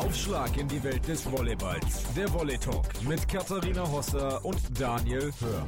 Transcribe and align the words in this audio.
Aufschlag 0.00 0.56
in 0.56 0.66
die 0.66 0.82
Welt 0.82 1.06
des 1.06 1.30
Volleyballs. 1.30 2.14
Der 2.14 2.32
Volley 2.32 2.56
Talk 2.56 2.86
mit 3.06 3.28
Katharina 3.28 3.86
Hosser 3.86 4.42
und 4.42 4.58
Daniel 4.80 5.30
Hör. 5.40 5.66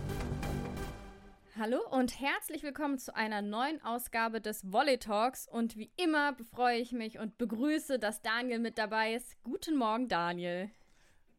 Hallo 1.59 1.79
und 1.91 2.19
herzlich 2.19 2.63
willkommen 2.63 2.97
zu 2.99 3.15
einer 3.15 3.43
neuen 3.43 3.83
Ausgabe 3.85 4.41
des 4.41 4.73
Volley 4.73 4.97
Talks. 4.97 5.47
Und 5.47 5.77
wie 5.77 5.93
immer 6.03 6.35
freue 6.51 6.79
ich 6.79 6.93
mich 6.93 7.19
und 7.19 7.37
begrüße, 7.37 7.99
dass 7.99 8.23
Daniel 8.23 8.59
mit 8.59 8.79
dabei 8.79 9.13
ist. 9.13 9.37
Guten 9.45 9.77
Morgen, 9.77 10.09
Daniel. 10.09 10.71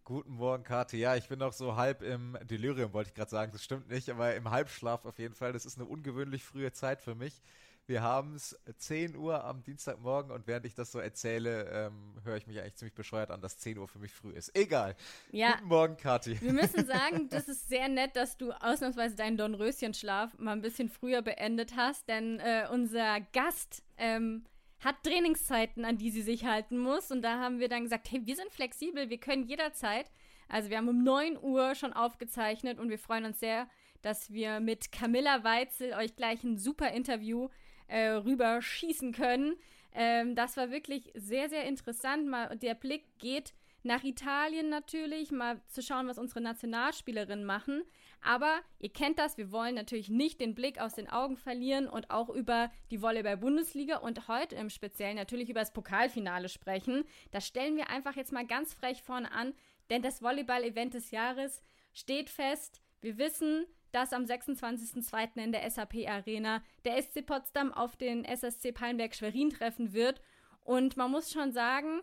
Guten 0.03 0.35
Morgen, 0.35 0.63
Kathi. 0.63 0.97
Ja, 0.97 1.15
ich 1.15 1.27
bin 1.27 1.39
noch 1.39 1.53
so 1.53 1.75
halb 1.75 2.03
im 2.03 2.37
Delirium, 2.43 2.93
wollte 2.93 3.09
ich 3.09 3.15
gerade 3.15 3.31
sagen. 3.31 3.51
Das 3.53 3.63
stimmt 3.63 3.89
nicht, 3.89 4.11
aber 4.11 4.35
im 4.35 4.51
Halbschlaf 4.51 5.05
auf 5.05 5.17
jeden 5.17 5.33
Fall. 5.33 5.51
Das 5.51 5.65
ist 5.65 5.79
eine 5.79 5.87
ungewöhnlich 5.87 6.43
frühe 6.43 6.71
Zeit 6.71 7.01
für 7.01 7.15
mich. 7.15 7.41
Wir 7.85 8.01
haben 8.01 8.35
es 8.35 8.57
10 8.77 9.17
Uhr 9.17 9.43
am 9.43 9.61
Dienstagmorgen 9.61 10.31
und 10.31 10.47
während 10.47 10.65
ich 10.65 10.73
das 10.73 10.91
so 10.93 10.99
erzähle, 10.99 11.69
ähm, 11.69 12.15
höre 12.23 12.37
ich 12.37 12.47
mich 12.47 12.57
eigentlich 12.59 12.75
ziemlich 12.75 12.95
bescheuert 12.95 13.29
an, 13.29 13.41
dass 13.41 13.57
10 13.57 13.77
Uhr 13.77 13.89
für 13.89 13.99
mich 13.99 14.13
früh 14.13 14.31
ist. 14.31 14.55
Egal. 14.55 14.95
Ja. 15.31 15.55
Guten 15.55 15.67
Morgen, 15.67 15.97
Kathi. 15.97 16.39
Wir 16.39 16.53
müssen 16.53 16.85
sagen, 16.85 17.27
das 17.29 17.49
ist 17.49 17.67
sehr 17.67 17.89
nett, 17.89 18.15
dass 18.15 18.37
du 18.37 18.53
ausnahmsweise 18.53 19.15
deinen 19.15 19.35
Dornröschenschlaf 19.35 20.37
mal 20.37 20.53
ein 20.53 20.61
bisschen 20.61 20.87
früher 20.87 21.21
beendet 21.21 21.75
hast, 21.75 22.07
denn 22.07 22.39
äh, 22.39 22.67
unser 22.71 23.19
Gast 23.33 23.83
ähm, 23.97 24.45
hat 24.79 25.03
Trainingszeiten, 25.03 25.83
an 25.83 25.97
die 25.97 26.11
sie 26.11 26.21
sich 26.21 26.45
halten 26.45 26.77
muss. 26.77 27.11
Und 27.11 27.21
da 27.21 27.39
haben 27.39 27.59
wir 27.59 27.67
dann 27.67 27.83
gesagt, 27.83 28.09
hey, 28.09 28.21
wir 28.25 28.35
sind 28.37 28.49
flexibel, 28.49 29.09
wir 29.09 29.17
können 29.17 29.43
jederzeit. 29.43 30.09
Also 30.47 30.69
wir 30.69 30.77
haben 30.77 30.87
um 30.87 31.03
9 31.03 31.37
Uhr 31.37 31.75
schon 31.75 31.91
aufgezeichnet 31.91 32.79
und 32.79 32.89
wir 32.89 32.99
freuen 32.99 33.25
uns 33.25 33.41
sehr, 33.41 33.67
dass 34.01 34.31
wir 34.31 34.59
mit 34.59 34.91
Camilla 34.91 35.43
Weitzel 35.43 35.93
euch 35.93 36.15
gleich 36.15 36.43
ein 36.43 36.57
super 36.57 36.91
Interview 36.91 37.49
äh, 37.93 38.09
rüberschießen 38.09 39.11
können. 39.11 39.55
Ähm, 39.93 40.35
das 40.35 40.57
war 40.57 40.71
wirklich 40.71 41.11
sehr, 41.13 41.47
sehr 41.47 41.65
interessant. 41.65 42.27
Mal, 42.27 42.57
der 42.57 42.73
Blick 42.73 43.03
geht 43.19 43.53
nach 43.83 44.03
Italien 44.03 44.69
natürlich, 44.69 45.29
mal 45.31 45.61
zu 45.67 45.83
schauen, 45.83 46.07
was 46.07 46.17
unsere 46.17 46.41
Nationalspielerinnen 46.41 47.45
machen. 47.45 47.83
Aber 48.21 48.61
ihr 48.79 48.91
kennt 48.91 49.19
das, 49.19 49.37
wir 49.37 49.51
wollen 49.51 49.75
natürlich 49.75 50.09
nicht 50.09 50.41
den 50.41 50.55
Blick 50.55 50.79
aus 50.81 50.95
den 50.95 51.07
Augen 51.07 51.37
verlieren 51.37 51.87
und 51.87 52.09
auch 52.09 52.29
über 52.29 52.71
die 52.89 53.01
Volleyball-Bundesliga 53.01 53.97
und 53.97 54.27
heute 54.27 54.55
im 54.55 54.71
Speziellen 54.71 55.17
natürlich 55.17 55.49
über 55.49 55.59
das 55.59 55.73
Pokalfinale 55.73 56.49
sprechen. 56.49 57.03
Das 57.31 57.45
stellen 57.45 57.75
wir 57.75 57.89
einfach 57.89 58.15
jetzt 58.15 58.31
mal 58.31 58.47
ganz 58.47 58.73
frech 58.73 59.03
vorne 59.03 59.31
an, 59.31 59.53
denn 59.91 60.01
das 60.01 60.23
Volleyball-Event 60.23 60.95
des 60.95 61.11
Jahres 61.11 61.61
steht 61.91 62.31
fest. 62.31 62.81
Wir 63.01 63.19
wissen, 63.19 63.67
dass 63.93 64.11
am 64.11 64.25
26.02. 64.25 65.41
in 65.43 65.51
der 65.51 65.69
SAP 65.69 66.07
Arena 66.07 66.63
der 66.83 67.01
SC 67.01 67.25
Potsdam 67.25 67.71
auf 67.71 67.95
den 67.95 68.25
SSC 68.25 68.71
Palmberg 68.71 69.15
Schwerin 69.15 69.51
treffen 69.51 69.93
wird. 69.93 70.21
Und 70.61 70.97
man 70.97 71.11
muss 71.11 71.31
schon 71.31 71.51
sagen, 71.51 72.01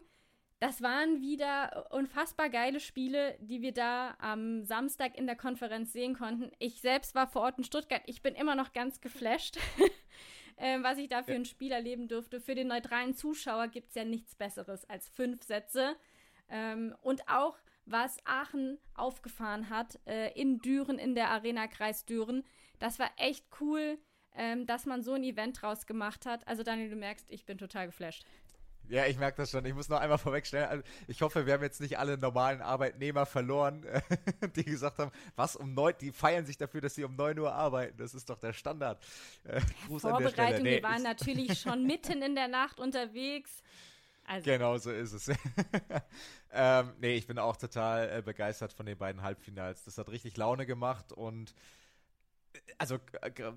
das 0.60 0.82
waren 0.82 1.20
wieder 1.20 1.86
unfassbar 1.90 2.50
geile 2.50 2.80
Spiele, 2.80 3.36
die 3.40 3.62
wir 3.62 3.72
da 3.72 4.14
am 4.18 4.62
Samstag 4.62 5.16
in 5.18 5.26
der 5.26 5.36
Konferenz 5.36 5.92
sehen 5.92 6.14
konnten. 6.14 6.52
Ich 6.58 6.80
selbst 6.80 7.14
war 7.14 7.26
vor 7.26 7.42
Ort 7.42 7.58
in 7.58 7.64
Stuttgart. 7.64 8.02
Ich 8.06 8.22
bin 8.22 8.34
immer 8.34 8.54
noch 8.54 8.72
ganz 8.72 9.00
geflasht, 9.00 9.56
äh, 10.56 10.78
was 10.82 10.98
ich 10.98 11.08
da 11.08 11.22
für 11.22 11.32
ein 11.32 11.46
Spiel 11.46 11.72
erleben 11.72 12.08
durfte. 12.08 12.40
Für 12.40 12.54
den 12.54 12.68
neutralen 12.68 13.14
Zuschauer 13.14 13.68
gibt 13.68 13.88
es 13.88 13.94
ja 13.94 14.04
nichts 14.04 14.34
Besseres 14.34 14.88
als 14.88 15.08
fünf 15.08 15.42
Sätze. 15.42 15.96
Ähm, 16.50 16.94
und 17.00 17.26
auch 17.28 17.56
was 17.90 18.16
Aachen 18.24 18.78
aufgefahren 18.94 19.70
hat 19.70 19.98
äh, 20.06 20.32
in 20.32 20.60
Düren, 20.60 20.98
in 20.98 21.14
der 21.14 21.30
Arena 21.30 21.66
Kreis 21.66 22.04
Düren. 22.04 22.44
Das 22.78 22.98
war 22.98 23.10
echt 23.16 23.44
cool, 23.60 23.98
ähm, 24.34 24.66
dass 24.66 24.86
man 24.86 25.02
so 25.02 25.12
ein 25.14 25.24
Event 25.24 25.60
draus 25.60 25.86
gemacht 25.86 26.26
hat. 26.26 26.46
Also 26.46 26.62
Daniel, 26.62 26.90
du 26.90 26.96
merkst, 26.96 27.30
ich 27.30 27.44
bin 27.44 27.58
total 27.58 27.86
geflasht. 27.86 28.24
Ja, 28.90 29.06
ich 29.06 29.18
merke 29.18 29.36
das 29.36 29.52
schon. 29.52 29.64
Ich 29.66 29.74
muss 29.74 29.88
noch 29.88 30.00
einmal 30.00 30.18
vorwegstellen. 30.18 30.68
Also 30.68 30.82
ich 31.06 31.22
hoffe, 31.22 31.46
wir 31.46 31.52
haben 31.52 31.62
jetzt 31.62 31.80
nicht 31.80 31.98
alle 31.98 32.18
normalen 32.18 32.60
Arbeitnehmer 32.60 33.24
verloren, 33.24 33.86
die 34.56 34.64
gesagt 34.64 34.98
haben, 34.98 35.12
was 35.36 35.54
um 35.54 35.74
neun, 35.74 35.94
die 36.00 36.10
feiern 36.10 36.44
sich 36.44 36.58
dafür, 36.58 36.80
dass 36.80 36.96
sie 36.96 37.04
um 37.04 37.14
neun 37.14 37.38
Uhr 37.38 37.52
arbeiten. 37.52 37.96
Das 37.98 38.14
ist 38.14 38.28
doch 38.28 38.38
der 38.38 38.52
Standard. 38.52 39.00
Äh, 39.44 39.60
Gruß 39.86 40.02
Vorbereitung, 40.02 40.64
nee, 40.64 40.76
wir 40.76 40.82
waren 40.82 41.04
natürlich 41.04 41.60
schon 41.60 41.86
mitten 41.86 42.20
in 42.20 42.34
der 42.34 42.48
Nacht 42.48 42.80
unterwegs. 42.80 43.62
Also. 44.30 44.48
Genau 44.48 44.78
so 44.78 44.92
ist 44.92 45.12
es. 45.12 45.28
ähm, 46.52 46.92
nee, 47.00 47.16
ich 47.16 47.26
bin 47.26 47.40
auch 47.40 47.56
total 47.56 48.18
äh, 48.18 48.22
begeistert 48.22 48.72
von 48.72 48.86
den 48.86 48.96
beiden 48.96 49.22
Halbfinals. 49.22 49.82
Das 49.82 49.98
hat 49.98 50.08
richtig 50.08 50.36
Laune 50.36 50.66
gemacht 50.66 51.12
und 51.12 51.52
äh, 52.52 52.58
also 52.78 53.00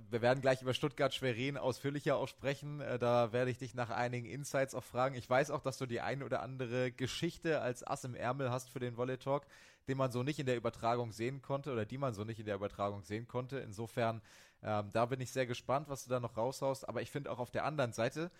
wir 0.09 0.21
werden 0.23 0.41
gleich 0.41 0.63
über 0.63 0.73
Stuttgart-Schwerin 0.73 1.57
ausführlicher 1.57 2.15
auch 2.15 2.27
sprechen. 2.27 2.81
Äh, 2.81 2.97
da 2.97 3.31
werde 3.31 3.51
ich 3.51 3.59
dich 3.59 3.75
nach 3.75 3.91
einigen 3.91 4.25
Insights 4.25 4.73
auch 4.73 4.83
fragen. 4.83 5.13
Ich 5.13 5.29
weiß 5.29 5.51
auch, 5.51 5.61
dass 5.61 5.77
du 5.77 5.85
die 5.85 6.01
ein 6.01 6.23
oder 6.23 6.41
andere 6.41 6.91
Geschichte 6.91 7.61
als 7.61 7.85
Ass 7.85 8.03
im 8.03 8.15
Ärmel 8.15 8.49
hast 8.49 8.71
für 8.71 8.79
den 8.79 8.97
Volley 8.97 9.19
Talk, 9.19 9.45
den 9.87 9.97
man 9.99 10.11
so 10.11 10.23
nicht 10.23 10.39
in 10.39 10.47
der 10.47 10.57
Übertragung 10.57 11.11
sehen 11.11 11.43
konnte 11.43 11.71
oder 11.71 11.85
die 11.85 11.99
man 11.99 12.15
so 12.15 12.23
nicht 12.23 12.39
in 12.39 12.47
der 12.47 12.55
Übertragung 12.55 13.03
sehen 13.03 13.27
konnte. 13.27 13.59
Insofern, 13.59 14.23
ähm, 14.63 14.89
da 14.91 15.05
bin 15.05 15.21
ich 15.21 15.31
sehr 15.31 15.45
gespannt, 15.45 15.87
was 15.87 16.03
du 16.03 16.09
da 16.09 16.19
noch 16.19 16.35
raushaust. 16.35 16.89
Aber 16.89 17.03
ich 17.03 17.11
finde 17.11 17.29
auch 17.29 17.37
auf 17.37 17.51
der 17.51 17.63
anderen 17.63 17.93
Seite, 17.93 18.31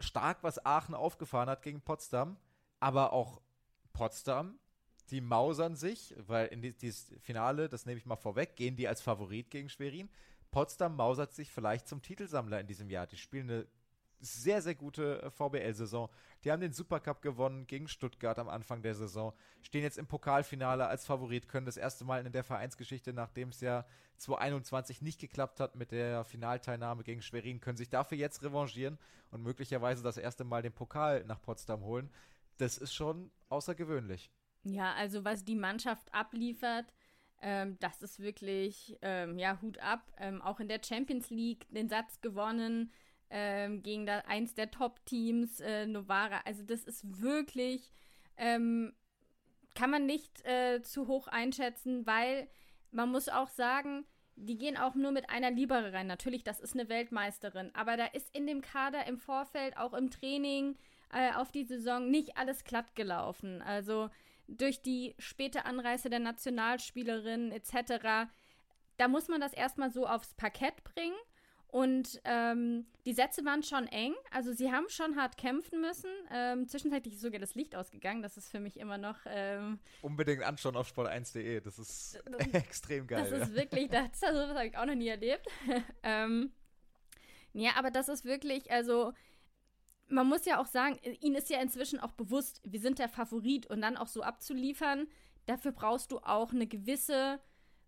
stark, 0.00 0.42
was 0.42 0.64
Aachen 0.64 0.94
aufgefahren 0.94 1.48
hat 1.48 1.62
gegen 1.62 1.80
Potsdam, 1.80 2.36
aber 2.80 3.12
auch 3.12 3.40
Potsdam, 3.92 4.58
die 5.10 5.20
mausern 5.20 5.76
sich, 5.76 6.14
weil 6.18 6.48
in 6.48 6.60
dieses 6.60 7.14
Finale, 7.20 7.68
das 7.68 7.86
nehme 7.86 7.98
ich 7.98 8.06
mal 8.06 8.16
vorweg, 8.16 8.56
gehen 8.56 8.76
die 8.76 8.88
als 8.88 9.00
Favorit 9.00 9.50
gegen 9.50 9.68
Schwerin. 9.68 10.10
Potsdam 10.50 10.96
mausert 10.96 11.32
sich 11.32 11.50
vielleicht 11.50 11.88
zum 11.88 12.02
Titelsammler 12.02 12.60
in 12.60 12.66
diesem 12.66 12.90
Jahr. 12.90 13.06
Die 13.06 13.16
spielen 13.16 13.50
eine 13.50 13.66
sehr, 14.20 14.62
sehr 14.62 14.74
gute 14.74 15.22
äh, 15.22 15.30
VBL-Saison. 15.30 16.08
Die 16.44 16.52
haben 16.52 16.60
den 16.60 16.72
Supercup 16.72 17.22
gewonnen 17.22 17.66
gegen 17.66 17.88
Stuttgart 17.88 18.38
am 18.38 18.48
Anfang 18.48 18.82
der 18.82 18.94
Saison, 18.94 19.32
stehen 19.62 19.82
jetzt 19.82 19.98
im 19.98 20.06
Pokalfinale 20.06 20.86
als 20.86 21.04
Favorit, 21.06 21.48
können 21.48 21.66
das 21.66 21.76
erste 21.76 22.04
Mal 22.04 22.24
in 22.24 22.32
der 22.32 22.44
Vereinsgeschichte, 22.44 23.12
nachdem 23.12 23.50
es 23.50 23.60
ja 23.60 23.84
2021 24.18 25.02
nicht 25.02 25.20
geklappt 25.20 25.60
hat 25.60 25.76
mit 25.76 25.92
der 25.92 26.24
Finalteilnahme 26.24 27.02
gegen 27.02 27.22
Schwerin, 27.22 27.60
können 27.60 27.76
sich 27.76 27.88
dafür 27.88 28.18
jetzt 28.18 28.42
revanchieren 28.42 28.98
und 29.30 29.42
möglicherweise 29.42 30.02
das 30.02 30.16
erste 30.16 30.44
Mal 30.44 30.62
den 30.62 30.72
Pokal 30.72 31.24
nach 31.24 31.42
Potsdam 31.42 31.82
holen. 31.82 32.10
Das 32.58 32.78
ist 32.78 32.94
schon 32.94 33.30
außergewöhnlich. 33.48 34.30
Ja, 34.62 34.94
also 34.94 35.24
was 35.24 35.44
die 35.44 35.54
Mannschaft 35.54 36.12
abliefert, 36.12 36.86
ähm, 37.42 37.76
das 37.80 38.02
ist 38.02 38.18
wirklich, 38.18 38.96
ähm, 39.02 39.38
ja, 39.38 39.60
Hut 39.60 39.78
ab. 39.78 40.00
Ähm, 40.18 40.40
auch 40.40 40.58
in 40.60 40.68
der 40.68 40.80
Champions 40.82 41.30
League 41.30 41.66
den 41.70 41.88
Satz 41.88 42.20
gewonnen 42.20 42.90
ähm, 43.30 43.82
gegen 43.82 44.06
da, 44.06 44.18
eins 44.20 44.54
der 44.54 44.70
Top-Teams, 44.70 45.60
äh, 45.60 45.86
Novara. 45.86 46.40
Also 46.44 46.62
das 46.62 46.84
ist 46.84 47.20
wirklich, 47.20 47.92
ähm, 48.36 48.94
kann 49.74 49.90
man 49.90 50.06
nicht 50.06 50.44
äh, 50.44 50.82
zu 50.82 51.06
hoch 51.06 51.28
einschätzen, 51.28 52.06
weil 52.06 52.48
man 52.90 53.10
muss 53.10 53.28
auch 53.28 53.48
sagen, 53.48 54.06
die 54.36 54.58
gehen 54.58 54.76
auch 54.76 54.94
nur 54.94 55.12
mit 55.12 55.30
einer 55.30 55.50
Libere 55.50 55.92
rein. 55.92 56.06
Natürlich, 56.06 56.44
das 56.44 56.60
ist 56.60 56.74
eine 56.74 56.88
Weltmeisterin, 56.88 57.70
aber 57.74 57.96
da 57.96 58.06
ist 58.06 58.34
in 58.36 58.46
dem 58.46 58.60
Kader 58.60 59.06
im 59.06 59.18
Vorfeld, 59.18 59.76
auch 59.76 59.94
im 59.94 60.10
Training 60.10 60.76
äh, 61.12 61.32
auf 61.32 61.50
die 61.50 61.64
Saison 61.64 62.10
nicht 62.10 62.36
alles 62.36 62.64
glatt 62.64 62.94
gelaufen. 62.94 63.62
Also 63.62 64.10
durch 64.48 64.82
die 64.82 65.14
späte 65.18 65.64
Anreise 65.64 66.10
der 66.10 66.20
Nationalspielerin 66.20 67.50
etc. 67.52 68.30
Da 68.96 69.08
muss 69.08 69.28
man 69.28 69.40
das 69.40 69.52
erstmal 69.52 69.90
so 69.90 70.06
aufs 70.06 70.34
Parkett 70.34 70.84
bringen. 70.84 71.16
Und 71.76 72.22
ähm, 72.24 72.86
die 73.04 73.12
Sätze 73.12 73.44
waren 73.44 73.62
schon 73.62 73.86
eng. 73.88 74.14
Also 74.30 74.54
sie 74.54 74.72
haben 74.72 74.88
schon 74.88 75.14
hart 75.14 75.36
kämpfen 75.36 75.82
müssen. 75.82 76.08
Ähm, 76.32 76.66
zwischenzeitlich 76.66 77.12
ist 77.12 77.20
sogar 77.20 77.38
das 77.38 77.54
Licht 77.54 77.76
ausgegangen. 77.76 78.22
Das 78.22 78.38
ist 78.38 78.48
für 78.50 78.60
mich 78.60 78.80
immer 78.80 78.96
noch. 78.96 79.18
Ähm, 79.26 79.78
Unbedingt 80.00 80.42
anschauen 80.42 80.74
auf 80.74 80.90
sport1.de. 80.90 81.60
Das 81.60 81.78
ist 81.78 82.18
das, 82.24 82.46
extrem 82.54 83.06
geil. 83.06 83.20
Das 83.24 83.30
ja. 83.30 83.44
ist 83.44 83.54
wirklich, 83.54 83.90
das, 83.90 84.08
also, 84.22 84.40
das 84.40 84.56
habe 84.56 84.68
ich 84.68 84.78
auch 84.78 84.86
noch 84.86 84.94
nie 84.94 85.08
erlebt. 85.08 85.46
ähm, 86.02 86.50
ja, 87.52 87.72
aber 87.76 87.90
das 87.90 88.08
ist 88.08 88.24
wirklich, 88.24 88.70
also 88.70 89.12
man 90.08 90.26
muss 90.26 90.46
ja 90.46 90.58
auch 90.58 90.66
sagen, 90.66 90.98
ihnen 91.20 91.34
ist 91.34 91.50
ja 91.50 91.60
inzwischen 91.60 92.00
auch 92.00 92.12
bewusst, 92.12 92.62
wir 92.64 92.80
sind 92.80 92.98
der 92.98 93.10
Favorit 93.10 93.66
und 93.66 93.82
dann 93.82 93.98
auch 93.98 94.06
so 94.06 94.22
abzuliefern, 94.22 95.08
dafür 95.44 95.72
brauchst 95.72 96.10
du 96.10 96.20
auch 96.20 96.52
eine 96.54 96.66
gewisse 96.66 97.38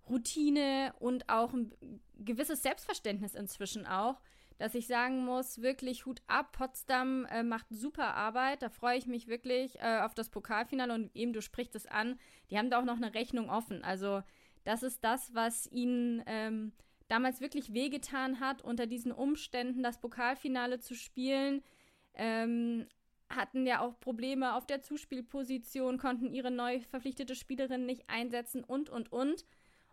Routine 0.09 0.93
und 0.99 1.29
auch 1.29 1.53
ein 1.53 1.73
gewisses 2.19 2.63
Selbstverständnis 2.63 3.35
inzwischen 3.35 3.87
auch, 3.87 4.21
dass 4.59 4.75
ich 4.75 4.89
sagen 4.89 5.25
muss, 5.25 5.63
wirklich 5.63 6.05
Hut 6.05 6.21
ab, 6.27 6.53
Potsdam 6.53 7.27
äh, 7.27 7.43
macht 7.43 7.67
super 7.71 8.15
Arbeit, 8.15 8.63
da 8.63 8.71
freue 8.71 8.99
ich 8.99 9.07
mich 9.07 9.29
wirklich 9.29 9.79
äh, 9.79 10.01
auf 10.01 10.15
das 10.15 10.31
Pokalfinale 10.31 10.93
und 10.93 11.15
eben 11.15 11.33
du 11.33 11.41
sprichst 11.41 11.77
es 11.77 11.87
an, 11.87 12.19
die 12.51 12.59
haben 12.59 12.71
da 12.71 12.81
auch 12.81 12.85
noch 12.85 12.97
eine 12.97 13.15
Rechnung 13.15 13.51
offen. 13.51 13.85
Also 13.85 14.23
das 14.65 14.83
ist 14.83 15.05
das, 15.05 15.33
was 15.35 15.71
ihnen 15.71 16.23
ähm, 16.27 16.73
damals 17.07 17.41
wirklich 17.41 17.73
wehgetan 17.73 18.41
hat, 18.41 18.63
unter 18.63 18.87
diesen 18.87 19.13
Umständen 19.13 19.83
das 19.83 20.01
Pokalfinale 20.01 20.81
zu 20.81 20.95
spielen. 20.95 21.63
Ähm, 22.15 22.87
hatten 23.31 23.67
ja 23.67 23.81
auch 23.81 24.01
Probleme 24.01 24.55
auf 24.55 24.67
der 24.67 24.83
Zuspielposition, 24.83 25.99
konnten 25.99 26.33
ihre 26.33 26.51
neu 26.51 26.81
verpflichtete 26.81 27.35
Spielerin 27.35 27.87
nicht 27.87 28.09
einsetzen 28.09 28.65
und, 28.65 28.91
und, 28.91 29.13
und. 29.13 29.45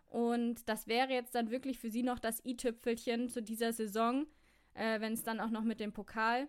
Und 0.08 0.68
das 0.68 0.86
wäre 0.86 1.12
jetzt 1.12 1.34
dann 1.34 1.50
wirklich 1.50 1.78
für 1.78 1.90
sie 1.90 2.02
noch 2.02 2.18
das 2.18 2.44
i-Tüpfelchen 2.44 3.28
zu 3.28 3.42
dieser 3.42 3.72
Saison, 3.72 4.26
äh, 4.74 5.00
wenn 5.00 5.12
es 5.12 5.22
dann 5.22 5.40
auch 5.40 5.50
noch 5.50 5.64
mit 5.64 5.80
dem 5.80 5.92
Pokal 5.92 6.48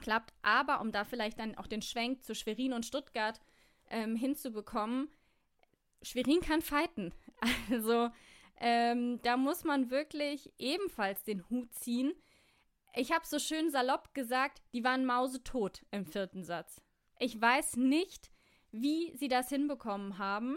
klappt. 0.00 0.32
Aber 0.42 0.80
um 0.80 0.92
da 0.92 1.04
vielleicht 1.04 1.38
dann 1.38 1.56
auch 1.56 1.66
den 1.66 1.82
Schwenk 1.82 2.24
zu 2.24 2.34
Schwerin 2.34 2.72
und 2.72 2.86
Stuttgart 2.86 3.40
ähm, 3.90 4.16
hinzubekommen, 4.16 5.08
Schwerin 6.02 6.40
kann 6.40 6.62
fighten. 6.62 7.12
Also 7.70 8.10
ähm, 8.60 9.20
da 9.22 9.36
muss 9.36 9.64
man 9.64 9.90
wirklich 9.90 10.52
ebenfalls 10.58 11.24
den 11.24 11.48
Hut 11.50 11.74
ziehen. 11.74 12.14
Ich 12.94 13.12
habe 13.12 13.26
so 13.26 13.38
schön 13.38 13.70
salopp 13.70 14.14
gesagt, 14.14 14.62
die 14.72 14.84
waren 14.84 15.04
mausetot 15.04 15.84
im 15.90 16.06
vierten 16.06 16.44
Satz. 16.44 16.80
Ich 17.18 17.40
weiß 17.40 17.76
nicht, 17.76 18.30
wie 18.70 19.14
sie 19.16 19.28
das 19.28 19.48
hinbekommen 19.48 20.18
haben. 20.18 20.56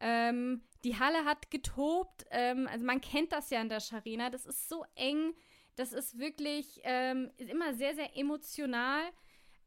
Ähm, 0.00 0.62
die 0.84 0.98
Halle 0.98 1.24
hat 1.24 1.50
getobt. 1.50 2.26
Ähm, 2.30 2.68
also 2.70 2.84
man 2.84 3.00
kennt 3.00 3.32
das 3.32 3.50
ja 3.50 3.60
in 3.60 3.68
der 3.68 3.80
Scharena. 3.80 4.30
Das 4.30 4.46
ist 4.46 4.68
so 4.68 4.84
eng. 4.94 5.34
Das 5.76 5.92
ist 5.92 6.18
wirklich 6.18 6.80
ähm, 6.84 7.30
ist 7.36 7.50
immer 7.50 7.74
sehr, 7.74 7.94
sehr 7.94 8.16
emotional. 8.16 9.02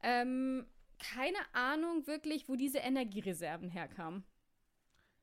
Ähm, 0.02 0.66
keine 0.98 1.38
Ahnung 1.52 2.06
wirklich, 2.06 2.48
wo 2.48 2.56
diese 2.56 2.78
Energiereserven 2.78 3.68
herkamen. 3.68 4.24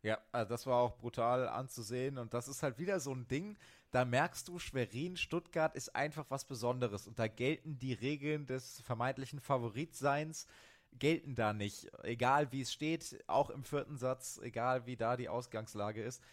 Ja, 0.01 0.17
also 0.31 0.49
das 0.49 0.65
war 0.65 0.81
auch 0.81 0.97
brutal 0.97 1.47
anzusehen 1.47 2.17
und 2.17 2.33
das 2.33 2.47
ist 2.47 2.63
halt 2.63 2.79
wieder 2.79 3.01
so 3.01 3.13
ein 3.13 3.27
Ding, 3.27 3.57
da 3.91 4.05
merkst 4.05 4.47
du, 4.47 4.57
Schwerin, 4.57 5.17
Stuttgart 5.17 5.75
ist 5.75 5.93
einfach 5.93 6.25
was 6.29 6.45
Besonderes 6.45 7.05
und 7.05 7.19
da 7.19 7.27
gelten 7.27 7.79
die 7.79 7.93
Regeln 7.93 8.45
des 8.45 8.81
vermeintlichen 8.81 9.41
Favoritseins, 9.41 10.47
gelten 10.93 11.35
da 11.35 11.53
nicht. 11.53 11.87
Egal 12.03 12.51
wie 12.51 12.61
es 12.61 12.73
steht, 12.73 13.23
auch 13.27 13.49
im 13.49 13.63
vierten 13.63 13.97
Satz, 13.97 14.39
egal 14.41 14.85
wie 14.85 14.95
da 14.95 15.17
die 15.17 15.29
Ausgangslage 15.29 16.01
ist. 16.01 16.23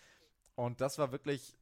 Und 0.55 0.81
das 0.81 0.99
war 0.99 1.13
wirklich 1.13 1.57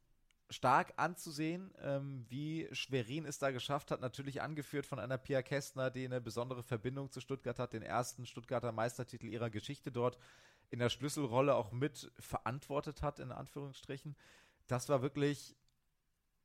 stark 0.49 0.93
anzusehen, 0.97 1.73
ähm, 1.81 2.25
wie 2.29 2.67
Schwerin 2.71 3.25
es 3.25 3.39
da 3.39 3.51
geschafft 3.51 3.91
hat. 3.91 3.99
Natürlich 4.01 4.41
angeführt 4.41 4.85
von 4.85 4.99
einer 4.99 5.17
Pia 5.17 5.41
Kästner, 5.41 5.89
die 5.89 6.05
eine 6.05 6.21
besondere 6.21 6.63
Verbindung 6.63 7.11
zu 7.11 7.19
Stuttgart 7.19 7.59
hat, 7.59 7.73
den 7.73 7.81
ersten 7.81 8.25
Stuttgarter 8.25 8.71
Meistertitel 8.71 9.27
ihrer 9.27 9.49
Geschichte 9.49 9.91
dort 9.91 10.17
in 10.69 10.79
der 10.79 10.89
Schlüsselrolle 10.89 11.55
auch 11.55 11.71
mit 11.71 12.11
verantwortet 12.19 13.01
hat, 13.01 13.19
in 13.19 13.31
Anführungsstrichen. 13.31 14.15
Das 14.67 14.89
war 14.89 15.01
wirklich, 15.01 15.55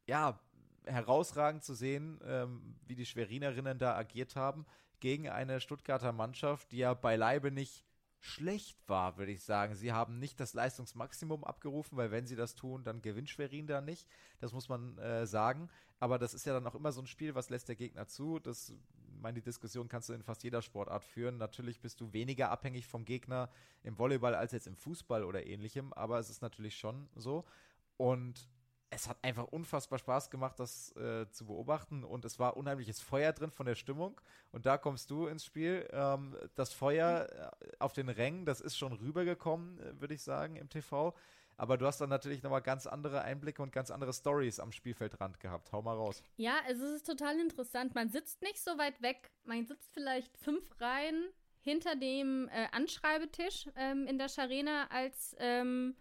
ja, 0.07 0.41
herausragend 0.87 1.63
zu 1.63 1.75
sehen, 1.75 2.21
ähm, 2.25 2.77
wie 2.87 2.95
die 2.95 3.07
Schwerinerinnen 3.07 3.79
da 3.79 3.97
agiert 3.97 4.35
haben 4.35 4.67
gegen 5.01 5.29
eine 5.29 5.61
Stuttgarter 5.61 6.13
Mannschaft, 6.13 6.73
die 6.73 6.79
ja 6.79 6.95
beileibe 6.95 7.51
nicht 7.51 7.85
schlecht 8.21 8.79
war, 8.87 9.17
würde 9.17 9.33
ich 9.33 9.43
sagen. 9.43 9.75
Sie 9.75 9.93
haben 9.93 10.19
nicht 10.19 10.39
das 10.41 10.53
Leistungsmaximum 10.53 11.43
abgerufen, 11.43 11.97
weil 11.97 12.11
wenn 12.11 12.27
sie 12.27 12.37
das 12.37 12.55
tun, 12.55 12.85
dann 12.85 13.01
gewinnt 13.01 13.31
Schwerin 13.31 13.67
da 13.67 13.81
nicht. 13.81 14.07
Das 14.41 14.53
muss 14.53 14.69
man 14.69 14.99
äh, 14.99 15.27
sagen. 15.27 15.71
Aber 15.99 16.19
das 16.19 16.35
ist 16.35 16.45
ja 16.45 16.53
dann 16.53 16.67
auch 16.67 16.75
immer 16.75 16.93
so 16.93 17.01
ein 17.01 17.07
Spiel, 17.07 17.35
was 17.35 17.49
lässt 17.49 17.69
der 17.69 17.77
Gegner 17.77 18.07
zu. 18.07 18.39
Das 18.39 18.75
meine, 19.21 19.35
die 19.35 19.45
Diskussion 19.45 19.89
kannst 19.89 20.09
du 20.09 20.13
in 20.13 20.23
fast 20.23 20.43
jeder 20.43 20.63
Sportart 20.63 21.05
führen. 21.05 21.37
Natürlich 21.37 21.81
bist 21.81 22.01
du 22.01 22.13
weniger 22.13 22.51
abhängig 22.51 22.87
vom 22.87 23.05
Gegner 23.05 23.51
im 23.83 23.99
Volleyball 23.99 24.35
als 24.35 24.53
jetzt 24.53 24.67
im 24.67 24.77
Fußball 24.77 25.25
oder 25.25 25.47
ähnlichem, 25.47 25.93
aber 25.93 26.19
es 26.19 26.31
ist 26.31 26.43
natürlich 26.43 26.77
schon 26.77 27.09
so. 27.15 27.45
Und 27.97 28.49
es 28.91 29.09
hat 29.09 29.17
einfach 29.23 29.45
unfassbar 29.45 29.99
Spaß 29.99 30.31
gemacht, 30.31 30.59
das 30.59 30.95
äh, 30.97 31.29
zu 31.31 31.47
beobachten 31.47 32.05
und 32.05 32.25
es 32.25 32.39
war 32.39 32.57
unheimliches 32.57 33.01
Feuer 33.01 33.33
drin 33.33 33.51
von 33.53 33.67
der 33.67 33.77
Stimmung 33.77 34.21
und 34.51 34.67
da 34.67 34.79
kommst 34.79 35.11
du 35.11 35.29
ins 35.29 35.45
Spiel. 35.45 35.89
Ähm, 35.93 36.37
das 36.57 36.73
Feuer 36.73 37.29
äh, 37.63 37.77
auf 37.79 37.93
den 37.93 38.09
Rängen, 38.09 38.45
das 38.45 38.61
ist 38.61 38.77
schon 38.77 38.93
rübergekommen, 38.93 39.79
äh, 39.79 40.01
würde 40.01 40.15
ich 40.15 40.23
sagen, 40.23 40.57
im 40.57 40.69
TV. 40.69 41.15
Aber 41.57 41.77
du 41.77 41.87
hast 41.87 42.01
dann 42.01 42.09
natürlich 42.09 42.43
nochmal 42.43 42.63
ganz 42.63 42.87
andere 42.87 43.21
Einblicke 43.21 43.63
und 43.63 43.71
ganz 43.71 43.91
andere 43.91 44.15
Stories 44.15 44.59
am 44.61 44.73
Spielfeldrand 44.73 45.41
gehabt. 45.41 45.71
Hau 45.73 45.83
mal 45.83 45.95
raus. 45.95 46.23
Ja, 46.39 46.55
also 46.67 46.85
es 46.87 46.97
ist 46.97 47.07
total 47.07 47.39
interessant. 47.39 47.95
Man 47.95 48.09
sitzt 48.09 48.41
nicht 48.41 48.59
so 48.59 48.79
weit 48.79 49.03
weg. 49.03 49.31
Man 49.45 49.67
sitzt 49.67 49.93
vielleicht 49.93 50.39
fünf 50.39 50.65
Reihen 50.81 51.29
hinter 51.61 51.97
dem 51.97 52.49
äh, 52.49 52.67
Anschreibetisch 52.73 53.69
ähm, 53.77 54.07
in 54.07 54.17
der 54.17 54.31
Scharena 54.31 54.87
als, 54.89 55.37
ähm, 55.39 55.97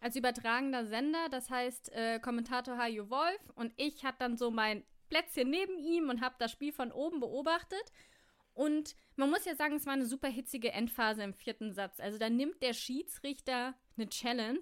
als 0.00 0.16
übertragender 0.16 0.86
Sender. 0.86 1.28
Das 1.30 1.50
heißt, 1.50 1.92
äh, 1.92 2.20
Kommentator 2.20 2.78
Hajo 2.78 3.10
Wolf 3.10 3.50
und 3.54 3.72
ich 3.76 4.04
hatte 4.04 4.18
dann 4.20 4.36
so 4.36 4.50
mein 4.50 4.84
Plätzchen 5.08 5.50
neben 5.50 5.78
ihm 5.78 6.08
und 6.08 6.20
habe 6.20 6.36
das 6.38 6.52
Spiel 6.52 6.72
von 6.72 6.92
oben 6.92 7.20
beobachtet. 7.20 7.92
Und 8.54 8.96
man 9.16 9.30
muss 9.30 9.44
ja 9.44 9.54
sagen, 9.54 9.76
es 9.76 9.86
war 9.86 9.92
eine 9.92 10.06
super 10.06 10.28
hitzige 10.28 10.72
Endphase 10.72 11.22
im 11.22 11.34
vierten 11.34 11.72
Satz. 11.72 12.00
Also 12.00 12.18
da 12.18 12.28
nimmt 12.28 12.62
der 12.62 12.74
Schiedsrichter 12.74 13.74
eine 13.96 14.08
Challenge 14.08 14.60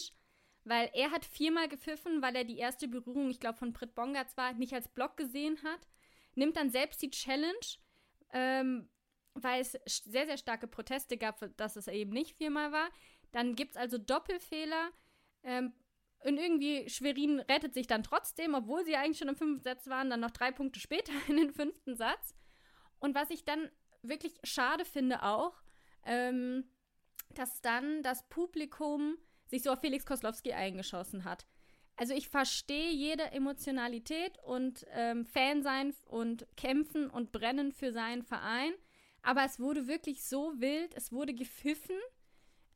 weil 0.68 0.90
er 0.92 1.10
hat 1.10 1.24
viermal 1.24 1.68
gepfiffen, 1.68 2.20
weil 2.20 2.36
er 2.36 2.44
die 2.44 2.58
erste 2.58 2.88
Berührung, 2.88 3.30
ich 3.30 3.40
glaube, 3.40 3.58
von 3.58 3.72
Britt 3.72 3.94
Bonga 3.94 4.26
zwar 4.26 4.52
nicht 4.52 4.74
als 4.74 4.88
Block 4.88 5.16
gesehen 5.16 5.58
hat, 5.64 5.88
nimmt 6.34 6.56
dann 6.56 6.70
selbst 6.70 7.00
die 7.00 7.10
Challenge, 7.10 7.54
ähm, 8.32 8.88
weil 9.34 9.62
es 9.62 9.78
sehr, 9.86 10.26
sehr 10.26 10.36
starke 10.36 10.66
Proteste 10.66 11.16
gab, 11.16 11.40
dass 11.56 11.76
es 11.76 11.88
eben 11.88 12.10
nicht 12.10 12.36
viermal 12.36 12.70
war. 12.70 12.90
Dann 13.32 13.54
gibt 13.54 13.72
es 13.72 13.76
also 13.76 13.96
Doppelfehler. 13.96 14.90
Ähm, 15.42 15.72
und 16.24 16.36
irgendwie 16.36 16.88
Schwerin 16.88 17.40
rettet 17.40 17.74
sich 17.74 17.86
dann 17.86 18.02
trotzdem, 18.02 18.54
obwohl 18.54 18.84
sie 18.84 18.96
eigentlich 18.96 19.18
schon 19.18 19.28
im 19.28 19.36
fünften 19.36 19.62
Satz 19.62 19.86
waren, 19.86 20.10
dann 20.10 20.20
noch 20.20 20.32
drei 20.32 20.50
Punkte 20.50 20.80
später 20.80 21.12
in 21.28 21.36
den 21.36 21.52
fünften 21.52 21.96
Satz. 21.96 22.34
Und 22.98 23.14
was 23.14 23.30
ich 23.30 23.44
dann 23.44 23.70
wirklich 24.02 24.38
schade 24.42 24.84
finde 24.84 25.22
auch, 25.22 25.62
ähm, 26.04 26.64
dass 27.34 27.60
dann 27.60 28.02
das 28.02 28.28
Publikum 28.28 29.16
sich 29.46 29.62
so 29.62 29.70
auf 29.70 29.80
Felix 29.80 30.04
Koslowski 30.06 30.52
eingeschossen 30.52 31.24
hat. 31.24 31.46
Also 31.96 32.14
ich 32.14 32.28
verstehe 32.28 32.90
jede 32.90 33.24
Emotionalität 33.32 34.38
und 34.44 34.86
ähm, 34.92 35.26
Fan 35.26 35.62
sein 35.62 35.94
und 36.06 36.46
kämpfen 36.56 37.10
und 37.10 37.32
brennen 37.32 37.72
für 37.72 37.92
seinen 37.92 38.22
Verein. 38.22 38.72
Aber 39.22 39.44
es 39.44 39.58
wurde 39.58 39.88
wirklich 39.88 40.24
so 40.24 40.54
wild, 40.60 40.94
es 40.94 41.12
wurde 41.12 41.34
gepfiffen. 41.34 41.96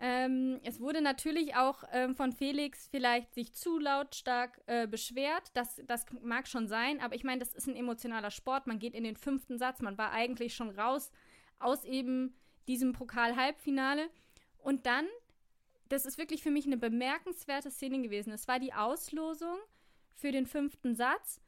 Ähm, 0.04 0.60
es 0.64 0.80
wurde 0.80 1.00
natürlich 1.00 1.54
auch 1.54 1.84
ähm, 1.92 2.14
von 2.14 2.32
Felix 2.32 2.88
vielleicht 2.90 3.32
sich 3.34 3.54
zu 3.54 3.78
lautstark 3.78 4.60
äh, 4.66 4.86
beschwert. 4.86 5.50
Das, 5.54 5.80
das 5.86 6.04
mag 6.22 6.46
schon 6.48 6.66
sein, 6.68 7.00
aber 7.00 7.14
ich 7.14 7.24
meine, 7.24 7.38
das 7.38 7.54
ist 7.54 7.68
ein 7.68 7.76
emotionaler 7.76 8.30
Sport. 8.30 8.66
Man 8.66 8.78
geht 8.78 8.94
in 8.94 9.04
den 9.04 9.16
fünften 9.16 9.58
Satz, 9.58 9.80
man 9.80 9.96
war 9.96 10.10
eigentlich 10.10 10.54
schon 10.54 10.70
raus 10.70 11.10
aus 11.58 11.84
eben 11.84 12.34
diesem 12.66 12.92
Pokal-Halbfinale. 12.92 14.10
Und 14.58 14.86
dann 14.86 15.06
das 15.92 16.06
ist 16.06 16.16
wirklich 16.16 16.42
für 16.42 16.50
mich 16.50 16.64
eine 16.64 16.78
bemerkenswerte 16.78 17.70
Szene 17.70 18.00
gewesen. 18.00 18.32
Es 18.32 18.48
war 18.48 18.58
die 18.58 18.72
Auslosung 18.72 19.58
für 20.14 20.32
den 20.32 20.46
fünften 20.46 20.94
Satz. 20.94 21.40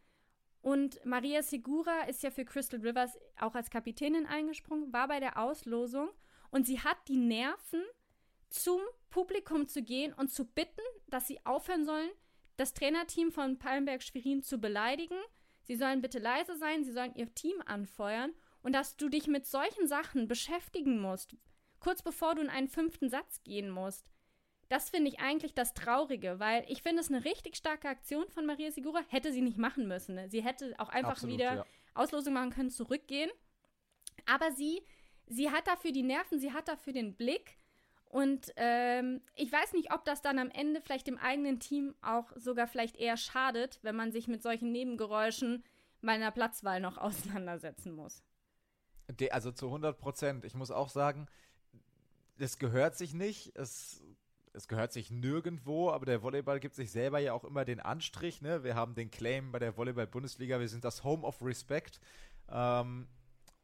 Und 0.61 1.03
Maria 1.05 1.43
Segura 1.43 2.03
ist 2.03 2.23
ja 2.23 2.31
für 2.31 2.45
Crystal 2.45 2.81
Rivers 2.81 3.19
auch 3.39 3.55
als 3.55 3.71
Kapitänin 3.71 4.27
eingesprungen, 4.27 4.93
war 4.93 5.09
bei 5.09 5.19
der 5.19 5.39
Auslosung 5.39 6.11
und 6.51 6.67
sie 6.67 6.81
hat 6.81 6.97
die 7.09 7.17
Nerven, 7.17 7.83
zum 8.55 8.81
Publikum 9.11 9.67
zu 9.67 9.83
gehen 9.83 10.13
und 10.13 10.33
zu 10.33 10.45
bitten, 10.45 10.83
dass 11.09 11.27
sie 11.27 11.45
aufhören 11.45 11.85
sollen, 11.85 12.11
das 12.57 12.73
Trainerteam 12.73 13.33
von 13.33 13.59
Palmberg 13.59 14.03
Schwerin 14.03 14.43
zu 14.43 14.59
beleidigen. 14.59 15.19
Sie 15.63 15.77
sollen 15.77 16.03
bitte 16.03 16.19
leise 16.19 16.57
sein, 16.57 16.85
sie 16.85 16.93
sollen 16.93 17.15
ihr 17.15 17.35
Team 17.35 17.63
anfeuern 17.67 18.33
und 18.63 18.73
dass 18.75 18.97
du 18.97 19.09
dich 19.09 19.27
mit 19.27 19.47
solchen 19.47 19.87
Sachen 19.87 20.29
beschäftigen 20.29 21.01
musst, 21.01 21.37
kurz 21.81 22.03
bevor 22.03 22.35
du 22.35 22.43
in 22.43 22.49
einen 22.49 22.69
fünften 22.69 23.09
Satz 23.09 23.43
gehen 23.43 23.71
musst. 23.71 24.11
Das 24.69 24.91
finde 24.91 25.11
ich 25.11 25.21
eigentlich 25.21 25.55
das 25.55 25.75
Traurige, 25.75 26.39
weil 26.39 26.65
ich 26.69 26.83
finde 26.83 27.01
es 27.01 27.09
eine 27.09 27.25
richtig 27.25 27.57
starke 27.57 27.89
Aktion 27.89 28.29
von 28.31 28.47
Maria 28.47 28.71
Segura. 28.71 29.03
Hätte 29.09 29.33
sie 29.33 29.43
nicht 29.43 29.59
machen 29.59 29.87
müssen. 29.87 30.15
Ne? 30.15 30.31
Sie 30.31 30.43
hätte 30.43 30.75
auch 30.79 30.89
einfach 30.89 31.13
Absolut, 31.13 31.35
wieder 31.35 31.55
ja. 31.55 31.67
Auslosung 31.93 32.33
machen 32.33 32.51
können, 32.51 32.71
zurückgehen. 32.71 33.31
Aber 34.27 34.53
sie, 34.53 34.83
sie 35.27 35.51
hat 35.51 35.67
dafür 35.67 35.93
die 35.93 36.03
Nerven, 36.03 36.39
sie 36.39 36.53
hat 36.53 36.69
dafür 36.69 36.93
den 36.93 37.15
Blick. 37.15 37.59
Und 38.15 38.53
ähm, 38.55 39.23
ich 39.35 39.51
weiß 39.51 39.73
nicht, 39.73 39.93
ob 39.93 40.05
das 40.05 40.23
dann 40.23 40.39
am 40.39 40.49
Ende 40.49 40.81
vielleicht 40.81 41.09
dem 41.09 41.19
eigenen 41.19 41.59
Team 41.59 41.97
auch 42.01 42.31
sogar 42.37 42.69
vielleicht 42.69 42.95
eher 42.95 43.17
schadet, 43.17 43.81
wenn 43.83 43.97
man 43.97 44.13
sich 44.13 44.29
mit 44.29 44.41
solchen 44.41 44.71
Nebengeräuschen 44.71 45.65
bei 46.01 46.13
einer 46.13 46.31
Platzwahl 46.31 46.79
noch 46.79 46.97
auseinandersetzen 46.99 47.91
muss. 47.91 48.23
Also 49.33 49.51
zu 49.51 49.67
100 49.67 49.99
Prozent. 49.99 50.45
Ich 50.45 50.55
muss 50.55 50.71
auch 50.71 50.91
sagen, 50.91 51.27
es 52.39 52.59
gehört 52.59 52.97
sich 52.97 53.15
nicht. 53.15 53.57
Es 53.57 54.01
es 54.53 54.69
gehört 54.69 54.93
sich 54.93 55.11
nirgendwo, 55.11 55.91
aber 55.91 56.07
der 56.07 56.23
Volleyball 56.23 56.61
gibt 56.61 56.77
sich 56.77 56.93
selber 56.93 57.19
ja 57.19 57.33
auch 57.33 57.43
immer 57.43 57.65
den 57.65 57.81
Anstrich. 57.81 58.41
Ne? 58.43 58.63
Wir 58.63 58.77
haben 58.77 58.95
den 58.95 59.11
Claim 59.11 59.51
bei 59.51 59.59
der 59.59 59.77
Volleyball-Bundesliga, 59.77 60.61
wir 60.61 60.69
sind 60.69 60.85
das 60.85 61.03
Home 61.03 61.25
of 61.25 61.43
Respect. 61.43 61.99
Ähm, 62.49 63.09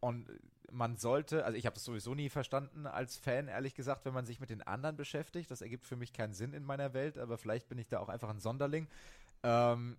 und 0.01 0.29
man 0.71 0.97
sollte, 0.97 1.45
also 1.45 1.57
ich 1.57 1.67
habe 1.67 1.75
das 1.75 1.85
sowieso 1.85 2.15
nie 2.15 2.29
verstanden 2.29 2.87
als 2.87 3.17
Fan, 3.17 3.49
ehrlich 3.49 3.75
gesagt, 3.75 4.05
wenn 4.05 4.15
man 4.15 4.27
sich 4.27 4.41
mit 4.41 4.51
den 4.51 4.63
anderen 4.63 4.97
beschäftigt. 4.97 5.51
Das 5.51 5.63
ergibt 5.63 5.87
für 5.87 5.97
mich 5.97 6.13
keinen 6.13 6.33
Sinn 6.33 6.53
in 6.53 6.65
meiner 6.65 6.95
Welt, 6.95 7.19
aber 7.19 7.39
vielleicht 7.39 7.69
bin 7.69 7.79
ich 7.79 7.89
da 7.89 7.99
auch 7.99 8.09
einfach 8.09 8.31
ein 8.31 8.41
Sonderling. 8.41 8.89
Ähm, 9.43 9.97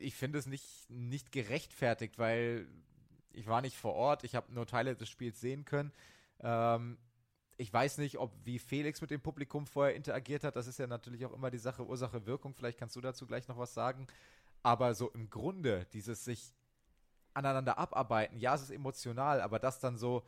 ich 0.00 0.14
finde 0.14 0.38
es 0.38 0.46
nicht, 0.46 0.88
nicht 0.88 1.32
gerechtfertigt, 1.32 2.18
weil 2.18 2.66
ich 3.32 3.46
war 3.46 3.60
nicht 3.60 3.76
vor 3.76 3.94
Ort, 3.94 4.24
ich 4.24 4.34
habe 4.34 4.52
nur 4.52 4.66
Teile 4.66 4.96
des 4.96 5.08
Spiels 5.08 5.40
sehen 5.40 5.64
können. 5.64 5.92
Ähm, 6.40 6.98
ich 7.56 7.72
weiß 7.72 7.98
nicht, 7.98 8.18
ob 8.18 8.32
wie 8.44 8.58
Felix 8.58 9.02
mit 9.02 9.10
dem 9.10 9.20
Publikum 9.20 9.66
vorher 9.66 9.94
interagiert 9.94 10.44
hat. 10.44 10.56
Das 10.56 10.66
ist 10.66 10.78
ja 10.78 10.86
natürlich 10.86 11.26
auch 11.26 11.34
immer 11.34 11.50
die 11.50 11.58
Sache 11.58 11.84
Ursache-Wirkung. 11.84 12.54
Vielleicht 12.54 12.78
kannst 12.78 12.96
du 12.96 13.02
dazu 13.02 13.26
gleich 13.26 13.48
noch 13.48 13.58
was 13.58 13.74
sagen. 13.74 14.06
Aber 14.62 14.94
so 14.94 15.10
im 15.10 15.28
Grunde, 15.28 15.86
dieses 15.92 16.24
sich 16.24 16.52
aneinander 17.34 17.78
abarbeiten. 17.78 18.38
Ja, 18.38 18.54
es 18.54 18.62
ist 18.62 18.70
emotional, 18.70 19.40
aber 19.40 19.58
das 19.58 19.80
dann 19.80 19.96
so 19.96 20.24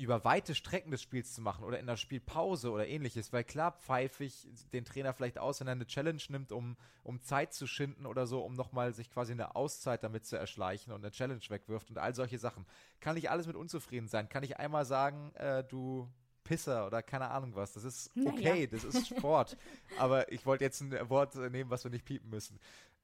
über 0.00 0.24
weite 0.24 0.54
Strecken 0.54 0.90
des 0.90 1.02
Spiels 1.02 1.34
zu 1.34 1.42
machen 1.42 1.62
oder 1.62 1.78
in 1.78 1.86
der 1.86 1.98
Spielpause 1.98 2.70
oder 2.70 2.88
ähnliches, 2.88 3.34
weil 3.34 3.44
klar 3.44 3.72
pfeife 3.72 4.24
ich 4.24 4.48
den 4.72 4.86
Trainer 4.86 5.12
vielleicht 5.12 5.38
aus, 5.38 5.60
wenn 5.60 5.68
er 5.68 5.72
eine 5.72 5.86
Challenge 5.86 6.22
nimmt, 6.30 6.52
um, 6.52 6.78
um 7.02 7.20
Zeit 7.20 7.52
zu 7.52 7.66
schinden 7.66 8.06
oder 8.06 8.26
so, 8.26 8.40
um 8.40 8.54
nochmal 8.54 8.94
sich 8.94 9.10
quasi 9.10 9.32
eine 9.32 9.54
Auszeit 9.56 10.02
damit 10.02 10.24
zu 10.24 10.38
erschleichen 10.38 10.94
und 10.94 11.04
eine 11.04 11.10
Challenge 11.10 11.42
wegwirft 11.48 11.90
und 11.90 11.98
all 11.98 12.14
solche 12.14 12.38
Sachen. 12.38 12.64
Kann 13.00 13.18
ich 13.18 13.28
alles 13.28 13.46
mit 13.46 13.56
unzufrieden 13.56 14.08
sein? 14.08 14.30
Kann 14.30 14.42
ich 14.42 14.56
einmal 14.58 14.86
sagen, 14.86 15.34
äh, 15.34 15.64
du 15.64 16.08
Pisser 16.44 16.86
oder 16.86 17.02
keine 17.02 17.28
Ahnung 17.28 17.54
was. 17.54 17.74
Das 17.74 17.84
ist 17.84 18.10
okay, 18.24 18.42
naja. 18.42 18.66
das 18.68 18.84
ist 18.84 19.08
Sport. 19.08 19.58
Aber 19.98 20.32
ich 20.32 20.46
wollte 20.46 20.64
jetzt 20.64 20.80
ein 20.80 21.10
Wort 21.10 21.34
nehmen, 21.34 21.68
was 21.68 21.84
wir 21.84 21.90
nicht 21.90 22.06
piepen 22.06 22.30
müssen. 22.30 22.58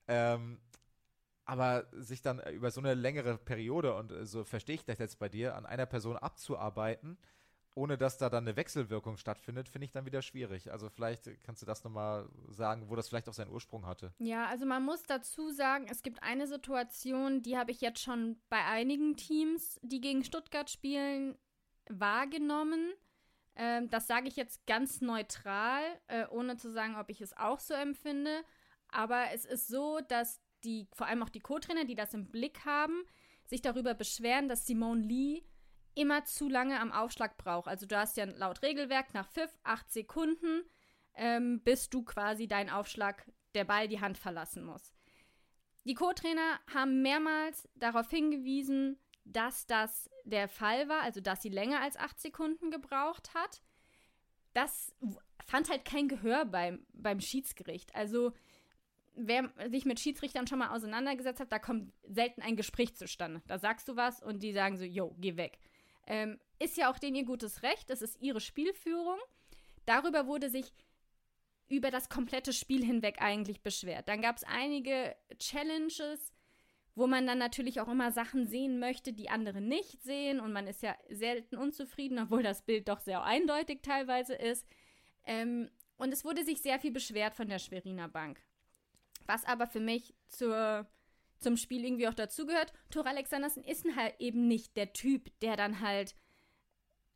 Ähm, 0.08 0.58
aber 1.46 1.86
sich 1.92 2.20
dann 2.20 2.40
über 2.52 2.70
so 2.70 2.80
eine 2.80 2.94
längere 2.94 3.38
Periode, 3.38 3.94
und 3.94 4.12
äh, 4.12 4.26
so 4.26 4.44
verstehe 4.44 4.74
ich 4.74 4.84
das 4.84 4.98
jetzt 4.98 5.18
bei 5.18 5.28
dir, 5.28 5.56
an 5.56 5.64
einer 5.64 5.86
Person 5.86 6.16
abzuarbeiten, 6.16 7.16
ohne 7.74 7.98
dass 7.98 8.18
da 8.18 8.30
dann 8.30 8.44
eine 8.44 8.56
Wechselwirkung 8.56 9.16
stattfindet, 9.16 9.68
finde 9.68 9.84
ich 9.84 9.92
dann 9.92 10.06
wieder 10.06 10.22
schwierig. 10.22 10.72
Also 10.72 10.88
vielleicht 10.88 11.28
kannst 11.44 11.60
du 11.62 11.66
das 11.66 11.84
nochmal 11.84 12.28
sagen, 12.48 12.88
wo 12.88 12.96
das 12.96 13.08
vielleicht 13.08 13.28
auch 13.28 13.34
seinen 13.34 13.52
Ursprung 13.52 13.86
hatte. 13.86 14.12
Ja, 14.18 14.46
also 14.46 14.64
man 14.64 14.82
muss 14.82 15.02
dazu 15.02 15.50
sagen, 15.50 15.86
es 15.90 16.02
gibt 16.02 16.22
eine 16.22 16.46
Situation, 16.46 17.42
die 17.42 17.56
habe 17.58 17.70
ich 17.70 17.82
jetzt 17.82 18.00
schon 18.00 18.40
bei 18.48 18.64
einigen 18.64 19.16
Teams, 19.16 19.78
die 19.82 20.00
gegen 20.00 20.24
Stuttgart 20.24 20.70
spielen, 20.70 21.36
wahrgenommen. 21.90 22.92
Ähm, 23.54 23.90
das 23.90 24.06
sage 24.06 24.26
ich 24.26 24.36
jetzt 24.36 24.66
ganz 24.66 25.02
neutral, 25.02 25.82
äh, 26.08 26.26
ohne 26.28 26.56
zu 26.56 26.72
sagen, 26.72 26.96
ob 26.96 27.10
ich 27.10 27.20
es 27.20 27.36
auch 27.36 27.60
so 27.60 27.74
empfinde. 27.74 28.42
Aber 28.88 29.26
es 29.34 29.44
ist 29.44 29.68
so, 29.68 30.00
dass 30.08 30.40
die, 30.66 30.88
vor 30.92 31.06
allem 31.06 31.22
auch 31.22 31.28
die 31.28 31.40
Co-Trainer, 31.40 31.84
die 31.84 31.94
das 31.94 32.12
im 32.12 32.30
Blick 32.30 32.64
haben, 32.66 33.04
sich 33.46 33.62
darüber 33.62 33.94
beschweren, 33.94 34.48
dass 34.48 34.66
Simone 34.66 35.02
Lee 35.02 35.42
immer 35.94 36.24
zu 36.24 36.48
lange 36.48 36.78
am 36.78 36.92
Aufschlag 36.92 37.38
braucht. 37.38 37.68
Also 37.68 37.86
du 37.86 37.96
hast 37.96 38.16
ja 38.16 38.24
laut 38.24 38.62
Regelwerk 38.62 39.14
nach 39.14 39.30
Pfiff 39.30 39.58
acht 39.62 39.90
Sekunden, 39.90 40.62
ähm, 41.14 41.62
bis 41.64 41.88
du 41.88 42.04
quasi 42.04 42.48
deinen 42.48 42.70
Aufschlag, 42.70 43.24
der 43.54 43.64
Ball 43.64 43.88
die 43.88 44.00
Hand 44.00 44.18
verlassen 44.18 44.64
muss. 44.64 44.92
Die 45.84 45.94
Co-Trainer 45.94 46.60
haben 46.74 47.00
mehrmals 47.00 47.68
darauf 47.76 48.10
hingewiesen, 48.10 48.98
dass 49.24 49.66
das 49.66 50.10
der 50.24 50.48
Fall 50.48 50.88
war, 50.88 51.02
also 51.02 51.20
dass 51.20 51.42
sie 51.42 51.48
länger 51.48 51.80
als 51.80 51.96
acht 51.96 52.20
Sekunden 52.20 52.70
gebraucht 52.70 53.32
hat. 53.34 53.62
Das 54.52 54.94
fand 55.46 55.70
halt 55.70 55.84
kein 55.84 56.08
Gehör 56.08 56.44
beim, 56.44 56.86
beim 56.92 57.20
Schiedsgericht. 57.20 57.94
Also 57.94 58.32
wer 59.16 59.50
sich 59.70 59.84
mit 59.84 59.98
Schiedsrichtern 59.98 60.46
schon 60.46 60.58
mal 60.58 60.74
auseinandergesetzt 60.74 61.40
hat, 61.40 61.52
da 61.52 61.58
kommt 61.58 61.92
selten 62.04 62.42
ein 62.42 62.56
Gespräch 62.56 62.94
zustande. 62.94 63.42
Da 63.46 63.58
sagst 63.58 63.88
du 63.88 63.96
was 63.96 64.22
und 64.22 64.42
die 64.42 64.52
sagen 64.52 64.76
so, 64.76 64.84
jo, 64.84 65.14
geh 65.18 65.36
weg. 65.36 65.58
Ähm, 66.06 66.38
ist 66.58 66.76
ja 66.76 66.90
auch 66.90 66.98
denen 66.98 67.16
ihr 67.16 67.24
gutes 67.24 67.62
Recht, 67.62 67.90
das 67.90 68.02
ist 68.02 68.20
ihre 68.20 68.40
Spielführung. 68.40 69.18
Darüber 69.86 70.26
wurde 70.26 70.50
sich 70.50 70.72
über 71.68 71.90
das 71.90 72.08
komplette 72.08 72.52
Spiel 72.52 72.84
hinweg 72.84 73.16
eigentlich 73.20 73.62
beschwert. 73.62 74.08
Dann 74.08 74.22
gab 74.22 74.36
es 74.36 74.44
einige 74.44 75.16
Challenges, 75.38 76.32
wo 76.94 77.06
man 77.06 77.26
dann 77.26 77.38
natürlich 77.38 77.80
auch 77.80 77.88
immer 77.88 78.12
Sachen 78.12 78.46
sehen 78.46 78.78
möchte, 78.78 79.12
die 79.12 79.28
andere 79.28 79.60
nicht 79.60 80.02
sehen 80.02 80.40
und 80.40 80.52
man 80.52 80.66
ist 80.66 80.82
ja 80.82 80.96
selten 81.10 81.56
unzufrieden, 81.56 82.18
obwohl 82.18 82.42
das 82.42 82.62
Bild 82.62 82.88
doch 82.88 83.00
sehr 83.00 83.22
eindeutig 83.24 83.82
teilweise 83.82 84.34
ist. 84.34 84.66
Ähm, 85.24 85.70
und 85.96 86.12
es 86.12 86.24
wurde 86.24 86.44
sich 86.44 86.60
sehr 86.60 86.78
viel 86.78 86.92
beschwert 86.92 87.34
von 87.34 87.48
der 87.48 87.58
Schweriner 87.58 88.08
Bank. 88.08 88.40
Was 89.26 89.44
aber 89.44 89.66
für 89.66 89.80
mich 89.80 90.14
zur, 90.28 90.86
zum 91.38 91.56
Spiel 91.56 91.84
irgendwie 91.84 92.08
auch 92.08 92.14
dazugehört, 92.14 92.72
Tor 92.90 93.06
Alexandersen 93.06 93.64
ist 93.64 93.84
halt 93.96 94.14
eben 94.18 94.48
nicht 94.48 94.76
der 94.76 94.92
Typ, 94.92 95.30
der 95.40 95.56
dann 95.56 95.80
halt 95.80 96.14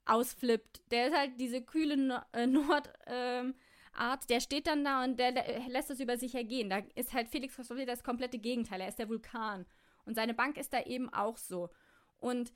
ausflippt. 0.07 0.83
Der 0.90 1.09
ist 1.09 1.17
halt 1.17 1.40
diese 1.40 1.62
kühle 1.62 1.97
no 1.97 2.19
äh, 2.33 2.47
Nordart, 2.47 2.93
ähm, 3.07 3.55
der 4.29 4.40
steht 4.40 4.67
dann 4.67 4.85
da 4.85 5.05
und 5.05 5.19
der, 5.19 5.33
der 5.33 5.69
lässt 5.69 5.90
es 5.90 6.00
über 6.00 6.17
sich 6.17 6.35
ergehen. 6.35 6.71
Da 6.71 6.79
ist 6.95 7.12
halt 7.12 7.29
Felix 7.29 7.57
Kostowski 7.57 7.87
das 7.87 8.05
komplette 8.05 8.38
Gegenteil. 8.38 8.81
Er 8.81 8.88
ist 8.88 8.99
der 8.99 9.09
Vulkan. 9.09 9.67
Und 10.05 10.14
seine 10.14 10.35
Bank 10.35 10.57
ist 10.57 10.73
da 10.73 10.83
eben 10.83 11.12
auch 11.12 11.37
so. 11.37 11.71
Und 12.19 12.52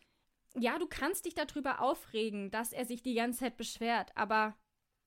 ja, 0.56 0.78
du 0.78 0.86
kannst 0.86 1.26
dich 1.26 1.34
darüber 1.34 1.80
aufregen, 1.80 2.50
dass 2.50 2.72
er 2.72 2.84
sich 2.84 3.02
die 3.02 3.14
ganze 3.14 3.40
Zeit 3.40 3.56
beschwert, 3.56 4.12
aber 4.14 4.56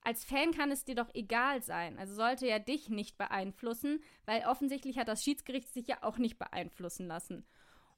als 0.01 0.23
Fan 0.23 0.51
kann 0.51 0.71
es 0.71 0.85
dir 0.85 0.95
doch 0.95 1.13
egal 1.13 1.61
sein. 1.61 1.97
Also 1.97 2.15
sollte 2.15 2.47
er 2.47 2.59
dich 2.59 2.89
nicht 2.89 3.17
beeinflussen, 3.17 4.01
weil 4.25 4.45
offensichtlich 4.45 4.97
hat 4.97 5.07
das 5.07 5.23
Schiedsgericht 5.23 5.73
sich 5.73 5.87
ja 5.87 5.97
auch 6.01 6.17
nicht 6.17 6.37
beeinflussen 6.37 7.07
lassen. 7.07 7.45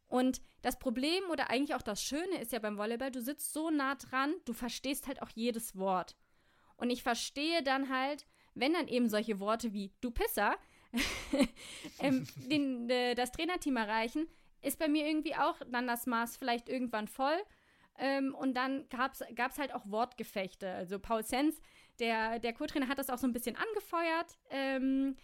Und 0.08 0.42
das 0.64 0.80
Problem 0.80 1.24
oder 1.32 1.52
eigentlich 1.52 1.76
auch 1.76 1.84
das 1.84 2.02
Schöne 2.02 2.42
ist 2.42 2.52
ja 2.52 2.60
beim 2.60 2.78
Volleyball, 2.78 3.12
du 3.12 3.22
sitzt 3.22 3.54
so 3.54 3.70
nah 3.70 3.96
dran, 3.96 4.34
du 4.46 4.54
verstehst 4.54 5.08
halt 5.08 5.22
auch 5.22 5.30
jedes 5.30 5.78
Wort. 5.78 6.16
Und 6.78 6.90
ich 6.90 7.04
verstehe 7.04 7.62
dann 7.62 7.90
halt, 7.90 8.26
wenn 8.56 8.74
dann 8.74 8.88
eben 8.88 9.08
solche 9.08 9.40
Worte 9.40 9.74
wie 9.74 9.92
du 10.02 10.10
Pisser 10.10 10.56
ähm, 12.00 12.26
den, 12.50 12.90
äh, 12.90 13.14
das 13.14 13.32
Trainerteam 13.32 13.78
erreichen, 13.78 14.28
ist 14.62 14.80
bei 14.80 14.88
mir 14.88 15.06
irgendwie 15.06 15.36
auch 15.36 15.58
dann 15.72 15.88
das 15.88 16.08
Maß 16.08 16.38
vielleicht 16.38 16.70
irgendwann 16.70 17.08
voll. 17.08 17.38
Ähm, 18.00 18.34
und 18.34 18.56
dann 18.56 18.88
gab 18.90 19.14
es 19.14 19.60
halt 19.60 19.74
auch 19.74 19.86
Wortgefechte. 19.86 20.72
Also 20.72 21.00
Paul 21.00 21.24
Sens 21.24 21.62
der, 22.00 22.40
der 22.40 22.54
Co-Trainer 22.54 22.88
hat 22.88 23.00
das 23.00 23.10
auch 23.10 23.18
so 23.18 23.28
ein 23.28 23.34
bisschen 23.34 23.56
angefeuert. 23.56 24.38
Ähm, 24.50 25.16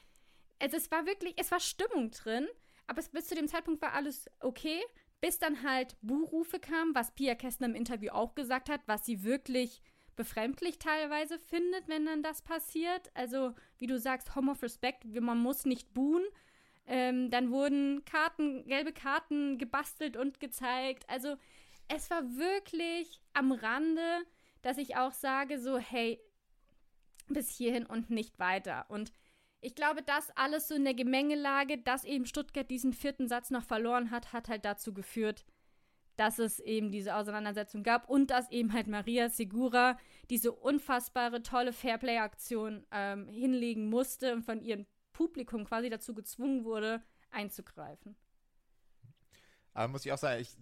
also 0.60 0.77
es 0.77 0.91
war 0.91 1.05
wirklich, 1.05 1.34
es 1.38 1.51
war 1.51 1.60
Stimmung 1.60 2.12
drin, 2.12 2.48
aber 2.88 3.00
es, 3.00 3.10
bis 3.10 3.27
zu 3.27 3.36
dem 3.36 3.48
Zeitpunkt 3.48 3.82
war 3.82 3.94
alles 3.94 4.29
okay, 4.39 4.82
bis 5.22 5.39
dann 5.39 5.63
halt 5.63 5.98
Buhrufe 6.01 6.60
kamen, 6.60 6.94
was 6.94 7.15
Pia 7.15 7.36
Kästner 7.36 7.67
im 7.67 7.75
Interview 7.75 8.12
auch 8.12 8.36
gesagt 8.36 8.70
hat, 8.70 8.82
was 8.86 9.05
sie 9.05 9.24
wirklich 9.24 9.82
befremdlich 10.15 10.79
teilweise 10.79 11.39
findet, 11.39 11.88
wenn 11.88 12.05
dann 12.05 12.24
das 12.24 12.41
passiert. 12.41 13.12
Also, 13.13 13.53
wie 13.77 13.88
du 13.88 14.00
sagst, 14.00 14.36
Home 14.36 14.51
of 14.51 14.63
Respect, 14.63 15.05
man 15.05 15.39
muss 15.39 15.65
nicht 15.65 15.94
buhen. 15.94 16.24
Ähm, 16.88 17.29
dann 17.32 17.51
wurden 17.51 18.05
Karten, 18.05 18.65
gelbe 18.67 18.94
Karten 18.94 19.58
gebastelt 19.58 20.15
und 20.15 20.39
gezeigt. 20.39 21.10
Also, 21.10 21.36
es 21.88 22.10
war 22.10 22.24
wirklich 22.38 23.20
am 23.34 23.51
Rande, 23.51 24.25
dass 24.62 24.77
ich 24.77 24.96
auch 24.96 25.12
sage, 25.12 25.60
so, 25.60 25.77
hey, 25.77 26.20
bis 27.34 27.50
hierhin 27.50 27.86
und 27.86 28.10
nicht 28.10 28.39
weiter. 28.39 28.86
Und 28.89 29.12
ich 29.62 29.75
glaube, 29.75 30.03
das 30.03 30.29
alles 30.36 30.67
so 30.67 30.75
in 30.75 30.84
der 30.84 30.94
Gemengelage, 30.94 31.77
dass 31.77 32.05
eben 32.05 32.25
Stuttgart 32.25 32.70
diesen 32.70 32.94
vierten 32.94 33.27
Satz 33.27 33.50
noch 33.50 33.63
verloren 33.63 34.12
hat, 34.12 34.32
hat 34.34 34.48
halt 34.48 34.63
dazu 34.65 34.94
geführt, 34.94 35.46
dass 36.17 36.39
es 36.39 36.60
eben 36.60 36.91
diese 36.91 37.15
Auseinandersetzung 37.15 37.84
gab 37.84 38.10
und 38.10 38.32
dass 38.32 38.50
eben 38.51 38.74
halt 38.74 38.88
Maria 38.88 39.29
Segura 39.29 39.98
diese 40.29 40.51
unfassbare 40.51 41.44
tolle 41.44 41.74
Fairplay-Aktion 41.74 42.86
ähm, 42.91 43.27
hinlegen 43.27 43.89
musste 43.89 44.34
und 44.34 44.44
von 44.44 44.62
ihrem 44.62 44.86
Publikum 45.13 45.65
quasi 45.65 45.89
dazu 45.89 46.13
gezwungen 46.13 46.63
wurde, 46.63 47.01
einzugreifen. 47.32 48.15
Aber 49.74 49.89
muss 49.89 50.05
ich 50.05 50.12
auch 50.13 50.17
sagen, 50.17 50.41
ich, 50.41 50.55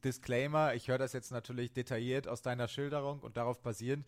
Disclaimer, 0.00 0.74
ich 0.74 0.88
höre 0.88 0.98
das 0.98 1.12
jetzt 1.12 1.32
natürlich 1.32 1.72
detailliert 1.72 2.28
aus 2.28 2.42
deiner 2.42 2.68
Schilderung 2.68 3.20
und 3.20 3.36
darauf 3.36 3.60
basierend 3.60 4.06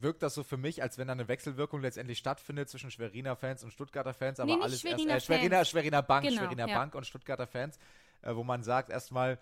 wirkt 0.00 0.22
das 0.22 0.34
so 0.34 0.42
für 0.42 0.56
mich, 0.56 0.82
als 0.82 0.98
wenn 0.98 1.08
da 1.08 1.12
eine 1.12 1.28
Wechselwirkung 1.28 1.80
letztendlich 1.80 2.18
stattfindet 2.18 2.68
zwischen 2.68 2.90
Schweriner 2.90 3.36
Fans 3.36 3.64
und 3.64 3.72
Stuttgarter 3.72 4.14
Fans, 4.14 4.40
aber 4.40 4.56
nee, 4.56 4.62
alles 4.62 4.80
Schweriner 4.80 5.14
erst, 5.14 5.28
äh, 5.28 5.34
Schweriner, 5.34 5.64
Schweriner 5.64 6.02
Bank, 6.02 6.26
genau, 6.26 6.40
Schweriner 6.40 6.68
ja. 6.68 6.78
Bank 6.78 6.94
und 6.94 7.06
Stuttgarter 7.06 7.46
Fans, 7.46 7.78
äh, 8.22 8.34
wo 8.34 8.44
man 8.44 8.62
sagt 8.62 8.90
erstmal, 8.90 9.38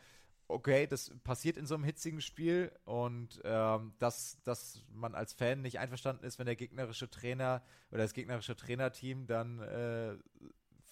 okay, 0.49 0.87
das 0.87 1.11
passiert 1.25 1.57
in 1.57 1.67
so 1.67 1.75
einem 1.75 1.85
hitzigen 1.85 2.21
Spiel 2.21 2.71
und 2.85 3.41
ähm, 3.45 3.95
dass, 3.99 4.43
dass 4.43 4.83
man 4.93 5.15
als 5.15 5.33
Fan 5.33 5.63
nicht 5.63 5.79
einverstanden 5.79 6.25
ist, 6.25 6.39
wenn 6.39 6.47
der 6.47 6.57
gegnerische 6.57 7.09
Trainer 7.09 7.63
oder 7.91 8.03
das 8.03 8.13
gegnerische 8.13 8.55
Trainerteam 8.55 9.27
dann 9.27 9.61
äh, 9.61 10.17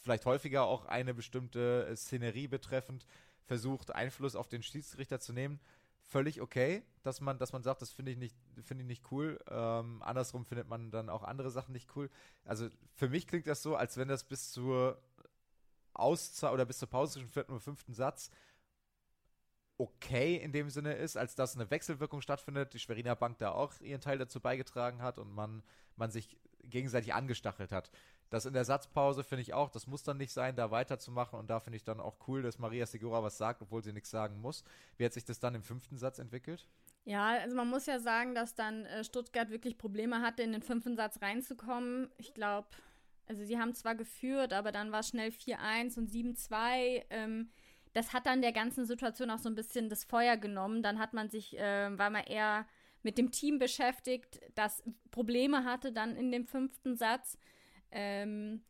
vielleicht 0.02 0.24
häufiger 0.24 0.64
auch 0.64 0.86
eine 0.86 1.14
bestimmte 1.14 1.90
Szenerie 1.94 2.48
betreffend 2.48 3.06
versucht, 3.44 3.94
Einfluss 3.94 4.36
auf 4.36 4.48
den 4.48 4.62
Schiedsrichter 4.62 5.20
zu 5.20 5.32
nehmen 5.32 5.60
völlig 6.12 6.42
okay, 6.42 6.82
dass 7.02 7.20
man, 7.20 7.38
dass 7.38 7.52
man 7.52 7.62
sagt, 7.62 7.80
das 7.80 7.90
finde 7.90 8.12
ich 8.12 8.18
nicht, 8.18 8.36
finde 8.62 8.82
ich 8.82 8.88
nicht 8.88 9.10
cool. 9.10 9.40
Ähm, 9.48 10.02
andersrum 10.02 10.44
findet 10.44 10.68
man 10.68 10.90
dann 10.90 11.08
auch 11.08 11.22
andere 11.24 11.50
Sachen 11.50 11.72
nicht 11.72 11.96
cool. 11.96 12.10
Also 12.44 12.68
für 12.94 13.08
mich 13.08 13.26
klingt 13.26 13.46
das 13.46 13.62
so, 13.62 13.76
als 13.76 13.96
wenn 13.96 14.08
das 14.08 14.24
bis 14.24 14.52
zur 14.52 15.00
Auszeit 15.94 16.52
oder 16.52 16.66
bis 16.66 16.78
zur 16.78 16.88
Pause 16.88 17.14
zwischen 17.14 17.30
vierten 17.30 17.52
und 17.52 17.60
fünften 17.60 17.94
Satz 17.94 18.30
okay 19.78 20.36
in 20.36 20.52
dem 20.52 20.68
Sinne 20.70 20.92
ist, 20.94 21.16
als 21.16 21.34
dass 21.34 21.56
eine 21.56 21.70
Wechselwirkung 21.70 22.20
stattfindet, 22.20 22.74
die 22.74 22.78
Schweriner 22.78 23.16
Bank 23.16 23.38
da 23.38 23.52
auch 23.52 23.72
ihren 23.80 24.00
Teil 24.00 24.18
dazu 24.18 24.38
beigetragen 24.38 25.02
hat 25.02 25.18
und 25.18 25.32
man, 25.32 25.62
man 25.96 26.10
sich 26.10 26.36
gegenseitig 26.62 27.14
angestachelt 27.14 27.72
hat. 27.72 27.90
Das 28.32 28.46
in 28.46 28.54
der 28.54 28.64
Satzpause 28.64 29.24
finde 29.24 29.42
ich 29.42 29.52
auch, 29.52 29.68
das 29.68 29.86
muss 29.86 30.04
dann 30.04 30.16
nicht 30.16 30.32
sein, 30.32 30.56
da 30.56 30.70
weiterzumachen 30.70 31.38
und 31.38 31.50
da 31.50 31.60
finde 31.60 31.76
ich 31.76 31.84
dann 31.84 32.00
auch 32.00 32.16
cool, 32.26 32.40
dass 32.40 32.58
Maria 32.58 32.86
Segura 32.86 33.22
was 33.22 33.36
sagt, 33.36 33.60
obwohl 33.60 33.84
sie 33.84 33.92
nichts 33.92 34.10
sagen 34.10 34.40
muss. 34.40 34.64
Wie 34.96 35.04
hat 35.04 35.12
sich 35.12 35.26
das 35.26 35.38
dann 35.38 35.54
im 35.54 35.62
fünften 35.62 35.98
Satz 35.98 36.18
entwickelt? 36.18 36.66
Ja, 37.04 37.26
also 37.26 37.54
man 37.54 37.68
muss 37.68 37.84
ja 37.84 37.98
sagen, 37.98 38.34
dass 38.34 38.54
dann 38.54 38.86
äh, 38.86 39.04
Stuttgart 39.04 39.50
wirklich 39.50 39.76
Probleme 39.76 40.22
hatte, 40.22 40.42
in 40.42 40.52
den 40.52 40.62
fünften 40.62 40.96
Satz 40.96 41.20
reinzukommen. 41.20 42.10
Ich 42.16 42.32
glaube, 42.32 42.68
also 43.26 43.44
sie 43.44 43.58
haben 43.58 43.74
zwar 43.74 43.96
geführt, 43.96 44.54
aber 44.54 44.72
dann 44.72 44.92
war 44.92 45.00
es 45.00 45.08
schnell 45.08 45.28
4-1 45.28 45.98
und 45.98 46.08
7-2. 46.08 47.04
Ähm, 47.10 47.50
das 47.92 48.14
hat 48.14 48.24
dann 48.24 48.40
der 48.40 48.52
ganzen 48.52 48.86
Situation 48.86 49.28
auch 49.28 49.40
so 49.40 49.50
ein 49.50 49.54
bisschen 49.54 49.90
das 49.90 50.04
Feuer 50.04 50.38
genommen. 50.38 50.82
Dann 50.82 50.98
hat 50.98 51.12
man 51.12 51.28
sich, 51.28 51.58
äh, 51.58 51.98
war 51.98 52.08
man 52.08 52.24
eher 52.24 52.64
mit 53.02 53.18
dem 53.18 53.30
Team 53.30 53.58
beschäftigt, 53.58 54.40
das 54.54 54.82
Probleme 55.10 55.64
hatte 55.64 55.92
dann 55.92 56.16
in 56.16 56.32
dem 56.32 56.46
fünften 56.46 56.96
Satz. 56.96 57.36
Ähm, 57.92 58.64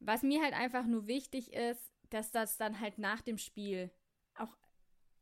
was 0.00 0.22
mir 0.22 0.42
halt 0.42 0.54
einfach 0.54 0.84
nur 0.84 1.06
wichtig 1.06 1.52
ist, 1.52 1.92
dass 2.10 2.30
das 2.30 2.56
dann 2.56 2.80
halt 2.80 2.98
nach 2.98 3.20
dem 3.20 3.38
Spiel 3.38 3.90
auch 4.34 4.56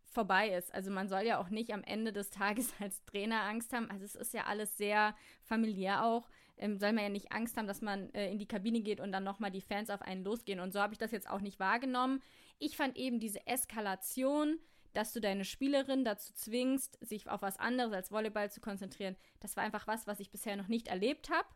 vorbei 0.06 0.50
ist. 0.50 0.74
Also 0.74 0.90
man 0.90 1.08
soll 1.08 1.22
ja 1.22 1.38
auch 1.38 1.50
nicht 1.50 1.72
am 1.72 1.84
Ende 1.84 2.12
des 2.12 2.30
Tages 2.30 2.72
als 2.80 3.04
Trainer 3.04 3.42
Angst 3.42 3.72
haben. 3.72 3.90
Also 3.90 4.04
es 4.04 4.14
ist 4.14 4.34
ja 4.34 4.44
alles 4.44 4.76
sehr 4.76 5.14
familiär 5.42 6.04
auch. 6.04 6.28
Ähm, 6.56 6.78
soll 6.78 6.92
man 6.92 7.04
ja 7.04 7.10
nicht 7.10 7.32
Angst 7.32 7.56
haben, 7.56 7.66
dass 7.66 7.80
man 7.80 8.10
äh, 8.10 8.30
in 8.30 8.38
die 8.38 8.48
Kabine 8.48 8.80
geht 8.80 9.00
und 9.00 9.12
dann 9.12 9.24
nochmal 9.24 9.50
die 9.50 9.62
Fans 9.62 9.90
auf 9.90 10.02
einen 10.02 10.24
losgehen. 10.24 10.60
Und 10.60 10.72
so 10.72 10.80
habe 10.80 10.92
ich 10.92 10.98
das 10.98 11.12
jetzt 11.12 11.28
auch 11.28 11.40
nicht 11.40 11.58
wahrgenommen. 11.58 12.22
Ich 12.58 12.76
fand 12.76 12.96
eben 12.96 13.20
diese 13.20 13.46
Eskalation, 13.46 14.58
dass 14.92 15.12
du 15.12 15.20
deine 15.20 15.44
Spielerin 15.44 16.04
dazu 16.04 16.32
zwingst, 16.34 16.98
sich 17.00 17.28
auf 17.28 17.42
was 17.42 17.58
anderes 17.58 17.92
als 17.92 18.10
Volleyball 18.10 18.50
zu 18.50 18.60
konzentrieren, 18.60 19.16
das 19.38 19.56
war 19.56 19.64
einfach 19.64 19.86
was, 19.86 20.06
was 20.06 20.20
ich 20.20 20.30
bisher 20.30 20.56
noch 20.56 20.68
nicht 20.68 20.88
erlebt 20.88 21.30
habe. 21.30 21.48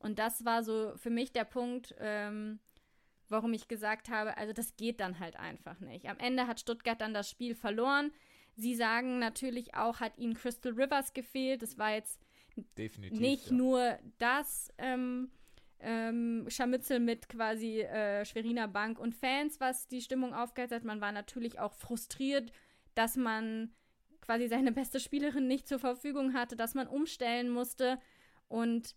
Und 0.00 0.18
das 0.18 0.44
war 0.44 0.64
so 0.64 0.92
für 0.96 1.10
mich 1.10 1.32
der 1.32 1.44
Punkt, 1.44 1.94
ähm, 1.98 2.58
warum 3.28 3.52
ich 3.52 3.68
gesagt 3.68 4.08
habe, 4.08 4.36
also 4.36 4.52
das 4.52 4.76
geht 4.76 4.98
dann 5.00 5.20
halt 5.20 5.36
einfach 5.36 5.78
nicht. 5.80 6.08
Am 6.08 6.18
Ende 6.18 6.46
hat 6.46 6.58
Stuttgart 6.58 7.00
dann 7.00 7.14
das 7.14 7.30
Spiel 7.30 7.54
verloren. 7.54 8.10
Sie 8.56 8.74
sagen 8.74 9.18
natürlich 9.18 9.74
auch, 9.74 10.00
hat 10.00 10.18
ihnen 10.18 10.34
Crystal 10.34 10.72
Rivers 10.72 11.12
gefehlt. 11.12 11.62
Das 11.62 11.78
war 11.78 11.92
jetzt 11.92 12.20
Definitiv, 12.76 13.20
nicht 13.20 13.50
ja. 13.50 13.56
nur 13.56 13.98
das 14.18 14.72
ähm, 14.78 15.30
ähm, 15.80 16.46
Scharmützel 16.48 16.98
mit 16.98 17.28
quasi 17.28 17.80
äh, 17.82 18.24
Schweriner 18.24 18.68
Bank 18.68 18.98
und 18.98 19.14
Fans, 19.14 19.60
was 19.60 19.86
die 19.86 20.00
Stimmung 20.00 20.34
aufgeheizt 20.34 20.74
hat. 20.74 20.84
Man 20.84 21.00
war 21.00 21.12
natürlich 21.12 21.58
auch 21.58 21.72
frustriert, 21.74 22.52
dass 22.94 23.16
man 23.16 23.70
quasi 24.20 24.48
seine 24.48 24.72
beste 24.72 25.00
Spielerin 25.00 25.46
nicht 25.46 25.68
zur 25.68 25.78
Verfügung 25.78 26.34
hatte, 26.34 26.56
dass 26.56 26.74
man 26.74 26.86
umstellen 26.86 27.50
musste. 27.50 27.98
Und 28.48 28.94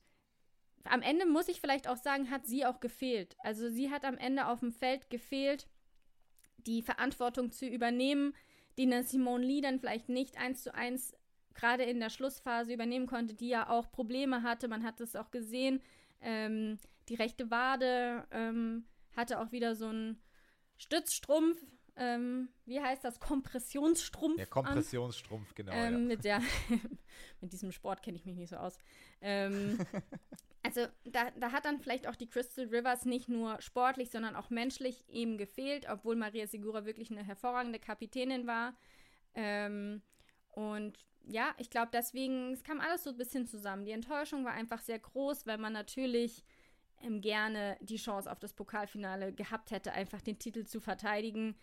am 0.86 1.02
Ende 1.02 1.25
muss 1.25 1.48
ich 1.48 1.62
vielleicht 1.62 1.88
auch 1.88 1.98
sagen, 1.98 2.30
hat 2.30 2.46
sie 2.46 2.66
auch 2.66 2.80
gefehlt. 2.80 3.36
Also 3.40 3.70
sie 3.70 3.90
hat 3.90 4.06
am 4.06 4.18
Ende 4.18 4.48
auf 4.48 4.60
dem 4.60 4.72
Feld 4.72 5.10
gefehlt, 5.10 5.68
die 6.58 6.82
Verantwortung 6.82 7.52
zu 7.52 7.66
übernehmen, 7.66 8.34
die 8.78 8.84
eine 8.84 9.04
Simone 9.04 9.46
Lee 9.46 9.62
dann 9.62 9.80
vielleicht 9.80 10.10
nicht 10.10 10.38
eins 10.38 10.63
zu 10.63 10.74
eins 10.74 11.16
gerade 11.54 11.84
in 11.84 12.00
der 12.00 12.10
Schlussphase 12.10 12.74
übernehmen 12.74 13.08
konnte, 13.08 13.34
die 13.34 13.50
ja 13.50 13.70
auch 13.70 13.92
Probleme 13.92 14.44
hatte. 14.44 14.68
Man 14.68 14.84
hat 14.84 15.00
es 15.02 15.16
auch 15.16 15.32
gesehen. 15.32 15.82
Ähm, 16.22 16.80
die 17.10 17.16
rechte 17.16 17.52
Wade 17.52 18.25
ähm, 18.32 18.86
hatte 19.16 19.40
auch 19.40 19.52
wieder 19.52 19.75
so 19.75 19.88
einen 19.88 20.22
Stützstrumpf. 20.78 21.63
Ähm, 21.96 22.50
wie 22.66 22.82
heißt 22.82 23.04
das? 23.04 23.20
Kompressionsstrumpf. 23.20 24.38
Der 24.38 24.48
Kompressionsstrumpf, 24.48 25.50
an. 25.50 25.56
genau. 25.56 25.72
Ähm, 25.74 25.94
ja. 25.94 26.00
Mit, 26.00 26.24
der 26.24 26.42
mit 27.42 27.54
diesem 27.54 27.72
Sport 27.72 28.02
kenne 28.02 28.18
ich 28.18 28.26
mich 28.26 28.36
nicht 28.36 28.50
so 28.50 28.56
aus. 28.56 28.78
Ähm, 29.22 29.78
also 30.64 30.88
da, 31.06 31.30
da 31.32 31.52
hat 31.52 31.66
dann 31.66 31.80
vielleicht 31.80 32.08
auch 32.08 32.16
die 32.16 32.28
Crystal 32.28 32.66
Rivers 32.66 33.06
nicht 33.06 33.30
nur 33.30 33.62
sportlich, 33.62 34.10
sondern 34.10 34.36
auch 34.36 34.50
menschlich 34.50 35.08
eben 35.08 35.38
gefehlt, 35.38 35.86
obwohl 35.90 36.16
Maria 36.16 36.48
Segura 36.48 36.86
wirklich 36.86 37.12
eine 37.12 37.24
hervorragende 37.24 37.80
Kapitänin 37.80 38.48
war. 38.48 38.76
Ähm, 39.36 40.02
und 40.50 40.98
ja, 41.26 41.54
ich 41.58 41.70
glaube 41.70 41.90
deswegen, 41.94 42.54
es 42.54 42.64
kam 42.64 42.80
alles 42.80 43.04
so 43.04 43.12
ein 43.12 43.18
bisschen 43.18 43.46
zusammen. 43.46 43.86
Die 43.86 43.92
Enttäuschung 43.92 44.46
war 44.46 44.54
einfach 44.54 44.82
sehr 44.82 45.00
groß, 45.00 45.46
weil 45.46 45.58
man 45.58 45.74
natürlich 45.74 46.44
ähm, 47.02 47.22
gerne 47.22 47.78
die 47.82 47.98
Chance 47.98 48.32
auf 48.32 48.40
das 48.40 48.54
Pokalfinale 48.54 49.34
gehabt 49.34 49.72
hätte, 49.72 49.94
einfach 49.94 50.22
den 50.22 50.40
Titel 50.40 50.66
zu 50.66 50.80
verteidigen. 50.80 51.56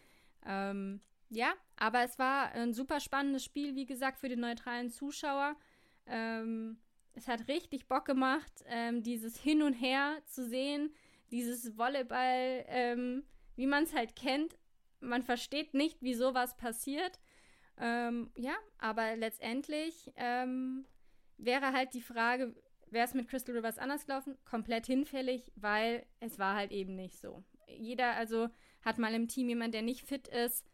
Ähm, 0.47 1.00
ja, 1.28 1.54
aber 1.76 2.02
es 2.02 2.18
war 2.18 2.52
ein 2.52 2.75
super 2.75 3.00
spannendes 3.00 3.44
Spiel, 3.44 3.76
wie 3.76 3.87
gesagt, 3.87 4.18
für 4.18 4.28
den 4.28 4.40
neutralen 4.40 4.90
Zuschauer. 4.90 5.56
Ähm, 6.06 6.78
es 7.14 7.28
hat 7.28 7.49
richtig 7.49 7.87
Bock 7.88 8.05
gemacht, 8.05 8.53
ähm, 8.66 9.03
dieses 9.03 9.38
Hin 9.38 9.62
und 9.62 9.74
Her 9.74 10.18
zu 10.26 10.46
sehen, 10.46 10.94
dieses 11.31 11.76
Volleyball, 11.76 12.64
ähm, 12.68 13.24
wie 13.57 13.66
man 13.66 13.85
es 13.85 13.94
halt 13.94 14.16
kennt. 14.16 14.59
Man 15.00 15.22
versteht 15.22 15.74
nicht, 15.74 16.03
wie 16.03 16.14
sowas 16.14 16.57
passiert. 16.57 17.20
Ähm, 17.79 18.31
ja, 18.37 18.55
aber 18.79 19.16
letztendlich 19.16 20.12
ähm, 20.16 20.85
wäre 21.38 21.72
halt 21.72 21.94
die 21.94 22.03
Frage, 22.03 22.55
wäre 22.90 23.07
es 23.07 23.14
mit 23.14 23.29
Crystal 23.29 23.57
Rivers 23.57 23.79
anders 23.79 24.05
gelaufen? 24.05 24.37
Komplett 24.44 24.87
hinfällig, 24.87 25.53
weil 25.57 26.05
es 26.20 26.38
war 26.38 26.55
halt 26.55 26.72
eben 26.72 26.96
nicht 26.96 27.18
so. 27.18 27.42
Jeder 27.66 28.14
also 28.16 28.48
hat 28.83 28.99
mal 28.99 29.14
im 29.14 29.29
Team 29.29 29.49
jemand, 29.49 29.75
der 29.75 29.83
nicht 29.83 30.07
fit 30.07 30.29
ist. 30.29 30.66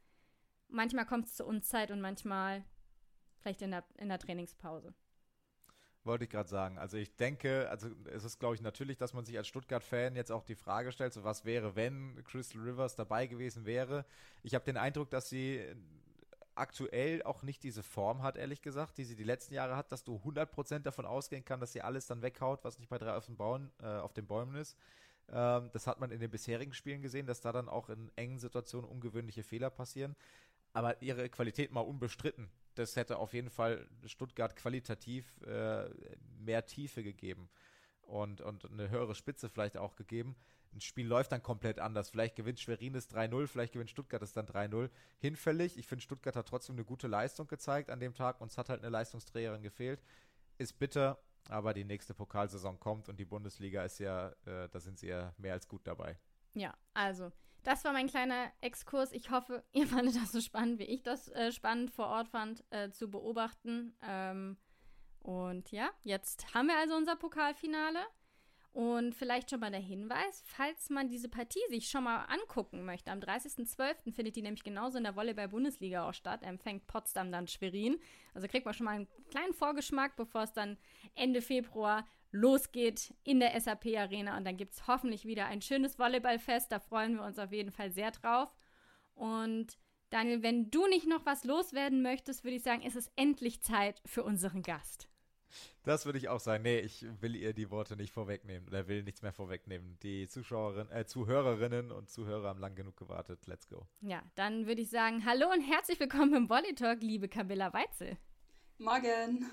Manchmal 0.69 1.07
kommt 1.07 1.27
es 1.27 1.35
zu 1.35 1.45
Unzeit 1.45 1.90
und 1.90 2.01
manchmal 2.01 2.64
vielleicht 3.38 3.62
in 3.62 3.71
der, 3.71 3.85
in 3.99 4.09
der 4.09 4.19
Trainingspause. 4.19 4.95
Wollte 6.05 6.25
ich 6.25 6.31
gerade 6.31 6.49
sagen. 6.49 6.79
Also 6.79 6.97
ich 6.97 7.16
denke, 7.16 7.69
also 7.69 7.88
es 8.12 8.23
ist, 8.23 8.38
glaube 8.38 8.55
ich, 8.55 8.62
natürlich, 8.62 8.97
dass 8.97 9.12
man 9.12 9.25
sich 9.25 9.37
als 9.37 9.49
Stuttgart-Fan 9.49 10.14
jetzt 10.14 10.31
auch 10.31 10.45
die 10.45 10.55
Frage 10.55 10.92
stellt, 10.92 11.12
so 11.12 11.25
was 11.25 11.45
wäre, 11.45 11.75
wenn 11.75 12.23
Crystal 12.25 12.62
Rivers 12.62 12.95
dabei 12.95 13.27
gewesen 13.27 13.66
wäre. 13.66 14.05
Ich 14.45 14.55
habe 14.55 14.64
den 14.64 14.77
Eindruck, 14.77 15.11
dass 15.11 15.29
sie 15.29 15.61
aktuell 16.55 17.23
auch 17.25 17.42
nicht 17.42 17.62
diese 17.62 17.83
Form 17.83 18.23
hat, 18.23 18.37
ehrlich 18.37 18.62
gesagt, 18.62 18.99
die 18.99 19.05
sie 19.05 19.16
die 19.16 19.25
letzten 19.25 19.55
Jahre 19.55 19.77
hat, 19.77 19.92
dass 19.92 20.05
du 20.05 20.16
100% 20.16 20.81
davon 20.81 21.07
ausgehen 21.07 21.45
kannst, 21.45 21.62
dass 21.62 21.73
sie 21.73 21.83
alles 21.83 22.07
dann 22.07 22.23
weghaut, 22.23 22.64
was 22.64 22.79
nicht 22.79 22.88
bei 22.88 22.99
drei 22.99 23.14
auf 23.14 23.27
den, 23.27 23.37
Bauen, 23.37 23.71
äh, 23.81 23.87
auf 23.87 24.12
den 24.12 24.27
Bäumen 24.27 24.55
ist. 24.57 24.77
Ähm, 25.31 25.71
das 25.73 25.87
hat 25.87 26.01
man 26.01 26.11
in 26.11 26.21
den 26.21 26.31
bisherigen 26.31 26.73
Spielen 26.73 27.03
gesehen, 27.03 27.27
dass 27.27 27.41
da 27.41 27.53
dann 27.53 27.69
auch 27.69 27.89
in 27.89 28.11
engen 28.17 28.39
Situationen 28.39 28.89
ungewöhnliche 28.89 29.43
Fehler 29.43 29.71
passieren. 29.71 30.17
Aber 30.73 31.01
ihre 31.03 31.29
Qualität 31.29 31.73
mal 31.73 31.81
unbestritten 31.81 32.51
das 32.77 32.97
hätte 32.97 33.19
auf 33.19 33.33
jeden 33.33 33.51
Fall 33.51 33.87
Stuttgart 34.05 34.55
qualitativ 34.55 35.41
äh, 35.43 35.89
mehr 36.39 36.67
Tiefe 36.67 37.03
gegeben 37.03 37.49
und, 38.03 38.41
und 38.41 38.71
eine 38.71 38.91
höhere 38.91 39.15
Spitze 39.15 39.49
vielleicht 39.49 39.77
auch 39.77 39.97
gegeben. 39.97 40.37
Ein 40.75 40.81
Spiel 40.81 41.07
läuft 41.07 41.33
dann 41.33 41.43
komplett 41.43 41.79
anders. 41.79 42.11
Vielleicht 42.11 42.37
gewinnt 42.37 42.61
Schwerin 42.61 42.93
das 42.93 43.11
3-0, 43.11 43.47
vielleicht 43.47 43.73
gewinnt 43.73 43.91
Stuttgart 43.91 44.23
es 44.23 44.33
dann 44.33 44.47
3-0. 44.47 44.91
Hinfällig. 45.19 45.79
Ich 45.79 45.87
finde, 45.87 46.03
Stuttgart 46.03 46.37
hat 46.37 46.49
trotzdem 46.49 46.77
eine 46.77 46.85
gute 46.85 47.09
Leistung 47.09 47.47
gezeigt 47.47 47.89
an 47.89 47.99
dem 47.99 48.15
Tag. 48.15 48.41
Uns 48.43 48.59
hat 48.59 48.69
halt 48.69 48.83
eine 48.83 48.91
Leistungsträgerin 48.91 49.62
gefehlt. 49.62 50.03
Ist 50.59 50.79
bitter, 50.79 51.19
aber 51.48 51.74
die 51.74 51.85
nächste 51.85 52.14
Pokalsaison 52.14 52.78
kommt 52.78 53.09
und 53.09 53.18
die 53.18 53.24
Bundesliga 53.24 53.85
ist 53.85 53.98
ja, 53.98 54.30
äh, 54.44 54.68
da 54.68 54.80
sind 54.80 54.98
sie 54.98 55.09
ja 55.09 55.35
mehr 55.38 55.52
als 55.54 55.68
gut 55.68 55.87
dabei. 55.87 56.18
Ja, 56.54 56.74
also 56.94 57.30
das 57.62 57.85
war 57.85 57.92
mein 57.92 58.06
kleiner 58.06 58.52
Exkurs. 58.61 59.12
Ich 59.12 59.30
hoffe, 59.30 59.64
ihr 59.72 59.87
fandet 59.87 60.16
das 60.16 60.32
so 60.32 60.40
spannend, 60.40 60.78
wie 60.78 60.85
ich 60.85 61.02
das 61.02 61.28
äh, 61.28 61.52
spannend 61.52 61.90
vor 61.90 62.06
Ort 62.06 62.28
fand, 62.28 62.64
äh, 62.70 62.90
zu 62.90 63.11
beobachten. 63.11 63.96
Ähm, 64.02 64.56
und 65.20 65.72
ja, 65.72 65.90
jetzt 66.04 66.54
haben 66.54 66.68
wir 66.68 66.78
also 66.78 66.94
unser 66.94 67.16
Pokalfinale. 67.16 67.98
Und 68.77 69.15
vielleicht 69.15 69.49
schon 69.49 69.61
mal 69.61 69.71
der 69.71 69.81
Hinweis, 69.81 70.43
falls 70.45 70.91
man 70.91 71.09
diese 71.09 71.31
Partie 71.31 71.62
sich 71.71 71.89
schon 71.89 72.05
mal 72.05 72.27
angucken 72.27 72.85
möchte. 72.85 73.11
Am 73.11 73.21
30.12. 73.21 74.12
findet 74.12 74.37
die 74.37 74.43
nämlich 74.43 74.65
genauso 74.65 74.99
in 74.99 75.05
der 75.05 75.17
Volleyball-Bundesliga 75.17 76.07
auch 76.07 76.12
statt. 76.12 76.43
Empfängt 76.43 76.87
Potsdam 76.87 77.33
dann 77.33 77.49
Schwerin. 77.49 77.99
Also 78.35 78.49
kriegt 78.49 78.67
man 78.67 78.75
schon 78.75 78.85
mal 78.85 78.97
einen 78.97 79.09
kleinen 79.31 79.55
Vorgeschmack, 79.55 80.15
bevor 80.17 80.43
es 80.43 80.53
dann 80.53 80.77
Ende 81.15 81.41
Februar 81.41 82.07
losgeht 82.33 83.15
in 83.25 83.41
der 83.41 83.59
SAP-Arena. 83.59 84.37
Und 84.37 84.45
dann 84.45 84.59
gibt 84.59 84.75
es 84.75 84.87
hoffentlich 84.87 85.25
wieder 85.25 85.47
ein 85.47 85.62
schönes 85.62 85.99
Volleyballfest. 85.99 86.71
Da 86.71 86.79
freuen 86.79 87.15
wir 87.15 87.25
uns 87.25 87.39
auf 87.39 87.53
jeden 87.53 87.73
Fall 87.73 87.91
sehr 87.91 88.11
drauf. 88.11 88.55
Und 89.15 89.79
Daniel, 90.11 90.43
wenn 90.43 90.71
du 90.71 90.87
nicht 90.87 91.09
noch 91.09 91.25
was 91.25 91.45
loswerden 91.45 92.03
möchtest, 92.03 92.45
würde 92.45 92.57
ich 92.57 92.62
sagen, 92.62 92.83
ist 92.83 92.97
es 92.97 93.11
endlich 93.17 93.62
Zeit 93.62 94.03
für 94.05 94.23
unseren 94.23 94.61
Gast. 94.61 95.09
Das 95.85 96.05
würde 96.05 96.19
ich 96.19 96.29
auch 96.29 96.40
sagen. 96.40 96.62
Nee, 96.64 96.81
ich 96.81 97.07
will 97.21 97.37
ihr 97.37 97.53
die 97.53 97.71
Worte 97.71 97.97
nicht 97.97 98.12
vorwegnehmen 98.12 98.66
oder 98.69 98.88
will 98.88 99.03
nichts 99.03 99.23
mehr 99.23 99.33
vorwegnehmen. 99.33 99.99
Die 100.03 100.29
Zuschauerinnen, 100.29 100.90
äh, 100.92 101.07
Zuhörerinnen 101.07 101.92
und 101.92 102.11
Zuhörer 102.11 102.49
haben 102.49 102.61
lang 102.61 102.75
genug 102.75 102.97
gewartet. 102.97 103.47
Let's 103.47 103.69
go. 103.69 103.87
Ja, 104.01 104.23
dann 104.35 104.66
würde 104.66 104.83
ich 104.83 104.90
sagen, 104.90 105.25
hallo 105.25 105.51
und 105.53 105.61
herzlich 105.61 106.01
willkommen 106.01 106.35
im 106.35 106.49
Volley 106.49 106.75
Talk, 106.75 107.03
liebe 107.03 107.29
Camilla 107.29 107.73
Weitzel. 107.73 108.16
Morgen. 108.79 109.47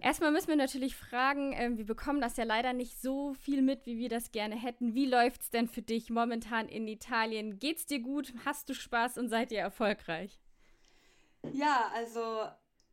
Erstmal 0.00 0.32
müssen 0.32 0.48
wir 0.48 0.56
natürlich 0.56 0.96
fragen, 0.96 1.52
äh, 1.52 1.76
wir 1.76 1.84
bekommen 1.84 2.22
das 2.22 2.38
ja 2.38 2.44
leider 2.44 2.72
nicht 2.72 3.00
so 3.00 3.34
viel 3.34 3.60
mit, 3.60 3.84
wie 3.84 3.98
wir 3.98 4.08
das 4.08 4.32
gerne 4.32 4.56
hätten. 4.56 4.94
Wie 4.94 5.04
läuft 5.04 5.42
es 5.42 5.50
denn 5.50 5.68
für 5.68 5.82
dich 5.82 6.08
momentan 6.08 6.68
in 6.68 6.88
Italien? 6.88 7.58
Geht's 7.58 7.84
dir 7.84 8.00
gut? 8.00 8.32
Hast 8.46 8.70
du 8.70 8.74
Spaß 8.74 9.18
und 9.18 9.28
seid 9.28 9.52
ihr 9.52 9.60
erfolgreich? 9.60 10.40
Ja, 11.52 11.90
also 11.94 12.46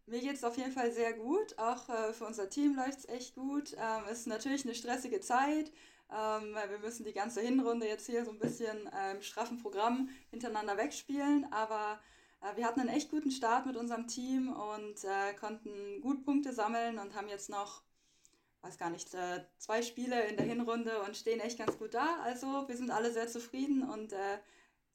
mir 0.08 0.22
geht 0.22 0.36
es 0.36 0.44
auf 0.44 0.58
jeden 0.58 0.72
Fall 0.72 0.92
sehr 0.92 1.14
gut. 1.14 1.58
Auch 1.58 1.90
äh, 1.90 2.14
für 2.14 2.26
unser 2.26 2.50
Team 2.50 2.76
läuft 2.76 3.00
es 3.00 3.10
echt 3.10 3.36
gut. 3.36 3.74
Ähm, 3.74 4.04
es 4.10 4.20
ist 4.20 4.28
natürlich 4.28 4.66
eine 4.66 4.76
stressige 4.76 5.20
Zeit. 5.20 5.72
Ähm, 6.10 6.56
wir 6.70 6.80
müssen 6.80 7.06
die 7.06 7.14
ganze 7.14 7.42
Hinrunde 7.42 7.88
jetzt 7.88 8.08
hier 8.08 8.24
so 8.24 8.32
ein 8.32 8.40
bisschen 8.40 8.90
ähm, 8.98 9.22
straffen 9.22 9.58
Programm 9.58 10.10
hintereinander 10.30 10.78
wegspielen. 10.78 11.52
Aber 11.52 12.00
äh, 12.42 12.56
wir 12.56 12.66
hatten 12.66 12.80
einen 12.80 12.90
echt 12.90 13.12
guten 13.12 13.32
Start 13.32 13.66
mit 13.66 13.76
unserem 13.76 14.08
Team 14.08 14.54
und 14.54 15.04
äh, 15.04 15.34
konnten 15.40 16.02
gut 16.02 16.24
Punkte 16.24 16.54
sammeln 16.54 17.00
und 17.00 17.14
haben 17.16 17.28
jetzt 17.28 17.50
noch, 17.50 17.84
weiß 18.62 18.78
gar 18.78 18.90
nicht, 18.90 19.14
äh, 19.14 19.44
zwei 19.58 19.82
Spiele 19.82 20.22
in 20.28 20.38
der 20.38 20.46
Hinrunde 20.46 21.02
und 21.04 21.18
stehen 21.18 21.42
echt 21.42 21.58
ganz 21.58 21.78
gut 21.78 21.94
da. 21.94 22.22
Also 22.24 22.68
wir 22.68 22.78
sind 22.78 22.92
alle 22.92 23.12
sehr 23.12 23.28
zufrieden 23.28 23.84
und 23.84 24.14
äh, 24.14 24.40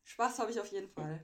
Spaß 0.05 0.39
habe 0.39 0.51
ich 0.51 0.61
auf 0.61 0.69
jeden 0.69 0.89
Fall. 0.89 1.23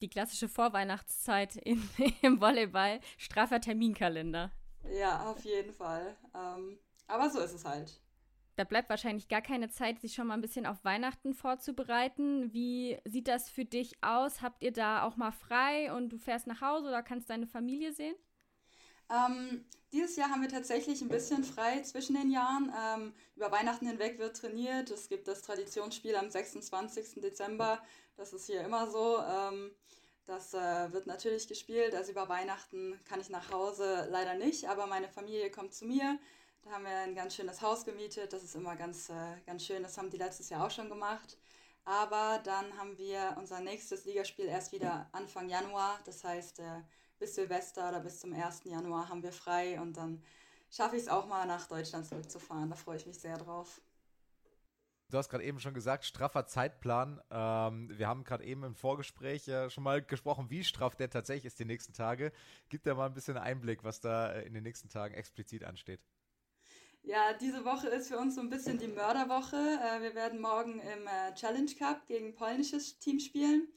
Die 0.00 0.08
klassische 0.08 0.48
Vorweihnachtszeit 0.48 1.56
in, 1.56 1.82
im 2.22 2.40
Volleyball, 2.40 3.00
straffer 3.18 3.60
Terminkalender. 3.60 4.50
Ja, 4.92 5.30
auf 5.30 5.44
jeden 5.44 5.72
Fall. 5.72 6.16
Ähm, 6.34 6.78
aber 7.06 7.30
so 7.30 7.40
ist 7.40 7.52
es 7.52 7.64
halt. 7.64 8.00
Da 8.56 8.64
bleibt 8.64 8.90
wahrscheinlich 8.90 9.28
gar 9.28 9.40
keine 9.40 9.70
Zeit, 9.70 10.00
sich 10.00 10.12
schon 10.12 10.26
mal 10.26 10.34
ein 10.34 10.42
bisschen 10.42 10.66
auf 10.66 10.84
Weihnachten 10.84 11.32
vorzubereiten. 11.32 12.52
Wie 12.52 12.98
sieht 13.06 13.28
das 13.28 13.48
für 13.48 13.64
dich 13.64 14.02
aus? 14.02 14.42
Habt 14.42 14.62
ihr 14.62 14.72
da 14.72 15.04
auch 15.04 15.16
mal 15.16 15.32
frei 15.32 15.92
und 15.94 16.10
du 16.10 16.18
fährst 16.18 16.46
nach 16.46 16.60
Hause 16.60 16.88
oder 16.88 17.02
kannst 17.02 17.30
deine 17.30 17.46
Familie 17.46 17.92
sehen? 17.92 18.14
Ähm, 19.10 19.64
dieses 19.92 20.16
Jahr 20.16 20.30
haben 20.30 20.42
wir 20.42 20.48
tatsächlich 20.48 21.00
ein 21.02 21.08
bisschen 21.08 21.42
frei 21.42 21.80
zwischen 21.82 22.14
den 22.14 22.30
Jahren. 22.30 22.72
Ähm, 22.78 23.14
über 23.34 23.50
Weihnachten 23.50 23.86
hinweg 23.86 24.18
wird 24.18 24.36
trainiert. 24.36 24.90
Es 24.90 25.08
gibt 25.08 25.26
das 25.26 25.42
Traditionsspiel 25.42 26.14
am 26.14 26.30
26. 26.30 27.22
Dezember. 27.22 27.82
Das 28.20 28.34
ist 28.34 28.44
hier 28.44 28.60
immer 28.60 28.86
so. 28.86 29.18
Ähm, 29.18 29.70
das 30.26 30.52
äh, 30.52 30.92
wird 30.92 31.06
natürlich 31.06 31.48
gespielt. 31.48 31.94
Also 31.94 32.12
über 32.12 32.28
Weihnachten 32.28 33.00
kann 33.08 33.18
ich 33.18 33.30
nach 33.30 33.50
Hause 33.50 34.06
leider 34.10 34.34
nicht, 34.34 34.68
aber 34.68 34.86
meine 34.86 35.08
Familie 35.08 35.50
kommt 35.50 35.72
zu 35.72 35.86
mir. 35.86 36.18
Da 36.62 36.72
haben 36.72 36.84
wir 36.84 36.94
ein 36.98 37.14
ganz 37.14 37.34
schönes 37.34 37.62
Haus 37.62 37.86
gemietet. 37.86 38.34
Das 38.34 38.44
ist 38.44 38.54
immer 38.54 38.76
ganz, 38.76 39.08
äh, 39.08 39.40
ganz 39.46 39.64
schön. 39.64 39.82
Das 39.82 39.96
haben 39.96 40.10
die 40.10 40.18
letztes 40.18 40.50
Jahr 40.50 40.66
auch 40.66 40.70
schon 40.70 40.90
gemacht. 40.90 41.38
Aber 41.86 42.42
dann 42.44 42.76
haben 42.76 42.98
wir 42.98 43.36
unser 43.38 43.60
nächstes 43.60 44.04
Ligaspiel 44.04 44.44
erst 44.44 44.72
wieder 44.72 45.08
Anfang 45.12 45.48
Januar. 45.48 45.98
Das 46.04 46.22
heißt, 46.22 46.58
äh, 46.58 46.82
bis 47.18 47.36
Silvester 47.36 47.88
oder 47.88 48.00
bis 48.00 48.20
zum 48.20 48.34
1. 48.34 48.64
Januar 48.64 49.08
haben 49.08 49.22
wir 49.22 49.32
frei 49.32 49.80
und 49.80 49.96
dann 49.96 50.22
schaffe 50.70 50.96
ich 50.96 51.04
es 51.04 51.08
auch 51.08 51.24
mal 51.24 51.46
nach 51.46 51.66
Deutschland 51.68 52.06
zurückzufahren. 52.06 52.68
Da 52.68 52.76
freue 52.76 52.98
ich 52.98 53.06
mich 53.06 53.18
sehr 53.18 53.38
drauf. 53.38 53.80
Du 55.10 55.18
hast 55.18 55.28
gerade 55.28 55.44
eben 55.44 55.58
schon 55.58 55.74
gesagt, 55.74 56.04
straffer 56.04 56.46
Zeitplan. 56.46 57.20
Ähm, 57.30 57.90
wir 57.98 58.06
haben 58.06 58.22
gerade 58.22 58.44
eben 58.44 58.62
im 58.62 58.74
Vorgespräch 58.76 59.46
ja 59.46 59.68
schon 59.68 59.82
mal 59.82 60.02
gesprochen, 60.02 60.50
wie 60.50 60.62
straff 60.62 60.94
der 60.94 61.10
tatsächlich 61.10 61.46
ist 61.46 61.58
die 61.58 61.64
nächsten 61.64 61.92
Tage. 61.92 62.32
Gib 62.68 62.84
dir 62.84 62.94
mal 62.94 63.06
ein 63.06 63.14
bisschen 63.14 63.36
Einblick, 63.36 63.82
was 63.82 64.00
da 64.00 64.32
äh, 64.32 64.46
in 64.46 64.54
den 64.54 64.62
nächsten 64.62 64.88
Tagen 64.88 65.14
explizit 65.14 65.64
ansteht. 65.64 66.00
Ja, 67.02 67.32
diese 67.32 67.64
Woche 67.64 67.88
ist 67.88 68.08
für 68.08 68.18
uns 68.18 68.36
so 68.36 68.40
ein 68.40 68.50
bisschen 68.50 68.78
die 68.78 68.86
Mörderwoche. 68.86 69.56
Äh, 69.56 70.02
wir 70.02 70.14
werden 70.14 70.40
morgen 70.40 70.78
im 70.80 71.06
äh, 71.06 71.34
Challenge 71.34 71.72
Cup 71.78 72.06
gegen 72.06 72.34
polnisches 72.34 72.98
Team 72.98 73.18
spielen. 73.18 73.68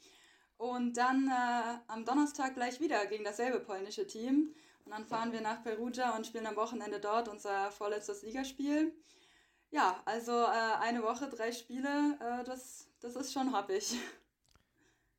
Und 0.58 0.98
dann 0.98 1.28
äh, 1.28 1.80
am 1.88 2.06
Donnerstag 2.06 2.54
gleich 2.54 2.80
wieder 2.80 3.06
gegen 3.08 3.24
dasselbe 3.24 3.60
polnische 3.60 4.06
Team. 4.06 4.54
Und 4.86 4.92
dann 4.92 5.06
fahren 5.06 5.32
wir 5.32 5.42
nach 5.42 5.64
Perugia 5.64 6.16
und 6.16 6.28
spielen 6.28 6.46
am 6.46 6.58
Wochenende 6.58 7.00
dort 7.00 7.28
unser 7.28 7.72
vorletztes 7.72 8.22
Ligaspiel. 8.22 8.94
Ja, 9.74 10.00
also 10.06 10.32
äh, 10.32 10.76
eine 10.82 11.02
Woche, 11.02 11.28
drei 11.28 11.52
Spiele, 11.52 12.16
äh, 12.22 12.44
das, 12.44 12.88
das 13.02 13.16
ist 13.16 13.34
schon 13.34 13.52
happig. 13.52 13.96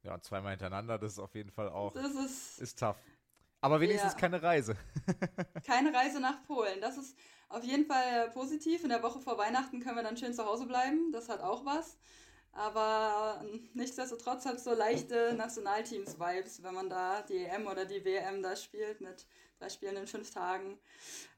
Ja, 0.04 0.20
zweimal 0.20 0.52
hintereinander, 0.52 0.96
das 0.96 1.14
ist 1.14 1.18
auf 1.18 1.34
jeden 1.34 1.50
Fall 1.50 1.68
auch 1.70 1.92
das 1.92 2.14
ist, 2.14 2.60
ist 2.60 2.78
tough. 2.78 2.96
Aber 3.60 3.80
wenigstens 3.80 4.12
ja. 4.12 4.18
keine 4.18 4.40
Reise. 4.40 4.76
keine 5.66 5.92
Reise 5.92 6.20
nach 6.20 6.44
Polen. 6.44 6.80
Das 6.80 6.98
ist 6.98 7.16
auf 7.48 7.64
jeden 7.64 7.86
Fall 7.86 8.30
positiv. 8.30 8.84
In 8.84 8.90
der 8.90 9.02
Woche 9.02 9.18
vor 9.18 9.38
Weihnachten 9.38 9.80
können 9.80 9.96
wir 9.96 10.04
dann 10.04 10.16
schön 10.16 10.34
zu 10.34 10.44
Hause 10.44 10.66
bleiben. 10.66 11.10
Das 11.10 11.28
hat 11.28 11.40
auch 11.40 11.64
was. 11.64 11.96
Aber 12.52 13.40
ähm, 13.42 13.68
nichtsdestotrotz 13.74 14.46
hat 14.46 14.56
es 14.56 14.64
so 14.64 14.72
leichte 14.72 15.34
Nationalteams-Vibes, 15.34 16.62
wenn 16.62 16.74
man 16.74 16.88
da 16.88 17.22
die 17.22 17.44
EM 17.44 17.66
oder 17.66 17.86
die 17.86 18.04
WM 18.04 18.40
da 18.40 18.54
spielt 18.54 19.00
mit 19.00 19.26
drei 19.58 19.68
Spielen 19.68 19.96
in 19.96 20.06
fünf 20.06 20.30
Tagen. 20.30 20.78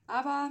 Aber 0.07 0.51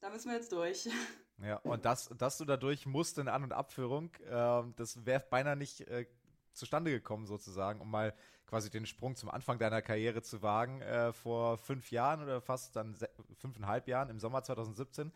da 0.00 0.10
müssen 0.10 0.30
wir 0.30 0.38
jetzt 0.38 0.50
durch. 0.50 0.88
Ja, 1.42 1.56
und 1.56 1.84
dass, 1.84 2.08
dass 2.18 2.38
du 2.38 2.44
dadurch 2.44 2.86
musst 2.86 3.18
in 3.18 3.28
An- 3.28 3.44
und 3.44 3.52
Abführung, 3.52 4.10
äh, 4.28 4.62
das 4.76 5.06
wäre 5.06 5.24
beinahe 5.30 5.56
nicht 5.56 5.80
äh, 5.82 6.06
zustande 6.52 6.90
gekommen, 6.90 7.26
sozusagen, 7.26 7.80
um 7.80 7.90
mal 7.90 8.14
quasi 8.46 8.68
den 8.68 8.84
Sprung 8.84 9.16
zum 9.16 9.30
Anfang 9.30 9.58
deiner 9.58 9.80
Karriere 9.80 10.22
zu 10.22 10.42
wagen, 10.42 10.82
äh, 10.82 11.12
vor 11.12 11.56
fünf 11.56 11.90
Jahren 11.90 12.22
oder 12.22 12.40
fast 12.40 12.76
dann 12.76 12.96
fünfeinhalb 13.38 13.88
Jahren 13.88 14.10
im 14.10 14.18
Sommer 14.18 14.42
2017. 14.42 15.12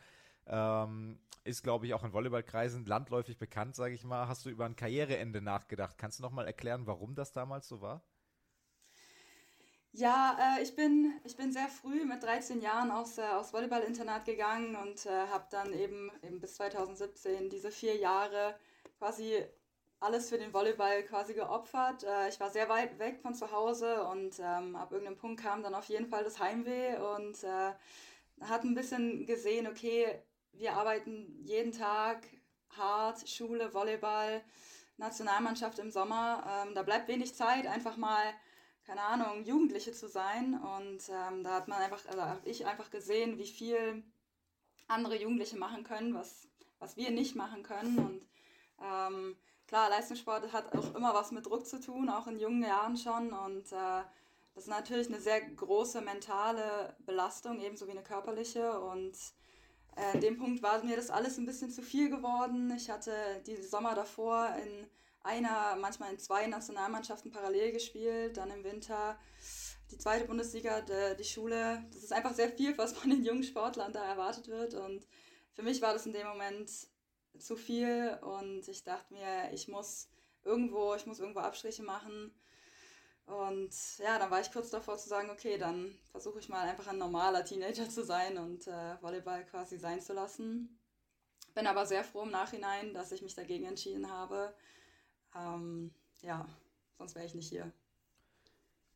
Ähm, 0.46 1.18
ist, 1.42 1.62
glaube 1.62 1.86
ich, 1.86 1.94
auch 1.94 2.04
in 2.04 2.12
Volleyballkreisen 2.12 2.86
landläufig 2.86 3.36
bekannt, 3.36 3.76
sage 3.76 3.94
ich 3.94 4.04
mal. 4.04 4.28
Hast 4.28 4.46
du 4.46 4.50
über 4.50 4.64
ein 4.64 4.76
Karriereende 4.76 5.42
nachgedacht? 5.42 5.98
Kannst 5.98 6.18
du 6.18 6.22
noch 6.22 6.30
mal 6.30 6.46
erklären, 6.46 6.86
warum 6.86 7.14
das 7.14 7.32
damals 7.32 7.68
so 7.68 7.80
war? 7.82 8.02
Ja, 9.96 10.36
äh, 10.58 10.62
ich, 10.62 10.74
bin, 10.74 11.12
ich 11.22 11.36
bin 11.36 11.52
sehr 11.52 11.68
früh 11.68 12.04
mit 12.04 12.20
13 12.20 12.60
Jahren 12.60 12.90
aus, 12.90 13.16
äh, 13.16 13.22
aus 13.22 13.52
Volleyballinternat 13.52 14.24
gegangen 14.24 14.74
und 14.74 15.06
äh, 15.06 15.28
habe 15.28 15.46
dann 15.50 15.72
eben, 15.72 16.10
eben 16.22 16.40
bis 16.40 16.56
2017 16.56 17.48
diese 17.48 17.70
vier 17.70 17.96
Jahre 17.96 18.56
quasi 18.98 19.44
alles 20.00 20.28
für 20.30 20.38
den 20.38 20.52
Volleyball 20.52 21.04
quasi 21.04 21.34
geopfert. 21.34 22.02
Äh, 22.02 22.28
ich 22.28 22.40
war 22.40 22.50
sehr 22.50 22.68
weit 22.68 22.98
weg 22.98 23.20
von 23.22 23.34
zu 23.36 23.52
Hause 23.52 24.02
und 24.08 24.40
ähm, 24.40 24.74
ab 24.74 24.90
irgendeinem 24.90 25.16
Punkt 25.16 25.40
kam 25.40 25.62
dann 25.62 25.76
auf 25.76 25.84
jeden 25.84 26.08
Fall 26.08 26.24
das 26.24 26.40
Heimweh 26.40 26.96
und 26.96 27.44
äh, 27.44 27.72
hat 28.40 28.64
ein 28.64 28.74
bisschen 28.74 29.26
gesehen, 29.26 29.68
okay, 29.68 30.08
wir 30.54 30.72
arbeiten 30.72 31.38
jeden 31.44 31.70
Tag 31.70 32.26
hart, 32.76 33.28
Schule, 33.28 33.72
Volleyball, 33.72 34.42
Nationalmannschaft 34.96 35.78
im 35.78 35.92
Sommer. 35.92 36.64
Ähm, 36.66 36.74
da 36.74 36.82
bleibt 36.82 37.06
wenig 37.06 37.36
Zeit, 37.36 37.68
einfach 37.68 37.96
mal, 37.96 38.24
keine 38.86 39.02
Ahnung, 39.02 39.44
Jugendliche 39.44 39.92
zu 39.92 40.08
sein. 40.08 40.54
Und 40.54 41.08
ähm, 41.08 41.42
da 41.42 41.54
hat 41.54 41.68
man 41.68 41.82
einfach, 41.82 42.04
also 42.06 42.22
habe 42.22 42.48
ich 42.48 42.66
einfach 42.66 42.90
gesehen, 42.90 43.38
wie 43.38 43.46
viel 43.46 44.02
andere 44.86 45.20
Jugendliche 45.20 45.56
machen 45.56 45.84
können, 45.84 46.14
was, 46.14 46.48
was 46.78 46.96
wir 46.96 47.10
nicht 47.10 47.34
machen 47.34 47.62
können. 47.62 47.98
Und 47.98 48.26
ähm, 48.82 49.36
klar, 49.66 49.88
Leistungssport 49.88 50.52
hat 50.52 50.76
auch 50.76 50.94
immer 50.94 51.14
was 51.14 51.32
mit 51.32 51.46
Druck 51.46 51.66
zu 51.66 51.80
tun, 51.80 52.08
auch 52.08 52.26
in 52.26 52.38
jungen 52.38 52.62
Jahren 52.62 52.96
schon. 52.96 53.32
Und 53.32 53.72
äh, 53.72 54.02
das 54.54 54.64
ist 54.64 54.68
natürlich 54.68 55.08
eine 55.08 55.20
sehr 55.20 55.40
große 55.40 56.00
mentale 56.00 56.94
Belastung, 57.00 57.60
ebenso 57.60 57.86
wie 57.86 57.92
eine 57.92 58.02
körperliche. 58.02 58.78
Und 58.80 59.16
äh, 59.96 60.14
in 60.14 60.20
dem 60.20 60.36
Punkt 60.36 60.62
war 60.62 60.84
mir 60.84 60.96
das 60.96 61.10
alles 61.10 61.38
ein 61.38 61.46
bisschen 61.46 61.70
zu 61.70 61.82
viel 61.82 62.10
geworden. 62.10 62.70
Ich 62.76 62.90
hatte 62.90 63.12
die 63.46 63.56
Sommer 63.56 63.94
davor 63.94 64.54
in 64.62 64.86
einer, 65.24 65.76
manchmal 65.76 66.12
in 66.12 66.18
zwei 66.18 66.46
Nationalmannschaften 66.46 67.30
parallel 67.30 67.72
gespielt, 67.72 68.36
dann 68.36 68.50
im 68.50 68.62
Winter 68.62 69.18
die 69.90 69.98
zweite 69.98 70.26
Bundesliga, 70.26 70.80
die, 70.80 71.16
die 71.18 71.24
Schule. 71.24 71.84
Das 71.92 72.02
ist 72.02 72.12
einfach 72.12 72.34
sehr 72.34 72.50
viel, 72.50 72.76
was 72.78 72.92
von 72.92 73.10
den 73.10 73.24
jungen 73.24 73.42
Sportlern 73.42 73.92
da 73.92 74.04
erwartet 74.04 74.48
wird. 74.48 74.74
Und 74.74 75.06
für 75.52 75.62
mich 75.62 75.82
war 75.82 75.92
das 75.92 76.06
in 76.06 76.12
dem 76.12 76.26
Moment 76.26 76.70
zu 77.38 77.56
viel 77.56 78.16
und 78.22 78.68
ich 78.68 78.84
dachte 78.84 79.12
mir, 79.12 79.52
ich 79.52 79.66
muss 79.66 80.08
irgendwo, 80.44 80.94
ich 80.94 81.06
muss 81.06 81.18
irgendwo 81.18 81.40
Abstriche 81.40 81.82
machen 81.82 82.32
und 83.26 83.70
ja, 83.98 84.18
dann 84.18 84.30
war 84.30 84.40
ich 84.40 84.52
kurz 84.52 84.70
davor 84.70 84.98
zu 84.98 85.08
sagen, 85.08 85.30
okay, 85.30 85.56
dann 85.56 85.98
versuche 86.10 86.38
ich 86.38 86.48
mal 86.48 86.68
einfach 86.68 86.88
ein 86.88 86.98
normaler 86.98 87.44
Teenager 87.44 87.88
zu 87.88 88.04
sein 88.04 88.36
und 88.36 88.66
äh, 88.66 89.02
Volleyball 89.02 89.44
quasi 89.46 89.78
sein 89.78 90.00
zu 90.00 90.12
lassen. 90.12 90.78
Bin 91.54 91.66
aber 91.66 91.86
sehr 91.86 92.04
froh 92.04 92.22
im 92.22 92.30
Nachhinein, 92.30 92.92
dass 92.92 93.12
ich 93.12 93.22
mich 93.22 93.34
dagegen 93.34 93.64
entschieden 93.64 94.10
habe. 94.10 94.54
Ähm, 95.34 95.92
ja, 96.22 96.46
sonst 96.98 97.14
wäre 97.14 97.26
ich 97.26 97.34
nicht 97.34 97.48
hier. 97.48 97.72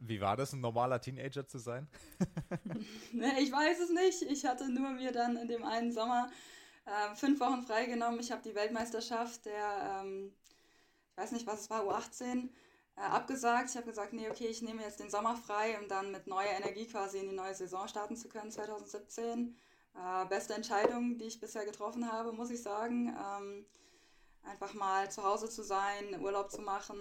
Wie 0.01 0.21
war 0.21 0.37
das, 0.37 0.53
ein 0.53 0.61
normaler 0.61 1.01
Teenager 1.01 1.47
zu 1.47 1.59
sein? 1.59 1.89
ich 3.39 3.51
weiß 3.51 3.81
es 3.81 3.91
nicht. 3.91 4.23
Ich 4.31 4.45
hatte 4.45 4.69
nur 4.69 4.91
mir 4.91 5.13
dann 5.13 5.37
in 5.37 5.49
dem 5.49 5.65
einen 5.65 5.93
Sommer 5.93 6.31
äh, 6.85 7.15
fünf 7.17 7.41
Wochen 7.41 7.63
freigenommen. 7.63 8.21
Ich 8.21 8.31
habe 8.31 8.43
die 8.43 8.55
Weltmeisterschaft 8.55 9.47
der, 9.47 10.03
ähm, 10.03 10.33
ich 11.11 11.17
weiß 11.17 11.33
nicht, 11.33 11.47
was 11.47 11.63
es 11.63 11.71
war, 11.71 11.83
U18 11.83 12.49
äh, 12.97 13.01
abgesagt. 13.01 13.71
Ich 13.71 13.77
habe 13.77 13.87
gesagt, 13.87 14.13
nee, 14.13 14.31
okay, 14.31 14.47
ich 14.47 14.63
nehme 14.63 14.83
jetzt 14.83 15.01
den 15.01 15.11
Sommer 15.11 15.37
frei, 15.37 15.79
um 15.81 15.89
dann 15.89 16.13
mit 16.13 16.29
neuer 16.29 16.53
Energie 16.57 16.87
quasi 16.87 17.19
in 17.19 17.29
die 17.29 17.35
neue 17.35 17.55
Saison 17.55 17.89
starten 17.89 18.17
zu 18.17 18.29
können 18.29 18.53
2017. 18.53 19.57
Äh, 19.95 20.27
beste 20.27 20.55
Entscheidung, 20.55 21.19
die 21.19 21.25
ich 21.25 21.41
bisher 21.41 21.65
getroffen 21.65 22.11
habe, 22.11 22.33
muss 22.33 22.51
ich 22.51 22.63
sagen. 22.63 23.09
Ähm, 23.09 23.67
einfach 24.43 24.75
mal 24.75 25.11
zu 25.11 25.23
Hause 25.23 25.49
zu 25.49 25.63
sein, 25.63 26.21
Urlaub 26.21 26.51
zu 26.51 26.61
machen, 26.61 26.99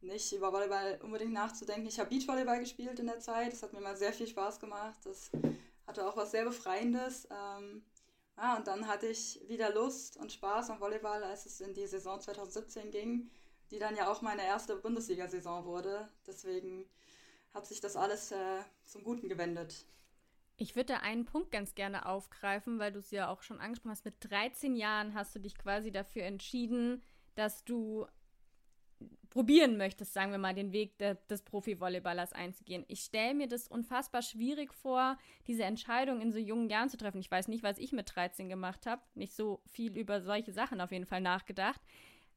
nicht 0.00 0.32
über 0.32 0.52
Volleyball 0.52 1.00
unbedingt 1.02 1.32
nachzudenken. 1.32 1.86
Ich 1.86 1.98
habe 1.98 2.10
Beachvolleyball 2.10 2.60
gespielt 2.60 2.98
in 2.98 3.06
der 3.06 3.20
Zeit, 3.20 3.52
das 3.52 3.62
hat 3.62 3.72
mir 3.72 3.80
mal 3.80 3.96
sehr 3.96 4.12
viel 4.12 4.26
Spaß 4.26 4.60
gemacht. 4.60 4.98
Das 5.04 5.30
hatte 5.86 6.06
auch 6.06 6.16
was 6.16 6.30
sehr 6.30 6.44
Befreiendes. 6.44 7.28
Ähm, 7.30 7.82
ja, 8.36 8.56
und 8.56 8.66
dann 8.66 8.86
hatte 8.86 9.06
ich 9.06 9.40
wieder 9.48 9.72
Lust 9.72 10.16
und 10.16 10.32
Spaß 10.32 10.70
am 10.70 10.80
Volleyball, 10.80 11.22
als 11.22 11.46
es 11.46 11.60
in 11.60 11.72
die 11.72 11.86
Saison 11.86 12.20
2017 12.20 12.90
ging 12.90 13.30
die 13.70 13.78
dann 13.78 13.96
ja 13.96 14.10
auch 14.10 14.22
meine 14.22 14.44
erste 14.44 14.76
Bundesliga-Saison 14.76 15.64
wurde. 15.64 16.08
Deswegen 16.26 16.88
hat 17.52 17.66
sich 17.66 17.80
das 17.80 17.96
alles 17.96 18.30
äh, 18.30 18.60
zum 18.84 19.04
Guten 19.04 19.28
gewendet. 19.28 19.86
Ich 20.56 20.76
würde 20.76 20.94
da 20.94 20.96
einen 20.98 21.24
Punkt 21.24 21.50
ganz 21.50 21.74
gerne 21.74 22.06
aufgreifen, 22.06 22.78
weil 22.78 22.92
du 22.92 23.00
es 23.00 23.10
ja 23.10 23.28
auch 23.28 23.42
schon 23.42 23.60
angesprochen 23.60 23.90
hast. 23.90 24.04
Mit 24.04 24.14
13 24.20 24.76
Jahren 24.76 25.14
hast 25.14 25.34
du 25.34 25.40
dich 25.40 25.56
quasi 25.56 25.90
dafür 25.90 26.22
entschieden, 26.22 27.02
dass 27.34 27.64
du 27.64 28.06
probieren 29.30 29.76
möchtest, 29.76 30.12
sagen 30.12 30.30
wir 30.30 30.38
mal, 30.38 30.54
den 30.54 30.72
Weg 30.72 30.96
de, 30.98 31.16
des 31.28 31.42
Profi-Volleyballers 31.42 32.32
einzugehen. 32.32 32.84
Ich 32.86 33.00
stelle 33.00 33.34
mir 33.34 33.48
das 33.48 33.66
unfassbar 33.66 34.22
schwierig 34.22 34.72
vor, 34.72 35.18
diese 35.48 35.64
Entscheidung 35.64 36.20
in 36.20 36.30
so 36.30 36.38
jungen 36.38 36.70
Jahren 36.70 36.88
zu 36.88 36.96
treffen. 36.96 37.18
Ich 37.18 37.30
weiß 37.30 37.48
nicht, 37.48 37.64
was 37.64 37.78
ich 37.78 37.92
mit 37.92 38.14
13 38.14 38.48
gemacht 38.48 38.86
habe. 38.86 39.02
Nicht 39.14 39.34
so 39.34 39.60
viel 39.66 39.98
über 39.98 40.20
solche 40.20 40.52
Sachen 40.52 40.80
auf 40.80 40.92
jeden 40.92 41.06
Fall 41.06 41.20
nachgedacht. 41.20 41.80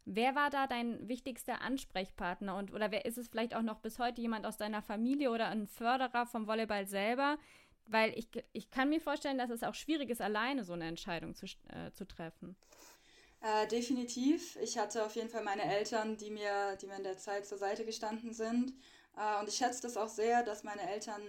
Wer 0.05 0.35
war 0.35 0.49
da 0.49 0.67
dein 0.67 1.07
wichtigster 1.07 1.61
Ansprechpartner 1.61 2.55
und 2.55 2.73
oder 2.73 2.91
wer 2.91 3.05
ist 3.05 3.17
es 3.17 3.27
vielleicht 3.27 3.53
auch 3.53 3.61
noch 3.61 3.79
bis 3.79 3.99
heute 3.99 4.21
jemand 4.21 4.45
aus 4.45 4.57
deiner 4.57 4.81
Familie 4.81 5.31
oder 5.31 5.49
ein 5.49 5.67
Förderer 5.67 6.25
vom 6.25 6.47
Volleyball 6.47 6.87
selber? 6.87 7.37
Weil 7.87 8.17
ich, 8.17 8.27
ich 8.53 8.69
kann 8.69 8.89
mir 8.89 8.99
vorstellen, 8.99 9.37
dass 9.37 9.49
es 9.49 9.63
auch 9.63 9.75
schwierig 9.75 10.09
ist, 10.09 10.21
alleine 10.21 10.63
so 10.63 10.73
eine 10.73 10.87
Entscheidung 10.87 11.35
zu, 11.35 11.45
äh, 11.45 11.91
zu 11.93 12.05
treffen. 12.05 12.55
Äh, 13.41 13.67
definitiv. 13.67 14.57
Ich 14.61 14.77
hatte 14.77 15.05
auf 15.05 15.15
jeden 15.15 15.29
Fall 15.29 15.43
meine 15.43 15.63
Eltern, 15.63 16.17
die 16.17 16.31
mir, 16.31 16.75
die 16.81 16.87
mir 16.87 16.97
in 16.97 17.03
der 17.03 17.17
Zeit 17.17 17.45
zur 17.45 17.57
Seite 17.57 17.85
gestanden 17.85 18.33
sind. 18.33 18.73
Äh, 19.15 19.39
und 19.39 19.47
ich 19.47 19.55
schätze 19.55 19.81
das 19.81 19.95
auch 19.95 20.09
sehr, 20.09 20.43
dass 20.43 20.63
meine 20.63 20.89
Eltern 20.89 21.21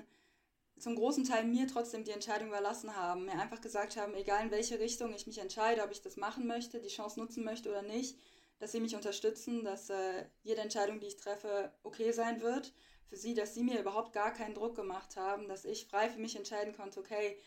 zum 0.78 0.94
großen 0.94 1.24
Teil 1.24 1.44
mir 1.44 1.66
trotzdem 1.66 2.04
die 2.04 2.12
Entscheidung 2.12 2.48
überlassen 2.48 2.94
haben. 2.96 3.24
Mir 3.24 3.32
einfach 3.32 3.60
gesagt 3.60 3.96
haben, 3.96 4.14
egal 4.14 4.44
in 4.44 4.50
welche 4.50 4.78
Richtung 4.78 5.12
ich 5.12 5.26
mich 5.26 5.38
entscheide, 5.38 5.82
ob 5.82 5.90
ich 5.90 6.00
das 6.00 6.16
machen 6.16 6.46
möchte, 6.46 6.80
die 6.80 6.88
Chance 6.88 7.18
nutzen 7.18 7.44
möchte 7.44 7.68
oder 7.68 7.82
nicht, 7.82 8.16
dass 8.58 8.72
sie 8.72 8.80
mich 8.80 8.94
unterstützen, 8.94 9.64
dass 9.64 9.90
äh, 9.90 10.24
jede 10.42 10.60
Entscheidung, 10.60 11.00
die 11.00 11.06
ich 11.06 11.16
treffe, 11.16 11.72
okay 11.82 12.12
sein 12.12 12.40
wird. 12.40 12.72
Für 13.08 13.16
sie, 13.16 13.34
dass 13.34 13.54
sie 13.54 13.62
mir 13.62 13.80
überhaupt 13.80 14.12
gar 14.12 14.32
keinen 14.32 14.54
Druck 14.54 14.76
gemacht 14.76 15.16
haben, 15.16 15.48
dass 15.48 15.64
ich 15.64 15.86
frei 15.86 16.10
für 16.10 16.20
mich 16.20 16.36
entscheiden 16.36 16.76
konnte, 16.76 17.00
okay, 17.00 17.38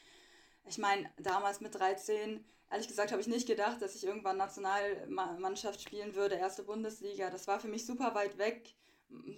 ich 0.66 0.78
meine, 0.78 1.10
damals 1.18 1.62
mit 1.62 1.76
13 1.76 2.44
ehrlich 2.72 2.88
gesagt 2.88 3.12
habe 3.12 3.22
ich 3.22 3.28
nicht 3.28 3.48
gedacht, 3.48 3.82
dass 3.82 3.96
ich 3.96 4.06
irgendwann 4.06 4.38
Nationalmannschaft 4.38 5.82
spielen 5.82 6.16
würde, 6.16 6.36
erste 6.36 6.64
Bundesliga. 6.64 7.30
Das 7.30 7.48
war 7.48 7.60
für 7.60 7.68
mich 7.68 7.86
super 7.86 8.16
weit 8.16 8.38
weg. 8.38 8.74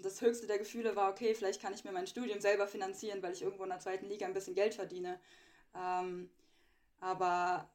Das 0.03 0.21
höchste 0.21 0.45
der 0.45 0.59
Gefühle 0.59 0.95
war, 0.95 1.09
okay, 1.09 1.33
vielleicht 1.33 1.59
kann 1.59 1.73
ich 1.73 1.83
mir 1.83 1.91
mein 1.91 2.05
Studium 2.05 2.39
selber 2.39 2.67
finanzieren, 2.67 3.23
weil 3.23 3.33
ich 3.33 3.41
irgendwo 3.41 3.63
in 3.63 3.69
der 3.69 3.79
zweiten 3.79 4.05
Liga 4.05 4.27
ein 4.27 4.33
bisschen 4.33 4.53
Geld 4.53 4.75
verdiene. 4.75 5.19
Ähm, 5.75 6.29
aber 6.99 7.67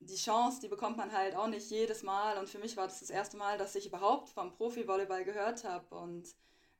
die 0.00 0.16
Chance, 0.16 0.60
die 0.60 0.68
bekommt 0.68 0.96
man 0.96 1.12
halt 1.12 1.36
auch 1.36 1.46
nicht 1.46 1.70
jedes 1.70 2.02
Mal. 2.02 2.36
Und 2.38 2.50
für 2.50 2.58
mich 2.58 2.76
war 2.76 2.88
das 2.88 2.98
das 2.98 3.10
erste 3.10 3.36
Mal, 3.36 3.58
dass 3.58 3.76
ich 3.76 3.86
überhaupt 3.86 4.28
vom 4.28 4.52
Profi-Volleyball 4.52 5.24
gehört 5.24 5.62
habe. 5.62 5.94
Und 5.94 6.34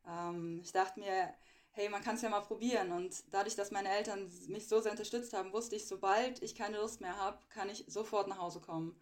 ähm, 0.09 0.61
ich 0.63 0.73
dachte 0.73 1.01
mir, 1.01 1.35
hey, 1.73 1.89
man 1.91 2.03
kann 2.03 2.17
es 2.17 2.23
ja 2.23 2.31
mal 2.31 2.41
probieren. 2.41 2.93
Und 2.93 3.25
dadurch, 3.31 3.55
dass 3.55 3.71
meine 3.71 3.91
Eltern 3.91 4.31
mich 4.49 4.67
so 4.67 4.81
sehr 4.81 4.93
unterstützt 4.93 5.35
haben, 5.35 5.53
wusste 5.53 5.77
ich, 5.77 5.87
sobald 5.87 6.43
ich 6.43 6.55
keine 6.55 6.79
Lust 6.79 7.01
mehr 7.01 7.17
habe, 7.17 7.39
kann 7.51 7.69
ich 7.69 7.85
sofort 7.87 8.29
nach 8.29 8.39
Hause 8.39 8.61
kommen. 8.61 8.99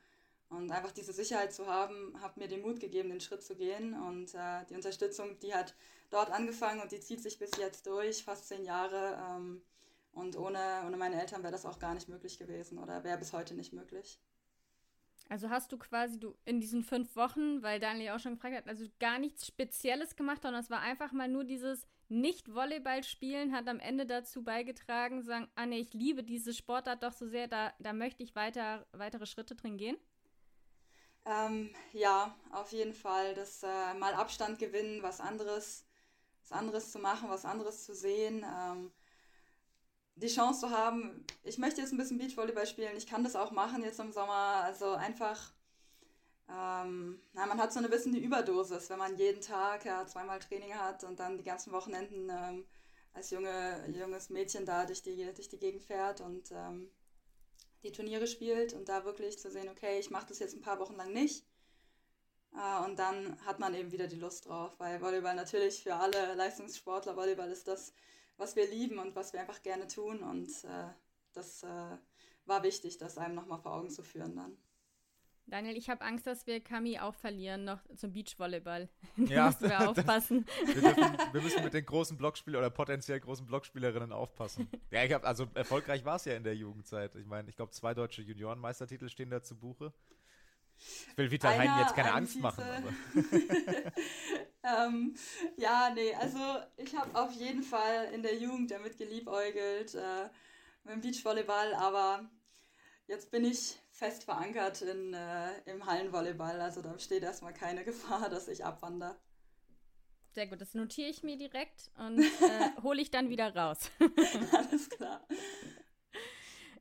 Und 0.48 0.70
einfach 0.70 0.92
diese 0.92 1.12
Sicherheit 1.12 1.52
zu 1.52 1.66
haben, 1.66 2.20
hat 2.20 2.36
mir 2.36 2.48
den 2.48 2.62
Mut 2.62 2.80
gegeben, 2.80 3.10
den 3.10 3.20
Schritt 3.20 3.42
zu 3.42 3.54
gehen. 3.54 3.94
Und 3.94 4.34
äh, 4.34 4.64
die 4.68 4.74
Unterstützung, 4.74 5.38
die 5.38 5.54
hat 5.54 5.74
dort 6.10 6.30
angefangen 6.30 6.80
und 6.80 6.92
die 6.92 7.00
zieht 7.00 7.22
sich 7.22 7.38
bis 7.38 7.52
jetzt 7.58 7.86
durch, 7.86 8.24
fast 8.24 8.48
zehn 8.48 8.64
Jahre. 8.64 9.18
Ähm, 9.30 9.62
und 10.12 10.36
ohne, 10.36 10.84
ohne 10.86 10.96
meine 10.96 11.20
Eltern 11.20 11.42
wäre 11.42 11.52
das 11.52 11.66
auch 11.66 11.78
gar 11.78 11.94
nicht 11.94 12.08
möglich 12.08 12.38
gewesen 12.38 12.78
oder 12.78 13.04
wäre 13.04 13.18
bis 13.18 13.32
heute 13.32 13.54
nicht 13.54 13.72
möglich. 13.72 14.20
Also 15.28 15.48
hast 15.50 15.72
du 15.72 15.78
quasi 15.78 16.20
du 16.20 16.36
in 16.44 16.60
diesen 16.60 16.82
fünf 16.82 17.16
Wochen, 17.16 17.62
weil 17.62 17.80
Daniel 17.80 18.12
auch 18.12 18.18
schon 18.18 18.34
gefragt 18.34 18.56
hat, 18.56 18.68
also 18.68 18.84
gar 19.00 19.18
nichts 19.18 19.46
Spezielles 19.46 20.16
gemacht, 20.16 20.42
sondern 20.42 20.62
es 20.62 20.70
war 20.70 20.80
einfach 20.80 21.12
mal 21.12 21.28
nur 21.28 21.44
dieses 21.44 21.86
nicht-Volleyball 22.08 23.02
spielen 23.02 23.52
hat 23.52 23.66
am 23.66 23.80
Ende 23.80 24.06
dazu 24.06 24.44
beigetragen, 24.44 25.22
sagen, 25.22 25.48
ah 25.54 25.66
nee, 25.66 25.78
ich 25.78 25.94
liebe 25.94 26.22
diese 26.22 26.52
Sportart 26.52 27.02
doch 27.02 27.12
so 27.12 27.26
sehr, 27.26 27.48
da, 27.48 27.72
da 27.78 27.92
möchte 27.92 28.22
ich 28.22 28.34
weiter, 28.34 28.86
weitere 28.92 29.26
Schritte 29.26 29.54
drin 29.54 29.78
gehen? 29.78 29.96
Ähm, 31.24 31.70
ja, 31.92 32.34
auf 32.52 32.72
jeden 32.72 32.92
Fall. 32.92 33.34
Das 33.34 33.62
äh, 33.62 33.94
mal 33.94 34.14
Abstand 34.14 34.58
gewinnen, 34.58 35.02
was 35.02 35.20
anderes, 35.20 35.86
was 36.42 36.52
anderes 36.52 36.92
zu 36.92 36.98
machen, 36.98 37.30
was 37.30 37.46
anderes 37.46 37.84
zu 37.84 37.94
sehen. 37.94 38.44
Ähm, 38.44 38.92
die 40.16 40.28
Chance 40.28 40.60
zu 40.60 40.70
haben, 40.70 41.24
ich 41.42 41.58
möchte 41.58 41.80
jetzt 41.80 41.92
ein 41.92 41.96
bisschen 41.96 42.18
Beachvolleyball 42.18 42.66
spielen, 42.66 42.96
ich 42.96 43.06
kann 43.06 43.24
das 43.24 43.36
auch 43.36 43.50
machen 43.50 43.82
jetzt 43.82 44.00
im 44.00 44.12
Sommer. 44.12 44.62
Also 44.64 44.92
einfach 44.92 45.52
ähm, 46.48 47.20
na, 47.32 47.46
man 47.46 47.58
hat 47.58 47.72
so 47.72 47.78
eine 47.78 47.88
bisschen 47.88 48.12
die 48.12 48.22
Überdosis, 48.22 48.90
wenn 48.90 48.98
man 48.98 49.16
jeden 49.16 49.40
Tag 49.40 49.84
ja, 49.86 50.06
zweimal 50.06 50.40
Training 50.40 50.74
hat 50.74 51.02
und 51.04 51.18
dann 51.18 51.38
die 51.38 51.44
ganzen 51.44 51.72
Wochenenden 51.72 52.28
ähm, 52.28 52.66
als 53.14 53.30
junge, 53.30 53.88
junges 53.88 54.28
Mädchen 54.28 54.66
da 54.66 54.84
durch 54.84 55.02
die, 55.02 55.32
durch 55.32 55.48
die 55.48 55.58
Gegend 55.58 55.82
fährt 55.82 56.20
und 56.20 56.50
ähm, 56.52 56.90
die 57.82 57.92
Turniere 57.92 58.26
spielt 58.26 58.74
und 58.74 58.88
da 58.88 59.04
wirklich 59.04 59.38
zu 59.38 59.50
sehen, 59.50 59.68
okay, 59.68 59.98
ich 59.98 60.10
mache 60.10 60.26
das 60.26 60.38
jetzt 60.38 60.54
ein 60.54 60.62
paar 60.62 60.78
Wochen 60.78 60.96
lang 60.96 61.12
nicht. 61.12 61.46
Äh, 62.54 62.84
und 62.84 62.98
dann 62.98 63.38
hat 63.46 63.58
man 63.58 63.74
eben 63.74 63.92
wieder 63.92 64.06
die 64.06 64.18
Lust 64.18 64.46
drauf, 64.46 64.72
weil 64.78 65.00
Volleyball 65.00 65.34
natürlich 65.34 65.82
für 65.82 65.94
alle 65.94 66.34
Leistungssportler, 66.34 67.16
Volleyball 67.16 67.50
ist 67.50 67.68
das, 67.68 67.94
was 68.36 68.56
wir 68.56 68.68
lieben 68.68 68.98
und 68.98 69.14
was 69.14 69.32
wir 69.32 69.40
einfach 69.40 69.62
gerne 69.62 69.86
tun 69.86 70.22
und 70.22 70.48
äh, 70.64 70.88
das 71.32 71.62
äh, 71.62 71.96
war 72.46 72.62
wichtig, 72.62 72.98
das 72.98 73.18
einem 73.18 73.34
nochmal 73.34 73.58
vor 73.58 73.74
Augen 73.74 73.90
zu 73.90 74.02
führen 74.02 74.36
dann. 74.36 74.56
Daniel, 75.46 75.76
ich 75.76 75.90
habe 75.90 76.02
Angst, 76.02 76.26
dass 76.26 76.46
wir 76.46 76.60
Kami 76.60 76.98
auch 76.98 77.14
verlieren 77.14 77.64
noch 77.64 77.80
zum 77.96 78.12
Beachvolleyball. 78.12 78.88
ja, 79.16 79.46
müssen 79.46 79.68
wir 79.68 79.88
aufpassen. 79.90 80.46
wir, 80.64 80.80
dürfen, 80.80 81.18
wir, 81.32 81.42
müssen 81.42 81.62
mit 81.62 81.74
den 81.74 81.84
großen 81.84 82.16
Blockspielern 82.16 82.60
oder 82.60 82.70
potenziell 82.70 83.20
großen 83.20 83.44
Blockspielerinnen 83.46 84.12
aufpassen. 84.12 84.68
Ja, 84.90 85.04
ich 85.04 85.12
habe 85.12 85.26
also 85.26 85.46
erfolgreich 85.54 86.04
war 86.04 86.16
es 86.16 86.24
ja 86.24 86.34
in 86.34 86.44
der 86.44 86.56
Jugendzeit. 86.56 87.14
Ich 87.16 87.26
meine, 87.26 87.50
ich 87.50 87.56
glaube, 87.56 87.72
zwei 87.72 87.92
deutsche 87.92 88.22
Juniorenmeistertitel 88.22 89.08
stehen 89.08 89.28
da 89.28 89.42
zu 89.42 89.54
Buche. 89.54 89.92
Ich 91.10 91.18
will 91.18 91.30
Vital 91.30 91.56
Heinen 91.56 91.78
jetzt 91.78 91.94
keine 91.94 92.12
Angst 92.12 92.40
machen. 92.40 92.64
ähm, 94.62 95.14
ja, 95.56 95.90
nee, 95.94 96.14
also 96.14 96.38
ich 96.76 96.96
habe 96.96 97.18
auf 97.18 97.32
jeden 97.32 97.62
Fall 97.62 98.10
in 98.12 98.22
der 98.22 98.36
Jugend 98.36 98.70
damit 98.70 98.98
geliebäugelt 98.98 99.94
äh, 99.94 100.28
mit 100.84 100.94
dem 100.94 101.00
Beachvolleyball, 101.00 101.74
aber 101.74 102.28
jetzt 103.06 103.30
bin 103.30 103.44
ich 103.44 103.78
fest 103.90 104.24
verankert 104.24 104.82
in, 104.82 105.14
äh, 105.14 105.52
im 105.66 105.86
Hallenvolleyball. 105.86 106.60
Also 106.60 106.82
da 106.82 106.92
besteht 106.92 107.22
erstmal 107.22 107.54
keine 107.54 107.84
Gefahr, 107.84 108.28
dass 108.28 108.48
ich 108.48 108.64
abwandere. 108.64 109.16
Sehr 110.32 110.48
gut, 110.48 110.60
das 110.60 110.74
notiere 110.74 111.08
ich 111.08 111.22
mir 111.22 111.38
direkt 111.38 111.92
und 111.96 112.18
äh, 112.18 112.24
hole 112.82 113.00
ich 113.00 113.12
dann 113.12 113.30
wieder 113.30 113.54
raus. 113.54 113.92
Alles 114.52 114.90
klar. 114.90 115.24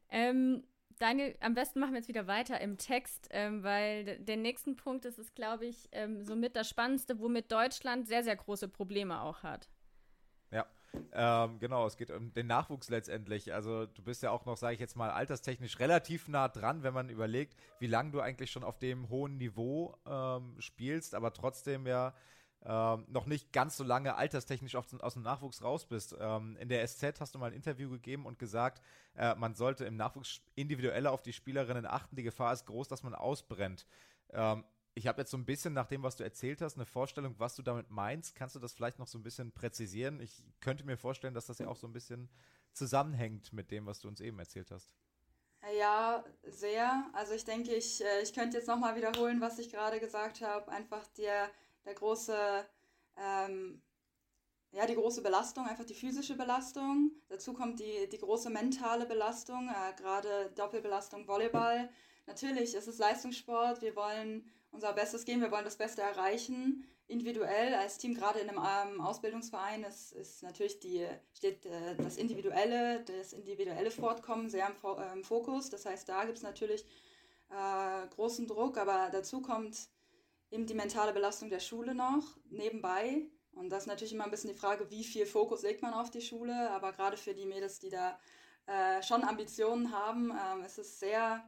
ähm, 0.09 0.63
Daniel, 1.03 1.35
am 1.41 1.53
besten 1.53 1.81
machen 1.81 1.91
wir 1.91 1.99
jetzt 1.99 2.07
wieder 2.07 2.27
weiter 2.27 2.61
im 2.61 2.77
Text, 2.77 3.27
ähm, 3.31 3.61
weil 3.61 4.19
der 4.19 4.37
nächste 4.37 4.71
Punkt 4.73 5.03
ist, 5.03 5.19
ist 5.19 5.35
glaube 5.35 5.65
ich, 5.65 5.89
ähm, 5.91 6.23
somit 6.23 6.55
das 6.55 6.69
Spannendste, 6.69 7.19
womit 7.19 7.51
Deutschland 7.51 8.07
sehr, 8.07 8.23
sehr 8.23 8.37
große 8.37 8.69
Probleme 8.69 9.19
auch 9.19 9.43
hat. 9.43 9.67
Ja, 10.49 10.65
ähm, 11.11 11.59
genau, 11.59 11.85
es 11.85 11.97
geht 11.97 12.09
um 12.09 12.31
den 12.31 12.47
Nachwuchs 12.47 12.87
letztendlich. 12.87 13.53
Also 13.53 13.85
du 13.85 14.01
bist 14.01 14.23
ja 14.23 14.31
auch 14.31 14.45
noch, 14.45 14.55
sage 14.55 14.75
ich 14.75 14.79
jetzt 14.79 14.95
mal, 14.95 15.11
alterstechnisch 15.11 15.77
relativ 15.79 16.29
nah 16.29 16.47
dran, 16.47 16.83
wenn 16.83 16.93
man 16.93 17.09
überlegt, 17.09 17.57
wie 17.79 17.87
lange 17.87 18.11
du 18.11 18.21
eigentlich 18.21 18.49
schon 18.49 18.63
auf 18.63 18.79
dem 18.79 19.09
hohen 19.09 19.35
Niveau 19.35 19.97
ähm, 20.05 20.55
spielst, 20.59 21.15
aber 21.15 21.33
trotzdem 21.33 21.85
ja 21.85 22.13
ähm, 22.65 23.05
noch 23.09 23.25
nicht 23.25 23.51
ganz 23.51 23.77
so 23.77 23.83
lange 23.83 24.15
alterstechnisch 24.15 24.75
aus, 24.75 24.93
aus 24.99 25.13
dem 25.13 25.23
Nachwuchs 25.23 25.61
raus 25.61 25.85
bist. 25.85 26.15
Ähm, 26.19 26.57
in 26.57 26.69
der 26.69 26.87
SZ 26.87 27.19
hast 27.19 27.35
du 27.35 27.39
mal 27.39 27.47
ein 27.47 27.53
Interview 27.53 27.89
gegeben 27.89 28.25
und 28.25 28.39
gesagt, 28.39 28.81
äh, 29.15 29.35
man 29.35 29.53
sollte 29.53 29.85
im 29.85 29.97
Nachwuchs 29.97 30.41
individuell 30.55 31.07
auf 31.07 31.21
die 31.21 31.33
Spielerinnen 31.33 31.85
achten. 31.85 32.15
Die 32.15 32.23
Gefahr 32.23 32.53
ist 32.53 32.65
groß, 32.65 32.87
dass 32.87 33.03
man 33.03 33.15
ausbrennt. 33.15 33.85
Ähm, 34.31 34.63
ich 34.95 35.07
habe 35.07 35.21
jetzt 35.21 35.31
so 35.31 35.37
ein 35.37 35.45
bisschen 35.45 35.73
nach 35.73 35.87
dem, 35.87 36.03
was 36.03 36.15
du 36.15 36.23
erzählt 36.23 36.61
hast, 36.61 36.75
eine 36.75 36.85
Vorstellung, 36.85 37.35
was 37.37 37.55
du 37.55 37.63
damit 37.63 37.89
meinst. 37.89 38.35
Kannst 38.35 38.55
du 38.55 38.59
das 38.59 38.73
vielleicht 38.73 38.99
noch 38.99 39.07
so 39.07 39.17
ein 39.17 39.23
bisschen 39.23 39.51
präzisieren? 39.51 40.19
Ich 40.19 40.43
könnte 40.61 40.85
mir 40.85 40.97
vorstellen, 40.97 41.33
dass 41.33 41.47
das 41.47 41.59
ja 41.59 41.67
auch 41.67 41.75
so 41.75 41.87
ein 41.87 41.93
bisschen 41.93 42.29
zusammenhängt 42.73 43.53
mit 43.53 43.71
dem, 43.71 43.85
was 43.85 43.99
du 43.99 44.07
uns 44.07 44.21
eben 44.21 44.39
erzählt 44.39 44.71
hast. 44.71 44.93
Ja, 45.79 46.23
sehr. 46.43 47.05
Also 47.13 47.33
ich 47.33 47.45
denke, 47.45 47.73
ich, 47.73 48.03
äh, 48.03 48.21
ich 48.21 48.33
könnte 48.33 48.57
jetzt 48.57 48.67
nochmal 48.67 48.95
wiederholen, 48.95 49.41
was 49.41 49.59
ich 49.59 49.69
gerade 49.69 49.99
gesagt 49.99 50.41
habe. 50.41 50.71
Einfach 50.71 51.07
der, 51.17 51.49
der 51.85 51.93
große, 51.93 52.65
ähm, 53.17 53.81
ja, 54.71 54.85
die 54.85 54.95
große 54.95 55.21
Belastung, 55.21 55.67
einfach 55.67 55.85
die 55.85 55.93
physische 55.93 56.35
Belastung. 56.35 57.11
Dazu 57.29 57.53
kommt 57.53 57.79
die, 57.79 58.09
die 58.09 58.17
große 58.17 58.49
mentale 58.49 59.05
Belastung, 59.05 59.69
äh, 59.69 59.93
gerade 60.01 60.51
Doppelbelastung 60.55 61.27
Volleyball. 61.27 61.89
Natürlich 62.25 62.73
ist 62.73 62.87
es 62.87 62.97
Leistungssport. 62.97 63.81
Wir 63.81 63.95
wollen 63.95 64.49
unser 64.71 64.93
Bestes 64.93 65.25
geben, 65.25 65.41
wir 65.41 65.51
wollen 65.51 65.65
das 65.65 65.77
Beste 65.77 66.01
erreichen. 66.01 66.87
Individuell 67.07 67.73
als 67.75 67.97
Team, 67.97 68.15
gerade 68.15 68.39
in 68.39 68.49
einem 68.49 68.93
ähm, 68.93 69.01
Ausbildungsverein, 69.01 69.83
ist, 69.83 70.13
ist 70.13 70.41
natürlich 70.41 70.79
die, 70.79 71.05
steht 71.33 71.65
äh, 71.65 71.95
das 71.97 72.17
Individuelle, 72.17 73.03
das 73.03 73.33
individuelle 73.33 73.91
Fortkommen 73.91 74.49
sehr 74.49 74.67
im, 74.67 74.75
äh, 74.97 75.13
im 75.13 75.23
Fokus. 75.23 75.69
Das 75.69 75.85
heißt, 75.85 76.07
da 76.07 76.23
gibt 76.25 76.37
es 76.37 76.43
natürlich 76.43 76.85
äh, 77.49 78.07
großen 78.15 78.47
Druck, 78.47 78.77
aber 78.77 79.09
dazu 79.11 79.41
kommt 79.41 79.89
eben 80.53 80.65
die 80.65 80.73
mentale 80.73 81.13
Belastung 81.13 81.49
der 81.49 81.59
Schule 81.59 81.95
noch 81.95 82.37
nebenbei. 82.49 83.27
Und 83.53 83.69
das 83.69 83.83
ist 83.83 83.87
natürlich 83.87 84.13
immer 84.13 84.25
ein 84.25 84.31
bisschen 84.31 84.51
die 84.51 84.57
Frage, 84.57 84.89
wie 84.89 85.03
viel 85.03 85.25
Fokus 85.25 85.63
legt 85.63 85.81
man 85.81 85.93
auf 85.93 86.11
die 86.11 86.21
Schule. 86.21 86.71
Aber 86.71 86.91
gerade 86.91 87.17
für 87.17 87.33
die 87.33 87.45
Mädels, 87.45 87.79
die 87.79 87.89
da 87.89 88.19
äh, 88.65 89.01
schon 89.03 89.23
Ambitionen 89.23 89.91
haben, 89.91 90.31
ähm, 90.31 90.63
ist 90.63 90.79
es 90.79 90.99
sehr 90.99 91.43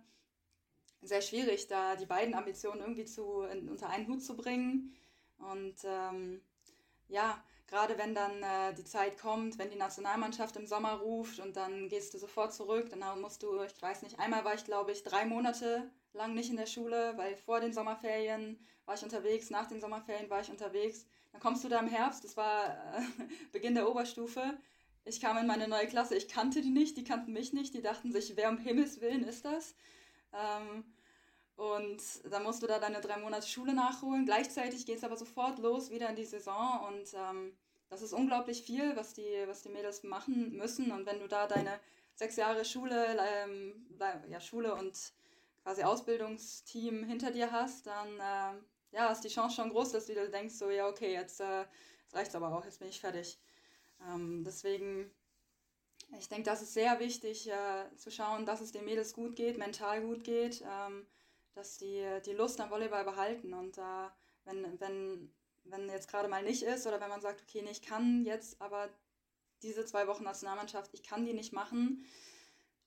sehr 1.02 1.22
schwierig, 1.22 1.68
da 1.68 1.96
die 1.96 2.06
beiden 2.06 2.34
Ambitionen 2.34 2.82
irgendwie 2.82 3.06
zu, 3.06 3.42
in, 3.44 3.70
unter 3.70 3.90
einen 3.90 4.08
Hut 4.08 4.24
zu 4.24 4.36
bringen. 4.36 4.96
Und 5.38 5.76
ähm, 5.84 6.42
ja, 7.08 7.44
gerade 7.68 7.98
wenn 7.98 8.16
dann 8.16 8.42
äh, 8.42 8.74
die 8.74 8.86
Zeit 8.86 9.20
kommt, 9.20 9.58
wenn 9.58 9.70
die 9.70 9.78
Nationalmannschaft 9.78 10.56
im 10.56 10.66
Sommer 10.66 10.94
ruft 10.94 11.40
und 11.40 11.56
dann 11.56 11.90
gehst 11.90 12.14
du 12.14 12.18
sofort 12.18 12.54
zurück, 12.54 12.90
dann 12.90 13.22
musst 13.22 13.44
du, 13.44 13.62
ich 13.62 13.82
weiß 13.82 14.02
nicht, 14.02 14.20
einmal 14.20 14.46
war 14.46 14.56
ich 14.56 14.66
glaube 14.66 14.92
ich 14.92 15.04
drei 15.04 15.26
Monate 15.26 15.90
lang 16.16 16.34
nicht 16.34 16.50
in 16.50 16.58
der 16.58 16.66
Schule, 16.66 17.14
weil 17.18 17.36
vor 17.36 17.60
den 17.60 17.74
Sommerferien 17.74 18.60
war 18.86 18.96
ich 18.96 19.04
unterwegs, 19.04 19.50
nach 19.50 19.68
den 19.68 19.80
Sommerferien 19.80 20.30
war 20.30 20.42
ich 20.42 20.50
unterwegs. 20.50 21.06
Dann 21.32 21.42
kommst 21.42 21.64
du 21.64 21.70
da 21.70 21.80
im 21.80 21.88
Herbst, 21.88 22.24
das 22.24 22.38
war 22.38 22.70
äh, 22.70 23.02
Beginn 23.52 23.76
der 23.76 23.90
Oberstufe. 23.90 24.58
Ich 25.04 25.22
kam 25.22 25.38
in 25.38 25.46
meine 25.46 25.68
neue 25.68 25.88
Klasse, 25.88 26.16
ich 26.16 26.28
kannte 26.28 26.62
die 26.62 26.72
nicht, 26.72 26.98
die 26.98 27.04
kannten 27.04 27.34
mich 27.34 27.54
nicht, 27.54 27.74
die 27.74 27.82
dachten 27.82 28.12
sich, 28.12 28.36
wer 28.36 28.50
um 28.50 28.58
Himmels 28.58 29.02
Willen 29.02 29.24
ist 29.24 29.46
das? 29.46 29.76
Ähm, 30.34 30.84
und 31.58 32.02
dann 32.30 32.44
musst 32.44 32.64
du 32.64 32.68
da 32.68 32.80
deine 32.80 33.02
drei 33.02 33.18
Monate 33.18 33.48
Schule 33.48 33.74
nachholen. 33.74 34.26
Gleichzeitig 34.26 34.86
geht 34.86 34.98
es 34.98 35.04
aber 35.04 35.16
sofort 35.16 35.60
los, 35.60 35.90
wieder 35.90 36.10
in 36.10 36.16
die 36.16 36.26
Saison. 36.26 36.82
Und 36.88 37.14
ähm, 37.14 37.54
das 37.90 38.02
ist 38.02 38.14
unglaublich 38.14 38.64
viel, 38.64 38.96
was 38.96 39.14
die, 39.14 39.44
was 39.46 39.62
die 39.62 39.70
Mädels 39.70 40.04
machen 40.04 40.58
müssen. 40.58 40.92
Und 40.92 41.06
wenn 41.06 41.20
du 41.20 41.28
da 41.28 41.48
deine 41.48 41.80
sechs 42.16 42.36
Jahre 42.36 42.66
Schule, 42.66 43.18
ähm, 43.20 43.88
ja, 44.30 44.40
Schule 44.42 44.76
und 44.76 45.14
quasi 45.66 45.84
Ausbildungsteam 45.84 47.04
hinter 47.04 47.32
dir 47.32 47.52
hast, 47.52 47.88
dann 47.88 48.08
äh, 48.20 48.62
ja, 48.96 49.12
ist 49.12 49.22
die 49.26 49.30
Chance 49.30 49.58
schon 49.58 49.72
groß, 49.72 49.92
dass 49.92 50.06
du 50.06 50.14
dir 50.14 50.30
denkst, 50.30 50.56
so, 50.56 50.70
ja, 50.70 50.88
okay, 50.88 51.12
jetzt, 51.12 51.42
äh, 51.42 51.62
jetzt 52.04 52.16
reicht's 52.16 52.36
aber 52.36 52.56
auch, 52.56 52.64
jetzt 52.64 52.80
bin 52.80 52.88
ich 52.88 53.02
fertig. 53.02 53.38
Ähm, 54.08 54.44
deswegen, 54.46 55.12
ich 56.18 56.30
denke, 56.30 56.44
das 56.44 56.62
ist 56.62 56.74
sehr 56.74 57.02
wichtig, 57.02 57.50
äh, 57.50 57.94
zu 57.98 58.10
schauen, 58.10 58.46
dass 58.46 58.62
es 58.62 58.72
den 58.72 58.86
Mädels 58.86 59.14
gut 59.14 59.36
geht, 59.36 59.58
mental 59.58 60.02
gut 60.02 60.24
geht. 60.24 60.64
Ähm, 60.66 61.06
dass 61.56 61.78
die 61.78 62.06
die 62.26 62.34
Lust 62.34 62.62
am 62.62 62.70
Volleyball 62.70 63.06
behalten. 63.06 63.54
Und 63.54 63.78
äh, 63.78 64.10
wenn, 64.44 64.80
wenn, 64.80 65.34
wenn 65.64 65.90
jetzt 65.90 66.10
gerade 66.10 66.28
mal 66.28 66.44
nicht 66.44 66.64
ist 66.64 66.86
oder 66.86 67.02
wenn 67.02 67.10
man 67.10 67.22
sagt, 67.22 67.42
okay, 67.42 67.62
nee, 67.64 67.72
ich 67.72 67.82
kann 67.82 68.24
jetzt 68.26 68.62
aber 68.62 68.90
diese 69.64 69.86
zwei 69.86 70.06
Wochen 70.08 70.24
Nationalmannschaft, 70.24 70.94
ich 70.94 71.02
kann 71.02 71.26
die 71.26 71.34
nicht 71.34 71.54
machen, 71.54 72.06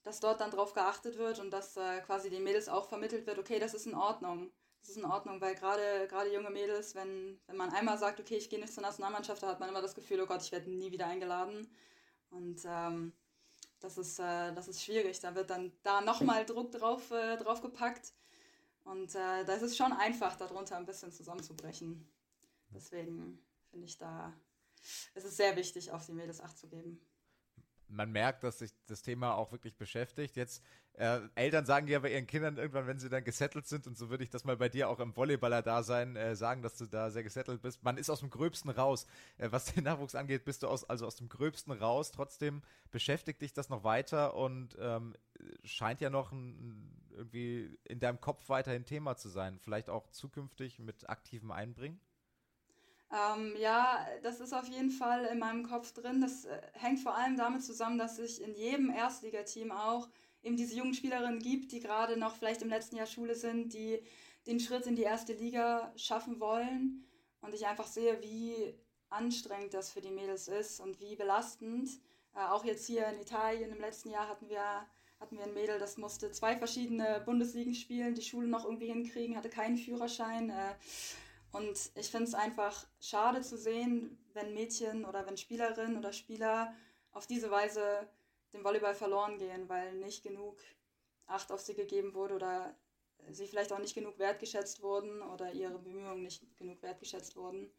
dass 0.02 0.20
dort 0.20 0.40
dann 0.40 0.50
drauf 0.50 0.72
geachtet 0.72 1.18
wird 1.18 1.38
und 1.38 1.50
dass 1.50 1.76
äh, 1.76 2.00
quasi 2.00 2.30
den 2.30 2.44
Mädels 2.44 2.68
auch 2.68 2.88
vermittelt 2.88 3.26
wird, 3.26 3.38
okay, 3.38 3.58
das 3.58 3.74
ist 3.74 3.86
in 3.86 3.94
Ordnung. 3.94 4.50
Das 4.80 4.90
ist 4.90 4.96
in 4.96 5.04
Ordnung, 5.04 5.40
weil 5.40 5.54
gerade 5.54 6.06
gerade 6.08 6.32
junge 6.32 6.50
Mädels, 6.50 6.94
wenn, 6.94 7.40
wenn 7.46 7.56
man 7.56 7.70
einmal 7.70 7.98
sagt, 7.98 8.20
okay, 8.20 8.36
ich 8.36 8.48
gehe 8.48 8.60
nicht 8.60 8.72
zur 8.72 8.82
Nationalmannschaft, 8.82 9.42
da 9.42 9.48
hat 9.48 9.60
man 9.60 9.68
immer 9.68 9.82
das 9.82 9.94
Gefühl, 9.94 10.20
oh 10.20 10.26
Gott, 10.26 10.42
ich 10.42 10.52
werde 10.52 10.70
nie 10.70 10.92
wieder 10.92 11.06
eingeladen. 11.06 11.68
Und 12.30 12.62
ähm, 12.64 13.12
das, 13.80 13.98
ist, 13.98 14.18
äh, 14.18 14.52
das 14.54 14.68
ist 14.68 14.84
schwierig. 14.84 15.20
Da 15.20 15.34
wird 15.34 15.50
dann 15.50 15.72
da 15.82 16.00
nochmal 16.00 16.46
Druck 16.46 16.70
drauf, 16.70 17.10
äh, 17.10 17.36
drauf 17.36 17.60
gepackt. 17.60 18.12
Und 18.84 19.14
äh, 19.14 19.44
da 19.44 19.52
ist 19.54 19.62
es 19.62 19.76
schon 19.76 19.92
einfach, 19.92 20.36
darunter 20.36 20.76
ein 20.76 20.86
bisschen 20.86 21.12
zusammenzubrechen. 21.12 22.08
Deswegen 22.70 23.38
finde 23.70 23.86
ich 23.86 23.98
da, 23.98 24.32
es 25.14 25.24
ist 25.24 25.36
sehr 25.36 25.56
wichtig, 25.56 25.90
auf 25.90 26.06
die 26.06 26.12
Mädels 26.12 26.40
Acht 26.40 26.56
zu 26.56 26.68
geben 26.68 27.00
man 27.88 28.12
merkt, 28.12 28.44
dass 28.44 28.58
sich 28.58 28.72
das 28.86 29.02
Thema 29.02 29.34
auch 29.34 29.52
wirklich 29.52 29.76
beschäftigt. 29.76 30.36
Jetzt, 30.36 30.62
äh, 30.94 31.20
Eltern 31.34 31.64
sagen 31.64 31.88
ja 31.88 31.98
bei 32.00 32.12
ihren 32.12 32.26
Kindern 32.26 32.56
irgendwann, 32.56 32.86
wenn 32.86 32.98
sie 32.98 33.08
dann 33.08 33.24
gesettelt 33.24 33.66
sind, 33.66 33.86
und 33.86 33.96
so 33.96 34.10
würde 34.10 34.24
ich 34.24 34.30
das 34.30 34.44
mal 34.44 34.56
bei 34.56 34.68
dir 34.68 34.88
auch 34.88 35.00
im 35.00 35.12
Volleyballer-Dasein 35.14 36.16
äh, 36.16 36.36
sagen, 36.36 36.62
dass 36.62 36.76
du 36.76 36.86
da 36.86 37.10
sehr 37.10 37.22
gesettelt 37.22 37.62
bist. 37.62 37.82
Man 37.82 37.96
ist 37.96 38.10
aus 38.10 38.20
dem 38.20 38.30
Gröbsten 38.30 38.70
raus. 38.70 39.06
Äh, 39.38 39.50
was 39.50 39.66
den 39.66 39.84
Nachwuchs 39.84 40.14
angeht, 40.14 40.44
bist 40.44 40.62
du 40.62 40.68
aus, 40.68 40.88
also 40.88 41.06
aus 41.06 41.16
dem 41.16 41.28
Gröbsten 41.28 41.72
raus. 41.72 42.12
Trotzdem 42.12 42.62
beschäftigt 42.90 43.42
dich 43.42 43.52
das 43.52 43.68
noch 43.68 43.84
weiter 43.84 44.34
und 44.34 44.76
ähm, 44.80 45.14
scheint 45.64 46.00
ja 46.00 46.10
noch 46.10 46.32
ein, 46.32 46.94
irgendwie 47.10 47.78
in 47.84 48.00
deinem 48.00 48.20
Kopf 48.20 48.48
weiterhin 48.48 48.84
Thema 48.84 49.16
zu 49.16 49.28
sein. 49.28 49.58
Vielleicht 49.58 49.88
auch 49.90 50.08
zukünftig 50.10 50.78
mit 50.78 51.08
aktivem 51.08 51.50
Einbringen? 51.50 52.00
Ähm, 53.10 53.54
ja, 53.58 54.06
das 54.22 54.40
ist 54.40 54.52
auf 54.52 54.68
jeden 54.68 54.90
Fall 54.90 55.24
in 55.26 55.38
meinem 55.38 55.66
Kopf 55.66 55.92
drin. 55.92 56.20
Das 56.20 56.44
äh, 56.44 56.60
hängt 56.74 57.00
vor 57.00 57.16
allem 57.16 57.36
damit 57.36 57.64
zusammen, 57.64 57.98
dass 57.98 58.18
es 58.18 58.38
in 58.38 58.54
jedem 58.54 58.90
Erstligateam 58.90 59.72
auch 59.72 60.08
eben 60.42 60.56
diese 60.56 60.76
jungen 60.76 60.94
Spielerinnen 60.94 61.38
gibt, 61.38 61.72
die 61.72 61.80
gerade 61.80 62.18
noch 62.18 62.36
vielleicht 62.36 62.62
im 62.62 62.68
letzten 62.68 62.96
Jahr 62.96 63.06
Schule 63.06 63.34
sind, 63.34 63.72
die 63.72 64.02
den 64.46 64.60
Schritt 64.60 64.86
in 64.86 64.96
die 64.96 65.02
erste 65.02 65.32
Liga 65.32 65.92
schaffen 65.96 66.38
wollen. 66.38 67.04
Und 67.40 67.54
ich 67.54 67.66
einfach 67.66 67.86
sehe, 67.86 68.20
wie 68.22 68.74
anstrengend 69.10 69.72
das 69.72 69.90
für 69.90 70.00
die 70.00 70.10
Mädels 70.10 70.48
ist 70.48 70.80
und 70.80 71.00
wie 71.00 71.16
belastend. 71.16 71.88
Äh, 72.34 72.40
auch 72.40 72.64
jetzt 72.64 72.86
hier 72.86 73.06
in 73.08 73.20
Italien 73.20 73.72
im 73.72 73.80
letzten 73.80 74.10
Jahr 74.10 74.28
hatten 74.28 74.50
wir, 74.50 74.86
hatten 75.18 75.38
wir 75.38 75.44
ein 75.44 75.54
Mädel, 75.54 75.78
das 75.78 75.96
musste 75.96 76.30
zwei 76.30 76.56
verschiedene 76.58 77.22
Bundesligen 77.24 77.74
spielen, 77.74 78.14
die 78.14 78.22
Schule 78.22 78.48
noch 78.48 78.64
irgendwie 78.64 78.92
hinkriegen, 78.92 79.36
hatte 79.36 79.48
keinen 79.48 79.78
Führerschein. 79.78 80.50
Äh, 80.50 80.74
und 81.52 81.90
ich 81.94 82.10
finde 82.10 82.24
es 82.24 82.34
einfach 82.34 82.86
schade 83.00 83.40
zu 83.40 83.56
sehen, 83.56 84.18
wenn 84.34 84.54
Mädchen 84.54 85.04
oder 85.04 85.26
wenn 85.26 85.36
Spielerinnen 85.36 85.96
oder 85.96 86.12
Spieler 86.12 86.74
auf 87.12 87.26
diese 87.26 87.50
Weise 87.50 88.08
dem 88.52 88.64
Volleyball 88.64 88.94
verloren 88.94 89.38
gehen, 89.38 89.68
weil 89.68 89.94
nicht 89.94 90.22
genug 90.22 90.58
Acht 91.26 91.52
auf 91.52 91.60
sie 91.60 91.74
gegeben 91.74 92.14
wurde 92.14 92.34
oder 92.34 92.74
sie 93.30 93.46
vielleicht 93.46 93.72
auch 93.72 93.78
nicht 93.78 93.94
genug 93.94 94.18
wertgeschätzt 94.18 94.82
wurden 94.82 95.20
oder 95.20 95.52
ihre 95.52 95.78
Bemühungen 95.78 96.22
nicht 96.22 96.42
genug 96.56 96.80
wertgeschätzt 96.82 97.36
wurden. 97.36 97.70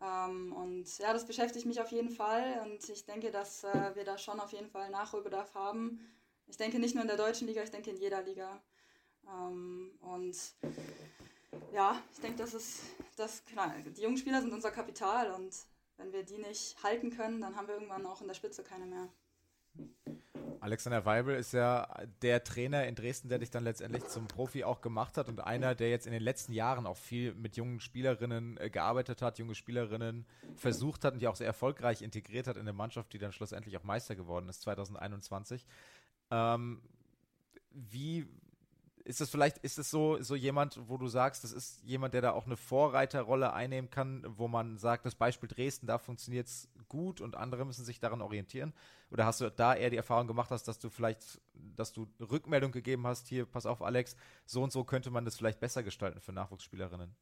Ähm, 0.00 0.54
und 0.54 0.98
ja, 0.98 1.12
das 1.12 1.26
beschäftigt 1.26 1.66
mich 1.66 1.80
auf 1.80 1.90
jeden 1.92 2.10
Fall 2.10 2.62
und 2.64 2.88
ich 2.88 3.04
denke, 3.04 3.30
dass 3.30 3.64
äh, 3.64 3.94
wir 3.94 4.04
da 4.04 4.16
schon 4.16 4.40
auf 4.40 4.52
jeden 4.52 4.68
Fall 4.68 4.90
Nachholbedarf 4.90 5.54
haben. 5.54 6.00
Ich 6.46 6.56
denke 6.56 6.78
nicht 6.78 6.94
nur 6.94 7.02
in 7.02 7.08
der 7.08 7.16
deutschen 7.16 7.46
Liga, 7.46 7.62
ich 7.62 7.70
denke 7.70 7.90
in 7.90 7.96
jeder 7.96 8.22
Liga. 8.22 8.62
Ähm, 9.26 9.98
und 10.00 10.36
ja, 11.72 12.00
ich 12.12 12.20
denke, 12.20 12.38
das 12.38 12.54
ist 12.54 12.80
das, 13.16 13.44
klar, 13.44 13.74
die 13.84 14.02
jungen 14.02 14.16
Spieler 14.16 14.40
sind 14.40 14.52
unser 14.52 14.70
Kapital 14.70 15.30
und 15.32 15.54
wenn 15.96 16.12
wir 16.12 16.24
die 16.24 16.38
nicht 16.38 16.82
halten 16.82 17.10
können, 17.10 17.40
dann 17.40 17.56
haben 17.56 17.68
wir 17.68 17.74
irgendwann 17.74 18.06
auch 18.06 18.20
in 18.20 18.26
der 18.26 18.34
Spitze 18.34 18.62
keine 18.62 18.86
mehr. 18.86 19.08
Alexander 20.60 21.04
Weibel 21.04 21.36
ist 21.36 21.52
ja 21.52 21.86
der 22.22 22.42
Trainer 22.42 22.86
in 22.86 22.94
Dresden, 22.94 23.28
der 23.28 23.38
dich 23.38 23.50
dann 23.50 23.64
letztendlich 23.64 24.04
zum 24.06 24.26
Profi 24.26 24.64
auch 24.64 24.80
gemacht 24.80 25.16
hat 25.16 25.28
und 25.28 25.40
einer, 25.40 25.74
der 25.74 25.90
jetzt 25.90 26.06
in 26.06 26.12
den 26.12 26.22
letzten 26.22 26.52
Jahren 26.52 26.86
auch 26.86 26.96
viel 26.96 27.34
mit 27.34 27.56
jungen 27.56 27.78
Spielerinnen 27.78 28.56
äh, 28.58 28.70
gearbeitet 28.70 29.22
hat, 29.22 29.38
junge 29.38 29.54
Spielerinnen 29.54 30.26
versucht 30.56 31.04
hat 31.04 31.14
und 31.14 31.20
die 31.20 31.28
auch 31.28 31.36
sehr 31.36 31.46
erfolgreich 31.46 32.02
integriert 32.02 32.46
hat 32.46 32.56
in 32.56 32.62
eine 32.62 32.72
Mannschaft, 32.72 33.12
die 33.12 33.18
dann 33.18 33.32
schlussendlich 33.32 33.76
auch 33.76 33.84
Meister 33.84 34.16
geworden 34.16 34.48
ist 34.48 34.62
2021. 34.62 35.66
Ähm, 36.30 36.82
wie 37.70 38.26
ist 39.06 39.20
es 39.20 39.30
vielleicht, 39.30 39.58
ist 39.58 39.78
es 39.78 39.88
so, 39.88 40.20
so 40.20 40.34
jemand, 40.34 40.80
wo 40.88 40.96
du 40.96 41.06
sagst, 41.06 41.44
das 41.44 41.52
ist 41.52 41.80
jemand, 41.84 42.12
der 42.12 42.22
da 42.22 42.32
auch 42.32 42.46
eine 42.46 42.56
Vorreiterrolle 42.56 43.52
einnehmen 43.52 43.88
kann, 43.88 44.24
wo 44.26 44.48
man 44.48 44.78
sagt, 44.78 45.06
das 45.06 45.14
Beispiel 45.14 45.48
Dresden, 45.48 45.86
da 45.86 45.98
funktioniert 45.98 46.48
es 46.48 46.68
gut 46.88 47.20
und 47.20 47.36
andere 47.36 47.64
müssen 47.64 47.84
sich 47.84 48.00
daran 48.00 48.20
orientieren? 48.20 48.74
Oder 49.12 49.24
hast 49.24 49.40
du 49.40 49.48
da 49.48 49.76
eher 49.76 49.90
die 49.90 49.96
Erfahrung 49.96 50.26
gemacht 50.26 50.50
hast, 50.50 50.64
dass 50.66 50.80
du 50.80 50.90
vielleicht, 50.90 51.40
dass 51.54 51.92
du 51.92 52.08
Rückmeldung 52.18 52.72
gegeben 52.72 53.06
hast, 53.06 53.28
hier, 53.28 53.46
pass 53.46 53.64
auf, 53.64 53.80
Alex, 53.80 54.16
so 54.44 54.60
und 54.64 54.72
so 54.72 54.82
könnte 54.82 55.12
man 55.12 55.24
das 55.24 55.36
vielleicht 55.36 55.60
besser 55.60 55.84
gestalten 55.84 56.20
für 56.20 56.32
Nachwuchsspielerinnen? 56.32 57.14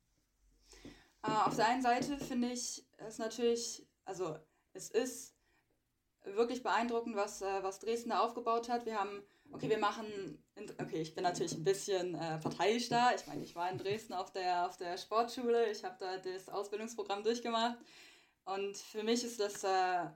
Äh, 1.22 1.30
auf 1.44 1.54
der 1.54 1.68
einen 1.68 1.82
Seite 1.82 2.16
finde 2.16 2.48
ich 2.48 2.82
es 2.96 3.18
natürlich, 3.18 3.86
also 4.06 4.38
es 4.72 4.88
ist 4.88 5.34
wirklich 6.24 6.62
beeindruckend, 6.62 7.14
was, 7.14 7.42
äh, 7.42 7.62
was 7.62 7.80
Dresden 7.80 8.08
da 8.08 8.20
aufgebaut 8.20 8.70
hat. 8.70 8.86
Wir 8.86 8.98
haben 8.98 9.22
okay, 9.52 9.68
wir 9.68 9.78
machen, 9.78 10.42
okay, 10.80 11.00
ich 11.00 11.14
bin 11.14 11.24
natürlich 11.24 11.54
ein 11.54 11.64
bisschen 11.64 12.14
äh, 12.14 12.38
parteiisch 12.38 12.88
da. 12.88 13.14
Ich 13.14 13.26
meine, 13.26 13.44
ich 13.44 13.54
war 13.54 13.70
in 13.70 13.78
Dresden 13.78 14.14
auf 14.14 14.32
der, 14.32 14.66
auf 14.66 14.76
der 14.76 14.96
Sportschule, 14.98 15.70
ich 15.70 15.84
habe 15.84 15.96
da 15.98 16.18
das 16.18 16.48
Ausbildungsprogramm 16.48 17.22
durchgemacht 17.22 17.78
und 18.44 18.76
für 18.76 19.02
mich 19.02 19.24
ist 19.24 19.40
das 19.40 19.64
äh, 19.64 20.06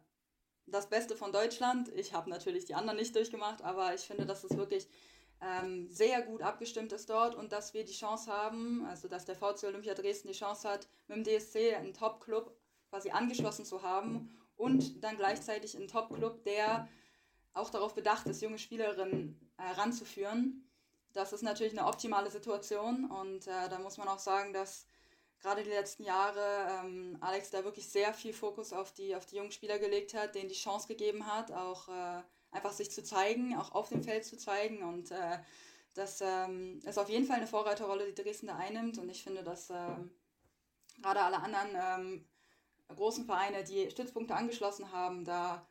das 0.71 0.89
Beste 0.89 1.17
von 1.17 1.33
Deutschland. 1.33 1.89
Ich 1.95 2.13
habe 2.13 2.31
natürlich 2.31 2.65
die 2.65 2.75
anderen 2.75 2.99
nicht 2.99 3.15
durchgemacht, 3.15 3.63
aber 3.63 3.95
ich 3.95 4.03
finde, 4.03 4.27
dass 4.27 4.45
es 4.45 4.57
wirklich 4.57 4.89
ähm, 5.41 5.91
sehr 5.91 6.23
gut 6.23 6.43
abgestimmt 6.43 6.93
ist 6.93 7.09
dort 7.09 7.35
und 7.35 7.53
dass 7.53 7.75
wir 7.75 7.85
die 7.85 7.93
Chance 7.93 8.31
haben, 8.31 8.85
also 8.87 9.09
dass 9.09 9.25
der 9.25 9.37
VC 9.37 9.65
Olympia 9.65 9.95
Dresden 9.95 10.29
die 10.29 10.35
Chance 10.35 10.69
hat, 10.69 10.89
mit 11.07 11.17
dem 11.17 11.25
DSC 11.25 11.75
einen 11.75 11.95
Top-Club 11.95 12.57
quasi 12.91 13.11
angeschlossen 13.11 13.65
zu 13.65 13.83
haben 13.83 14.37
und 14.57 15.03
dann 15.05 15.17
gleichzeitig 15.17 15.77
einen 15.77 15.89
Top-Club, 15.89 16.45
der 16.45 16.89
auch 17.59 17.71
darauf 17.71 17.95
bedacht 17.95 18.27
ist, 18.27 18.43
junge 18.43 18.59
Spielerinnen 18.59 19.53
heranzuführen. 19.57 20.65
Äh, 20.65 21.15
das 21.15 21.33
ist 21.33 21.43
natürlich 21.43 21.77
eine 21.77 21.89
optimale 21.89 22.31
Situation 22.31 23.11
und 23.11 23.47
äh, 23.47 23.69
da 23.69 23.79
muss 23.79 23.97
man 23.97 24.09
auch 24.09 24.19
sagen, 24.19 24.53
dass 24.53 24.87
gerade 25.41 25.63
die 25.63 25.71
letzten 25.71 26.05
Jahre 26.05 26.41
ähm, 26.85 27.17
Alex 27.21 27.51
da 27.51 27.65
wirklich 27.65 27.89
sehr 27.89 28.13
viel 28.13 28.33
Fokus 28.33 28.73
auf 28.73 28.93
die, 28.93 29.17
auf 29.17 29.27
die 29.27 29.37
jungen 29.37 29.53
Spieler 29.53 29.79
gelegt 29.79 30.15
hat, 30.15 30.35
denen 30.35 30.49
die 30.49 30.55
Chance 30.55 30.89
gegeben 30.89 31.27
hat, 31.27 31.51
auch 31.53 31.89
äh, 31.89 32.23
einfach 32.51 32.73
sich 32.73 32.91
zu 32.91 33.03
zeigen, 33.03 33.57
auch 33.57 33.73
auf 33.73 33.89
dem 33.89 34.03
Feld 34.03 34.25
zu 34.25 34.37
zeigen 34.37 34.83
und 34.83 35.11
äh, 35.11 35.39
das 35.95 36.21
ähm, 36.21 36.81
ist 36.85 36.99
auf 36.99 37.09
jeden 37.09 37.27
Fall 37.27 37.39
eine 37.39 37.47
Vorreiterrolle, 37.47 38.13
die 38.13 38.23
Dresden 38.23 38.47
da 38.47 38.57
einnimmt 38.57 38.99
und 38.99 39.09
ich 39.09 39.23
finde, 39.23 39.43
dass 39.43 39.71
ähm, 39.71 40.11
gerade 41.03 41.23
alle 41.23 41.39
anderen 41.39 41.71
ähm, 41.75 42.25
großen 42.95 43.25
Vereine, 43.25 43.65
die 43.65 43.91
Stützpunkte 43.91 44.35
angeschlossen 44.35 44.93
haben, 44.93 45.25
da 45.25 45.67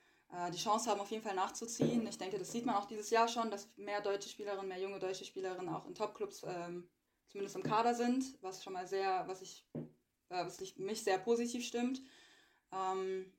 die 0.51 0.57
Chance 0.57 0.89
haben, 0.89 0.99
auf 0.99 1.09
jeden 1.09 1.23
Fall 1.23 1.35
nachzuziehen. 1.35 2.05
Ich 2.05 2.17
denke, 2.17 2.37
das 2.37 2.51
sieht 2.51 2.65
man 2.65 2.75
auch 2.75 2.85
dieses 2.85 3.09
Jahr 3.09 3.27
schon, 3.27 3.49
dass 3.49 3.69
mehr 3.77 4.01
deutsche 4.01 4.29
Spielerinnen, 4.29 4.67
mehr 4.67 4.79
junge 4.79 4.99
deutsche 4.99 5.25
Spielerinnen 5.25 5.73
auch 5.73 5.85
in 5.85 5.95
Topclubs 5.95 6.43
ähm, 6.43 6.89
zumindest 7.27 7.55
im 7.55 7.63
Kader 7.63 7.93
sind, 7.93 8.41
was 8.41 8.63
schon 8.63 8.73
mal 8.73 8.87
sehr, 8.87 9.23
was 9.27 9.41
ich 9.41 9.65
was 10.29 10.59
mich 10.77 11.03
sehr 11.03 11.17
positiv 11.17 11.65
stimmt. 11.65 12.01
Ähm, 12.71 13.31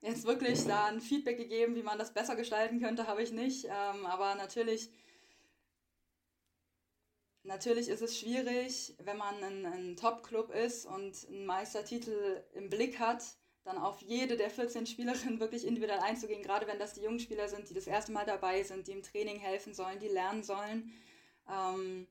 jetzt 0.00 0.24
wirklich 0.24 0.64
da 0.64 0.86
ein 0.86 1.00
Feedback 1.00 1.36
gegeben, 1.36 1.74
wie 1.76 1.82
man 1.82 1.98
das 1.98 2.12
besser 2.12 2.36
gestalten 2.36 2.80
könnte, 2.80 3.06
habe 3.06 3.22
ich 3.22 3.32
nicht. 3.32 3.66
Ähm, 3.66 4.06
aber 4.06 4.34
natürlich, 4.34 4.90
natürlich 7.42 7.88
ist 7.88 8.02
es 8.02 8.18
schwierig, 8.18 8.94
wenn 8.98 9.16
man 9.16 9.42
ein, 9.42 9.66
ein 9.66 9.96
Top-Club 9.96 10.52
ist 10.52 10.86
und 10.86 11.26
einen 11.28 11.46
Meistertitel 11.46 12.44
im 12.54 12.68
Blick 12.68 12.98
hat, 12.98 13.22
dann 13.66 13.78
auf 13.78 14.00
jede 14.00 14.36
der 14.36 14.48
14 14.48 14.86
Spielerinnen 14.86 15.40
wirklich 15.40 15.66
individuell 15.66 15.98
einzugehen, 15.98 16.42
gerade 16.42 16.68
wenn 16.68 16.78
das 16.78 16.94
die 16.94 17.02
jungen 17.02 17.18
Spieler 17.18 17.48
sind, 17.48 17.68
die 17.68 17.74
das 17.74 17.88
erste 17.88 18.12
Mal 18.12 18.24
dabei 18.24 18.62
sind, 18.62 18.86
die 18.86 18.92
im 18.92 19.02
Training 19.02 19.38
helfen 19.40 19.74
sollen, 19.74 19.98
die 19.98 20.06
lernen 20.06 20.44
sollen. 20.44 20.92
Ähm, 21.48 22.06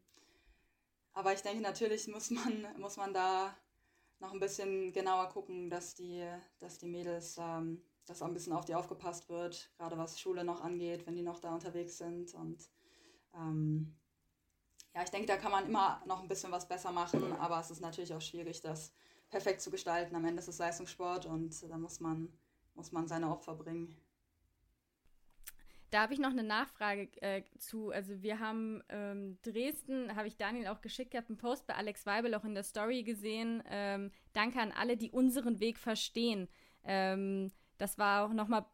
aber 1.14 1.34
ich 1.34 1.42
denke, 1.42 1.62
natürlich 1.62 2.08
muss 2.10 2.30
man, 2.30 2.68
muss 2.78 2.98
man 2.98 3.14
da 3.14 3.56
noch 4.20 4.34
ein 4.34 4.40
bisschen 4.42 4.92
genauer 4.92 5.30
gucken, 5.30 5.70
dass 5.70 5.96
die, 5.96 6.28
dass 6.60 6.78
die 6.78 6.88
Mädels, 6.88 7.38
ähm, 7.40 7.82
dass 8.06 8.22
auch 8.22 8.28
ein 8.28 8.34
bisschen 8.34 8.54
auf 8.54 8.66
die 8.66 8.76
aufgepasst 8.76 9.30
wird, 9.30 9.72
gerade 9.78 9.98
was 9.98 10.20
Schule 10.20 10.44
noch 10.44 10.62
angeht, 10.62 11.08
wenn 11.08 11.16
die 11.16 11.24
noch 11.24 11.40
da 11.40 11.54
unterwegs 11.54 11.98
sind. 11.98 12.34
Und 12.34 12.70
ähm, 13.34 13.96
ja, 14.94 15.04
ich 15.04 15.10
denke, 15.10 15.28
da 15.28 15.38
kann 15.38 15.52
man 15.52 15.68
immer 15.68 16.04
noch 16.06 16.22
ein 16.22 16.28
bisschen 16.28 16.52
was 16.52 16.68
besser 16.68 16.92
machen, 16.92 17.32
aber 17.34 17.62
es 17.62 17.72
ist 17.72 17.82
natürlich 17.82 18.14
auch 18.14 18.22
schwierig, 18.22 18.60
das 18.60 18.92
perfekt 19.30 19.62
zu 19.62 19.72
gestalten. 19.72 20.16
Am 20.16 20.26
Ende 20.26 20.40
ist 20.40 20.48
es 20.48 20.58
Leistungssport 20.58 21.26
und 21.26 21.70
da 21.70 21.78
muss 21.78 22.00
man, 22.00 22.30
muss 22.74 22.92
man 22.92 23.08
seine 23.08 23.32
Opfer 23.32 23.56
bringen. 23.56 23.96
Da 25.92 26.02
habe 26.02 26.14
ich 26.14 26.20
noch 26.20 26.32
eine 26.32 26.44
Nachfrage 26.44 27.10
äh, 27.22 27.44
zu. 27.58 27.92
Also 27.92 28.22
wir 28.22 28.40
haben 28.40 28.84
ähm, 28.90 29.38
Dresden, 29.44 30.16
habe 30.16 30.28
ich 30.28 30.36
Daniel 30.36 30.68
auch 30.68 30.82
geschickt, 30.82 31.16
habe 31.16 31.28
einen 31.28 31.38
Post 31.38 31.68
bei 31.68 31.76
Alex 31.76 32.06
Weibel 32.06 32.36
auch 32.36 32.44
in 32.44 32.54
der 32.54 32.64
Story 32.64 33.04
gesehen. 33.04 33.64
Ähm, 33.70 34.12
danke 34.34 34.60
an 34.60 34.74
alle, 34.74 34.98
die 34.98 35.12
unseren 35.12 35.60
Weg 35.60 35.78
verstehen. 35.78 36.50
Ähm, 36.84 37.52
das 37.78 37.98
war 37.98 38.26
auch 38.26 38.34
nochmal, 38.34 38.66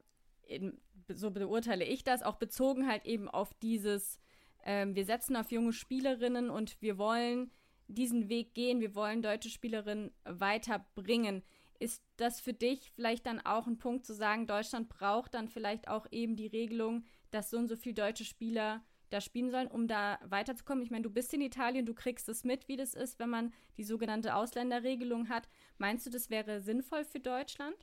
so 1.09 1.31
beurteile 1.31 1.85
ich 1.85 2.03
das, 2.03 2.23
auch 2.23 2.37
bezogen 2.37 2.87
halt 2.87 3.05
eben 3.05 3.29
auf 3.29 3.53
dieses, 3.55 4.19
ähm, 4.63 4.95
wir 4.95 5.05
setzen 5.05 5.35
auf 5.35 5.51
junge 5.51 5.73
Spielerinnen 5.73 6.49
und 6.49 6.81
wir 6.81 6.97
wollen 6.97 7.51
diesen 7.93 8.29
Weg 8.29 8.53
gehen, 8.53 8.79
wir 8.79 8.95
wollen 8.95 9.21
deutsche 9.21 9.49
Spielerinnen 9.49 10.11
weiterbringen. 10.23 11.43
Ist 11.79 12.03
das 12.17 12.39
für 12.39 12.53
dich 12.53 12.91
vielleicht 12.91 13.25
dann 13.25 13.39
auch 13.39 13.65
ein 13.65 13.77
Punkt 13.77 14.05
zu 14.05 14.13
sagen, 14.13 14.45
Deutschland 14.45 14.87
braucht 14.89 15.33
dann 15.33 15.47
vielleicht 15.47 15.87
auch 15.87 16.05
eben 16.11 16.35
die 16.35 16.47
Regelung, 16.47 17.05
dass 17.31 17.49
so 17.49 17.57
und 17.57 17.67
so 17.67 17.75
viele 17.75 17.95
deutsche 17.95 18.25
Spieler 18.25 18.83
da 19.09 19.19
spielen 19.19 19.49
sollen, 19.49 19.67
um 19.67 19.87
da 19.87 20.19
weiterzukommen? 20.23 20.83
Ich 20.83 20.91
meine, 20.91 21.03
du 21.03 21.09
bist 21.09 21.33
in 21.33 21.41
Italien, 21.41 21.85
du 21.85 21.93
kriegst 21.93 22.29
es 22.29 22.43
mit, 22.43 22.67
wie 22.67 22.77
das 22.77 22.93
ist, 22.93 23.19
wenn 23.19 23.29
man 23.29 23.53
die 23.77 23.83
sogenannte 23.83 24.35
Ausländerregelung 24.35 25.29
hat. 25.29 25.47
Meinst 25.77 26.05
du, 26.05 26.09
das 26.09 26.29
wäre 26.29 26.61
sinnvoll 26.61 27.03
für 27.03 27.19
Deutschland? 27.19 27.75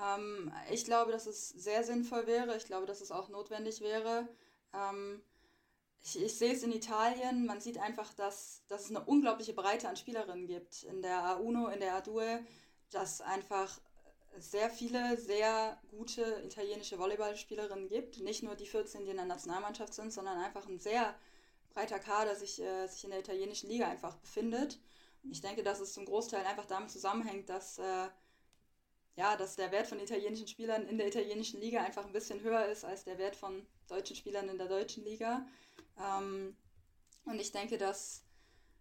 Ähm, 0.00 0.52
ich 0.70 0.84
glaube, 0.84 1.12
dass 1.12 1.26
es 1.26 1.50
sehr 1.50 1.84
sinnvoll 1.84 2.26
wäre. 2.26 2.56
Ich 2.56 2.64
glaube, 2.64 2.86
dass 2.86 3.00
es 3.00 3.10
auch 3.10 3.28
notwendig 3.28 3.80
wäre. 3.80 4.26
Ähm, 4.72 5.20
ich, 6.02 6.20
ich, 6.20 6.36
sehe 6.36 6.52
es 6.52 6.62
in 6.62 6.72
Italien. 6.72 7.46
Man 7.46 7.60
sieht 7.60 7.78
einfach, 7.78 8.12
dass, 8.14 8.62
dass 8.68 8.84
es 8.84 8.90
eine 8.90 9.04
unglaubliche 9.04 9.52
Breite 9.52 9.88
an 9.88 9.96
Spielerinnen 9.96 10.46
gibt. 10.46 10.82
In 10.84 11.02
der 11.02 11.20
A1, 11.20 11.72
in 11.72 11.80
der 11.80 12.02
A2 12.02 12.44
dass 12.92 13.20
einfach 13.20 13.80
sehr 14.38 14.70
viele 14.70 15.16
sehr 15.16 15.78
gute 15.90 16.42
italienische 16.44 16.98
Volleyballspielerinnen 16.98 17.88
gibt. 17.88 18.20
Nicht 18.20 18.42
nur 18.42 18.54
die 18.54 18.66
14, 18.66 19.04
die 19.04 19.10
in 19.10 19.16
der 19.16 19.26
Nationalmannschaft 19.26 19.94
sind, 19.94 20.12
sondern 20.12 20.38
einfach 20.38 20.66
ein 20.68 20.78
sehr 20.78 21.14
breiter 21.70 21.98
Kader 21.98 22.34
sich, 22.36 22.60
äh, 22.60 22.86
sich 22.86 23.04
in 23.04 23.10
der 23.10 23.20
italienischen 23.20 23.68
Liga 23.68 23.88
einfach 23.88 24.16
befindet. 24.16 24.78
Ich 25.30 25.40
denke, 25.40 25.62
dass 25.62 25.80
es 25.80 25.92
zum 25.92 26.06
Großteil 26.06 26.44
einfach 26.46 26.66
damit 26.66 26.90
zusammenhängt, 26.90 27.48
dass, 27.48 27.78
äh, 27.78 28.08
ja, 29.16 29.36
dass 29.36 29.56
der 29.56 29.70
Wert 29.70 29.86
von 29.86 30.00
italienischen 30.00 30.48
Spielern 30.48 30.86
in 30.86 30.98
der 30.98 31.08
italienischen 31.08 31.60
Liga 31.60 31.82
einfach 31.82 32.04
ein 32.06 32.12
bisschen 32.12 32.40
höher 32.40 32.66
ist 32.66 32.84
als 32.84 33.04
der 33.04 33.18
Wert 33.18 33.36
von 33.36 33.66
deutschen 33.88 34.16
Spielern 34.16 34.48
in 34.48 34.58
der 34.58 34.68
deutschen 34.68 35.04
Liga. 35.04 35.46
Ähm, 35.98 36.56
und 37.24 37.40
ich 37.40 37.52
denke, 37.52 37.78
dass, 37.78 38.24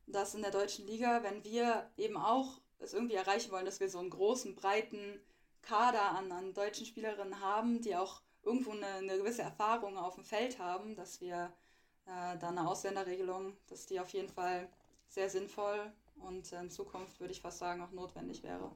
dass 0.07 0.36
in 0.36 0.41
der 0.41 0.51
deutschen 0.51 0.86
Liga, 0.86 1.24
wenn 1.24 1.43
wir 1.43 1.89
eben 1.97 2.18
auch 2.18 2.59
es 2.80 2.93
irgendwie 2.93 3.16
erreichen 3.16 3.51
wollen, 3.51 3.66
dass 3.66 3.80
wir 3.80 3.89
so 3.89 3.99
einen 3.99 4.09
großen, 4.09 4.55
breiten 4.55 5.22
Kader 5.62 6.12
an, 6.12 6.32
an 6.32 6.53
deutschen 6.53 6.86
Spielerinnen 6.86 7.39
haben, 7.39 7.82
die 7.82 7.95
auch 7.95 8.22
irgendwo 8.43 8.72
eine, 8.72 8.88
eine 8.88 9.18
gewisse 9.18 9.43
Erfahrung 9.43 9.97
auf 9.97 10.16
dem 10.16 10.24
Feld 10.24 10.57
haben, 10.57 10.95
dass 10.95 11.22
wir 11.22 11.53
äh, 12.05 12.38
da 12.39 12.49
eine 12.49 12.68
Ausländerregelung, 12.68 13.55
dass 13.68 13.86
die 13.86 13.99
auf 13.99 14.09
jeden 14.09 14.30
Fall 14.30 14.68
sehr 15.07 15.30
sinnvoll 15.30 15.91
und 16.16 16.51
in 16.51 16.72
Zukunft 16.72 17.20
würde 17.20 17.34
ich 17.34 17.41
fast 17.41 17.59
sagen 17.59 17.82
auch 17.82 17.91
notwendig 17.91 18.43
wäre. 18.43 18.72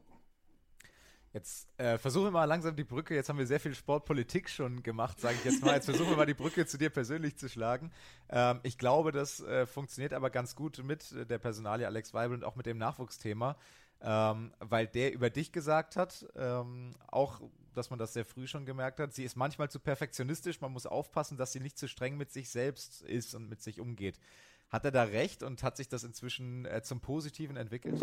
Jetzt 1.36 1.68
äh, 1.78 1.98
versuchen 1.98 2.28
wir 2.28 2.32
mal 2.32 2.46
langsam 2.46 2.78
die 2.78 2.86
Brücke. 2.86 3.14
Jetzt 3.14 3.28
haben 3.28 3.38
wir 3.38 3.46
sehr 3.46 3.60
viel 3.60 3.76
Sportpolitik 3.76 4.50
schon 4.50 4.84
gemacht, 4.84 5.20
sage 5.20 5.36
ich 5.36 5.44
jetzt 5.44 5.62
mal. 5.62 5.76
Jetzt 5.76 5.86
versuchen 5.86 6.12
wir 6.12 6.18
mal 6.18 6.26
die 6.26 6.34
Brücke 6.34 6.66
zu 6.66 6.78
dir 6.78 6.90
persönlich 6.90 7.38
zu 7.38 7.50
schlagen. 7.50 7.92
Ähm, 8.30 8.62
ich 8.64 8.78
glaube, 8.78 9.12
das 9.12 9.42
äh, 9.42 9.66
funktioniert 9.66 10.14
aber 10.14 10.30
ganz 10.30 10.56
gut 10.56 10.82
mit 10.84 11.14
der 11.30 11.38
Personalie 11.38 11.86
Alex 11.86 12.14
Weibel 12.14 12.38
und 12.38 12.46
auch 12.46 12.56
mit 12.56 12.66
dem 12.66 12.78
Nachwuchsthema 12.78 13.58
ähm, 14.02 14.54
weil 14.60 14.88
der 14.88 15.14
über 15.14 15.30
dich 15.30 15.52
gesagt 15.52 15.96
hat, 15.96 16.26
ähm, 16.36 16.96
auch, 17.08 17.42
dass 17.74 17.90
man 17.90 18.00
das 18.00 18.14
sehr 18.14 18.26
früh 18.26 18.48
schon 18.48 18.66
gemerkt 18.66 19.00
hat, 19.00 19.14
sie 19.14 19.24
ist 19.24 19.36
manchmal 19.36 19.70
zu 19.70 19.80
perfektionistisch, 19.80 20.62
man 20.62 20.72
muss 20.72 20.86
aufpassen, 20.86 21.38
dass 21.38 21.52
sie 21.52 21.60
nicht 21.60 21.78
zu 21.78 21.88
streng 21.88 22.18
mit 22.18 22.32
sich 22.32 22.50
selbst 22.50 23.02
ist 23.02 23.36
und 23.36 23.50
mit 23.50 23.62
sich 23.62 23.80
umgeht. 23.80 24.20
Hat 24.70 24.86
er 24.86 24.92
da 24.92 25.04
recht 25.04 25.44
und 25.44 25.64
hat 25.64 25.78
sich 25.78 25.88
das 25.88 26.04
inzwischen 26.04 26.66
äh, 26.66 26.82
zum 26.84 27.00
Positiven 27.00 27.56
entwickelt? 27.56 28.02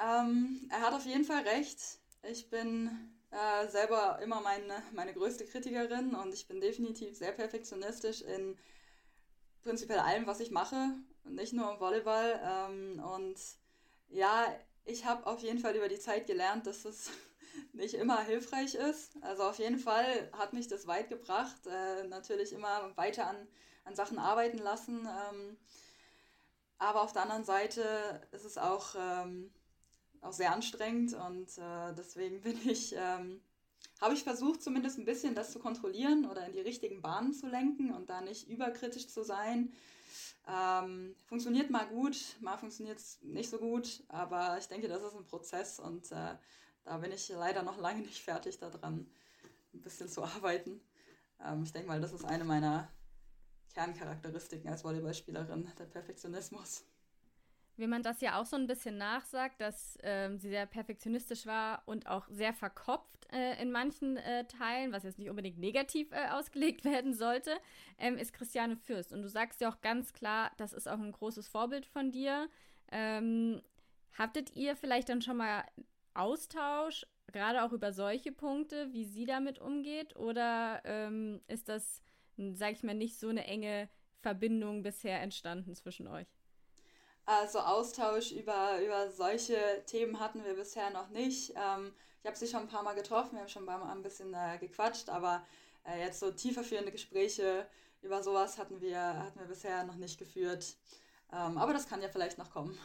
Ähm, 0.00 0.68
er 0.70 0.80
hat 0.80 0.92
auf 0.92 1.06
jeden 1.06 1.24
Fall 1.24 1.42
recht. 1.42 1.98
Ich 2.22 2.50
bin 2.50 2.90
äh, 3.30 3.68
selber 3.68 4.18
immer 4.22 4.40
meine, 4.40 4.82
meine 4.92 5.14
größte 5.14 5.46
Kritikerin 5.46 6.14
und 6.14 6.34
ich 6.34 6.48
bin 6.48 6.60
definitiv 6.60 7.16
sehr 7.16 7.32
perfektionistisch 7.32 8.22
in 8.22 8.58
prinzipiell 9.62 9.98
allem, 9.98 10.26
was 10.26 10.40
ich 10.40 10.50
mache, 10.50 10.94
nicht 11.24 11.52
nur 11.52 11.70
im 11.72 11.80
Volleyball. 11.80 12.40
Ähm, 12.42 13.02
und 13.04 13.38
ja, 14.08 14.46
ich 14.84 15.04
habe 15.04 15.26
auf 15.26 15.40
jeden 15.40 15.58
Fall 15.58 15.76
über 15.76 15.88
die 15.88 15.98
Zeit 15.98 16.26
gelernt, 16.26 16.66
dass 16.66 16.84
es 16.84 17.10
nicht 17.72 17.94
immer 17.94 18.22
hilfreich 18.24 18.74
ist. 18.74 19.22
Also 19.22 19.44
auf 19.44 19.58
jeden 19.58 19.78
Fall 19.78 20.30
hat 20.32 20.52
mich 20.52 20.68
das 20.68 20.86
weit 20.86 21.08
gebracht. 21.08 21.66
Äh, 21.66 22.04
natürlich 22.04 22.52
immer 22.52 22.96
weiter 22.96 23.26
an, 23.26 23.46
an 23.84 23.94
Sachen 23.94 24.18
arbeiten 24.18 24.58
lassen. 24.58 25.06
Ähm, 25.30 25.56
aber 26.78 27.02
auf 27.02 27.12
der 27.12 27.22
anderen 27.22 27.44
Seite 27.44 28.26
ist 28.30 28.44
es 28.44 28.56
auch, 28.56 28.94
ähm, 28.96 29.52
auch 30.22 30.32
sehr 30.32 30.52
anstrengend 30.52 31.14
und 31.14 31.58
äh, 31.58 31.94
deswegen 31.96 32.40
bin 32.40 32.58
ich, 32.68 32.94
ähm, 32.96 33.40
habe 34.00 34.14
ich 34.14 34.22
versucht, 34.22 34.62
zumindest 34.62 34.98
ein 34.98 35.04
bisschen 35.04 35.34
das 35.34 35.52
zu 35.52 35.58
kontrollieren 35.58 36.26
oder 36.26 36.46
in 36.46 36.52
die 36.52 36.60
richtigen 36.60 37.02
Bahnen 37.02 37.32
zu 37.32 37.46
lenken 37.46 37.92
und 37.92 38.10
da 38.10 38.20
nicht 38.20 38.48
überkritisch 38.48 39.08
zu 39.08 39.24
sein. 39.24 39.72
Ähm, 40.46 41.14
funktioniert 41.26 41.70
mal 41.70 41.86
gut, 41.86 42.16
mal 42.40 42.56
funktioniert 42.56 42.98
es 42.98 43.18
nicht 43.22 43.50
so 43.50 43.58
gut, 43.58 44.02
aber 44.08 44.56
ich 44.58 44.66
denke, 44.66 44.88
das 44.88 45.02
ist 45.02 45.14
ein 45.14 45.26
Prozess 45.26 45.78
und 45.78 46.10
äh, 46.10 46.36
da 46.84 46.96
bin 46.98 47.12
ich 47.12 47.28
leider 47.28 47.62
noch 47.62 47.78
lange 47.78 48.00
nicht 48.00 48.22
fertig 48.22 48.58
daran, 48.58 49.10
ein 49.74 49.82
bisschen 49.82 50.08
zu 50.08 50.24
arbeiten. 50.24 50.80
Ähm, 51.44 51.62
ich 51.64 51.72
denke 51.72 51.88
mal, 51.88 52.00
das 52.00 52.12
ist 52.12 52.24
eine 52.24 52.44
meiner 52.44 52.88
Kerncharakteristiken 53.74 54.70
als 54.70 54.84
Volleyballspielerin, 54.84 55.70
der 55.78 55.84
Perfektionismus 55.84 56.84
wie 57.78 57.86
man 57.86 58.02
das 58.02 58.20
ja 58.20 58.40
auch 58.40 58.46
so 58.46 58.56
ein 58.56 58.66
bisschen 58.66 58.98
nachsagt, 58.98 59.60
dass 59.60 59.98
ähm, 60.02 60.38
sie 60.38 60.48
sehr 60.48 60.66
perfektionistisch 60.66 61.46
war 61.46 61.82
und 61.86 62.06
auch 62.06 62.26
sehr 62.28 62.52
verkopft 62.52 63.26
äh, 63.32 63.60
in 63.60 63.70
manchen 63.70 64.16
äh, 64.16 64.46
Teilen, 64.46 64.92
was 64.92 65.02
jetzt 65.02 65.18
nicht 65.18 65.30
unbedingt 65.30 65.58
negativ 65.58 66.10
äh, 66.12 66.28
ausgelegt 66.30 66.84
werden 66.84 67.14
sollte, 67.14 67.52
ähm, 67.98 68.16
ist 68.16 68.32
Christiane 68.32 68.76
Fürst. 68.76 69.12
Und 69.12 69.22
du 69.22 69.28
sagst 69.28 69.60
ja 69.60 69.70
auch 69.70 69.80
ganz 69.80 70.12
klar, 70.12 70.50
das 70.56 70.72
ist 70.72 70.88
auch 70.88 70.98
ein 70.98 71.12
großes 71.12 71.48
Vorbild 71.48 71.86
von 71.86 72.10
dir. 72.10 72.48
Ähm, 72.90 73.62
habtet 74.16 74.56
ihr 74.56 74.76
vielleicht 74.76 75.08
dann 75.08 75.22
schon 75.22 75.36
mal 75.36 75.64
Austausch, 76.14 77.06
gerade 77.32 77.62
auch 77.62 77.72
über 77.72 77.92
solche 77.92 78.32
Punkte, 78.32 78.92
wie 78.92 79.04
sie 79.04 79.24
damit 79.24 79.58
umgeht? 79.58 80.16
Oder 80.16 80.82
ähm, 80.84 81.40
ist 81.46 81.68
das, 81.68 82.02
sag 82.36 82.72
ich 82.72 82.82
mal, 82.82 82.94
nicht 82.94 83.18
so 83.18 83.28
eine 83.28 83.44
enge 83.44 83.88
Verbindung 84.20 84.82
bisher 84.82 85.20
entstanden 85.20 85.74
zwischen 85.74 86.08
euch? 86.08 86.26
Also 87.28 87.58
Austausch 87.58 88.32
über, 88.32 88.80
über 88.82 89.10
solche 89.10 89.58
Themen 89.84 90.18
hatten 90.18 90.42
wir 90.46 90.54
bisher 90.54 90.88
noch 90.88 91.10
nicht. 91.10 91.50
Ähm, 91.50 91.92
ich 92.22 92.26
habe 92.26 92.38
sie 92.38 92.46
schon 92.46 92.62
ein 92.62 92.68
paar 92.68 92.82
Mal 92.82 92.94
getroffen, 92.94 93.32
wir 93.34 93.40
haben 93.40 93.50
schon 93.50 93.68
ein, 93.68 93.82
ein 93.82 94.02
bisschen 94.02 94.32
äh, 94.32 94.56
gequatscht, 94.58 95.10
aber 95.10 95.44
äh, 95.84 96.00
jetzt 96.00 96.20
so 96.20 96.30
tieferführende 96.30 96.90
Gespräche 96.90 97.66
über 98.00 98.22
sowas 98.22 98.56
hatten 98.56 98.80
wir, 98.80 98.98
hatten 98.98 99.38
wir 99.38 99.46
bisher 99.46 99.84
noch 99.84 99.96
nicht 99.96 100.18
geführt. 100.18 100.74
Ähm, 101.30 101.58
aber 101.58 101.74
das 101.74 101.86
kann 101.86 102.00
ja 102.00 102.08
vielleicht 102.08 102.38
noch 102.38 102.50
kommen. 102.50 102.78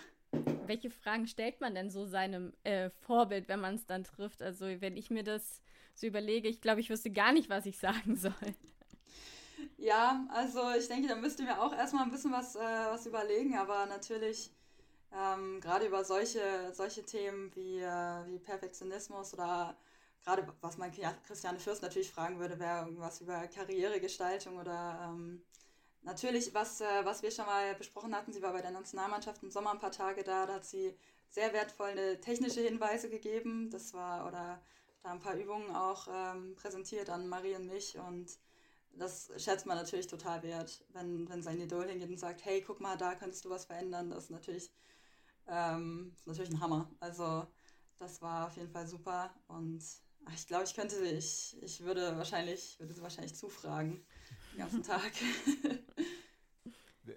Welche 0.65 0.89
Fragen 0.89 1.25
stellt 1.25 1.61
man 1.61 1.73
denn 1.73 1.89
so 1.89 2.05
seinem 2.05 2.51
äh, 2.65 2.89
Vorbild, 2.89 3.47
wenn 3.47 3.61
man 3.61 3.75
es 3.75 3.85
dann 3.85 4.03
trifft? 4.03 4.41
Also 4.41 4.65
wenn 4.81 4.97
ich 4.97 5.09
mir 5.09 5.23
das 5.23 5.61
so 5.93 6.05
überlege, 6.05 6.49
ich 6.49 6.59
glaube, 6.59 6.81
ich 6.81 6.89
wüsste 6.89 7.11
gar 7.11 7.31
nicht, 7.31 7.47
was 7.47 7.65
ich 7.65 7.77
sagen 7.77 8.17
soll. 8.17 8.33
Ja, 9.77 10.25
also 10.29 10.61
ich 10.77 10.87
denke, 10.87 11.07
da 11.07 11.15
müssten 11.15 11.45
wir 11.45 11.61
auch 11.61 11.73
erstmal 11.73 12.03
ein 12.03 12.11
bisschen 12.11 12.31
was, 12.31 12.55
äh, 12.55 12.59
was 12.59 13.05
überlegen, 13.05 13.57
aber 13.57 13.85
natürlich 13.85 14.51
Ähm, 15.13 15.61
gerade 15.61 15.87
über 15.87 16.03
solche, 16.05 16.71
solche 16.73 17.05
Themen 17.05 17.55
wie, 17.55 17.79
äh, 17.79 18.25
wie 18.27 18.39
Perfektionismus 18.39 19.33
oder 19.33 19.77
gerade 20.23 20.45
was 20.61 20.77
man 20.77 20.91
Christiane 21.27 21.59
Fürst 21.59 21.81
natürlich 21.83 22.11
fragen 22.11 22.39
würde, 22.39 22.59
wäre 22.59 22.81
irgendwas 22.85 23.21
über 23.21 23.47
Karrieregestaltung 23.47 24.59
oder 24.59 24.99
ähm, 25.09 25.43
natürlich, 26.01 26.53
was, 26.53 26.81
äh, 26.81 27.05
was 27.05 27.23
wir 27.23 27.31
schon 27.31 27.45
mal 27.45 27.75
besprochen 27.75 28.15
hatten, 28.15 28.33
sie 28.33 28.41
war 28.41 28.53
bei 28.53 28.61
der 28.61 28.71
Nationalmannschaft 28.71 29.43
im 29.43 29.51
Sommer 29.51 29.71
ein 29.71 29.79
paar 29.79 29.91
Tage 29.91 30.23
da, 30.23 30.45
da 30.45 30.55
hat 30.55 30.65
sie 30.65 30.95
sehr 31.29 31.53
wertvolle 31.53 32.19
technische 32.21 32.61
Hinweise 32.61 33.09
gegeben. 33.09 33.69
Das 33.71 33.93
war, 33.93 34.27
oder 34.27 34.61
da 35.01 35.11
ein 35.11 35.19
paar 35.19 35.35
Übungen 35.35 35.75
auch 35.75 36.07
ähm, 36.11 36.55
präsentiert 36.55 37.09
an 37.09 37.27
Marie 37.27 37.55
und 37.55 37.67
mich 37.67 37.97
und 37.97 38.37
das 38.97 39.31
schätzt 39.37 39.65
man 39.65 39.77
natürlich 39.77 40.07
total 40.07 40.43
wert, 40.43 40.83
wenn, 40.93 41.27
wenn 41.29 41.41
sein 41.41 41.59
Idol 41.59 41.87
hingeht 41.87 42.09
und 42.09 42.19
sagt, 42.19 42.45
hey, 42.45 42.61
guck 42.61 42.79
mal, 42.79 42.97
da 42.97 43.15
könntest 43.15 43.45
du 43.45 43.49
was 43.49 43.65
verändern. 43.65 44.09
Das 44.09 44.25
ist 44.25 44.29
natürlich, 44.29 44.71
ähm, 45.47 46.15
ist 46.17 46.27
natürlich 46.27 46.51
ein 46.51 46.59
Hammer. 46.59 46.89
Also 46.99 47.47
das 47.97 48.21
war 48.21 48.47
auf 48.47 48.57
jeden 48.57 48.69
Fall 48.69 48.87
super 48.87 49.33
und 49.47 49.83
ach, 50.25 50.33
ich 50.33 50.47
glaube, 50.47 50.65
ich 50.65 50.73
könnte, 50.73 50.95
ich, 51.05 51.57
ich 51.61 51.81
würde 51.81 52.17
wahrscheinlich, 52.17 52.79
würde 52.79 52.93
sie 52.93 53.01
wahrscheinlich 53.01 53.35
zufragen 53.35 54.05
den 54.51 54.59
ganzen 54.59 54.83
Tag. 54.83 55.11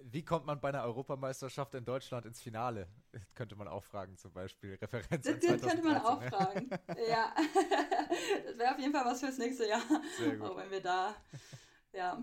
Wie 0.03 0.25
kommt 0.25 0.47
man 0.47 0.61
bei 0.61 0.71
einer 0.71 0.83
Europameisterschaft 0.83 1.75
in 1.75 1.85
Deutschland 1.85 2.27
ins 2.27 2.41
Finale? 2.41 2.89
Könnte 3.35 3.55
man 3.55 3.69
auch 3.69 3.85
fragen, 3.85 4.17
zum 4.17 4.33
Beispiel. 4.33 4.75
Referenz. 4.75 5.25
Das, 5.25 5.39
das 5.39 5.61
könnte 5.61 5.83
man 5.83 5.99
auch 5.99 6.21
ne? 6.21 6.29
fragen. 6.29 6.69
ja. 7.09 7.33
das 8.47 8.59
wäre 8.59 8.73
auf 8.73 8.79
jeden 8.81 8.93
Fall 8.93 9.05
was 9.05 9.21
fürs 9.21 9.39
nächste 9.39 9.69
Jahr. 9.69 9.83
Sehr 10.19 10.37
gut. 10.37 10.51
Auch 10.51 10.57
wenn 10.57 10.71
wir 10.71 10.81
da, 10.81 11.15
ja. 11.97 12.23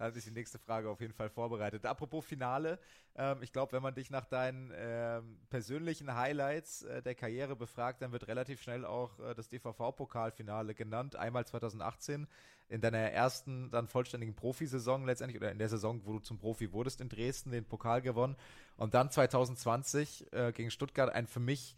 Da 0.00 0.06
hat 0.06 0.14
sich 0.14 0.24
die 0.24 0.30
nächste 0.30 0.58
Frage 0.58 0.88
auf 0.88 1.02
jeden 1.02 1.12
Fall 1.12 1.28
vorbereitet. 1.28 1.84
Apropos 1.84 2.24
Finale, 2.24 2.78
ähm, 3.16 3.42
ich 3.42 3.52
glaube, 3.52 3.72
wenn 3.72 3.82
man 3.82 3.94
dich 3.94 4.10
nach 4.10 4.24
deinen 4.24 4.72
ähm, 4.74 5.36
persönlichen 5.50 6.14
Highlights 6.14 6.84
äh, 6.84 7.02
der 7.02 7.14
Karriere 7.14 7.54
befragt, 7.54 8.00
dann 8.00 8.10
wird 8.10 8.26
relativ 8.26 8.62
schnell 8.62 8.86
auch 8.86 9.18
äh, 9.20 9.34
das 9.34 9.48
DVV-Pokalfinale 9.48 10.74
genannt. 10.74 11.16
Einmal 11.16 11.46
2018 11.46 12.26
in 12.70 12.80
deiner 12.80 12.98
ersten 12.98 13.70
dann 13.70 13.88
vollständigen 13.88 14.34
Profisaison 14.34 15.04
letztendlich 15.04 15.38
oder 15.38 15.52
in 15.52 15.58
der 15.58 15.68
Saison, 15.68 16.00
wo 16.06 16.14
du 16.14 16.20
zum 16.20 16.38
Profi 16.38 16.72
wurdest 16.72 17.02
in 17.02 17.10
Dresden, 17.10 17.50
den 17.50 17.66
Pokal 17.66 18.00
gewonnen. 18.00 18.36
Und 18.78 18.94
dann 18.94 19.10
2020 19.10 20.32
äh, 20.32 20.52
gegen 20.52 20.70
Stuttgart 20.70 21.12
ein 21.12 21.26
für 21.26 21.40
mich 21.40 21.76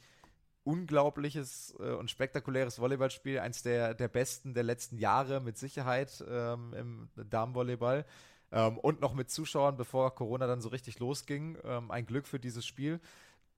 unglaubliches 0.65 1.75
äh, 1.79 1.93
und 1.93 2.11
spektakuläres 2.11 2.79
Volleyballspiel, 2.79 3.39
eins 3.39 3.63
der, 3.63 3.95
der 3.95 4.09
besten 4.09 4.55
der 4.55 4.63
letzten 4.63 4.99
Jahre 4.99 5.41
mit 5.41 5.59
Sicherheit 5.59 6.25
ähm, 6.29 6.75
im 6.75 7.09
Damenvolleyball. 7.29 8.05
Ähm, 8.53 8.79
und 8.79 9.01
noch 9.01 9.15
mit 9.15 9.31
Zuschauern, 9.31 9.77
bevor 9.77 10.15
Corona 10.15 10.47
dann 10.47 10.61
so 10.61 10.69
richtig 10.69 10.99
losging. 10.99 11.59
Ähm, 11.65 11.91
ein 11.91 12.07
Glück 12.07 12.27
für 12.27 12.39
dieses 12.39 12.67
Spiel. 12.67 13.01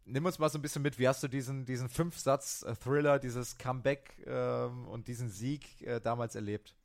Nimm 0.07 0.25
uns 0.27 0.39
mal 0.39 0.49
so 0.51 0.59
ein 0.59 0.63
bisschen 0.63 0.83
mit, 0.83 0.99
wie 0.99 1.09
hast 1.09 1.23
du 1.23 1.29
diesen, 1.29 1.65
diesen 1.65 1.89
Fünf-Satz-Thriller, 1.89 3.19
dieses 3.19 3.59
Comeback 3.59 4.23
ähm, 4.27 4.87
und 4.89 5.09
diesen 5.09 5.31
Sieg 5.31 5.83
äh, 5.83 6.01
damals 6.01 6.35
erlebt? 6.35 6.77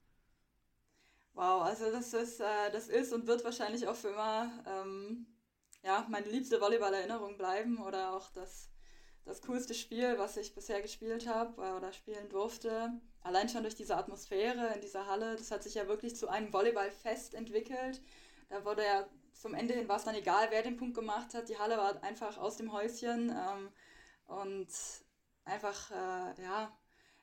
Wow, 1.33 1.63
also 1.63 1.91
das 1.91 2.13
ist, 2.13 2.39
äh, 2.39 2.71
das 2.71 2.87
ist 2.87 3.13
und 3.13 3.27
wird 3.27 3.43
wahrscheinlich 3.43 3.87
auch 3.87 3.95
für 3.95 4.09
immer 4.09 4.51
ähm, 4.65 5.27
ja, 5.83 6.05
meine 6.09 6.27
liebste 6.27 6.59
Volleyball-Erinnerung 6.59 7.37
bleiben 7.37 7.77
oder 7.77 8.13
auch 8.13 8.29
das 8.31 8.69
das 9.29 9.43
coolste 9.43 9.75
Spiel, 9.75 10.17
was 10.17 10.37
ich 10.37 10.55
bisher 10.55 10.81
gespielt 10.81 11.27
habe 11.27 11.61
äh, 11.61 11.71
oder 11.73 11.93
spielen 11.93 12.27
durfte. 12.29 12.91
Allein 13.21 13.47
schon 13.47 13.61
durch 13.61 13.75
diese 13.75 13.95
Atmosphäre 13.95 14.73
in 14.73 14.81
dieser 14.81 15.05
Halle, 15.05 15.35
das 15.35 15.51
hat 15.51 15.61
sich 15.63 15.75
ja 15.75 15.87
wirklich 15.87 16.15
zu 16.15 16.27
einem 16.29 16.51
Volleyballfest 16.51 17.35
entwickelt. 17.35 18.01
Da 18.49 18.65
wurde 18.65 18.83
ja 18.83 19.07
zum 19.33 19.53
Ende 19.53 19.75
hin 19.75 19.87
war 19.87 19.97
es 19.97 20.03
dann 20.03 20.15
egal, 20.15 20.47
wer 20.49 20.63
den 20.63 20.77
Punkt 20.77 20.95
gemacht 20.95 21.33
hat. 21.33 21.47
Die 21.47 21.59
Halle 21.59 21.77
war 21.77 22.03
einfach 22.03 22.37
aus 22.39 22.57
dem 22.57 22.73
Häuschen 22.73 23.29
ähm, 23.29 23.69
und 24.25 24.67
einfach, 25.45 25.91
äh, 25.91 26.41
ja, 26.41 26.75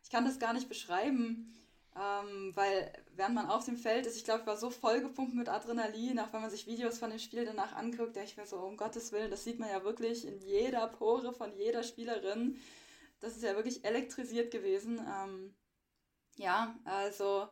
ich 0.02 0.08
kann 0.08 0.24
das 0.24 0.38
gar 0.38 0.52
nicht 0.52 0.68
beschreiben. 0.68 1.52
Ähm, 1.98 2.54
weil 2.54 2.92
während 3.14 3.34
man 3.34 3.46
auf 3.46 3.64
dem 3.64 3.76
Feld 3.76 4.04
ist, 4.04 4.16
ich 4.16 4.24
glaube, 4.24 4.40
ich 4.40 4.46
war 4.46 4.58
so 4.58 4.68
vollgepumpt 4.68 5.34
mit 5.34 5.48
Adrenalin, 5.48 6.18
auch 6.18 6.30
wenn 6.32 6.42
man 6.42 6.50
sich 6.50 6.66
Videos 6.66 6.98
von 6.98 7.08
dem 7.08 7.18
Spiel 7.18 7.46
danach 7.46 7.74
anguckt, 7.74 8.16
denke 8.16 8.28
ich 8.30 8.36
mir 8.36 8.46
so, 8.46 8.58
um 8.58 8.76
Gottes 8.76 9.12
Willen, 9.12 9.30
das 9.30 9.44
sieht 9.44 9.58
man 9.58 9.70
ja 9.70 9.82
wirklich 9.82 10.26
in 10.26 10.38
jeder 10.40 10.88
Pore 10.88 11.32
von 11.32 11.54
jeder 11.54 11.82
Spielerin. 11.82 12.60
Das 13.20 13.34
ist 13.34 13.42
ja 13.42 13.56
wirklich 13.56 13.84
elektrisiert 13.84 14.50
gewesen. 14.50 14.98
Ähm, 14.98 15.54
ja, 16.36 16.76
also 16.84 17.48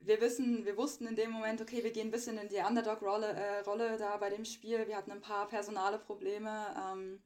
wir 0.00 0.20
wissen, 0.22 0.64
wir 0.64 0.78
wussten 0.78 1.06
in 1.06 1.16
dem 1.16 1.30
Moment, 1.30 1.60
okay, 1.60 1.84
wir 1.84 1.92
gehen 1.92 2.08
ein 2.08 2.12
bisschen 2.12 2.38
in 2.38 2.48
die 2.48 2.64
Underdog-Rolle 2.66 3.26
äh, 3.26 3.60
Rolle 3.60 3.98
da 3.98 4.16
bei 4.16 4.30
dem 4.30 4.46
Spiel. 4.46 4.86
Wir 4.86 4.96
hatten 4.96 5.12
ein 5.12 5.20
paar 5.20 5.48
personale 5.48 5.98
Probleme, 5.98 6.74
ähm, 6.92 7.22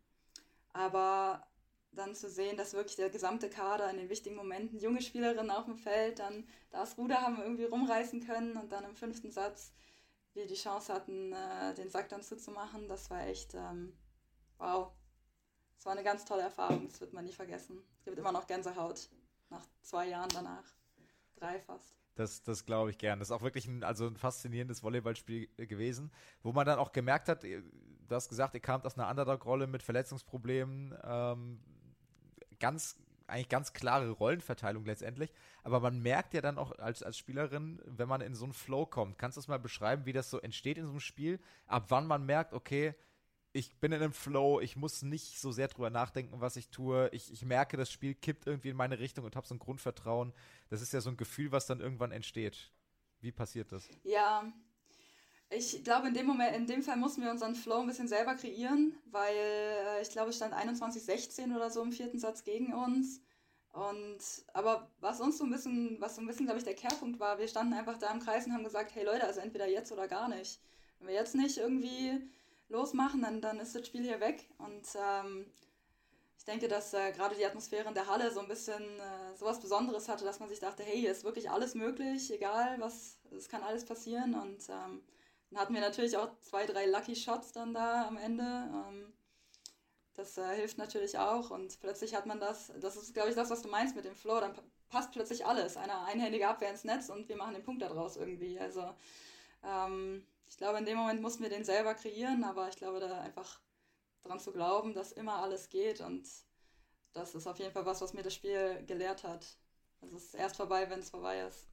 aber 0.73 1.47
dann 1.93 2.15
zu 2.15 2.29
sehen, 2.29 2.57
dass 2.57 2.73
wirklich 2.73 2.97
der 2.97 3.11
gesamte 3.11 3.51
Kader 3.51 3.91
in 3.91 3.99
den 3.99 4.09
wichtigen 4.09 4.37
Momenten, 4.37 4.79
junge 4.79 5.03
Spielerinnen 5.03 5.51
auf 5.51 5.67
dem 5.67 5.77
Feld, 5.77 6.19
dann 6.19 6.47
das 6.71 6.97
Ruder 6.97 7.21
haben 7.21 7.41
irgendwie 7.41 7.65
rumreißen 7.65 8.27
können 8.27 8.57
und 8.57 8.73
dann 8.73 8.85
im 8.85 8.97
fünften 8.97 9.31
Satz 9.31 9.73
wir 10.35 10.47
die 10.47 10.55
Chance 10.55 10.93
hatten, 10.93 11.33
äh, 11.33 11.75
den 11.75 11.91
Sack 11.91 12.09
dann 12.09 12.23
zuzumachen. 12.23 12.89
Das 12.89 13.11
war 13.11 13.27
echt, 13.27 13.55
ähm, 13.55 13.93
wow. 14.59 14.93
Das 15.77 15.87
war 15.87 15.93
eine 15.93 16.05
ganz 16.05 16.25
tolle 16.25 16.43
Erfahrung, 16.43 16.89
das 16.89 17.01
wird 17.01 17.13
man 17.13 17.25
nie 17.25 17.33
vergessen. 17.33 17.83
Es 17.99 18.05
gibt 18.05 18.19
immer 18.19 18.33
noch 18.33 18.47
Gänsehaut 18.47 19.11
nach 19.51 19.67
zwei 19.83 20.09
Jahren 20.09 20.31
danach. 20.33 20.65
Drei 21.37 21.59
fast. 21.59 21.97
Das, 22.15 22.43
das 22.43 22.65
glaube 22.65 22.91
ich 22.91 22.99
gern. 22.99 23.19
Das 23.19 23.29
ist 23.29 23.33
auch 23.33 23.43
wirklich 23.43 23.67
ein, 23.67 23.83
also 23.85 24.07
ein 24.07 24.17
faszinierendes 24.17 24.83
Volleyballspiel 24.83 25.49
gewesen, 25.57 26.13
wo 26.43 26.53
man 26.53 26.67
dann 26.67 26.79
auch 26.79 26.93
gemerkt 26.93 27.29
hat, 27.29 27.43
du 27.43 27.63
hast 28.11 28.29
gesagt, 28.29 28.55
ihr 28.55 28.61
kamt 28.61 28.87
aus 28.87 28.99
einer 28.99 29.09
Underdog-Rolle 29.09 29.67
mit 29.67 29.83
Verletzungsproblemen, 29.83 30.97
ähm, 31.03 31.61
ganz, 32.63 32.97
eigentlich 33.27 33.49
ganz 33.49 33.73
klare 33.73 34.11
Rollenverteilung 34.11 34.85
letztendlich. 34.85 35.33
Aber 35.65 35.81
man 35.81 36.01
merkt 36.01 36.33
ja 36.33 36.41
dann 36.41 36.59
auch 36.59 36.79
als, 36.79 37.03
als 37.03 37.19
Spielerin, 37.19 37.83
wenn 37.85 38.09
man 38.09 38.21
in 38.21 38.35
so 38.35 38.45
einen 38.45 38.55
Flow 38.55 38.87
kommt. 38.87 39.19
Kannst 39.19 39.37
du 39.37 39.41
es 39.41 39.49
mal 39.49 39.59
beschreiben, 39.59 40.07
wie 40.07 40.13
das 40.13 40.31
so 40.31 40.41
entsteht 40.41 40.79
in 40.79 40.85
so 40.85 40.91
einem 40.93 41.01
Spiel? 41.01 41.41
Ab 41.67 41.87
wann 41.89 42.07
man 42.07 42.25
merkt, 42.25 42.55
okay, 42.55 42.95
ich 43.53 43.79
bin 43.81 43.93
in 43.93 44.01
einem 44.01 44.13
Flow, 44.13 44.61
ich 44.61 44.77
muss 44.77 45.03
nicht 45.03 45.39
so 45.39 45.53
sehr 45.53 45.69
drüber 45.69 45.91
nachdenken, 45.91 46.41
was 46.41 46.57
ich 46.57 46.71
tue. 46.71 47.11
Ich, 47.13 47.31
ich 47.33 47.45
merke, 47.45 47.77
das 47.77 47.91
Spiel 47.91 48.15
kippt 48.15 48.47
irgendwie 48.47 48.71
in 48.71 48.77
meine 48.77 48.99
Richtung 48.99 49.25
und 49.25 49.37
habe 49.37 49.47
so 49.47 49.55
ein 49.55 49.59
Grundvertrauen. 49.59 50.33
Das 50.71 50.81
ist 50.81 50.93
ja 50.93 51.01
so 51.01 51.11
ein 51.11 51.19
Gefühl, 51.19 51.53
was 51.53 51.67
dann 51.67 51.81
irgendwann 51.81 52.13
entsteht. 52.13 52.73
Wie 53.21 53.33
passiert 53.33 53.73
das? 53.73 53.89
Ja, 54.05 54.51
ich 55.55 55.85
glaube, 55.85 56.09
in 56.09 56.15
dem 56.15 56.27
Moment, 56.27 56.57
in 56.57 56.67
dem 56.67 56.83
Fall 56.83 56.97
mussten 56.97 57.23
wir 57.23 57.31
unseren 57.31 57.55
Flow 57.55 57.81
ein 57.81 57.87
bisschen 57.87 58.09
selber 58.09 58.35
kreieren, 58.35 58.95
weil 59.11 59.35
äh, 59.35 60.03
ich 60.03 60.11
glaube, 60.11 60.31
es 60.31 60.37
stand 60.37 60.55
21-16 60.55 61.55
oder 61.55 61.71
so 61.71 61.83
im 61.83 61.93
vierten 61.93 62.19
Satz 62.19 62.45
gegen 62.45 62.73
uns. 62.73 63.21
Und 63.73 64.19
aber 64.53 64.91
was 65.01 65.21
uns 65.21 65.39
so 65.39 65.45
ein 65.45 65.51
bisschen, 65.51 66.01
was 66.01 66.17
so 66.17 66.21
ein 66.21 66.27
bisschen, 66.27 66.47
glaube 66.47 66.59
ich, 66.59 66.65
der 66.65 66.75
Kehrpunkt 66.75 67.21
war, 67.21 67.39
wir 67.39 67.49
standen 67.49 67.73
einfach 67.73 67.99
da 67.99 68.11
im 68.11 68.21
Kreis 68.21 68.47
und 68.47 68.53
haben 68.53 68.65
gesagt, 68.65 68.95
hey 68.95 69.05
Leute, 69.05 69.25
also 69.25 69.41
entweder 69.41 69.67
jetzt 69.67 69.93
oder 69.93 70.09
gar 70.09 70.29
nicht. 70.29 70.61
Wenn 70.99 71.09
wir 71.09 71.15
jetzt 71.15 71.35
nicht 71.35 71.57
irgendwie 71.59 72.21
losmachen, 72.69 73.23
dann, 73.23 73.41
dann 73.41 73.61
ist 73.61 73.75
das 73.75 73.87
Spiel 73.87 74.03
hier 74.03 74.21
weg. 74.21 74.47
Und 74.59 74.87
ähm, 74.97 75.47
ich 76.37 76.45
denke, 76.45 76.69
dass 76.69 76.93
äh, 76.93 77.13
gerade 77.13 77.35
die 77.35 77.47
Atmosphäre 77.47 77.89
in 77.89 77.95
der 77.95 78.09
Halle 78.09 78.31
so 78.31 78.41
ein 78.41 78.49
bisschen 78.49 78.83
äh, 78.83 79.37
sowas 79.37 79.61
Besonderes 79.61 80.09
hatte, 80.09 80.25
dass 80.25 80.41
man 80.41 80.49
sich 80.49 80.61
dachte, 80.61 80.83
hey, 80.83 80.99
hier 80.99 81.11
ist 81.11 81.25
wirklich 81.25 81.51
alles 81.51 81.75
möglich, 81.75 82.31
egal 82.33 82.79
was, 82.79 83.19
es 83.37 83.49
kann 83.49 83.63
alles 83.63 83.85
passieren. 83.85 84.35
Und 84.35 84.69
ähm, 84.69 85.03
dann 85.53 85.61
hatten 85.61 85.75
wir 85.75 85.83
natürlich 85.83 86.17
auch 86.17 86.31
zwei, 86.41 86.65
drei 86.65 86.87
Lucky 86.87 87.15
Shots 87.15 87.53
dann 87.53 87.75
da 87.75 88.07
am 88.07 88.17
Ende. 88.17 88.43
Ähm, 88.43 89.13
das 90.15 90.39
äh, 90.39 90.57
hilft 90.57 90.79
natürlich 90.79 91.19
auch 91.19 91.51
und 91.51 91.79
plötzlich 91.81 92.15
hat 92.15 92.27
man 92.27 92.41
das, 92.41 92.73
das 92.81 92.97
ist 92.97 93.15
glaube 93.15 93.31
ich 93.31 93.35
das, 93.35 93.51
was 93.51 93.63
du 93.63 93.69
meinst 93.69 93.95
mit 93.97 94.05
dem 94.05 94.15
Flow, 94.15 94.41
dann 94.41 94.55
passt 94.89 95.13
plötzlich 95.13 95.45
alles. 95.47 95.77
Eine 95.77 96.05
einhändige 96.05 96.49
Abwehr 96.49 96.71
ins 96.71 96.85
Netz 96.85 97.09
und 97.09 97.29
wir 97.29 97.37
machen 97.37 97.55
den 97.55 97.63
Punkt 97.63 97.83
daraus 97.83 98.17
irgendwie. 98.17 98.59
Also 98.59 98.95
ähm, 99.63 100.27
ich 100.49 100.57
glaube, 100.57 100.79
in 100.79 100.87
dem 100.87 100.99
Moment 100.99 101.21
mussten 101.23 101.43
wir 101.43 101.51
den 101.51 101.65
selber 101.65 101.95
kreieren, 101.95 102.45
aber 102.45 102.69
ich 102.69 102.77
glaube, 102.77 103.01
da 103.01 103.21
einfach 103.21 103.61
dran 104.23 104.41
zu 104.41 104.53
glauben, 104.53 104.95
dass 104.95 105.13
immer 105.13 105.43
alles 105.43 105.69
geht 105.69 106.01
und 106.01 106.29
das 107.13 107.35
ist 107.35 107.47
auf 107.47 107.59
jeden 107.59 107.73
Fall 107.73 107.85
was, 107.85 108.01
was 108.01 108.15
mir 108.15 108.23
das 108.23 108.35
Spiel 108.35 108.85
gelehrt 108.87 109.25
hat. 109.25 109.59
Also 110.01 110.17
es 110.17 110.25
ist 110.25 110.35
erst 110.35 110.57
vorbei, 110.57 110.89
wenn 110.89 111.01
es 111.01 111.11
vorbei 111.11 111.41
ist. 111.41 111.69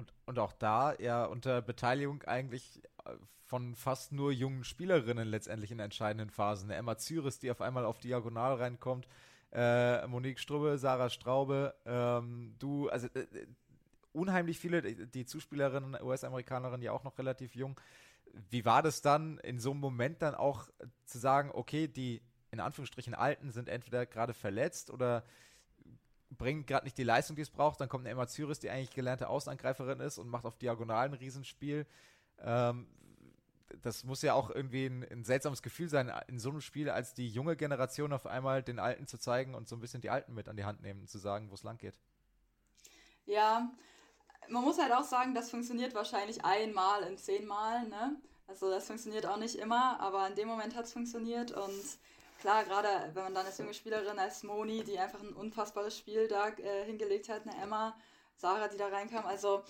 Und, 0.00 0.14
und 0.24 0.38
auch 0.38 0.52
da 0.54 0.94
ja 0.94 1.26
unter 1.26 1.60
Beteiligung 1.60 2.22
eigentlich 2.22 2.82
von 3.44 3.74
fast 3.74 4.12
nur 4.12 4.32
jungen 4.32 4.64
Spielerinnen 4.64 5.26
letztendlich 5.26 5.72
in 5.72 5.80
entscheidenden 5.80 6.30
Phasen. 6.30 6.70
Emma 6.70 6.96
Zyris, 6.96 7.38
die 7.38 7.50
auf 7.50 7.60
einmal 7.60 7.84
auf 7.84 7.98
Diagonal 7.98 8.54
reinkommt, 8.54 9.08
äh, 9.52 10.06
Monique 10.06 10.38
Strubbe, 10.38 10.78
Sarah 10.78 11.10
Straube, 11.10 11.74
ähm, 11.84 12.54
du, 12.58 12.88
also 12.88 13.08
äh, 13.14 13.20
äh 13.20 13.46
unheimlich 14.12 14.58
viele, 14.58 14.82
die 14.82 15.24
Zuspielerinnen, 15.24 15.96
US-Amerikanerinnen 16.02 16.82
ja 16.82 16.90
auch 16.90 17.04
noch 17.04 17.16
relativ 17.18 17.54
jung. 17.54 17.80
Wie 18.50 18.64
war 18.64 18.82
das 18.82 19.02
dann 19.02 19.38
in 19.38 19.60
so 19.60 19.70
einem 19.70 19.78
Moment 19.78 20.20
dann 20.22 20.34
auch 20.34 20.68
zu 21.04 21.18
sagen, 21.18 21.50
okay, 21.52 21.86
die 21.86 22.20
in 22.50 22.58
Anführungsstrichen 22.58 23.14
Alten 23.14 23.52
sind 23.52 23.68
entweder 23.68 24.06
gerade 24.06 24.34
verletzt 24.34 24.90
oder 24.90 25.24
bringt 26.30 26.66
gerade 26.66 26.86
nicht 26.86 26.98
die 26.98 27.04
Leistung, 27.04 27.36
die 27.36 27.42
es 27.42 27.50
braucht. 27.50 27.80
Dann 27.80 27.88
kommt 27.88 28.02
eine 28.02 28.10
Emma 28.10 28.26
Zyris, 28.26 28.58
die 28.58 28.70
eigentlich 28.70 28.90
gelernte 28.90 29.28
Außenangreiferin 29.28 30.00
ist 30.00 30.18
und 30.18 30.28
macht 30.28 30.44
auf 30.44 30.58
Diagonalen 30.58 31.12
ein 31.12 31.18
Riesenspiel. 31.18 31.86
Ähm, 32.38 32.86
das 33.82 34.04
muss 34.04 34.22
ja 34.22 34.34
auch 34.34 34.50
irgendwie 34.50 34.86
ein, 34.86 35.06
ein, 35.10 35.24
seltsames 35.24 35.62
Gefühl 35.62 35.88
sein, 35.88 36.12
in 36.28 36.38
so 36.38 36.50
einem 36.50 36.60
Spiel 36.60 36.90
als 36.90 37.14
die 37.14 37.28
junge 37.28 37.56
Generation 37.56 38.12
auf 38.12 38.26
einmal 38.26 38.62
den 38.62 38.78
Alten 38.78 39.06
zu 39.06 39.18
zeigen 39.18 39.54
und 39.54 39.68
so 39.68 39.76
ein 39.76 39.80
bisschen 39.80 40.00
die 40.00 40.10
Alten 40.10 40.34
mit 40.34 40.48
an 40.48 40.56
die 40.56 40.64
Hand 40.64 40.82
nehmen 40.82 41.00
und 41.00 41.10
zu 41.10 41.18
sagen, 41.18 41.50
wo 41.50 41.54
es 41.54 41.62
lang 41.62 41.78
geht. 41.78 41.98
Ja, 43.26 43.70
man 44.48 44.64
muss 44.64 44.78
halt 44.78 44.92
auch 44.92 45.04
sagen, 45.04 45.34
das 45.34 45.50
funktioniert 45.50 45.94
wahrscheinlich 45.94 46.44
einmal 46.44 47.02
in 47.04 47.16
zehnmal, 47.16 47.86
ne? 47.88 48.16
Also 48.46 48.68
das 48.68 48.86
funktioniert 48.86 49.26
auch 49.26 49.36
nicht 49.36 49.54
immer, 49.54 50.00
aber 50.00 50.26
in 50.26 50.34
dem 50.34 50.48
Moment 50.48 50.74
hat 50.74 50.86
es 50.86 50.92
funktioniert 50.92 51.52
und 51.52 51.98
klar, 52.40 52.64
gerade 52.64 52.88
wenn 53.14 53.22
man 53.22 53.34
dann 53.34 53.46
als 53.46 53.58
junge 53.58 53.74
Spielerin, 53.74 54.18
als 54.18 54.42
Moni, 54.42 54.82
die 54.82 54.98
einfach 54.98 55.20
ein 55.20 55.34
unfassbares 55.34 55.96
Spiel 55.96 56.26
da 56.26 56.48
äh, 56.48 56.84
hingelegt 56.84 57.28
hat, 57.28 57.46
eine 57.46 57.62
Emma, 57.62 57.96
Sarah, 58.36 58.66
die 58.66 58.76
da 58.76 58.88
reinkam, 58.88 59.24
also 59.26 59.62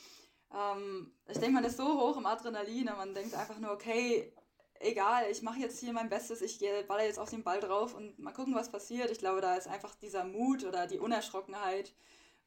ähm, 0.55 1.13
ich 1.29 1.39
denke, 1.39 1.55
man 1.55 1.65
ist 1.65 1.77
so 1.77 1.85
hoch 1.85 2.17
im 2.17 2.27
Adrenalin 2.27 2.89
und 2.89 2.97
man 2.97 3.15
denkt 3.15 3.35
einfach 3.35 3.59
nur, 3.59 3.73
okay, 3.73 4.33
egal, 4.81 5.31
ich 5.31 5.43
mache 5.43 5.61
jetzt 5.61 5.79
hier 5.79 5.93
mein 5.93 6.09
Bestes, 6.09 6.43
ich 6.43 6.59
baller 6.89 7.05
jetzt 7.05 7.19
auf 7.19 7.31
den 7.31 7.45
Ball 7.45 7.61
drauf 7.61 7.95
und 7.95 8.19
mal 8.19 8.33
gucken, 8.33 8.55
was 8.55 8.71
passiert. 8.71 9.11
Ich 9.11 9.19
glaube, 9.19 9.41
da 9.41 9.55
ist 9.55 9.69
einfach 9.69 9.95
dieser 9.97 10.25
Mut 10.25 10.65
oder 10.65 10.87
die 10.87 10.99
Unerschrockenheit 10.99 11.93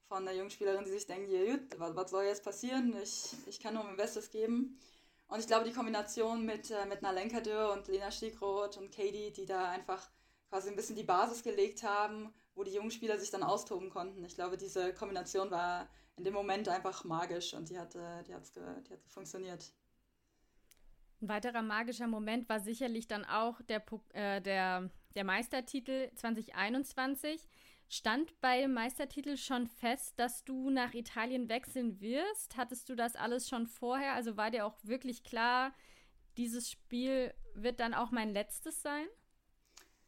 von 0.08 0.26
der 0.26 0.36
Jungspielerin, 0.36 0.84
die 0.84 0.91
sich 0.91 1.08
denkt, 1.08 1.30
ja, 1.30 1.45
gut, 1.45 1.80
was, 1.80 1.95
was 1.95 2.12
soll 2.12 2.24
jetzt 2.26 2.43
passieren? 2.43 2.95
Ich, 3.01 3.34
ich 3.47 3.60
kann 3.60 3.74
nur 3.74 3.84
mein 3.84 3.97
Bestes 3.97 4.30
geben. 4.30 4.78
Und 5.28 5.39
ich 5.39 5.47
glaube, 5.47 5.66
die 5.66 5.74
Kombination 5.74 6.45
mit, 6.45 6.70
äh, 6.70 6.86
mit 6.86 7.01
Nalenka 7.01 7.39
Dürr 7.39 7.72
und 7.72 7.88
Lena 7.88 8.12
Stiegroth 8.12 8.78
und 8.78 8.93
Katie, 8.93 9.32
die 9.32 9.45
da 9.45 9.70
einfach 9.70 10.10
quasi 10.49 10.70
ein 10.70 10.76
bisschen 10.76 10.95
die 10.95 11.04
Basis 11.04 11.41
gelegt 11.41 11.82
haben, 11.84 12.32
wo 12.54 12.64
die 12.64 12.74
jungen 12.74 12.91
Spieler 12.91 13.18
sich 13.18 13.32
dann 13.32 13.41
austoben 13.41 13.89
konnten. 13.89 14.24
Ich 14.26 14.36
glaube, 14.36 14.58
diese 14.58 14.93
Kombination 14.93 15.49
war 15.49 15.88
in 16.18 16.24
dem 16.24 16.34
Moment 16.34 16.70
einfach 16.70 17.03
magisch 17.03 17.53
und 17.53 17.70
die 17.70 17.80
hat, 17.80 17.95
äh, 17.95 18.24
die, 18.24 18.34
hat's 18.34 18.51
die 18.51 18.61
hat 18.61 19.01
funktioniert. 19.07 19.74
Ein 21.22 21.30
weiterer 21.30 21.61
magischer 21.61 22.07
Moment 22.07 22.49
war 22.49 22.59
sicherlich 22.59 23.07
dann 23.07 23.26
auch 23.26 23.61
der, 23.64 23.84
äh, 24.14 24.41
der, 24.41 24.89
der 25.16 25.24
Meistertitel 25.24 26.11
2021. 26.16 27.47
Stand 27.88 28.39
bei 28.41 28.61
dem 28.61 28.74
Meistertitel 28.74 29.38
schon 29.38 29.68
fest, 29.68 30.14
dass 30.18 30.43
du 30.43 30.70
nach 30.70 30.93
Italien 30.93 31.47
wechseln 31.47 32.01
wirst? 32.01 32.57
Hattest 32.57 32.89
du 32.89 32.95
das 32.95 33.16
alles 33.16 33.47
schon 33.47 33.68
vorher? 33.68 34.14
Also 34.14 34.36
war 34.36 34.51
dir 34.51 34.66
auch 34.66 34.78
wirklich 34.84 35.24
klar, 35.24 35.74
dieses 36.38 36.70
Spiel 36.70 37.34
wird 37.53 37.80
dann 37.80 37.93
auch 37.93 38.11
mein 38.11 38.34
letztes 38.34 38.82
sein? 38.82 39.05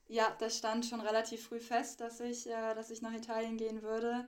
Ja, 0.08 0.36
das 0.40 0.58
stand 0.58 0.86
schon 0.86 1.00
relativ 1.00 1.48
früh 1.48 1.60
fest, 1.60 2.02
dass 2.02 2.20
ich, 2.20 2.48
äh, 2.48 2.76
dass 2.76 2.92
ich 2.92 3.02
nach 3.02 3.14
Italien 3.14 3.58
gehen 3.58 3.82
würde. 3.82 4.28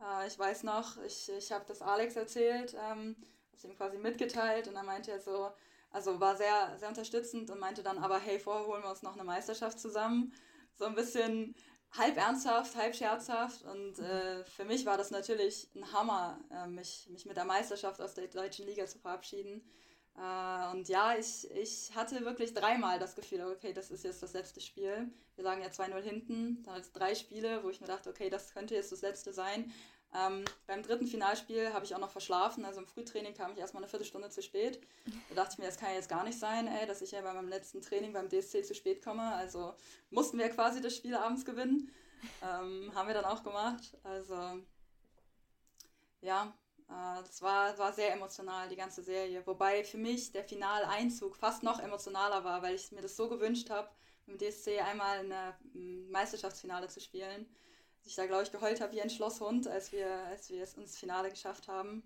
Äh, 0.00 0.26
ich 0.26 0.38
weiß 0.38 0.62
noch, 0.64 0.96
ich, 1.02 1.30
ich 1.30 1.52
habe 1.52 1.64
das 1.66 1.82
Alex 1.82 2.16
erzählt, 2.16 2.74
ähm, 2.74 3.16
habe 3.64 3.72
ihm 3.72 3.76
quasi 3.76 3.98
mitgeteilt 3.98 4.68
und 4.68 4.74
dann 4.74 4.86
meinte 4.86 5.10
er 5.10 5.20
so, 5.20 5.50
also 5.90 6.20
war 6.20 6.36
sehr, 6.36 6.76
sehr 6.78 6.88
unterstützend 6.88 7.50
und 7.50 7.60
meinte 7.60 7.82
dann 7.82 7.98
aber, 7.98 8.18
hey, 8.18 8.38
vorher 8.38 8.66
holen 8.66 8.82
wir 8.82 8.90
uns 8.90 9.02
noch 9.02 9.14
eine 9.14 9.24
Meisterschaft 9.24 9.78
zusammen. 9.78 10.32
So 10.76 10.86
ein 10.86 10.94
bisschen 10.94 11.54
halb 11.92 12.16
ernsthaft, 12.16 12.74
halb 12.76 12.94
scherzhaft. 12.94 13.62
Und 13.62 13.98
äh, 14.00 14.44
für 14.44 14.64
mich 14.64 14.84
war 14.86 14.98
das 14.98 15.10
natürlich 15.10 15.70
ein 15.74 15.92
Hammer, 15.92 16.40
äh, 16.50 16.66
mich, 16.66 17.08
mich 17.10 17.26
mit 17.26 17.36
der 17.36 17.44
Meisterschaft 17.44 18.00
aus 18.00 18.14
der 18.14 18.26
deutschen 18.26 18.66
Liga 18.66 18.86
zu 18.86 18.98
verabschieden. 18.98 19.62
Äh, 20.16 20.70
und 20.72 20.88
ja, 20.88 21.16
ich, 21.16 21.50
ich 21.50 21.94
hatte 21.94 22.24
wirklich 22.24 22.54
dreimal 22.54 22.98
das 22.98 23.14
Gefühl, 23.14 23.44
okay, 23.44 23.72
das 23.72 23.90
ist 23.90 24.04
jetzt 24.04 24.22
das 24.22 24.32
letzte 24.32 24.60
Spiel. 24.60 25.10
Wir 25.36 25.44
sagen 25.44 25.62
ja 25.62 25.68
2-0 25.68 26.00
hinten, 26.00 26.62
dann 26.62 26.74
hat 26.74 26.82
es 26.82 26.92
drei 26.92 27.14
Spiele, 27.14 27.62
wo 27.64 27.70
ich 27.70 27.80
mir 27.80 27.88
dachte, 27.88 28.10
okay, 28.10 28.30
das 28.30 28.52
könnte 28.52 28.74
jetzt 28.74 28.92
das 28.92 29.02
letzte 29.02 29.32
sein. 29.32 29.72
Ähm, 30.16 30.44
beim 30.68 30.82
dritten 30.84 31.08
Finalspiel 31.08 31.72
habe 31.72 31.84
ich 31.84 31.94
auch 31.94 31.98
noch 31.98 32.10
verschlafen, 32.10 32.64
also 32.64 32.80
im 32.80 32.86
Frühtraining 32.86 33.34
kam 33.34 33.52
ich 33.52 33.58
erstmal 33.58 33.82
eine 33.82 33.90
Viertelstunde 33.90 34.30
zu 34.30 34.42
spät. 34.42 34.80
Da 35.28 35.34
dachte 35.34 35.54
ich 35.54 35.58
mir, 35.58 35.66
das 35.66 35.76
kann 35.76 35.88
ja 35.88 35.96
jetzt 35.96 36.08
gar 36.08 36.22
nicht 36.22 36.38
sein, 36.38 36.68
ey, 36.68 36.86
dass 36.86 37.02
ich 37.02 37.10
ja 37.10 37.20
bei 37.20 37.32
meinem 37.32 37.48
letzten 37.48 37.82
Training 37.82 38.12
beim 38.12 38.28
DSC 38.28 38.62
zu 38.62 38.74
spät 38.76 39.02
komme. 39.02 39.34
Also 39.34 39.74
mussten 40.10 40.38
wir 40.38 40.48
quasi 40.50 40.80
das 40.80 40.94
Spiel 40.94 41.16
abends 41.16 41.44
gewinnen. 41.44 41.90
Ähm, 42.42 42.92
haben 42.94 43.08
wir 43.08 43.14
dann 43.14 43.24
auch 43.24 43.42
gemacht. 43.42 43.96
Also 44.04 44.60
ja, 46.20 46.54
äh, 46.88 47.22
das 47.22 47.42
war, 47.42 47.76
war 47.78 47.92
sehr 47.92 48.12
emotional, 48.12 48.68
die 48.68 48.76
ganze 48.76 49.02
Serie. 49.02 49.46
Wobei 49.46 49.84
für 49.84 49.98
mich 49.98 50.32
der 50.32 50.44
Finaleinzug 50.44 51.36
fast 51.36 51.62
noch 51.62 51.80
emotionaler 51.80 52.44
war, 52.44 52.62
weil 52.62 52.74
ich 52.74 52.92
mir 52.92 53.02
das 53.02 53.16
so 53.16 53.28
gewünscht 53.28 53.70
habe, 53.70 53.88
mit 54.26 54.40
dem 54.40 54.50
DSC 54.50 54.80
einmal 54.80 55.18
eine 55.18 55.54
Meisterschaftsfinale 56.10 56.88
zu 56.88 57.00
spielen 57.00 57.46
ich 58.04 58.14
da, 58.16 58.26
glaube 58.26 58.42
ich, 58.42 58.52
geheult 58.52 58.80
habe 58.80 58.92
wie 58.92 59.02
ein 59.02 59.10
Schlosshund, 59.10 59.66
als 59.66 59.92
wir, 59.92 60.08
als 60.26 60.50
wir 60.50 60.62
es 60.62 60.74
ins 60.74 60.98
Finale 60.98 61.30
geschafft 61.30 61.68
haben. 61.68 62.02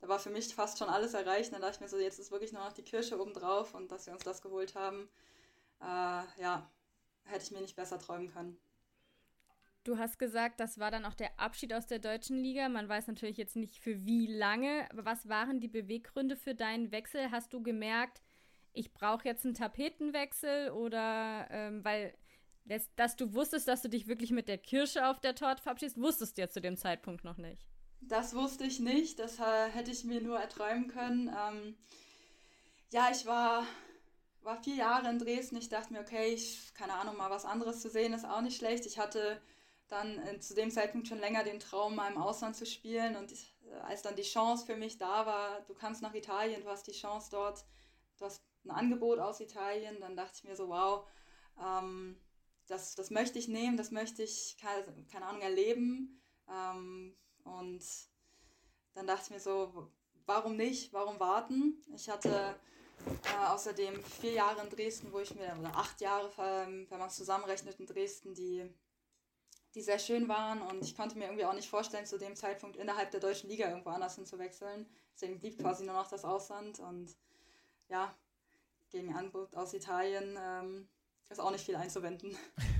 Da 0.00 0.08
war 0.08 0.18
für 0.18 0.30
mich 0.30 0.54
fast 0.54 0.78
schon 0.78 0.88
alles 0.88 1.14
erreicht. 1.14 1.52
Dann 1.52 1.60
dachte 1.60 1.76
ich 1.76 1.80
mir 1.80 1.88
so, 1.88 1.98
jetzt 1.98 2.18
ist 2.18 2.30
wirklich 2.30 2.52
nur 2.52 2.64
noch 2.64 2.72
die 2.72 2.82
Kirsche 2.82 3.20
oben 3.20 3.32
drauf 3.32 3.74
und 3.74 3.90
dass 3.90 4.06
wir 4.06 4.12
uns 4.12 4.24
das 4.24 4.42
geholt 4.42 4.74
haben, 4.74 5.08
äh, 5.80 6.40
ja, 6.40 6.68
hätte 7.24 7.44
ich 7.44 7.50
mir 7.52 7.60
nicht 7.60 7.76
besser 7.76 7.98
träumen 7.98 8.32
können. 8.32 8.58
Du 9.86 9.98
hast 9.98 10.18
gesagt, 10.18 10.58
das 10.58 10.80
war 10.80 10.90
dann 10.90 11.04
auch 11.04 11.14
der 11.14 11.38
Abschied 11.38 11.72
aus 11.72 11.86
der 11.86 12.00
deutschen 12.00 12.36
Liga. 12.36 12.68
Man 12.68 12.88
weiß 12.88 13.06
natürlich 13.06 13.36
jetzt 13.36 13.54
nicht 13.54 13.78
für 13.78 14.04
wie 14.04 14.26
lange. 14.26 14.88
Was 14.92 15.28
waren 15.28 15.60
die 15.60 15.68
Beweggründe 15.68 16.34
für 16.34 16.56
deinen 16.56 16.90
Wechsel? 16.90 17.30
Hast 17.30 17.52
du 17.52 17.62
gemerkt, 17.62 18.20
ich 18.72 18.92
brauche 18.92 19.24
jetzt 19.24 19.44
einen 19.44 19.54
Tapetenwechsel 19.54 20.72
oder 20.72 21.46
ähm, 21.50 21.84
weil 21.84 22.12
dass, 22.64 22.92
dass 22.96 23.14
du 23.14 23.32
wusstest, 23.32 23.68
dass 23.68 23.80
du 23.80 23.88
dich 23.88 24.08
wirklich 24.08 24.32
mit 24.32 24.48
der 24.48 24.58
Kirsche 24.58 25.06
auf 25.06 25.20
der 25.20 25.36
Torte 25.36 25.62
verabschiedest, 25.62 26.00
wusstest 26.00 26.36
du 26.36 26.42
ja 26.42 26.48
zu 26.48 26.60
dem 26.60 26.76
Zeitpunkt 26.76 27.22
noch 27.22 27.36
nicht. 27.36 27.64
Das 28.00 28.34
wusste 28.34 28.64
ich 28.64 28.80
nicht, 28.80 29.20
das 29.20 29.38
äh, 29.38 29.68
hätte 29.70 29.92
ich 29.92 30.02
mir 30.02 30.20
nur 30.20 30.40
erträumen 30.40 30.88
können. 30.88 31.28
Ähm, 31.28 31.76
ja, 32.90 33.06
ich 33.12 33.24
war, 33.24 33.64
war 34.42 34.60
vier 34.64 34.74
Jahre 34.74 35.08
in 35.10 35.20
Dresden. 35.20 35.54
Ich 35.58 35.68
dachte 35.68 35.92
mir, 35.92 36.00
okay, 36.00 36.34
ich, 36.34 36.74
keine 36.74 36.94
Ahnung, 36.94 37.16
mal 37.16 37.30
was 37.30 37.44
anderes 37.44 37.80
zu 37.80 37.88
sehen 37.88 38.12
ist 38.12 38.24
auch 38.24 38.40
nicht 38.40 38.56
schlecht. 38.56 38.84
Ich 38.84 38.98
hatte 38.98 39.40
dann 39.88 40.18
äh, 40.18 40.40
zu 40.40 40.54
dem 40.54 40.70
Zeitpunkt 40.70 41.08
schon 41.08 41.18
länger 41.18 41.44
den 41.44 41.60
Traum, 41.60 41.96
mal 41.96 42.10
im 42.10 42.18
Ausland 42.18 42.56
zu 42.56 42.66
spielen. 42.66 43.16
Und 43.16 43.32
äh, 43.32 43.74
als 43.82 44.02
dann 44.02 44.16
die 44.16 44.22
Chance 44.22 44.66
für 44.66 44.76
mich 44.76 44.98
da 44.98 45.26
war, 45.26 45.60
du 45.62 45.74
kannst 45.74 46.02
nach 46.02 46.14
Italien, 46.14 46.62
du 46.62 46.68
hast 46.68 46.86
die 46.86 46.92
Chance 46.92 47.28
dort, 47.30 47.64
du 48.18 48.24
hast 48.24 48.42
ein 48.64 48.70
Angebot 48.70 49.18
aus 49.18 49.40
Italien, 49.40 50.00
dann 50.00 50.16
dachte 50.16 50.34
ich 50.36 50.44
mir 50.44 50.56
so, 50.56 50.68
wow, 50.68 51.06
ähm, 51.62 52.20
das, 52.66 52.96
das 52.96 53.10
möchte 53.10 53.38
ich 53.38 53.48
nehmen, 53.48 53.76
das 53.76 53.92
möchte 53.92 54.22
ich, 54.22 54.56
keine, 54.60 54.84
keine 55.12 55.26
Ahnung, 55.26 55.42
erleben. 55.42 56.20
Ähm, 56.50 57.16
und 57.44 57.84
dann 58.94 59.06
dachte 59.06 59.24
ich 59.26 59.30
mir 59.30 59.40
so, 59.40 59.92
warum 60.26 60.56
nicht, 60.56 60.92
warum 60.92 61.20
warten? 61.20 61.80
Ich 61.94 62.08
hatte 62.08 62.56
äh, 63.06 63.46
außerdem 63.46 64.02
vier 64.02 64.32
Jahre 64.32 64.62
in 64.62 64.70
Dresden, 64.70 65.12
wo 65.12 65.20
ich 65.20 65.34
mir, 65.34 65.56
oder 65.60 65.76
acht 65.76 66.00
Jahre, 66.00 66.30
wenn 66.36 66.98
man 66.98 67.08
es 67.08 67.16
zusammenrechnet 67.16 67.78
in 67.78 67.86
Dresden, 67.86 68.34
die, 68.34 68.68
die 69.76 69.82
sehr 69.82 69.98
schön 69.98 70.26
waren. 70.26 70.62
Und 70.62 70.82
ich 70.82 70.96
konnte 70.96 71.16
mir 71.18 71.26
irgendwie 71.26 71.44
auch 71.44 71.52
nicht 71.52 71.68
vorstellen, 71.68 72.06
zu 72.06 72.18
dem 72.18 72.34
Zeitpunkt 72.34 72.76
innerhalb 72.76 73.10
der 73.10 73.20
deutschen 73.20 73.48
Liga 73.48 73.68
irgendwo 73.68 73.90
anders 73.90 74.16
hinzuwechseln. 74.16 74.86
Deswegen 75.14 75.38
blieb 75.38 75.60
quasi 75.60 75.84
nur 75.84 75.94
noch 75.94 76.08
das 76.08 76.24
Ausland. 76.24 76.80
Und 76.80 77.14
ja, 77.88 78.12
gegen 78.90 79.14
Angebot 79.14 79.54
aus 79.54 79.74
Italien 79.74 80.38
ähm, 80.42 80.88
ist 81.28 81.40
auch 81.40 81.50
nicht 81.50 81.64
viel 81.64 81.76
einzuwenden. 81.76 82.36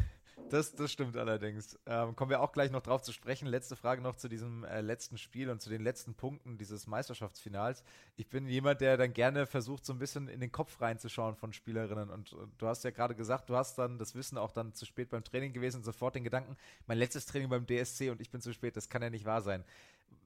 Das, 0.50 0.74
das 0.74 0.92
stimmt 0.92 1.16
allerdings. 1.16 1.78
Ähm, 1.86 2.14
kommen 2.14 2.30
wir 2.30 2.40
auch 2.40 2.52
gleich 2.52 2.70
noch 2.70 2.82
drauf 2.82 3.02
zu 3.02 3.12
sprechen. 3.12 3.46
Letzte 3.46 3.74
Frage 3.74 4.00
noch 4.00 4.14
zu 4.16 4.28
diesem 4.28 4.64
äh, 4.64 4.80
letzten 4.80 5.18
Spiel 5.18 5.50
und 5.50 5.60
zu 5.60 5.70
den 5.70 5.82
letzten 5.82 6.14
Punkten 6.14 6.56
dieses 6.56 6.86
Meisterschaftsfinals. 6.86 7.82
Ich 8.16 8.28
bin 8.28 8.46
jemand, 8.46 8.80
der 8.80 8.96
dann 8.96 9.12
gerne 9.12 9.46
versucht, 9.46 9.84
so 9.84 9.92
ein 9.92 9.98
bisschen 9.98 10.28
in 10.28 10.40
den 10.40 10.52
Kopf 10.52 10.80
reinzuschauen 10.80 11.34
von 11.34 11.52
Spielerinnen. 11.52 12.10
Und, 12.10 12.32
und 12.32 12.52
du 12.58 12.68
hast 12.68 12.84
ja 12.84 12.90
gerade 12.90 13.16
gesagt, 13.16 13.50
du 13.50 13.56
hast 13.56 13.76
dann 13.78 13.98
das 13.98 14.14
Wissen 14.14 14.38
auch 14.38 14.52
dann 14.52 14.72
zu 14.72 14.84
spät 14.84 15.10
beim 15.10 15.24
Training 15.24 15.52
gewesen 15.52 15.78
und 15.78 15.84
sofort 15.84 16.14
den 16.14 16.24
Gedanken, 16.24 16.56
mein 16.86 16.98
letztes 16.98 17.26
Training 17.26 17.48
beim 17.48 17.66
DSC 17.66 18.10
und 18.10 18.20
ich 18.20 18.30
bin 18.30 18.40
zu 18.40 18.52
spät, 18.52 18.76
das 18.76 18.88
kann 18.88 19.02
ja 19.02 19.10
nicht 19.10 19.24
wahr 19.24 19.42
sein. 19.42 19.64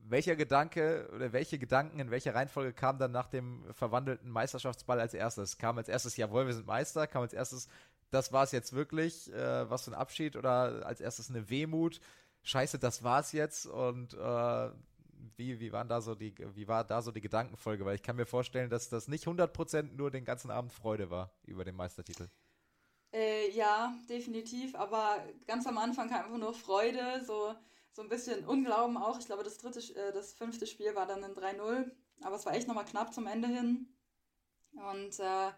Welcher 0.08 0.34
Gedanke 0.34 1.08
oder 1.14 1.32
welche 1.32 1.58
Gedanken 1.58 2.00
in 2.00 2.10
welcher 2.10 2.34
Reihenfolge 2.34 2.72
kamen 2.72 2.98
dann 2.98 3.12
nach 3.12 3.28
dem 3.28 3.64
verwandelten 3.72 4.30
Meisterschaftsball 4.30 4.98
als 5.00 5.14
erstes? 5.14 5.56
Kam 5.56 5.78
als 5.78 5.88
erstes, 5.88 6.16
jawohl, 6.16 6.46
wir 6.46 6.54
sind 6.54 6.66
Meister, 6.66 7.06
kam 7.06 7.22
als 7.22 7.32
erstes, 7.32 7.68
das 8.10 8.32
war 8.32 8.44
es 8.44 8.52
jetzt 8.52 8.72
wirklich, 8.72 9.32
äh, 9.32 9.70
was 9.70 9.84
für 9.84 9.92
ein 9.92 9.94
Abschied 9.94 10.36
oder 10.36 10.86
als 10.86 11.00
erstes 11.00 11.30
eine 11.30 11.48
Wehmut, 11.50 12.00
scheiße, 12.42 12.78
das 12.78 13.02
war 13.02 13.20
es 13.20 13.32
jetzt 13.32 13.66
und 13.66 14.14
äh, 14.14 14.70
wie, 15.36 15.60
wie, 15.60 15.72
waren 15.72 15.88
da 15.88 16.00
so 16.00 16.14
die, 16.14 16.34
wie 16.54 16.68
war 16.68 16.84
da 16.84 17.02
so 17.02 17.12
die 17.12 17.20
Gedankenfolge? 17.20 17.84
Weil 17.84 17.94
ich 17.94 18.02
kann 18.02 18.16
mir 18.16 18.26
vorstellen, 18.26 18.70
dass 18.70 18.88
das 18.88 19.08
nicht 19.08 19.26
100% 19.26 19.94
nur 19.94 20.10
den 20.10 20.24
ganzen 20.24 20.50
Abend 20.50 20.72
Freude 20.72 21.10
war 21.10 21.30
über 21.44 21.64
den 21.64 21.76
Meistertitel. 21.76 22.28
Äh, 23.12 23.50
ja, 23.50 23.94
definitiv, 24.08 24.74
aber 24.74 25.24
ganz 25.46 25.66
am 25.66 25.78
Anfang 25.78 26.08
kam 26.08 26.24
einfach 26.24 26.38
nur 26.38 26.54
Freude, 26.54 27.24
so, 27.24 27.54
so 27.92 28.02
ein 28.02 28.08
bisschen 28.08 28.44
Unglauben 28.44 28.96
auch. 28.96 29.18
Ich 29.18 29.26
glaube, 29.26 29.42
das 29.42 29.58
dritte, 29.58 29.80
äh, 29.80 30.12
das 30.12 30.32
fünfte 30.32 30.66
Spiel 30.66 30.94
war 30.94 31.06
dann 31.06 31.24
ein 31.24 31.34
3-0, 31.34 31.90
aber 32.22 32.36
es 32.36 32.46
war 32.46 32.54
echt 32.54 32.68
nochmal 32.68 32.84
knapp 32.84 33.12
zum 33.12 33.26
Ende 33.26 33.48
hin. 33.48 33.88
Und 34.72 35.18
äh, 35.18 35.50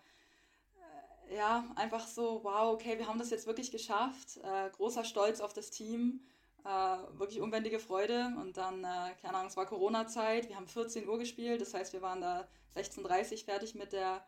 ja, 1.31 1.65
einfach 1.77 2.07
so, 2.07 2.41
wow, 2.43 2.75
okay, 2.75 2.99
wir 2.99 3.07
haben 3.07 3.19
das 3.19 3.31
jetzt 3.31 3.47
wirklich 3.47 3.71
geschafft. 3.71 4.39
Äh, 4.43 4.71
großer 4.71 5.05
Stolz 5.05 5.41
auf 5.41 5.53
das 5.53 5.71
Team, 5.71 6.21
äh, 6.65 6.69
wirklich 7.19 7.41
unbändige 7.41 7.79
Freude. 7.79 8.33
Und 8.41 8.57
dann, 8.57 8.85
äh, 8.85 9.15
keine 9.21 9.35
Ahnung, 9.35 9.49
es 9.49 9.57
war 9.57 9.67
Corona-Zeit, 9.67 10.49
wir 10.49 10.57
haben 10.57 10.69
14 10.69 11.09
Uhr 11.09 11.19
gespielt, 11.19 11.61
das 11.61 11.75
heißt, 11.75 11.93
wir 11.93 12.03
waren 12.03 12.21
da 12.21 12.49
16.30 12.77 13.33
Uhr 13.33 13.39
fertig 13.45 13.75
mit 13.75 13.93
der, 13.93 14.27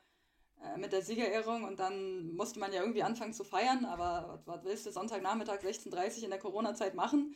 äh, 0.62 0.76
mit 0.78 0.92
der 0.92 1.02
Siegerehrung 1.02 1.64
und 1.64 1.78
dann 1.80 2.34
musste 2.34 2.58
man 2.58 2.72
ja 2.72 2.80
irgendwie 2.80 3.02
anfangen 3.02 3.32
zu 3.32 3.44
feiern, 3.44 3.84
aber 3.84 4.42
was, 4.46 4.64
willst 4.64 4.86
du 4.86 4.92
Sonntagnachmittag 4.92 5.60
16.30 5.60 6.18
Uhr 6.18 6.24
in 6.24 6.30
der 6.30 6.38
Corona-Zeit 6.38 6.94
machen? 6.94 7.34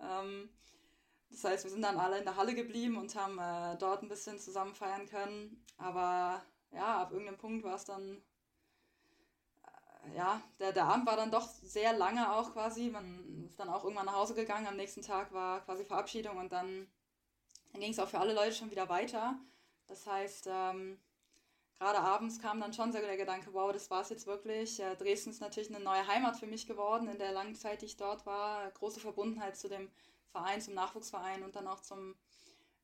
Ähm, 0.00 0.50
das 1.30 1.44
heißt, 1.44 1.64
wir 1.64 1.70
sind 1.70 1.82
dann 1.82 1.98
alle 1.98 2.18
in 2.18 2.24
der 2.24 2.36
Halle 2.36 2.54
geblieben 2.54 2.96
und 2.96 3.14
haben 3.14 3.38
äh, 3.38 3.76
dort 3.78 4.02
ein 4.02 4.08
bisschen 4.08 4.38
zusammen 4.38 4.74
feiern 4.74 5.06
können. 5.06 5.62
Aber 5.76 6.42
ja, 6.72 7.02
ab 7.02 7.12
irgendeinem 7.12 7.38
Punkt 7.38 7.64
war 7.64 7.74
es 7.74 7.84
dann, 7.84 8.22
ja, 10.16 10.40
der, 10.58 10.72
der 10.72 10.84
Abend 10.84 11.06
war 11.06 11.16
dann 11.16 11.30
doch 11.30 11.48
sehr 11.48 11.92
lange 11.92 12.32
auch 12.32 12.52
quasi. 12.52 12.90
Man 12.90 13.44
ist 13.46 13.58
dann 13.58 13.68
auch 13.68 13.84
irgendwann 13.84 14.06
nach 14.06 14.16
Hause 14.16 14.34
gegangen. 14.34 14.66
Am 14.66 14.76
nächsten 14.76 15.02
Tag 15.02 15.32
war 15.32 15.60
quasi 15.60 15.84
Verabschiedung 15.84 16.36
und 16.36 16.52
dann, 16.52 16.86
dann 17.72 17.80
ging 17.80 17.92
es 17.92 17.98
auch 17.98 18.08
für 18.08 18.18
alle 18.18 18.34
Leute 18.34 18.54
schon 18.54 18.70
wieder 18.70 18.88
weiter. 18.88 19.38
Das 19.86 20.06
heißt, 20.06 20.48
ähm, 20.52 20.98
gerade 21.78 21.98
abends 21.98 22.40
kam 22.40 22.60
dann 22.60 22.72
schon 22.72 22.92
so 22.92 22.98
der 22.98 23.16
Gedanke, 23.16 23.52
wow, 23.52 23.72
das 23.72 23.90
war 23.90 24.02
es 24.02 24.10
jetzt 24.10 24.26
wirklich. 24.26 24.80
Äh, 24.80 24.96
Dresden 24.96 25.30
ist 25.30 25.40
natürlich 25.40 25.74
eine 25.74 25.82
neue 25.82 26.06
Heimat 26.06 26.36
für 26.36 26.46
mich 26.46 26.66
geworden 26.66 27.08
in 27.08 27.18
der 27.18 27.32
langen 27.32 27.54
Zeit, 27.54 27.82
die 27.82 27.86
ich 27.86 27.96
dort 27.96 28.26
war. 28.26 28.70
Große 28.72 29.00
Verbundenheit 29.00 29.56
zu 29.56 29.68
dem 29.68 29.90
Verein, 30.30 30.60
zum 30.60 30.74
Nachwuchsverein 30.74 31.42
und 31.42 31.56
dann 31.56 31.66
auch 31.66 31.80
zum, 31.80 32.14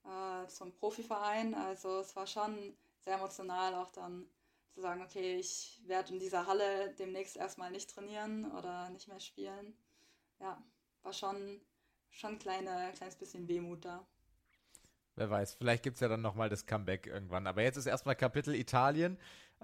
äh, 0.04 0.46
zum 0.48 0.72
Profiverein. 0.72 1.54
Also 1.54 2.00
es 2.00 2.16
war 2.16 2.26
schon 2.26 2.76
sehr 3.04 3.16
emotional, 3.16 3.74
auch 3.74 3.90
dann 3.90 4.26
zu 4.74 4.80
sagen, 4.80 5.02
okay, 5.02 5.36
ich 5.36 5.80
werde 5.86 6.12
in 6.12 6.18
dieser 6.18 6.46
Halle 6.46 6.92
demnächst 6.98 7.36
erstmal 7.36 7.70
nicht 7.70 7.90
trainieren 7.90 8.50
oder 8.52 8.90
nicht 8.90 9.08
mehr 9.08 9.20
spielen. 9.20 9.74
Ja, 10.40 10.62
war 11.02 11.12
schon, 11.12 11.60
schon 12.10 12.32
ein 12.32 12.38
kleine, 12.38 12.92
kleines 12.96 13.16
bisschen 13.16 13.46
Wehmut 13.46 13.84
da. 13.84 14.04
Wer 15.16 15.30
weiß, 15.30 15.54
vielleicht 15.54 15.84
gibt 15.84 15.94
es 15.94 16.00
ja 16.00 16.08
dann 16.08 16.22
nochmal 16.22 16.48
das 16.48 16.66
Comeback 16.66 17.06
irgendwann. 17.06 17.46
Aber 17.46 17.62
jetzt 17.62 17.76
ist 17.76 17.86
erstmal 17.86 18.16
Kapitel 18.16 18.52
Italien. 18.54 19.16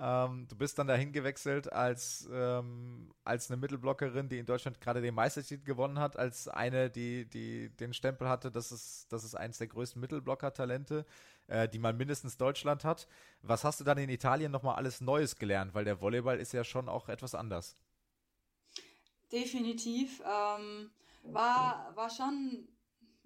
Ähm, 0.02 0.46
du 0.48 0.56
bist 0.56 0.78
dann 0.78 0.86
dahin 0.86 1.12
gewechselt 1.12 1.70
als, 1.72 2.28
ähm, 2.32 3.12
als 3.22 3.50
eine 3.50 3.60
Mittelblockerin, 3.60 4.30
die 4.30 4.38
in 4.38 4.46
Deutschland 4.46 4.80
gerade 4.80 5.02
den 5.02 5.14
Meistertitel 5.14 5.64
gewonnen 5.64 5.98
hat, 5.98 6.16
als 6.16 6.48
eine, 6.48 6.88
die, 6.88 7.26
die 7.26 7.68
den 7.68 7.92
Stempel 7.92 8.28
hatte, 8.28 8.50
das 8.50 8.72
ist, 8.72 9.12
das 9.12 9.24
ist 9.24 9.34
eines 9.34 9.58
der 9.58 9.66
größten 9.66 10.00
Mittelblocker-Talente, 10.00 11.04
äh, 11.48 11.68
die 11.68 11.78
man 11.78 11.98
mindestens 11.98 12.38
Deutschland 12.38 12.82
hat. 12.82 13.06
Was 13.42 13.62
hast 13.62 13.80
du 13.80 13.84
dann 13.84 13.98
in 13.98 14.08
Italien 14.08 14.50
nochmal 14.50 14.76
alles 14.76 15.02
Neues 15.02 15.36
gelernt? 15.36 15.74
Weil 15.74 15.84
der 15.84 16.00
Volleyball 16.00 16.40
ist 16.40 16.52
ja 16.52 16.64
schon 16.64 16.88
auch 16.88 17.08
etwas 17.08 17.34
anders. 17.34 17.76
Definitiv. 19.30 20.20
Ähm, 20.20 20.90
war, 21.24 21.92
war 21.94 22.08
schon 22.08 22.66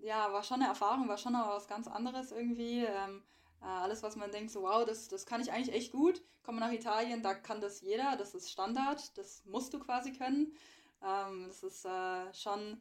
ja, 0.05 0.31
war 0.33 0.43
schon 0.43 0.61
eine 0.61 0.69
Erfahrung, 0.69 1.09
war 1.09 1.17
schon 1.17 1.35
auch 1.35 1.49
was 1.49 1.67
ganz 1.67 1.89
anderes 1.89 2.31
irgendwie. 2.31 2.85
Ähm, 2.85 3.23
äh, 3.23 3.44
alles, 3.67 4.03
was 4.03 4.17
man 4.17 4.31
denkt, 4.31 4.51
so 4.51 4.63
wow, 4.63 4.85
das, 4.85 5.09
das 5.09 5.27
kann 5.27 5.41
ich 5.41 5.53
eigentlich 5.53 5.75
echt 5.75 5.93
gut. 5.93 6.23
Komme 6.43 6.61
nach 6.61 6.73
Italien, 6.73 7.23
da 7.23 7.35
kann 7.35 7.61
das 7.61 7.81
jeder, 7.81 8.17
das 8.17 8.35
ist 8.35 8.51
Standard, 8.51 9.17
das 9.17 9.45
musst 9.47 9.73
du 9.73 9.79
quasi 9.79 10.13
können. 10.13 10.55
Ähm, 11.03 11.47
das 11.49 11.63
ist 11.63 11.85
äh, 11.85 12.35
schon, 12.35 12.81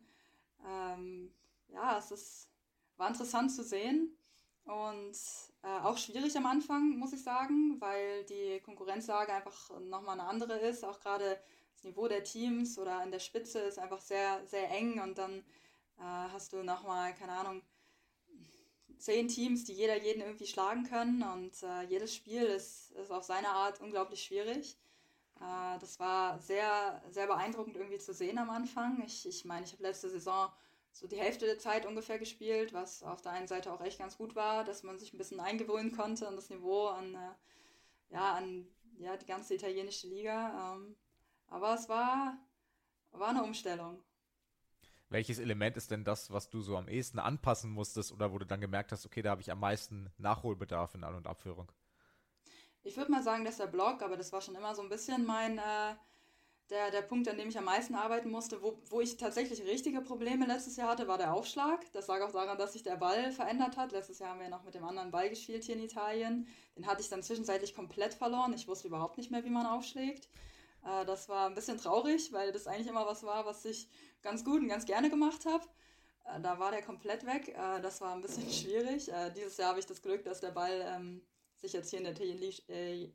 ähm, 0.67 1.31
ja, 1.69 1.97
es 1.97 2.11
ist, 2.11 2.49
war 2.97 3.07
interessant 3.07 3.51
zu 3.51 3.63
sehen 3.63 4.15
und 4.65 5.15
äh, 5.63 5.79
auch 5.83 5.97
schwierig 5.97 6.35
am 6.37 6.45
Anfang, 6.45 6.97
muss 6.97 7.13
ich 7.13 7.23
sagen, 7.23 7.79
weil 7.79 8.23
die 8.25 8.59
Konkurrenzlage 8.61 9.33
einfach 9.33 9.69
nochmal 9.81 10.19
eine 10.19 10.27
andere 10.27 10.57
ist. 10.59 10.83
Auch 10.83 10.99
gerade 10.99 11.39
das 11.73 11.83
Niveau 11.83 12.07
der 12.07 12.23
Teams 12.23 12.77
oder 12.77 13.03
in 13.03 13.11
der 13.11 13.19
Spitze 13.19 13.59
ist 13.59 13.79
einfach 13.79 14.01
sehr, 14.01 14.45
sehr 14.45 14.69
eng 14.71 15.01
und 15.01 15.17
dann 15.17 15.39
äh, 15.99 16.03
hast 16.31 16.53
du 16.53 16.63
nochmal, 16.63 17.13
keine 17.13 17.33
Ahnung, 17.33 17.61
zehn 19.03 19.27
Teams, 19.27 19.65
die 19.65 19.73
jeder 19.73 20.01
jeden 20.01 20.21
irgendwie 20.21 20.47
schlagen 20.47 20.83
können 20.83 21.23
und 21.23 21.61
äh, 21.61 21.83
jedes 21.83 22.15
Spiel 22.15 22.43
ist, 22.43 22.91
ist 22.91 23.11
auf 23.11 23.23
seine 23.25 23.49
Art 23.49 23.81
unglaublich 23.81 24.23
schwierig. 24.23 24.77
Äh, 25.41 25.77
das 25.79 25.99
war 25.99 26.39
sehr, 26.39 27.03
sehr 27.09 27.27
beeindruckend 27.27 27.75
irgendwie 27.75 27.97
zu 27.97 28.13
sehen 28.13 28.37
am 28.37 28.49
Anfang. 28.49 29.03
Ich 29.05 29.25
meine, 29.25 29.35
ich, 29.35 29.45
mein, 29.45 29.63
ich 29.65 29.73
habe 29.73 29.83
letzte 29.83 30.09
Saison 30.09 30.49
so 30.93 31.05
die 31.07 31.17
Hälfte 31.17 31.45
der 31.45 31.59
Zeit 31.59 31.85
ungefähr 31.85 32.17
gespielt, 32.17 32.73
was 32.73 33.03
auf 33.03 33.21
der 33.21 33.33
einen 33.33 33.47
Seite 33.47 33.73
auch 33.73 33.81
echt 33.81 33.99
ganz 33.99 34.17
gut 34.17 34.35
war, 34.35 34.63
dass 34.63 34.83
man 34.83 34.97
sich 34.97 35.11
ein 35.13 35.17
bisschen 35.17 35.41
eingewöhnen 35.41 35.91
konnte 35.91 36.25
an 36.25 36.37
das 36.37 36.49
Niveau, 36.49 36.87
an, 36.87 37.15
äh, 37.15 38.13
ja, 38.13 38.35
an 38.35 38.67
ja, 38.99 39.17
die 39.17 39.25
ganze 39.25 39.55
italienische 39.55 40.07
Liga. 40.07 40.75
Ähm, 40.75 40.95
aber 41.47 41.73
es 41.73 41.89
war, 41.89 42.37
war 43.11 43.29
eine 43.29 43.43
Umstellung. 43.43 44.01
Welches 45.13 45.37
Element 45.37 45.77
ist 45.77 45.91
denn 45.91 46.03
das, 46.03 46.31
was 46.31 46.49
du 46.49 46.61
so 46.61 46.75
am 46.75 46.87
ehesten 46.87 47.19
anpassen 47.19 47.69
musstest 47.69 48.11
oder 48.11 48.33
wo 48.33 48.39
du 48.39 48.47
dann 48.47 48.59
gemerkt 48.59 48.91
hast, 48.91 49.05
okay, 49.05 49.21
da 49.21 49.29
habe 49.29 49.41
ich 49.41 49.51
am 49.51 49.59
meisten 49.59 50.09
Nachholbedarf 50.17 50.95
in 50.95 51.03
An- 51.03 51.13
und 51.13 51.27
Abführung? 51.27 51.71
Ich 52.81 52.97
würde 52.97 53.11
mal 53.11 53.21
sagen, 53.21 53.45
dass 53.45 53.57
der 53.57 53.67
Blog, 53.67 54.01
aber 54.01 54.17
das 54.17 54.33
war 54.33 54.41
schon 54.41 54.55
immer 54.55 54.73
so 54.73 54.81
ein 54.81 54.89
bisschen 54.89 55.23
mein, 55.23 55.59
äh, 55.59 55.93
der, 56.71 56.89
der 56.89 57.03
Punkt, 57.03 57.29
an 57.29 57.37
dem 57.37 57.47
ich 57.47 57.59
am 57.59 57.65
meisten 57.65 57.93
arbeiten 57.93 58.31
musste. 58.31 58.63
Wo, 58.63 58.81
wo 58.89 59.01
ich 59.01 59.17
tatsächlich 59.17 59.61
richtige 59.61 60.01
Probleme 60.01 60.47
letztes 60.47 60.77
Jahr 60.77 60.89
hatte, 60.89 61.07
war 61.07 61.19
der 61.19 61.35
Aufschlag. 61.35 61.79
Das 61.91 62.07
lag 62.07 62.21
auch 62.21 62.31
daran, 62.31 62.57
dass 62.57 62.73
sich 62.73 62.81
der 62.81 62.97
Ball 62.97 63.31
verändert 63.31 63.77
hat. 63.77 63.91
Letztes 63.91 64.17
Jahr 64.17 64.31
haben 64.31 64.39
wir 64.39 64.49
noch 64.49 64.63
mit 64.63 64.73
dem 64.73 64.83
anderen 64.83 65.11
Ball 65.11 65.29
gespielt 65.29 65.63
hier 65.63 65.75
in 65.75 65.83
Italien. 65.83 66.47
Den 66.75 66.87
hatte 66.87 67.01
ich 67.01 67.09
dann 67.09 67.21
zwischenzeitlich 67.21 67.75
komplett 67.75 68.15
verloren. 68.15 68.51
Ich 68.53 68.67
wusste 68.67 68.87
überhaupt 68.87 69.19
nicht 69.19 69.29
mehr, 69.29 69.45
wie 69.45 69.51
man 69.51 69.67
aufschlägt. 69.67 70.27
Äh, 70.85 71.05
das 71.05 71.29
war 71.29 71.47
ein 71.47 71.55
bisschen 71.55 71.77
traurig, 71.77 72.31
weil 72.33 72.51
das 72.51 72.67
eigentlich 72.67 72.87
immer 72.87 73.05
was 73.05 73.23
war, 73.23 73.45
was 73.45 73.65
ich 73.65 73.89
ganz 74.21 74.43
gut 74.43 74.61
und 74.61 74.67
ganz 74.67 74.85
gerne 74.85 75.09
gemacht 75.09 75.45
habe. 75.45 75.65
Äh, 76.25 76.41
da 76.41 76.59
war 76.59 76.71
der 76.71 76.81
komplett 76.81 77.25
weg. 77.25 77.49
Äh, 77.49 77.81
das 77.81 78.01
war 78.01 78.13
ein 78.13 78.21
bisschen 78.21 78.49
schwierig. 78.51 79.11
Äh, 79.11 79.31
dieses 79.31 79.57
Jahr 79.57 79.69
habe 79.69 79.79
ich 79.79 79.85
das 79.85 80.01
Glück, 80.01 80.23
dass 80.23 80.41
der 80.41 80.51
Ball 80.51 80.83
ähm, 80.95 81.21
sich 81.61 81.73
jetzt 81.73 81.89
hier 81.89 81.99
in 81.99 82.05
der 82.05 82.13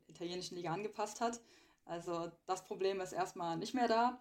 italienischen 0.07 0.55
Liga 0.55 0.71
angepasst 0.71 1.21
hat. 1.21 1.39
Also 1.85 2.31
das 2.45 2.63
Problem 2.63 3.01
ist 3.01 3.13
erstmal 3.13 3.57
nicht 3.57 3.73
mehr 3.73 3.87
da. 3.87 4.19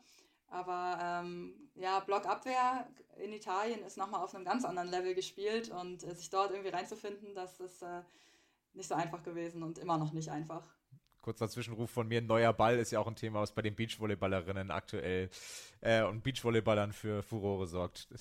Aber 0.50 0.98
ähm, 1.02 1.70
ja, 1.74 2.00
Blockabwehr 2.00 2.88
in 3.18 3.32
Italien 3.32 3.82
ist 3.82 3.98
nochmal 3.98 4.22
auf 4.22 4.34
einem 4.34 4.44
ganz 4.44 4.64
anderen 4.64 4.88
Level 4.88 5.14
gespielt 5.14 5.70
und 5.70 6.02
äh, 6.04 6.14
sich 6.14 6.30
dort 6.30 6.50
irgendwie 6.50 6.70
reinzufinden, 6.70 7.34
das 7.34 7.60
ist 7.60 7.82
äh, 7.82 8.02
nicht 8.72 8.88
so 8.88 8.94
einfach 8.94 9.22
gewesen 9.22 9.62
und 9.62 9.78
immer 9.78 9.98
noch 9.98 10.12
nicht 10.12 10.30
einfach. 10.30 10.64
Kurzer 11.20 11.48
Zwischenruf 11.48 11.90
von 11.90 12.08
mir, 12.08 12.22
neuer 12.22 12.52
Ball 12.52 12.78
ist 12.78 12.90
ja 12.90 13.00
auch 13.00 13.06
ein 13.06 13.16
Thema, 13.16 13.40
was 13.40 13.52
bei 13.52 13.62
den 13.62 13.74
Beachvolleyballerinnen 13.74 14.70
aktuell 14.70 15.30
äh, 15.80 16.02
und 16.02 16.22
Beachvolleyballern 16.22 16.92
für 16.92 17.22
Furore 17.22 17.66
sorgt. 17.66 18.08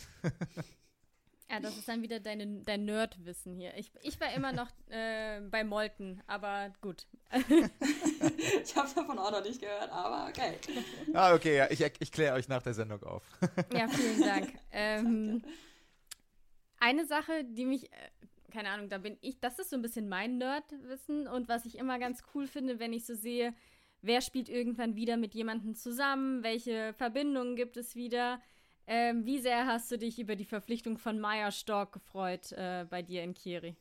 Ja, 1.49 1.61
das 1.61 1.77
ist 1.77 1.87
dann 1.87 2.01
wieder 2.01 2.19
deine, 2.19 2.61
dein 2.63 2.83
Nerdwissen 2.83 3.55
hier. 3.55 3.73
Ich, 3.77 3.89
ich 4.01 4.19
war 4.19 4.33
immer 4.33 4.51
noch 4.51 4.67
äh, 4.89 5.39
bei 5.49 5.63
Molten, 5.63 6.21
aber 6.27 6.73
gut. 6.81 7.07
ich 7.31 8.75
habe 8.75 8.89
davon 8.93 9.17
auch 9.17 9.31
noch 9.31 9.43
nicht 9.43 9.61
gehört, 9.61 9.89
aber 9.89 10.27
okay. 10.27 10.57
Ah, 11.13 11.33
okay, 11.33 11.55
ja, 11.55 11.71
ich, 11.71 11.81
ich 11.99 12.11
kläre 12.11 12.35
euch 12.35 12.49
nach 12.49 12.61
der 12.63 12.73
Sendung 12.73 13.01
auf. 13.03 13.23
ja, 13.71 13.87
vielen 13.87 14.21
Dank. 14.21 14.53
Ähm, 14.79 15.41
eine 16.79 17.07
Sache, 17.07 17.43
die 17.45 17.65
mich 17.65 17.91
äh, 17.91 17.95
keine 18.51 18.69
Ahnung, 18.69 18.89
da 18.89 18.97
bin 18.97 19.17
ich, 19.21 19.39
das 19.39 19.59
ist 19.59 19.69
so 19.69 19.75
ein 19.75 19.81
bisschen 19.81 20.09
mein 20.09 20.37
Nerdwissen 20.37 21.27
und 21.27 21.47
was 21.47 21.65
ich 21.65 21.77
immer 21.77 21.99
ganz 21.99 22.23
cool 22.33 22.47
finde, 22.47 22.79
wenn 22.79 22.93
ich 22.93 23.05
so 23.05 23.15
sehe, 23.15 23.53
wer 24.01 24.21
spielt 24.21 24.49
irgendwann 24.49 24.95
wieder 24.95 25.17
mit 25.17 25.33
jemandem 25.33 25.75
zusammen, 25.75 26.43
welche 26.43 26.93
Verbindungen 26.93 27.55
gibt 27.55 27.77
es 27.77 27.95
wieder. 27.95 28.41
Ähm, 28.87 29.25
wie 29.25 29.39
sehr 29.39 29.67
hast 29.67 29.91
du 29.91 29.97
dich 29.97 30.17
über 30.17 30.35
die 30.35 30.45
Verpflichtung 30.45 30.97
von 30.97 31.19
Maya 31.19 31.51
Stork 31.51 31.91
gefreut 31.91 32.53
äh, 32.53 32.85
bei 32.89 33.01
dir 33.01 33.21
in 33.23 33.33
Kiri? 33.33 33.75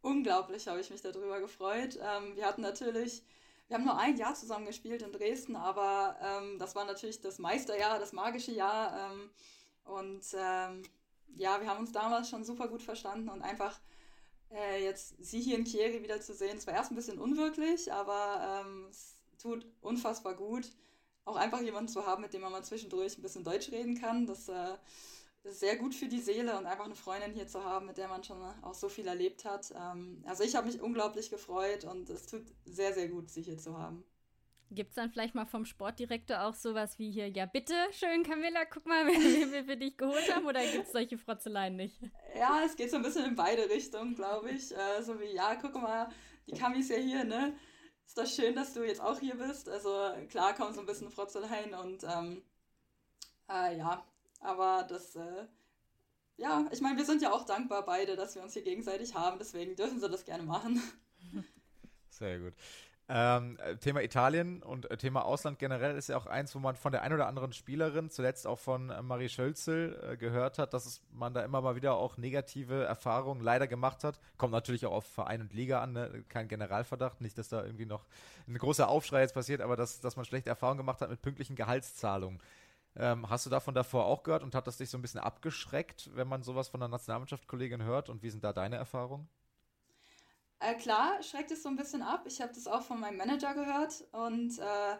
Unglaublich 0.00 0.66
habe 0.66 0.80
ich 0.80 0.90
mich 0.90 1.02
darüber 1.02 1.40
gefreut. 1.40 1.98
Ähm, 2.00 2.34
wir 2.36 2.46
hatten 2.46 2.62
natürlich, 2.62 3.22
wir 3.66 3.76
haben 3.76 3.84
nur 3.84 3.98
ein 3.98 4.16
Jahr 4.16 4.34
zusammen 4.34 4.64
gespielt 4.64 5.02
in 5.02 5.12
Dresden, 5.12 5.56
aber 5.56 6.16
ähm, 6.22 6.58
das 6.58 6.74
war 6.74 6.86
natürlich 6.86 7.20
das 7.20 7.38
Meisterjahr, 7.38 7.98
das 7.98 8.14
magische 8.14 8.52
Jahr. 8.52 9.12
Ähm, 9.12 9.30
und 9.84 10.22
ähm, 10.34 10.82
ja, 11.36 11.60
wir 11.60 11.68
haben 11.68 11.80
uns 11.80 11.92
damals 11.92 12.28
schon 12.28 12.44
super 12.44 12.68
gut 12.68 12.82
verstanden 12.82 13.28
und 13.28 13.42
einfach 13.42 13.80
äh, 14.50 14.82
jetzt 14.82 15.14
sie 15.18 15.40
hier 15.40 15.58
in 15.58 15.64
Chieri 15.64 16.02
wieder 16.02 16.20
zu 16.20 16.34
sehen, 16.34 16.56
es 16.56 16.66
erst 16.66 16.90
ein 16.90 16.96
bisschen 16.96 17.18
unwirklich, 17.18 17.92
aber 17.92 18.62
ähm, 18.64 18.86
es 18.90 19.16
tut 19.38 19.66
unfassbar 19.80 20.34
gut, 20.34 20.70
auch 21.24 21.36
einfach 21.36 21.60
jemanden 21.60 21.88
zu 21.88 22.06
haben, 22.06 22.22
mit 22.22 22.32
dem 22.32 22.40
man 22.40 22.52
mal 22.52 22.64
zwischendurch 22.64 23.18
ein 23.18 23.22
bisschen 23.22 23.44
Deutsch 23.44 23.70
reden 23.70 24.00
kann. 24.00 24.26
Das 24.26 24.48
äh, 24.48 24.74
ist 25.44 25.60
sehr 25.60 25.76
gut 25.76 25.94
für 25.94 26.08
die 26.08 26.20
Seele 26.20 26.58
und 26.58 26.66
einfach 26.66 26.86
eine 26.86 26.94
Freundin 26.94 27.32
hier 27.34 27.46
zu 27.46 27.64
haben, 27.64 27.86
mit 27.86 27.98
der 27.98 28.08
man 28.08 28.24
schon 28.24 28.40
auch 28.62 28.74
so 28.74 28.88
viel 28.88 29.06
erlebt 29.06 29.44
hat. 29.44 29.72
Ähm, 29.76 30.22
also 30.26 30.42
ich 30.44 30.56
habe 30.56 30.66
mich 30.66 30.80
unglaublich 30.80 31.30
gefreut 31.30 31.84
und 31.84 32.08
es 32.10 32.26
tut 32.26 32.46
sehr, 32.64 32.94
sehr 32.94 33.08
gut, 33.08 33.30
sie 33.30 33.42
hier 33.42 33.58
zu 33.58 33.78
haben. 33.78 34.04
Gibt 34.70 34.90
es 34.90 34.96
dann 34.96 35.10
vielleicht 35.10 35.34
mal 35.34 35.46
vom 35.46 35.64
Sportdirektor 35.64 36.42
auch 36.42 36.54
sowas 36.54 36.98
wie 36.98 37.10
hier, 37.10 37.28
ja 37.28 37.46
bitte 37.46 37.74
schön 37.92 38.22
Camilla, 38.22 38.64
guck 38.66 38.86
mal, 38.86 39.06
wen 39.06 39.50
wir 39.50 39.64
für 39.64 39.76
dich 39.76 39.96
geholt 39.96 40.34
haben 40.34 40.46
oder 40.46 40.60
gibt 40.64 40.86
es 40.86 40.92
solche 40.92 41.16
Frotzeleien 41.16 41.76
nicht? 41.76 41.98
Ja, 42.36 42.62
es 42.64 42.76
geht 42.76 42.90
so 42.90 42.96
ein 42.96 43.02
bisschen 43.02 43.24
in 43.24 43.34
beide 43.34 43.68
Richtungen, 43.70 44.14
glaube 44.14 44.50
ich. 44.50 44.76
Äh, 44.76 45.02
so 45.02 45.18
wie, 45.20 45.34
ja, 45.34 45.54
guck 45.54 45.74
mal, 45.74 46.10
die 46.46 46.52
Cami 46.52 46.80
ist 46.80 46.90
ja 46.90 46.96
hier, 46.96 47.24
ne? 47.24 47.56
Ist 48.06 48.18
doch 48.18 48.26
schön, 48.26 48.54
dass 48.54 48.74
du 48.74 48.82
jetzt 48.82 49.00
auch 49.00 49.18
hier 49.18 49.36
bist. 49.36 49.68
Also 49.68 49.90
klar 50.28 50.54
kommen 50.54 50.74
so 50.74 50.80
ein 50.80 50.86
bisschen 50.86 51.10
Frotzeleien 51.10 51.74
und 51.74 52.04
ähm, 52.04 52.42
äh, 53.50 53.78
ja, 53.78 54.04
aber 54.40 54.86
das, 54.88 55.16
äh, 55.16 55.46
ja, 56.36 56.66
ich 56.70 56.80
meine, 56.80 56.96
wir 56.96 57.04
sind 57.04 57.22
ja 57.22 57.32
auch 57.32 57.44
dankbar 57.44 57.84
beide, 57.84 58.16
dass 58.16 58.34
wir 58.34 58.42
uns 58.42 58.52
hier 58.52 58.62
gegenseitig 58.62 59.14
haben, 59.14 59.38
deswegen 59.38 59.76
dürfen 59.76 59.98
sie 60.00 60.08
das 60.08 60.24
gerne 60.24 60.44
machen. 60.44 60.80
Sehr 62.10 62.38
gut. 62.38 62.54
Ähm, 63.10 63.56
äh, 63.64 63.76
Thema 63.76 64.02
Italien 64.02 64.62
und 64.62 64.90
äh, 64.90 64.98
Thema 64.98 65.24
Ausland 65.24 65.58
generell 65.58 65.96
ist 65.96 66.10
ja 66.10 66.18
auch 66.18 66.26
eins, 66.26 66.54
wo 66.54 66.58
man 66.58 66.76
von 66.76 66.92
der 66.92 67.00
ein 67.00 67.14
oder 67.14 67.26
anderen 67.26 67.54
Spielerin, 67.54 68.10
zuletzt 68.10 68.46
auch 68.46 68.58
von 68.58 68.90
äh, 68.90 69.00
Marie 69.00 69.30
Schölzel, 69.30 69.98
äh, 70.12 70.16
gehört 70.18 70.58
hat, 70.58 70.74
dass 70.74 70.84
es, 70.84 71.00
man 71.10 71.32
da 71.32 71.42
immer 71.42 71.62
mal 71.62 71.74
wieder 71.74 71.94
auch 71.94 72.18
negative 72.18 72.84
Erfahrungen 72.84 73.40
leider 73.40 73.66
gemacht 73.66 74.04
hat. 74.04 74.20
Kommt 74.36 74.52
natürlich 74.52 74.84
auch 74.84 74.92
auf 74.92 75.06
Verein 75.06 75.40
und 75.40 75.54
Liga 75.54 75.80
an, 75.80 75.94
ne? 75.94 76.22
kein 76.28 76.48
Generalverdacht, 76.48 77.22
nicht, 77.22 77.38
dass 77.38 77.48
da 77.48 77.64
irgendwie 77.64 77.86
noch 77.86 78.04
ein 78.46 78.58
großer 78.58 78.86
Aufschrei 78.86 79.22
jetzt 79.22 79.32
passiert, 79.32 79.62
aber 79.62 79.76
dass, 79.76 80.00
dass 80.00 80.16
man 80.16 80.26
schlechte 80.26 80.50
Erfahrungen 80.50 80.78
gemacht 80.78 81.00
hat 81.00 81.08
mit 81.08 81.22
pünktlichen 81.22 81.56
Gehaltszahlungen. 81.56 82.42
Ähm, 82.94 83.30
hast 83.30 83.46
du 83.46 83.50
davon 83.50 83.74
davor 83.74 84.04
auch 84.04 84.22
gehört 84.22 84.42
und 84.42 84.54
hat 84.54 84.66
das 84.66 84.76
dich 84.76 84.90
so 84.90 84.98
ein 84.98 85.02
bisschen 85.02 85.20
abgeschreckt, 85.20 86.10
wenn 86.14 86.28
man 86.28 86.42
sowas 86.42 86.68
von 86.68 86.80
der 86.80 86.90
Nationalmannschaftskollegin 86.90 87.84
hört? 87.84 88.10
Und 88.10 88.22
wie 88.22 88.28
sind 88.28 88.44
da 88.44 88.52
deine 88.52 88.76
Erfahrungen? 88.76 89.28
Äh, 90.60 90.74
klar, 90.74 91.22
schreckt 91.22 91.50
es 91.52 91.62
so 91.62 91.68
ein 91.68 91.76
bisschen 91.76 92.02
ab. 92.02 92.24
Ich 92.26 92.40
habe 92.40 92.52
das 92.52 92.66
auch 92.66 92.82
von 92.82 92.98
meinem 92.98 93.16
Manager 93.16 93.54
gehört 93.54 94.04
und 94.12 94.58
äh, 94.58 94.96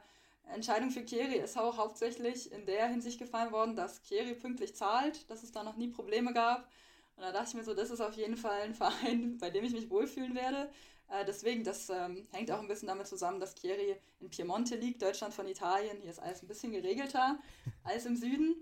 Entscheidung 0.54 0.90
für 0.90 1.02
Kiri 1.02 1.36
ist 1.36 1.58
auch 1.58 1.76
hauptsächlich 1.76 2.52
in 2.52 2.64
der 2.64 2.86
Hinsicht 2.86 3.18
gefallen 3.18 3.52
worden, 3.52 3.76
dass 3.76 4.02
Kiri 4.02 4.34
pünktlich 4.34 4.74
zahlt, 4.76 5.28
dass 5.30 5.42
es 5.42 5.52
da 5.52 5.62
noch 5.62 5.76
nie 5.76 5.88
Probleme 5.88 6.32
gab. 6.32 6.68
Und 7.16 7.24
da 7.24 7.32
dachte 7.32 7.48
ich 7.48 7.54
mir 7.54 7.64
so, 7.64 7.74
das 7.74 7.90
ist 7.90 8.00
auf 8.00 8.14
jeden 8.14 8.36
Fall 8.36 8.62
ein 8.62 8.74
Verein, 8.74 9.38
bei 9.38 9.50
dem 9.50 9.64
ich 9.64 9.72
mich 9.72 9.90
wohlfühlen 9.90 10.34
werde. 10.34 10.70
Äh, 11.08 11.24
deswegen, 11.24 11.64
das 11.64 11.90
ähm, 11.90 12.26
hängt 12.32 12.50
auch 12.52 12.60
ein 12.60 12.68
bisschen 12.68 12.88
damit 12.88 13.08
zusammen, 13.08 13.40
dass 13.40 13.54
Chieri 13.54 13.96
in 14.20 14.30
Piemonte 14.30 14.76
liegt, 14.76 15.02
Deutschland 15.02 15.34
von 15.34 15.48
Italien. 15.48 16.00
Hier 16.00 16.10
ist 16.10 16.20
alles 16.20 16.42
ein 16.42 16.48
bisschen 16.48 16.72
geregelter 16.72 17.38
als 17.82 18.06
im 18.06 18.16
Süden, 18.16 18.56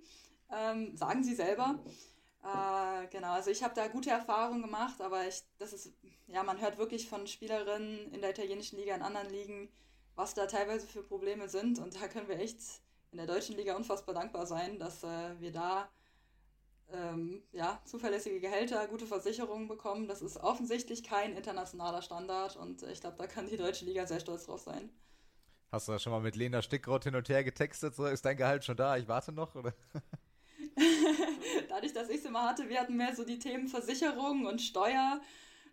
ähm, 0.51 0.97
sagen 0.97 1.22
sie 1.22 1.34
selber. 1.34 1.78
Äh, 2.47 3.09
genau, 3.09 3.32
also 3.32 3.51
ich 3.51 3.62
habe 3.64 3.74
da 3.74 3.88
gute 3.88 4.11
Erfahrungen 4.11 4.62
gemacht, 4.62 5.01
aber 5.01 5.26
ich, 5.26 5.42
das 5.59 5.72
ist, 5.72 5.92
ja, 6.26 6.42
man 6.42 6.61
hört 6.61 6.78
wirklich 6.78 7.09
von 7.09 7.26
Spielerinnen 7.26 8.12
in 8.12 8.20
der 8.20 8.30
italienischen 8.30 8.78
Liga, 8.78 8.94
in 8.94 9.03
anderen 9.03 9.28
Ligen, 9.28 9.68
was 10.14 10.34
da 10.34 10.47
teilweise 10.47 10.86
für 10.86 11.03
Probleme 11.03 11.49
sind. 11.49 11.78
Und 11.78 12.01
da 12.01 12.07
können 12.07 12.28
wir 12.28 12.38
echt 12.38 12.61
in 13.11 13.18
der 13.18 13.26
deutschen 13.26 13.57
Liga 13.57 13.74
unfassbar 13.74 14.14
dankbar 14.14 14.47
sein, 14.47 14.78
dass 14.78 15.03
äh, 15.03 15.40
wir 15.40 15.51
da 15.51 15.88
ähm, 16.92 17.42
ja, 17.53 17.80
zuverlässige 17.84 18.40
Gehälter, 18.40 18.86
gute 18.86 19.07
Versicherungen 19.07 19.66
bekommen. 19.66 20.07
Das 20.07 20.22
ist 20.22 20.36
offensichtlich 20.36 21.03
kein 21.03 21.34
internationaler 21.34 22.03
Standard 22.03 22.57
und 22.57 22.82
ich 22.84 23.01
glaube, 23.01 23.16
da 23.16 23.26
kann 23.26 23.49
die 23.49 23.57
deutsche 23.57 23.84
Liga 23.84 24.07
sehr 24.07 24.20
stolz 24.20 24.47
drauf 24.47 24.61
sein. 24.61 24.90
Hast 25.72 25.88
du 25.88 25.92
da 25.92 25.99
schon 25.99 26.12
mal 26.12 26.20
mit 26.20 26.36
Lena 26.36 26.62
Stickrott 26.62 27.05
hin 27.05 27.16
und 27.16 27.28
her 27.28 27.42
getextet? 27.42 27.97
So, 27.97 28.07
ist 28.07 28.24
dein 28.24 28.36
Gehalt 28.36 28.64
schon 28.64 28.76
da? 28.76 28.97
Ich 28.97 29.09
warte 29.09 29.32
noch, 29.32 29.55
oder? 29.57 29.74
Dadurch, 31.68 31.93
dass 31.93 32.09
ich 32.09 32.18
es 32.18 32.24
immer 32.24 32.43
hatte, 32.43 32.68
wir 32.68 32.81
hatten 32.81 32.97
mehr 32.97 33.14
so 33.14 33.24
die 33.24 33.39
Themen 33.39 33.68
Versicherung 33.68 34.47
und 34.47 34.61
Steuer. 34.61 35.20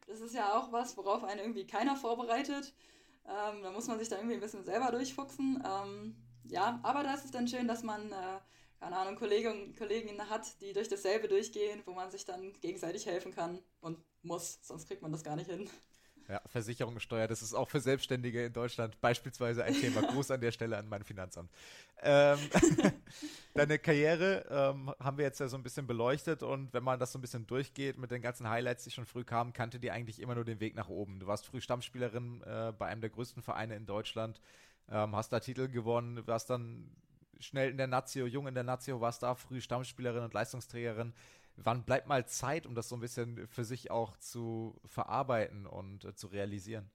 Das 0.08 0.22
ist 0.22 0.36
ja 0.36 0.58
auch 0.58 0.72
was, 0.72 0.98
worauf 0.98 1.24
einen 1.24 1.40
irgendwie 1.40 1.68
keiner 1.68 1.96
vorbereitet. 1.96 2.74
Ähm, 3.26 3.64
da 3.64 3.72
muss 3.72 3.88
man 3.88 4.00
sich 4.00 4.10
da 4.10 4.18
irgendwie 4.18 4.36
ein 4.36 4.42
bisschen 4.42 4.66
selber 4.66 4.92
durchfuchsen. 4.92 5.64
Ähm, 5.66 6.16
ja, 6.46 6.80
aber 6.84 7.04
da 7.04 7.14
ist 7.14 7.26
es 7.26 7.32
dann 7.32 7.48
schön, 7.48 7.68
dass 7.68 7.84
man 7.84 8.12
äh, 8.12 8.40
keine 8.84 8.98
Ahnung, 8.98 9.16
Kollegen, 9.16 9.74
Kolleginnen 9.78 10.30
hat, 10.30 10.60
die 10.62 10.74
durch 10.74 10.90
dasselbe 10.90 11.30
durchgehen, 11.30 11.82
wo 11.86 11.94
man 11.94 12.12
sich 12.12 12.26
dann 12.26 12.52
gegenseitig 12.60 13.06
helfen 13.06 13.34
kann 13.34 13.60
und 13.80 13.98
muss, 14.24 14.60
sonst 14.62 14.88
kriegt 14.88 15.02
man 15.02 15.14
das 15.14 15.24
gar 15.24 15.38
nicht 15.38 15.50
hin. 15.50 15.70
Ja, 16.30 16.42
Versicherungssteuer, 16.46 17.28
das 17.28 17.42
ist 17.42 17.54
auch 17.54 17.70
für 17.70 17.82
Selbstständige 17.82 18.46
in 18.46 18.54
Deutschland 18.54 19.00
beispielsweise 19.02 19.64
ein 19.64 19.74
Thema. 19.74 20.02
Gruß 20.14 20.32
an 20.32 20.40
der 20.40 20.52
Stelle 20.52 20.78
an 20.78 20.88
mein 20.88 21.04
Finanzamt. 21.04 21.52
Ähm, 22.02 22.40
deine 23.54 23.78
Karriere 23.78 24.46
ähm, 24.50 24.94
haben 25.00 25.18
wir 25.18 25.26
jetzt 25.26 25.40
ja 25.40 25.48
so 25.48 25.58
ein 25.58 25.64
bisschen 25.64 25.86
beleuchtet 25.86 26.42
und 26.42 26.74
wenn 26.74 26.84
man 26.84 27.00
das 27.00 27.12
so 27.12 27.20
ein 27.20 27.22
bisschen 27.22 27.46
durchgeht 27.46 27.98
mit 27.98 28.12
den 28.12 28.22
ganzen 28.22 28.50
Highlights, 28.50 28.86
die 28.86 28.92
schon 28.92 29.06
früh 29.06 29.26
kamen, 29.26 29.52
kannte 29.52 29.80
die 29.80 29.92
eigentlich 29.92 30.22
immer 30.22 30.36
nur 30.36 30.46
den 30.46 30.62
Weg 30.62 30.76
nach 30.76 30.88
oben. 30.88 31.20
Du 31.20 31.28
warst 31.28 31.46
früh 31.46 31.60
Stammspielerin 31.60 32.42
äh, 32.44 32.72
bei 32.78 32.88
einem 32.88 33.02
der 33.02 33.10
größten 33.10 33.44
Vereine 33.44 33.76
in 33.76 33.86
Deutschland, 33.86 34.40
ähm, 34.90 35.16
hast 35.16 35.34
da 35.34 35.42
Titel 35.42 35.68
gewonnen, 35.68 36.26
warst 36.26 36.50
dann 36.50 36.90
schnell 37.40 37.70
in 37.70 37.78
der 37.78 37.88
Nazio, 37.88 38.26
jung 38.26 38.48
in 38.48 38.56
der 38.56 38.64
Nazio, 38.64 39.02
warst 39.02 39.24
da 39.24 39.36
früh 39.36 39.60
Stammspielerin 39.60 40.24
und 40.24 40.34
Leistungsträgerin. 40.34 41.14
Wann 41.56 41.86
bleibt 41.86 42.08
mal 42.08 42.26
Zeit, 42.28 42.66
um 42.66 42.76
das 42.76 42.90
so 42.90 42.96
ein 42.96 43.02
bisschen 43.02 43.48
für 43.48 43.64
sich 43.64 43.92
auch 43.92 44.18
zu 44.18 44.80
verarbeiten 44.86 45.68
und 45.68 46.06
äh, 46.06 46.16
zu 46.16 46.28
realisieren? 46.28 46.90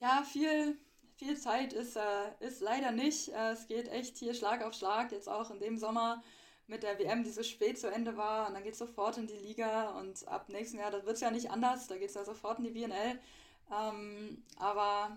Ja, 0.00 0.24
viel, 0.24 0.76
viel 1.14 1.38
Zeit 1.38 1.72
ist, 1.72 1.96
äh, 1.96 2.00
ist 2.40 2.60
leider 2.60 2.90
nicht. 2.90 3.28
Äh, 3.28 3.52
es 3.52 3.66
geht 3.66 3.88
echt 3.88 4.18
hier 4.18 4.34
Schlag 4.34 4.62
auf 4.62 4.74
Schlag, 4.74 5.12
jetzt 5.12 5.28
auch 5.28 5.50
in 5.50 5.60
dem 5.60 5.78
Sommer 5.78 6.22
mit 6.66 6.82
der 6.82 6.98
WM, 6.98 7.24
die 7.24 7.30
so 7.30 7.42
spät 7.42 7.78
zu 7.78 7.90
Ende 7.90 8.16
war. 8.16 8.48
Und 8.48 8.54
dann 8.54 8.62
geht 8.62 8.72
es 8.72 8.78
sofort 8.78 9.16
in 9.16 9.26
die 9.26 9.36
Liga 9.36 9.90
und 9.98 10.26
ab 10.28 10.48
nächsten 10.48 10.78
Jahr, 10.78 10.90
das 10.90 11.04
wird 11.04 11.14
es 11.16 11.20
ja 11.20 11.30
nicht 11.30 11.50
anders, 11.50 11.86
da 11.86 11.96
geht 11.96 12.08
es 12.08 12.14
ja 12.14 12.24
sofort 12.24 12.58
in 12.58 12.64
die 12.64 12.70
BNL. 12.70 13.18
Ähm, 13.70 14.44
aber 14.56 15.16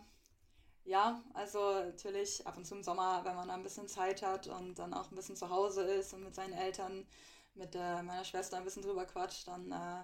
ja, 0.85 1.23
also 1.33 1.59
natürlich 1.83 2.45
ab 2.45 2.57
und 2.57 2.65
zu 2.65 2.75
im 2.75 2.83
Sommer, 2.83 3.21
wenn 3.25 3.35
man 3.35 3.47
da 3.47 3.55
ein 3.55 3.63
bisschen 3.63 3.87
Zeit 3.87 4.21
hat 4.21 4.47
und 4.47 4.77
dann 4.77 4.93
auch 4.93 5.11
ein 5.11 5.15
bisschen 5.15 5.35
zu 5.35 5.49
Hause 5.49 5.81
ist 5.81 6.13
und 6.13 6.23
mit 6.23 6.35
seinen 6.35 6.53
Eltern, 6.53 7.07
mit 7.55 7.75
äh, 7.75 8.03
meiner 8.03 8.23
Schwester 8.23 8.57
ein 8.57 8.63
bisschen 8.63 8.83
drüber 8.83 9.05
quatscht, 9.05 9.47
dann 9.47 9.71
äh, 9.71 10.03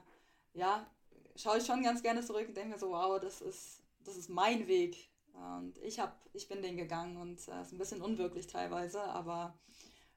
ja, 0.53 0.85
schaue 1.35 1.57
ich 1.57 1.65
schon 1.65 1.83
ganz 1.83 2.01
gerne 2.01 2.23
zurück 2.23 2.47
und 2.47 2.55
denke 2.55 2.73
mir 2.73 2.79
so, 2.79 2.91
wow, 2.91 3.19
das 3.19 3.41
ist, 3.41 3.81
das 4.03 4.17
ist 4.17 4.29
mein 4.29 4.67
Weg. 4.67 5.09
Und 5.33 5.77
ich 5.79 5.99
hab, 5.99 6.19
ich 6.33 6.47
bin 6.47 6.61
den 6.61 6.77
gegangen 6.77 7.17
und 7.17 7.39
es 7.39 7.47
äh, 7.47 7.61
ist 7.61 7.71
ein 7.71 7.77
bisschen 7.77 8.01
unwirklich 8.01 8.47
teilweise, 8.47 9.01
aber 9.03 9.57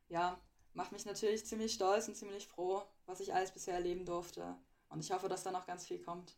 ja, 0.08 0.38
macht 0.74 0.92
mich 0.92 1.06
natürlich 1.06 1.46
ziemlich 1.46 1.72
stolz 1.74 2.08
und 2.08 2.16
ziemlich 2.16 2.46
froh, 2.48 2.82
was 3.06 3.20
ich 3.20 3.32
alles 3.34 3.52
bisher 3.52 3.74
erleben 3.74 4.04
durfte. 4.04 4.56
Und 4.88 5.00
ich 5.00 5.12
hoffe, 5.12 5.28
dass 5.28 5.42
da 5.42 5.50
noch 5.50 5.66
ganz 5.66 5.86
viel 5.86 5.98
kommt. 5.98 6.36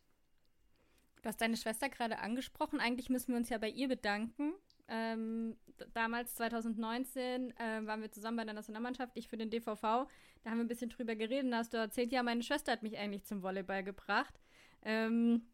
Du 1.21 1.29
hast 1.29 1.41
deine 1.41 1.57
Schwester 1.57 1.89
gerade 1.89 2.19
angesprochen. 2.19 2.79
Eigentlich 2.79 3.09
müssen 3.09 3.29
wir 3.29 3.37
uns 3.37 3.49
ja 3.49 3.57
bei 3.57 3.69
ihr 3.69 3.87
bedanken. 3.87 4.53
Ähm, 4.87 5.57
damals, 5.93 6.35
2019, 6.35 7.51
äh, 7.57 7.85
waren 7.85 8.01
wir 8.01 8.11
zusammen 8.11 8.37
bei 8.37 8.45
der 8.45 8.53
Nationalmannschaft, 8.53 9.11
ich 9.15 9.27
für 9.27 9.37
den 9.37 9.49
DVV. 9.49 9.81
Da 9.81 10.49
haben 10.49 10.57
wir 10.57 10.63
ein 10.63 10.67
bisschen 10.67 10.89
drüber 10.89 11.15
geredet 11.15 11.51
da 11.51 11.57
hast 11.57 11.73
du 11.73 11.77
erzählt, 11.77 12.11
ja, 12.11 12.23
meine 12.23 12.43
Schwester 12.43 12.71
hat 12.71 12.83
mich 12.83 12.97
eigentlich 12.97 13.25
zum 13.25 13.43
Volleyball 13.43 13.83
gebracht. 13.83 14.39
Ähm, 14.83 15.47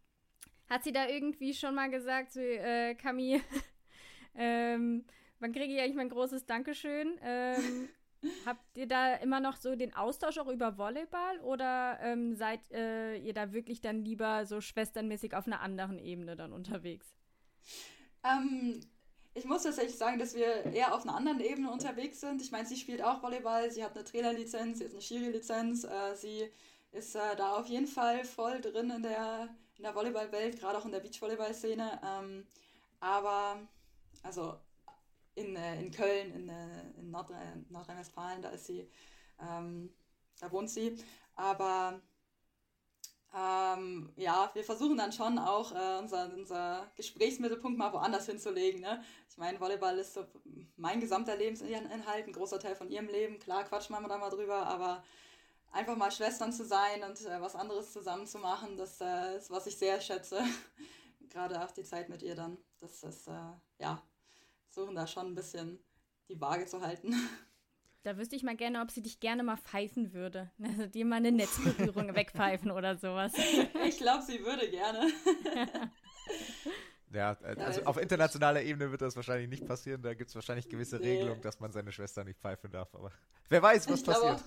hat 0.69 0.84
sie 0.84 0.93
da 0.93 1.07
irgendwie 1.07 1.53
schon 1.53 1.75
mal 1.75 1.89
gesagt, 1.89 2.34
so, 2.34 2.41
äh, 2.41 2.95
Camille, 2.95 3.41
ähm, 4.36 5.05
wann 5.39 5.51
kriege 5.51 5.73
ich 5.73 5.81
eigentlich 5.81 5.95
mein 5.95 6.09
großes 6.09 6.45
Dankeschön? 6.45 7.17
Ähm, 7.21 7.89
Habt 8.45 8.77
ihr 8.77 8.88
da 8.88 9.15
immer 9.15 9.39
noch 9.39 9.57
so 9.57 9.75
den 9.75 9.93
Austausch 9.93 10.38
auch 10.38 10.47
über 10.47 10.77
Volleyball 10.77 11.39
oder 11.41 11.99
ähm, 12.01 12.36
seid 12.36 12.71
äh, 12.71 13.17
ihr 13.17 13.34
da 13.34 13.51
wirklich 13.51 13.81
dann 13.81 14.03
lieber 14.03 14.45
so 14.45 14.61
schwesternmäßig 14.61 15.36
auf 15.36 15.45
einer 15.45 15.61
anderen 15.61 15.99
Ebene 15.99 16.36
dann 16.36 16.53
unterwegs? 16.53 17.17
Ähm, 18.23 18.79
ich 19.36 19.45
muss 19.45 19.63
tatsächlich 19.63 19.97
sagen, 19.97 20.19
dass 20.19 20.36
wir 20.36 20.65
eher 20.65 20.93
auf 20.93 21.03
einer 21.03 21.15
anderen 21.15 21.39
Ebene 21.39 21.71
unterwegs 21.71 22.21
sind. 22.21 22.41
Ich 22.41 22.51
meine, 22.51 22.67
sie 22.67 22.75
spielt 22.75 23.03
auch 23.03 23.23
Volleyball, 23.23 23.71
sie 23.71 23.84
hat 23.84 23.95
eine 23.95 24.03
Trainerlizenz, 24.03 24.77
sie 24.77 24.86
hat 24.86 24.91
eine 24.91 25.01
Schiri-Lizenz, 25.01 25.86
äh, 25.86 26.15
sie 26.15 26.51
ist 26.91 27.15
äh, 27.15 27.36
da 27.36 27.55
auf 27.55 27.65
jeden 27.67 27.88
Fall 27.88 28.23
voll 28.25 28.61
drin 28.61 28.91
in 28.91 29.01
der, 29.01 29.49
in 29.77 29.84
der 29.84 29.95
Volleyballwelt, 29.95 30.59
gerade 30.59 30.77
auch 30.77 30.86
in 30.86 30.91
der 30.91 30.99
Beachvolleyball-Szene. 30.99 31.99
Ähm, 32.05 32.45
aber, 32.99 33.57
also 34.21 34.59
in, 35.36 35.55
äh, 35.55 35.81
in 35.81 35.91
Köln, 35.91 36.31
in, 36.34 36.49
äh, 36.49 36.99
in 36.99 37.09
Nordrhein, 37.09 37.65
Nordrhein-Westfalen, 37.69 38.41
da 38.43 38.49
ist 38.49 38.67
sie, 38.67 38.88
ähm, 39.41 39.91
da 40.39 40.51
wohnt 40.51 40.69
sie. 40.69 40.95
Aber 41.36 41.99
ähm, 43.36 44.11
ja, 44.15 44.51
wir 44.53 44.63
versuchen 44.63 44.97
dann 44.97 45.11
schon 45.11 45.39
auch 45.39 45.71
äh, 45.71 45.99
unser, 45.99 46.31
unser 46.34 46.91
Gesprächsmittelpunkt 46.95 47.77
mal 47.79 47.91
woanders 47.91 48.27
hinzulegen. 48.27 48.81
Ne? 48.81 49.03
Ich 49.29 49.38
meine, 49.38 49.59
Volleyball 49.59 49.97
ist 49.97 50.13
so 50.13 50.25
mein 50.75 50.99
gesamter 50.99 51.36
Lebensinhalt, 51.36 52.27
ein 52.27 52.34
großer 52.34 52.59
Teil 52.59 52.75
von 52.75 52.89
ihrem 52.89 53.07
Leben. 53.07 53.39
Klar, 53.39 53.63
quatschen 53.63 53.95
wir 53.95 54.07
da 54.07 54.17
mal 54.19 54.29
drüber, 54.29 54.67
aber 54.67 55.03
einfach 55.71 55.97
mal 55.97 56.11
Schwestern 56.11 56.53
zu 56.53 56.63
sein 56.63 57.03
und 57.03 57.19
äh, 57.25 57.41
was 57.41 57.55
anderes 57.55 57.91
zusammen 57.91 58.27
zu 58.27 58.38
machen, 58.38 58.77
das 58.77 59.01
äh, 59.01 59.38
ist, 59.38 59.49
was 59.49 59.65
ich 59.65 59.77
sehr 59.77 59.99
schätze. 59.99 60.41
Gerade 61.29 61.63
auch 61.63 61.71
die 61.71 61.84
Zeit 61.84 62.09
mit 62.09 62.21
ihr 62.21 62.36
dann. 62.36 62.59
Das 62.79 63.03
ist, 63.03 63.27
äh, 63.27 63.53
ja, 63.79 64.01
versuchen 64.69 64.93
da 64.95 65.07
schon 65.07 65.27
ein 65.27 65.36
bisschen 65.36 65.84
die 66.29 66.39
Waage 66.39 66.67
zu 66.67 66.81
halten. 66.81 67.15
Da 68.04 68.18
wüsste 68.18 68.36
ich 68.36 68.43
mal 68.43 68.58
gerne, 68.58 68.82
ob 68.82 68.91
sie 68.91 69.01
dich 69.01 69.22
gerne 69.22 69.43
mal 69.43 69.56
pfeifen 69.56 70.12
würde. 70.14 70.51
Also 70.62 70.88
dir 70.88 71.06
mal 71.06 71.16
eine 71.16 71.32
Netzberührung 71.32 72.14
wegpfeifen 72.16 72.70
oder 72.70 72.97
sowas. 72.97 73.32
Ich 73.88 73.97
glaube, 73.97 74.24
sie 74.24 74.43
würde 74.43 74.70
gerne. 74.70 75.08
Ja, 77.14 77.38
also 77.43 77.82
ja, 77.82 77.86
auf 77.86 77.97
internationaler 77.97 78.64
Ebene 78.64 78.89
wird 78.89 79.01
das 79.01 79.16
wahrscheinlich 79.16 79.47
nicht 79.47 79.68
passieren. 79.68 80.01
Da 80.01 80.14
gibt 80.14 80.30
es 80.30 80.36
wahrscheinlich 80.36 80.68
gewisse 80.68 80.97
nee. 80.97 81.11
Regelungen, 81.11 81.41
dass 81.41 81.59
man 81.59 81.72
seine 81.72 81.91
Schwester 81.91 82.24
nicht 82.24 82.39
pfeifen 82.39 82.72
darf. 82.72 82.93
Aber 82.95 83.11
wer 83.49 83.61
weiß, 83.61 83.88
was 83.88 83.99
ich 83.99 84.05
passiert. 84.05 84.43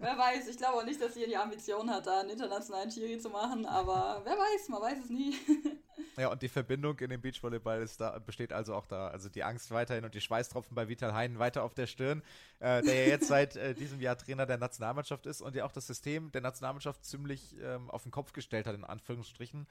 Wer 0.00 0.16
weiß, 0.16 0.48
ich 0.48 0.56
glaube 0.56 0.78
auch 0.78 0.84
nicht, 0.84 1.00
dass 1.00 1.14
sie 1.14 1.26
die 1.26 1.36
Ambition 1.36 1.90
hat, 1.90 2.06
da 2.06 2.20
einen 2.20 2.30
internationalen 2.30 2.88
Chiri 2.88 3.18
zu 3.18 3.30
machen. 3.30 3.66
Aber 3.66 4.20
wer 4.24 4.34
weiß, 4.34 4.68
man 4.68 4.82
weiß 4.82 4.98
es 5.04 5.10
nie. 5.10 5.34
Ja, 6.16 6.30
und 6.30 6.42
die 6.42 6.48
Verbindung 6.48 6.98
in 7.00 7.10
dem 7.10 7.20
Beachvolleyball 7.20 7.82
ist 7.82 8.00
da, 8.00 8.18
besteht 8.18 8.52
also 8.52 8.74
auch 8.74 8.86
da. 8.86 9.08
Also 9.08 9.28
die 9.28 9.42
Angst 9.42 9.70
weiterhin 9.70 10.04
und 10.04 10.14
die 10.14 10.20
Schweißtropfen 10.20 10.74
bei 10.74 10.88
Vital 10.88 11.12
Heinen 11.12 11.38
weiter 11.38 11.64
auf 11.64 11.74
der 11.74 11.86
Stirn, 11.86 12.22
äh, 12.60 12.82
der 12.82 12.94
ja 12.94 13.06
jetzt 13.08 13.26
seit 13.26 13.56
äh, 13.56 13.74
diesem 13.74 14.00
Jahr 14.00 14.16
Trainer 14.16 14.46
der 14.46 14.58
Nationalmannschaft 14.58 15.26
ist 15.26 15.40
und 15.40 15.56
ja 15.56 15.64
auch 15.64 15.72
das 15.72 15.86
System 15.86 16.30
der 16.30 16.40
Nationalmannschaft 16.40 17.04
ziemlich 17.04 17.56
ähm, 17.60 17.90
auf 17.90 18.04
den 18.04 18.12
Kopf 18.12 18.32
gestellt 18.32 18.66
hat, 18.66 18.74
in 18.74 18.84
Anführungsstrichen 18.84 19.66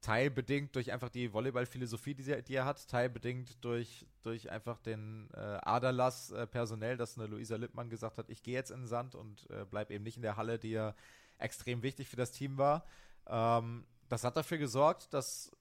teilbedingt 0.00 0.74
durch 0.74 0.92
einfach 0.92 1.10
die 1.10 1.32
Volleyballphilosophie, 1.32 2.14
die, 2.14 2.42
die 2.42 2.54
er 2.54 2.64
hat, 2.64 2.88
teilbedingt 2.88 3.62
durch, 3.64 4.06
durch 4.22 4.50
einfach 4.50 4.78
den 4.78 5.28
äh, 5.34 5.58
Aderlass 5.62 6.30
äh, 6.30 6.46
personell, 6.46 6.96
dass 6.96 7.18
eine 7.18 7.26
Luisa 7.26 7.56
Lippmann 7.56 7.90
gesagt 7.90 8.18
hat, 8.18 8.30
ich 8.30 8.42
gehe 8.42 8.54
jetzt 8.54 8.70
in 8.70 8.80
den 8.80 8.86
Sand 8.86 9.14
und 9.14 9.48
äh, 9.50 9.64
bleib 9.68 9.90
eben 9.90 10.04
nicht 10.04 10.16
in 10.16 10.22
der 10.22 10.36
Halle, 10.36 10.58
die 10.58 10.70
ja 10.70 10.94
extrem 11.38 11.82
wichtig 11.82 12.08
für 12.08 12.16
das 12.16 12.32
Team 12.32 12.56
war. 12.56 12.84
Ähm, 13.26 13.84
das 14.08 14.24
hat 14.24 14.36
dafür 14.36 14.58
gesorgt, 14.58 15.12
dass 15.12 15.52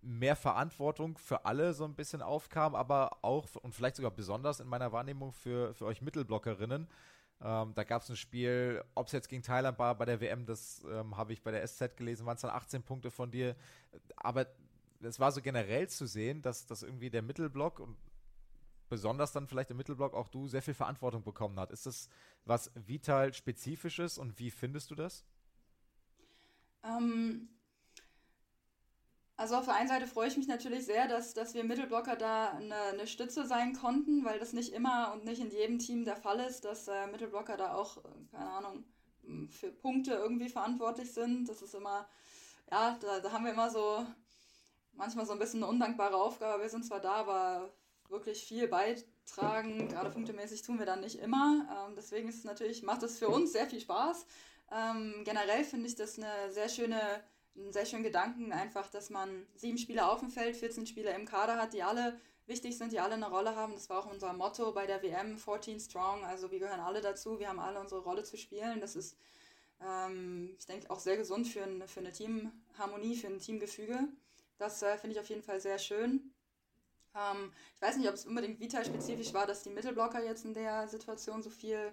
mehr 0.00 0.36
Verantwortung 0.36 1.18
für 1.18 1.44
alle 1.44 1.72
so 1.72 1.84
ein 1.84 1.94
bisschen 1.94 2.22
aufkam, 2.22 2.74
aber 2.74 3.18
auch 3.22 3.46
und 3.56 3.74
vielleicht 3.74 3.96
sogar 3.96 4.10
besonders 4.10 4.60
in 4.60 4.68
meiner 4.68 4.92
Wahrnehmung 4.92 5.32
für, 5.32 5.74
für 5.74 5.86
euch 5.86 6.02
Mittelblockerinnen. 6.02 6.88
Ähm, 7.40 7.72
da 7.74 7.84
gab 7.84 8.02
es 8.02 8.10
ein 8.10 8.16
Spiel, 8.16 8.82
ob 8.94 9.06
es 9.06 9.12
jetzt 9.12 9.28
gegen 9.28 9.42
Thailand 9.42 9.78
war 9.78 9.94
bei 9.96 10.04
der 10.04 10.20
WM, 10.20 10.44
das 10.44 10.84
ähm, 10.90 11.16
habe 11.16 11.32
ich 11.32 11.42
bei 11.42 11.52
der 11.52 11.66
SZ 11.66 11.96
gelesen, 11.96 12.26
waren 12.26 12.34
es 12.34 12.42
dann 12.42 12.50
18 12.50 12.82
Punkte 12.82 13.10
von 13.10 13.30
dir. 13.30 13.54
Aber 14.16 14.46
es 15.00 15.20
war 15.20 15.30
so 15.30 15.40
generell 15.40 15.88
zu 15.88 16.06
sehen, 16.06 16.42
dass, 16.42 16.66
dass 16.66 16.82
irgendwie 16.82 17.10
der 17.10 17.22
Mittelblock 17.22 17.78
und 17.78 17.96
besonders 18.88 19.32
dann 19.32 19.46
vielleicht 19.46 19.70
im 19.70 19.76
Mittelblock 19.76 20.14
auch 20.14 20.28
du 20.28 20.48
sehr 20.48 20.62
viel 20.62 20.74
Verantwortung 20.74 21.22
bekommen 21.22 21.60
hat. 21.60 21.70
Ist 21.70 21.86
das 21.86 22.08
was 22.44 22.72
Vital-spezifisches 22.74 24.18
und 24.18 24.38
wie 24.38 24.50
findest 24.50 24.90
du 24.90 24.94
das? 24.94 25.24
Ähm, 26.82 27.48
also 29.38 29.54
auf 29.54 29.66
der 29.66 29.76
einen 29.76 29.88
Seite 29.88 30.08
freue 30.08 30.26
ich 30.26 30.36
mich 30.36 30.48
natürlich 30.48 30.84
sehr, 30.84 31.06
dass, 31.06 31.32
dass 31.32 31.54
wir 31.54 31.62
Mittelblocker 31.62 32.16
da 32.16 32.50
eine, 32.50 32.74
eine 32.74 33.06
Stütze 33.06 33.46
sein 33.46 33.72
konnten, 33.72 34.24
weil 34.24 34.40
das 34.40 34.52
nicht 34.52 34.72
immer 34.72 35.12
und 35.12 35.24
nicht 35.24 35.40
in 35.40 35.52
jedem 35.52 35.78
Team 35.78 36.04
der 36.04 36.16
Fall 36.16 36.40
ist, 36.40 36.64
dass 36.64 36.88
äh, 36.88 37.06
Mittelblocker 37.06 37.56
da 37.56 37.74
auch, 37.74 37.98
äh, 37.98 38.00
keine 38.32 38.50
Ahnung, 38.50 38.84
für 39.48 39.70
Punkte 39.70 40.14
irgendwie 40.14 40.48
verantwortlich 40.48 41.12
sind. 41.12 41.48
Das 41.48 41.62
ist 41.62 41.72
immer, 41.74 42.08
ja, 42.68 42.98
da, 43.00 43.20
da 43.20 43.30
haben 43.30 43.44
wir 43.44 43.52
immer 43.52 43.70
so 43.70 44.04
manchmal 44.94 45.24
so 45.24 45.34
ein 45.34 45.38
bisschen 45.38 45.62
eine 45.62 45.70
undankbare 45.70 46.16
Aufgabe. 46.16 46.60
Wir 46.60 46.68
sind 46.68 46.84
zwar 46.84 46.98
da, 46.98 47.12
aber 47.12 47.72
wirklich 48.08 48.42
viel 48.42 48.66
beitragen, 48.66 49.86
gerade 49.88 50.10
punktemäßig 50.10 50.62
tun 50.62 50.80
wir 50.80 50.86
dann 50.86 51.00
nicht 51.00 51.20
immer. 51.20 51.86
Ähm, 51.86 51.94
deswegen 51.94 52.28
ist 52.28 52.38
es 52.38 52.44
natürlich, 52.44 52.82
macht 52.82 53.04
es 53.04 53.20
für 53.20 53.28
uns 53.28 53.52
sehr 53.52 53.68
viel 53.68 53.80
Spaß. 53.80 54.26
Ähm, 54.72 55.22
generell 55.24 55.62
finde 55.62 55.86
ich 55.86 55.94
das 55.94 56.18
eine 56.18 56.50
sehr 56.50 56.68
schöne 56.68 57.00
einen 57.58 57.72
sehr 57.72 57.86
schönen 57.86 58.02
Gedanken, 58.02 58.52
einfach, 58.52 58.90
dass 58.90 59.10
man 59.10 59.46
sieben 59.54 59.78
Spieler 59.78 60.10
auf 60.10 60.20
dem 60.20 60.30
Feld, 60.30 60.56
14 60.56 60.86
Spieler 60.86 61.14
im 61.14 61.26
Kader 61.26 61.56
hat, 61.56 61.72
die 61.72 61.82
alle 61.82 62.18
wichtig 62.46 62.78
sind, 62.78 62.92
die 62.92 63.00
alle 63.00 63.14
eine 63.14 63.28
Rolle 63.28 63.54
haben. 63.54 63.74
Das 63.74 63.90
war 63.90 63.98
auch 64.00 64.10
unser 64.10 64.32
Motto 64.32 64.72
bei 64.72 64.86
der 64.86 65.02
WM, 65.02 65.38
14 65.38 65.80
Strong. 65.80 66.24
Also 66.24 66.50
wir 66.50 66.58
gehören 66.58 66.80
alle 66.80 67.00
dazu, 67.00 67.38
wir 67.38 67.48
haben 67.48 67.58
alle 67.58 67.80
unsere 67.80 68.00
Rolle 68.00 68.24
zu 68.24 68.36
spielen. 68.36 68.80
Das 68.80 68.96
ist, 68.96 69.16
ähm, 69.80 70.54
ich 70.58 70.66
denke, 70.66 70.90
auch 70.90 71.00
sehr 71.00 71.16
gesund 71.16 71.46
für, 71.46 71.62
ein, 71.62 71.86
für 71.86 72.00
eine 72.00 72.12
Teamharmonie, 72.12 73.16
für 73.16 73.28
ein 73.28 73.38
Teamgefüge. 73.38 74.08
Das 74.58 74.82
äh, 74.82 74.96
finde 74.98 75.14
ich 75.14 75.20
auf 75.20 75.28
jeden 75.28 75.42
Fall 75.42 75.60
sehr 75.60 75.78
schön. 75.78 76.32
Ähm, 77.14 77.52
ich 77.76 77.82
weiß 77.82 77.96
nicht, 77.96 78.08
ob 78.08 78.14
es 78.14 78.26
unbedingt 78.26 78.60
Vital-spezifisch 78.60 79.32
war, 79.34 79.46
dass 79.46 79.62
die 79.62 79.70
Mittelblocker 79.70 80.24
jetzt 80.24 80.44
in 80.44 80.54
der 80.54 80.88
Situation 80.88 81.42
so 81.42 81.50
viel 81.50 81.92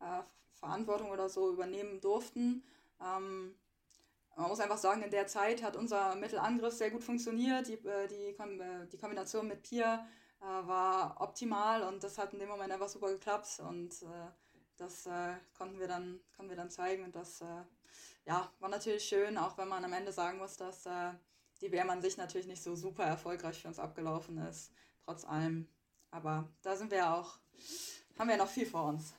äh, 0.00 0.22
Verantwortung 0.52 1.10
oder 1.10 1.28
so 1.28 1.50
übernehmen 1.50 2.00
durften. 2.00 2.62
Ähm, 3.00 3.54
man 4.36 4.48
muss 4.48 4.60
einfach 4.60 4.78
sagen, 4.78 5.02
in 5.02 5.10
der 5.10 5.26
Zeit 5.26 5.62
hat 5.62 5.76
unser 5.76 6.16
Mittelangriff 6.16 6.74
sehr 6.74 6.90
gut 6.90 7.04
funktioniert. 7.04 7.68
Die, 7.68 7.74
äh, 7.74 8.08
die, 8.08 8.36
äh, 8.36 8.86
die 8.86 8.98
Kombination 8.98 9.48
mit 9.48 9.62
Pia 9.62 10.06
äh, 10.40 10.44
war 10.44 11.20
optimal 11.20 11.82
und 11.82 12.02
das 12.02 12.18
hat 12.18 12.32
in 12.32 12.38
dem 12.38 12.48
Moment 12.48 12.72
einfach 12.72 12.88
super 12.88 13.12
geklappt 13.12 13.60
und 13.60 13.94
das 14.76 15.08
konnten, 15.56 15.78
wir 15.78 15.86
dann, 15.86 16.20
konnten 16.34 16.50
wir 16.50 16.56
dann 16.56 16.70
zeigen 16.70 17.04
und 17.04 17.14
das 17.14 17.44
ja, 18.26 18.52
war 18.58 18.68
natürlich 18.68 19.04
schön, 19.04 19.38
auch 19.38 19.56
wenn 19.56 19.68
man 19.68 19.84
am 19.84 19.92
Ende 19.92 20.10
sagen 20.10 20.38
muss, 20.38 20.56
dass 20.56 20.82
die 21.60 21.70
WM 21.70 21.90
an 21.90 22.02
sich 22.02 22.16
natürlich 22.16 22.48
nicht 22.48 22.62
so 22.62 22.74
super 22.74 23.04
erfolgreich 23.04 23.62
für 23.62 23.68
uns 23.68 23.78
abgelaufen 23.78 24.38
ist, 24.38 24.72
trotz 25.04 25.24
allem. 25.24 25.68
Aber 26.10 26.48
da 26.62 26.74
sind 26.74 26.90
wir 26.90 27.14
auch, 27.14 27.38
haben 28.18 28.28
wir 28.28 28.36
noch 28.36 28.48
viel 28.48 28.66
vor 28.66 28.88
uns. 28.88 29.14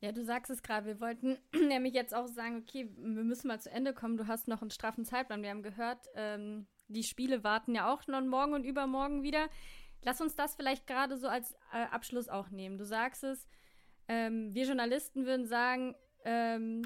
Ja, 0.00 0.12
du 0.12 0.22
sagst 0.24 0.50
es 0.50 0.62
gerade. 0.62 0.86
Wir 0.86 1.00
wollten 1.00 1.38
nämlich 1.68 1.94
jetzt 1.94 2.14
auch 2.14 2.26
sagen, 2.26 2.58
okay, 2.62 2.88
wir 2.96 3.24
müssen 3.24 3.48
mal 3.48 3.60
zu 3.60 3.70
Ende 3.70 3.94
kommen. 3.94 4.16
Du 4.16 4.26
hast 4.26 4.48
noch 4.48 4.60
einen 4.60 4.70
straffen 4.70 5.04
Zeitplan. 5.04 5.42
Wir 5.42 5.50
haben 5.50 5.62
gehört, 5.62 6.06
ähm, 6.14 6.66
die 6.88 7.02
Spiele 7.02 7.42
warten 7.44 7.74
ja 7.74 7.92
auch 7.92 8.06
noch 8.06 8.22
morgen 8.22 8.54
und 8.54 8.64
übermorgen 8.64 9.22
wieder. 9.22 9.48
Lass 10.02 10.20
uns 10.20 10.34
das 10.34 10.54
vielleicht 10.54 10.86
gerade 10.86 11.16
so 11.16 11.28
als 11.28 11.52
äh, 11.72 11.84
Abschluss 11.90 12.28
auch 12.28 12.50
nehmen. 12.50 12.78
Du 12.78 12.84
sagst 12.84 13.24
es, 13.24 13.46
ähm, 14.08 14.54
wir 14.54 14.66
Journalisten 14.66 15.26
würden 15.26 15.46
sagen, 15.46 15.94
ähm, 16.24 16.82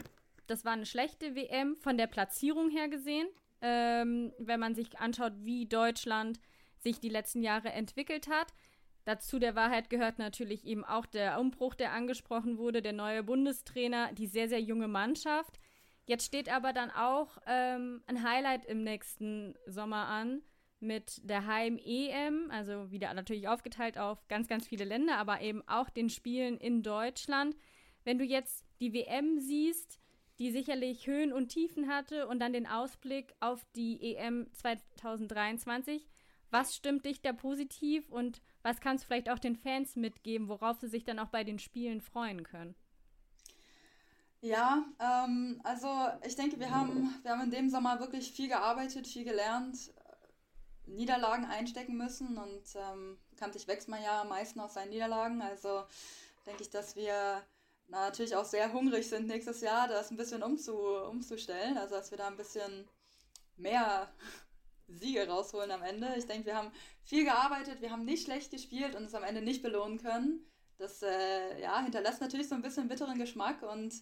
das 0.46 0.64
war 0.64 0.72
eine 0.72 0.86
schlechte 0.86 1.34
WM 1.34 1.76
von 1.76 1.98
der 1.98 2.06
Platzierung 2.06 2.70
her 2.70 2.88
gesehen. 2.88 3.28
Ähm, 3.61 4.32
wenn 4.38 4.58
man 4.58 4.74
sich 4.74 4.98
anschaut, 4.98 5.34
wie 5.40 5.66
Deutschland 5.66 6.40
sich 6.78 6.98
die 6.98 7.11
letzten 7.11 7.42
Jahre 7.42 7.70
entwickelt 7.70 8.28
hat. 8.28 8.54
Dazu 9.05 9.38
der 9.38 9.55
Wahrheit 9.55 9.90
gehört 9.90 10.18
natürlich 10.18 10.64
eben 10.66 10.84
auch 10.84 11.07
der 11.07 11.40
Umbruch, 11.40 11.74
der 11.74 11.92
angesprochen 11.92 12.59
wurde, 12.59 12.82
der 12.82 12.92
neue 12.92 13.22
Bundestrainer, 13.22 14.12
die 14.12 14.26
sehr, 14.26 14.48
sehr 14.48 14.61
junge 14.61 14.88
Mannschaft. 14.88 15.59
Jetzt 16.05 16.26
steht 16.26 16.53
aber 16.53 16.72
dann 16.72 16.90
auch 16.90 17.38
ähm, 17.46 18.03
ein 18.07 18.22
Highlight 18.22 18.66
im 18.66 18.82
nächsten 18.82 19.55
Sommer 19.66 20.07
an 20.07 20.42
mit 20.80 21.20
der 21.28 21.46
Heim-EM, 21.46 22.51
also 22.51 22.90
wieder 22.90 23.12
natürlich 23.14 23.48
aufgeteilt 23.48 23.98
auf 23.98 24.26
ganz, 24.28 24.48
ganz 24.48 24.66
viele 24.66 24.84
Länder, 24.84 25.18
aber 25.18 25.40
eben 25.40 25.62
auch 25.68 25.90
den 25.90 26.09
Spielen 26.09 26.57
in 26.57 26.82
Deutschland. 26.82 27.55
Wenn 28.05 28.18
du 28.18 28.24
jetzt 28.24 28.64
die 28.80 28.92
WM 28.92 29.38
siehst, 29.38 30.01
die 30.38 30.51
sicherlich 30.51 31.07
Höhen 31.07 31.34
und 31.34 31.48
Tiefen 31.48 31.86
hatte 31.86 32.26
und 32.26 32.40
dann 32.40 32.55
den 32.55 32.66
Ausblick 32.66 33.34
auf 33.40 33.64
die 33.76 34.16
EM 34.16 34.46
2023, 34.53 36.09
was 36.51 36.74
stimmt 36.74 37.05
dich 37.05 37.22
da 37.22 37.32
positiv 37.32 38.09
und 38.11 38.40
was 38.62 38.80
kannst 38.80 39.05
du 39.05 39.07
vielleicht 39.09 39.30
auch 39.30 39.38
den 39.38 39.57
Fans 39.57 39.96
mitgeben, 39.96 40.48
worauf 40.48 40.78
sie 40.78 40.88
sich 40.88 41.05
dann 41.05 41.18
auch 41.18 41.28
bei 41.28 41.44
den 41.44 41.59
Spielen 41.59 42.01
freuen 42.01 42.42
können? 42.42 42.74
Ja, 44.42 44.84
ähm, 44.98 45.61
also 45.64 45.88
ich 46.26 46.34
denke, 46.34 46.59
wir 46.59 46.70
haben, 46.70 47.14
wir 47.22 47.32
haben 47.32 47.42
in 47.42 47.51
dem 47.51 47.68
Sommer 47.68 48.01
wirklich 48.01 48.32
viel 48.32 48.48
gearbeitet, 48.48 49.07
viel 49.07 49.24
gelernt, 49.24 49.92
Niederlagen 50.86 51.44
einstecken 51.44 51.96
müssen 51.96 52.38
und 52.38 52.62
ähm, 52.74 53.18
bekanntlich 53.30 53.68
wächst 53.68 53.88
man 53.88 54.03
ja 54.03 54.22
am 54.22 54.28
meisten 54.28 54.61
aus 54.61 54.74
seinen 54.74 54.90
Niederlagen. 54.90 55.42
Also 55.42 55.84
denke 56.46 56.62
ich, 56.62 56.70
dass 56.70 56.96
wir 56.96 57.42
na, 57.88 58.07
natürlich 58.07 58.34
auch 58.34 58.44
sehr 58.44 58.72
hungrig 58.72 59.09
sind 59.09 59.26
nächstes 59.26 59.61
Jahr, 59.61 59.88
das 59.88 60.11
ein 60.11 60.16
bisschen 60.16 60.42
umzu, 60.42 60.76
umzustellen. 60.76 61.76
Also 61.76 61.96
dass 61.96 62.11
wir 62.11 62.18
da 62.18 62.26
ein 62.26 62.36
bisschen 62.36 62.88
mehr 63.57 64.09
Siege 64.99 65.28
rausholen 65.28 65.70
am 65.70 65.82
Ende. 65.82 66.14
Ich 66.16 66.26
denke, 66.26 66.47
wir 66.47 66.57
haben 66.57 66.72
viel 67.03 67.24
gearbeitet, 67.24 67.80
wir 67.80 67.91
haben 67.91 68.05
nicht 68.05 68.24
schlecht 68.24 68.51
gespielt 68.51 68.95
und 68.95 69.05
es 69.05 69.14
am 69.14 69.24
Ende 69.24 69.43
nicht 69.43 69.62
belohnen 69.62 69.99
können. 69.99 70.47
Das 70.78 71.03
äh, 71.03 71.61
ja, 71.61 71.82
hinterlässt 71.82 72.20
natürlich 72.20 72.49
so 72.49 72.55
ein 72.55 72.62
bisschen 72.62 72.88
bitteren 72.88 73.18
Geschmack 73.18 73.62
und 73.62 73.95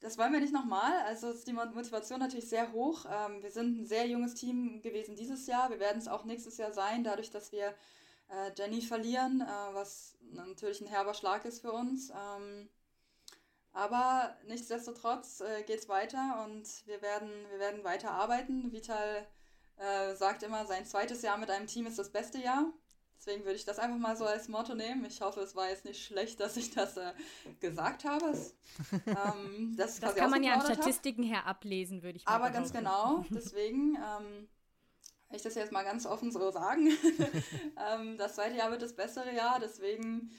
das 0.00 0.16
wollen 0.16 0.32
wir 0.32 0.40
nicht 0.40 0.54
nochmal. 0.54 0.92
Also 1.06 1.30
ist 1.30 1.46
die 1.46 1.52
Motivation 1.52 2.20
natürlich 2.20 2.48
sehr 2.48 2.72
hoch. 2.72 3.04
Ähm, 3.10 3.42
wir 3.42 3.50
sind 3.50 3.80
ein 3.80 3.86
sehr 3.86 4.06
junges 4.06 4.34
Team 4.34 4.80
gewesen 4.80 5.14
dieses 5.14 5.46
Jahr. 5.46 5.68
Wir 5.70 5.78
werden 5.78 5.98
es 5.98 6.08
auch 6.08 6.24
nächstes 6.24 6.56
Jahr 6.56 6.72
sein, 6.72 7.04
dadurch, 7.04 7.30
dass 7.30 7.52
wir 7.52 7.74
äh, 8.28 8.50
Jenny 8.56 8.80
verlieren, 8.80 9.42
äh, 9.42 9.74
was 9.74 10.16
natürlich 10.32 10.80
ein 10.80 10.86
herber 10.86 11.12
Schlag 11.12 11.44
ist 11.44 11.60
für 11.60 11.72
uns. 11.72 12.10
Ähm, 12.10 12.70
aber 13.72 14.36
nichtsdestotrotz 14.46 15.40
äh, 15.40 15.62
geht 15.64 15.80
es 15.80 15.88
weiter 15.88 16.44
und 16.44 16.66
wir 16.86 17.02
werden, 17.02 17.30
wir 17.50 17.58
werden 17.58 17.84
weiter 17.84 18.10
arbeiten. 18.10 18.72
Vital 18.72 19.26
äh, 19.80 20.14
sagt 20.14 20.42
immer, 20.42 20.66
sein 20.66 20.84
zweites 20.84 21.22
Jahr 21.22 21.38
mit 21.38 21.50
einem 21.50 21.66
Team 21.66 21.86
ist 21.86 21.98
das 21.98 22.10
beste 22.10 22.38
Jahr. 22.38 22.72
Deswegen 23.18 23.44
würde 23.44 23.56
ich 23.56 23.66
das 23.66 23.78
einfach 23.78 23.98
mal 23.98 24.16
so 24.16 24.24
als 24.24 24.48
Motto 24.48 24.74
nehmen. 24.74 25.04
Ich 25.04 25.20
hoffe, 25.20 25.40
es 25.40 25.54
war 25.54 25.68
jetzt 25.68 25.84
nicht 25.84 26.02
schlecht, 26.02 26.40
dass 26.40 26.56
ich 26.56 26.70
das 26.70 26.96
äh, 26.96 27.12
gesagt 27.60 28.04
habe. 28.04 28.34
Ähm, 29.06 29.74
das, 29.76 30.00
das 30.00 30.14
kann 30.14 30.30
man 30.30 30.42
ja 30.42 30.54
an 30.54 30.62
Statistiken 30.62 31.22
her 31.22 31.46
ablesen, 31.46 32.02
würde 32.02 32.16
ich 32.16 32.24
mal 32.24 32.32
Aber 32.32 32.50
ganz 32.50 32.72
genau, 32.72 33.24
deswegen 33.30 33.96
ähm, 33.96 34.48
ich 35.32 35.42
das 35.42 35.54
jetzt 35.54 35.72
mal 35.72 35.82
ganz 35.82 36.06
offen 36.06 36.32
so 36.32 36.50
sagen. 36.50 36.88
ähm, 37.92 38.16
das 38.16 38.36
zweite 38.36 38.56
Jahr 38.56 38.70
wird 38.70 38.82
das 38.82 38.94
bessere 38.94 39.34
Jahr, 39.34 39.58
deswegen, 39.60 40.30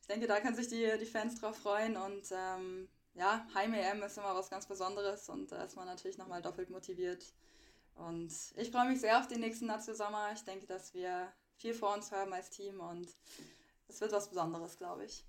ich 0.00 0.06
denke, 0.06 0.26
da 0.26 0.40
können 0.40 0.56
sich 0.56 0.68
die, 0.68 0.90
die 0.98 1.06
Fans 1.06 1.40
drauf 1.40 1.56
freuen 1.56 1.96
und 1.96 2.24
ähm, 2.32 2.88
ja, 3.14 3.46
Heim-EM 3.54 4.02
ist 4.02 4.18
immer 4.18 4.34
was 4.34 4.50
ganz 4.50 4.66
Besonderes 4.66 5.28
und 5.28 5.52
da 5.52 5.62
ist 5.62 5.76
man 5.76 5.86
natürlich 5.86 6.18
nochmal 6.18 6.42
doppelt 6.42 6.70
motiviert 6.70 7.32
und 7.94 8.32
ich 8.56 8.70
freue 8.70 8.88
mich 8.88 9.00
sehr 9.00 9.18
auf 9.18 9.28
den 9.28 9.40
nächsten 9.40 9.66
Nazio-Sommer. 9.66 10.32
Ich 10.34 10.42
denke, 10.42 10.66
dass 10.66 10.94
wir 10.94 11.32
viel 11.56 11.74
vor 11.74 11.94
uns 11.94 12.12
haben 12.12 12.32
als 12.32 12.50
Team 12.50 12.80
und 12.80 13.08
es 13.88 14.00
wird 14.00 14.12
was 14.12 14.28
Besonderes, 14.28 14.76
glaube 14.76 15.04
ich. 15.04 15.24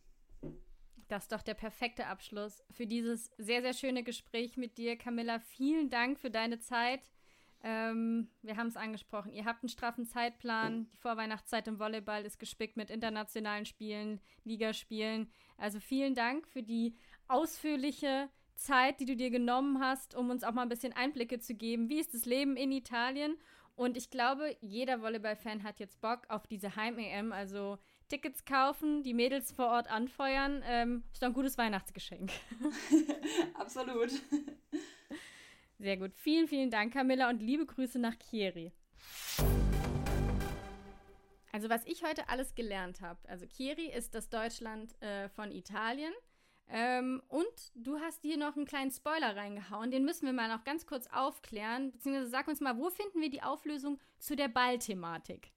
Das 1.08 1.24
ist 1.24 1.32
doch 1.32 1.44
der 1.44 1.54
perfekte 1.54 2.08
Abschluss 2.08 2.64
für 2.72 2.88
dieses 2.88 3.32
sehr, 3.38 3.62
sehr 3.62 3.74
schöne 3.74 4.04
Gespräch 4.04 4.58
mit 4.58 4.78
dir, 4.78 4.98
Camilla. 4.98 5.40
Vielen 5.40 5.90
Dank 5.90 6.20
für 6.20 6.32
deine 6.32 6.60
Zeit. 6.60 7.12
Ähm, 7.64 8.30
wir 8.42 8.58
haben 8.58 8.68
es 8.68 8.78
angesprochen. 8.78 9.32
Ihr 9.32 9.46
habt 9.46 9.64
einen 9.64 9.70
straffen 9.70 10.06
Zeitplan. 10.06 10.88
Die 10.92 10.98
Vorweihnachtszeit 10.98 11.68
im 11.68 11.80
Volleyball 11.80 12.26
ist 12.26 12.40
gespickt 12.40 12.76
mit 12.76 12.90
internationalen 12.90 13.66
Spielen, 13.66 14.20
Ligaspielen. 14.44 15.32
Also 15.58 15.80
vielen 15.80 16.16
Dank 16.16 16.48
für 16.48 16.64
die 16.64 16.96
ausführliche 17.28 18.30
Zeit, 18.56 19.00
die 19.00 19.06
du 19.06 19.16
dir 19.16 19.30
genommen 19.30 19.80
hast, 19.80 20.16
um 20.16 20.30
uns 20.30 20.44
auch 20.44 20.54
mal 20.54 20.64
ein 20.64 20.70
bisschen 20.70 20.94
Einblicke 20.94 21.40
zu 21.40 21.54
geben. 21.54 21.90
Wie 21.90 22.00
ist 22.00 22.14
das 22.14 22.26
Leben 22.26 22.58
in 22.58 22.72
Italien? 22.72 23.38
Und 23.76 23.98
ich 23.98 24.10
glaube, 24.10 24.56
jeder 24.62 25.02
Volleyball-Fan 25.02 25.64
hat 25.64 25.80
jetzt 25.80 26.00
Bock 26.00 26.22
auf 26.30 26.48
diese 26.48 26.76
Heim-EM. 26.76 27.34
Also 27.34 27.78
Tickets 28.08 28.46
kaufen, 28.46 29.04
die 29.04 29.14
Mädels 29.14 29.52
vor 29.52 29.68
Ort 29.68 29.92
anfeuern, 29.92 30.64
ähm, 30.66 31.04
ist 31.12 31.22
doch 31.22 31.28
ein 31.28 31.34
gutes 31.34 31.58
Weihnachtsgeschenk. 31.58 32.32
Absolut. 33.56 34.12
Sehr 35.78 35.98
gut. 35.98 36.14
Vielen, 36.16 36.48
vielen 36.48 36.70
Dank, 36.70 36.94
Camilla, 36.94 37.30
und 37.30 37.42
liebe 37.42 37.66
Grüße 37.66 38.00
nach 38.00 38.16
Chieri. 38.16 38.72
Also, 41.52 41.70
was 41.70 41.86
ich 41.86 42.04
heute 42.04 42.30
alles 42.30 42.56
gelernt 42.56 43.02
habe. 43.02 43.20
Also, 43.28 43.46
Chieri 43.46 43.88
ist 43.88 44.16
das 44.16 44.30
Deutschland 44.30 45.02
äh, 45.02 45.28
von 45.30 45.52
Italien. 45.52 46.14
Ähm, 46.68 47.22
und 47.28 47.46
du 47.76 48.00
hast 48.00 48.22
hier 48.24 48.38
noch 48.38 48.56
einen 48.56 48.66
kleinen 48.66 48.92
Spoiler 48.92 49.36
reingehauen. 49.36 49.92
Den 49.92 50.04
müssen 50.04 50.26
wir 50.26 50.34
mal 50.34 50.50
noch 50.50 50.64
ganz 50.64 50.86
kurz 50.86 51.08
aufklären. 51.08 51.92
Beziehungsweise 51.92 52.30
sag 52.30 52.48
uns 52.48 52.60
mal, 52.60 52.78
wo 52.78 52.90
finden 52.90 53.22
wir 53.22 53.30
die 53.30 53.44
Auflösung 53.44 54.00
zu 54.18 54.36
der 54.36 54.48
Ballthematik? 54.48 55.52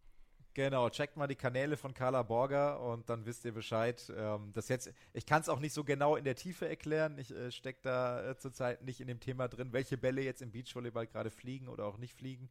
Genau, 0.59 0.91
checkt 0.91 1.17
mal 1.17 1.29
die 1.29 1.37
Kanäle 1.37 1.77
von 1.77 1.95
Carla 1.95 2.25
Borger 2.25 2.81
und 2.81 3.09
dann 3.09 3.25
wisst 3.25 3.45
ihr 3.45 3.53
Bescheid. 3.53 4.13
Ähm, 4.17 4.51
das 4.53 4.69
jetzt, 4.69 4.93
ich 5.13 5.25
kann 5.25 5.41
es 5.41 5.49
auch 5.49 5.61
nicht 5.61 5.73
so 5.73 5.85
genau 5.85 6.17
in 6.17 6.25
der 6.25 6.35
Tiefe 6.35 6.69
erklären. 6.69 7.17
Ich 7.17 7.31
äh, 7.31 7.53
stecke 7.53 7.79
da 7.83 8.31
äh, 8.31 8.37
zurzeit 8.37 8.83
nicht 8.83 9.01
in 9.01 9.07
dem 9.07 9.21
Thema 9.21 9.47
drin, 9.47 9.73
welche 9.73 9.97
Bälle 9.97 10.21
jetzt 10.21 10.43
im 10.43 10.51
Beachvolleyball 10.51 11.07
gerade 11.07 11.31
fliegen 11.31 11.69
oder 11.69 11.87
auch 11.87 11.97
nicht 11.97 12.13
fliegen. 12.13 12.51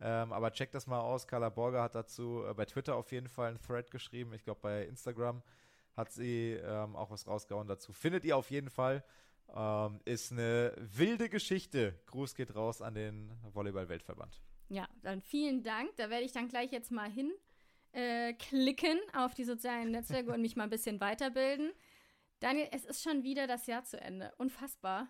Ähm, 0.00 0.32
aber 0.32 0.52
checkt 0.52 0.74
das 0.74 0.86
mal 0.86 1.00
aus. 1.00 1.26
Carla 1.26 1.48
Borger 1.48 1.82
hat 1.82 1.94
dazu 1.94 2.44
äh, 2.46 2.52
bei 2.52 2.66
Twitter 2.66 2.94
auf 2.94 3.10
jeden 3.10 3.28
Fall 3.28 3.48
einen 3.48 3.62
Thread 3.62 3.90
geschrieben. 3.90 4.34
Ich 4.34 4.44
glaube, 4.44 4.60
bei 4.60 4.84
Instagram 4.84 5.42
hat 5.96 6.12
sie 6.12 6.52
ähm, 6.52 6.94
auch 6.94 7.10
was 7.10 7.26
rausgehauen 7.26 7.68
dazu. 7.68 7.92
Findet 7.92 8.24
ihr 8.24 8.36
auf 8.36 8.50
jeden 8.50 8.70
Fall. 8.70 9.04
Ähm, 9.54 10.00
ist 10.04 10.32
eine 10.32 10.74
wilde 10.76 11.28
Geschichte. 11.28 11.98
Gruß 12.06 12.34
geht 12.34 12.54
raus 12.54 12.82
an 12.82 12.94
den 12.94 13.32
Volleyball-Weltverband. 13.52 14.40
Ja, 14.68 14.88
dann 15.02 15.22
vielen 15.22 15.62
Dank. 15.62 15.96
Da 15.96 16.10
werde 16.10 16.24
ich 16.24 16.32
dann 16.32 16.48
gleich 16.48 16.72
jetzt 16.72 16.90
mal 16.90 17.10
hin 17.10 17.32
äh, 17.92 18.34
auf 19.14 19.34
die 19.34 19.44
sozialen 19.44 19.90
Netzwerke 19.90 20.32
und 20.32 20.42
mich 20.42 20.56
mal 20.56 20.64
ein 20.64 20.70
bisschen 20.70 21.00
weiterbilden. 21.00 21.72
Daniel, 22.40 22.68
es 22.72 22.84
ist 22.84 23.02
schon 23.02 23.22
wieder 23.22 23.46
das 23.46 23.66
Jahr 23.66 23.84
zu 23.84 23.98
Ende. 23.98 24.32
Unfassbar. 24.36 25.08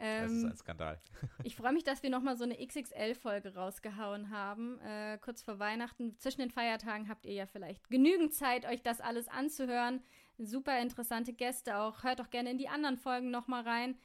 Ähm, 0.00 0.22
das 0.22 0.32
ist 0.32 0.44
ein 0.44 0.56
Skandal. 0.56 1.00
ich 1.44 1.56
freue 1.56 1.72
mich, 1.72 1.84
dass 1.84 2.02
wir 2.02 2.10
nochmal 2.10 2.36
so 2.36 2.44
eine 2.44 2.56
XXL-Folge 2.56 3.54
rausgehauen 3.54 4.30
haben, 4.30 4.80
äh, 4.80 5.18
kurz 5.18 5.42
vor 5.42 5.58
Weihnachten. 5.58 6.18
Zwischen 6.18 6.40
den 6.40 6.50
Feiertagen 6.50 7.08
habt 7.08 7.26
ihr 7.26 7.34
ja 7.34 7.46
vielleicht 7.46 7.88
genügend 7.90 8.32
Zeit, 8.34 8.64
euch 8.64 8.82
das 8.82 9.00
alles 9.00 9.28
anzuhören. 9.28 10.02
Super 10.38 10.80
interessante 10.80 11.34
Gäste 11.34 11.76
auch. 11.76 12.02
Hört 12.02 12.18
doch 12.18 12.30
gerne 12.30 12.50
in 12.50 12.58
die 12.58 12.68
anderen 12.68 12.96
Folgen 12.96 13.30
nochmal 13.30 13.62
rein. 13.62 13.98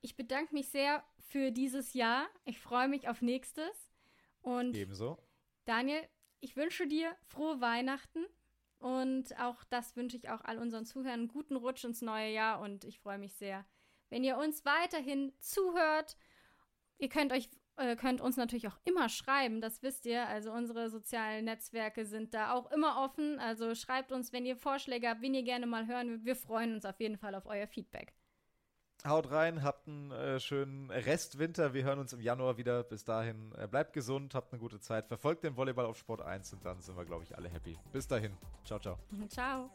Ich 0.00 0.16
bedanke 0.16 0.54
mich 0.54 0.68
sehr 0.68 1.04
für 1.28 1.50
dieses 1.52 1.92
Jahr. 1.92 2.26
Ich 2.44 2.58
freue 2.58 2.88
mich 2.88 3.08
auf 3.08 3.20
nächstes. 3.20 3.92
Und 4.40 4.74
Ebenso. 4.74 5.18
Daniel, 5.66 6.00
ich 6.40 6.56
wünsche 6.56 6.86
dir 6.86 7.14
frohe 7.28 7.60
Weihnachten 7.60 8.24
und 8.78 9.38
auch 9.38 9.62
das 9.64 9.94
wünsche 9.96 10.16
ich 10.16 10.28
auch 10.28 10.40
all 10.40 10.58
unseren 10.58 10.84
Zuhörern 10.84 11.20
einen 11.20 11.28
guten 11.28 11.54
Rutsch 11.54 11.84
ins 11.84 12.02
neue 12.02 12.32
Jahr 12.32 12.60
und 12.60 12.84
ich 12.84 12.98
freue 12.98 13.18
mich 13.18 13.32
sehr, 13.34 13.64
wenn 14.12 14.24
ihr 14.24 14.36
uns 14.36 14.64
weiterhin 14.66 15.32
zuhört. 15.40 16.16
Ihr 16.98 17.08
könnt 17.08 17.32
euch 17.32 17.48
äh, 17.76 17.96
könnt 17.96 18.20
uns 18.20 18.36
natürlich 18.36 18.68
auch 18.68 18.78
immer 18.84 19.08
schreiben, 19.08 19.62
das 19.62 19.82
wisst 19.82 20.04
ihr. 20.04 20.28
Also 20.28 20.52
unsere 20.52 20.90
sozialen 20.90 21.46
Netzwerke 21.46 22.04
sind 22.04 22.34
da 22.34 22.52
auch 22.52 22.70
immer 22.70 23.02
offen. 23.02 23.40
Also 23.40 23.74
schreibt 23.74 24.12
uns, 24.12 24.32
wenn 24.32 24.44
ihr 24.44 24.56
Vorschläge 24.56 25.08
habt, 25.08 25.22
wen 25.22 25.32
ihr 25.32 25.42
gerne 25.42 25.66
mal 25.66 25.86
hören 25.86 26.10
würdet. 26.10 26.26
Wir 26.26 26.36
freuen 26.36 26.74
uns 26.74 26.84
auf 26.84 27.00
jeden 27.00 27.16
Fall 27.16 27.34
auf 27.34 27.46
euer 27.46 27.66
Feedback. 27.66 28.12
Haut 29.06 29.30
rein, 29.30 29.64
habt 29.64 29.88
einen 29.88 30.12
äh, 30.12 30.38
schönen 30.38 30.90
Restwinter. 30.90 31.72
Wir 31.72 31.82
hören 31.82 31.98
uns 31.98 32.12
im 32.12 32.20
Januar 32.20 32.58
wieder. 32.58 32.84
Bis 32.84 33.04
dahin, 33.04 33.52
äh, 33.58 33.66
bleibt 33.66 33.94
gesund, 33.94 34.34
habt 34.34 34.52
eine 34.52 34.60
gute 34.60 34.78
Zeit. 34.78 35.08
Verfolgt 35.08 35.42
den 35.42 35.56
Volleyball 35.56 35.86
auf 35.86 35.96
Sport 35.96 36.20
1 36.20 36.52
und 36.52 36.64
dann 36.66 36.80
sind 36.82 36.96
wir, 36.96 37.06
glaube 37.06 37.24
ich, 37.24 37.34
alle 37.34 37.48
happy. 37.48 37.78
Bis 37.90 38.06
dahin. 38.06 38.36
Ciao, 38.64 38.78
ciao. 38.78 38.98
Ciao. 39.28 39.70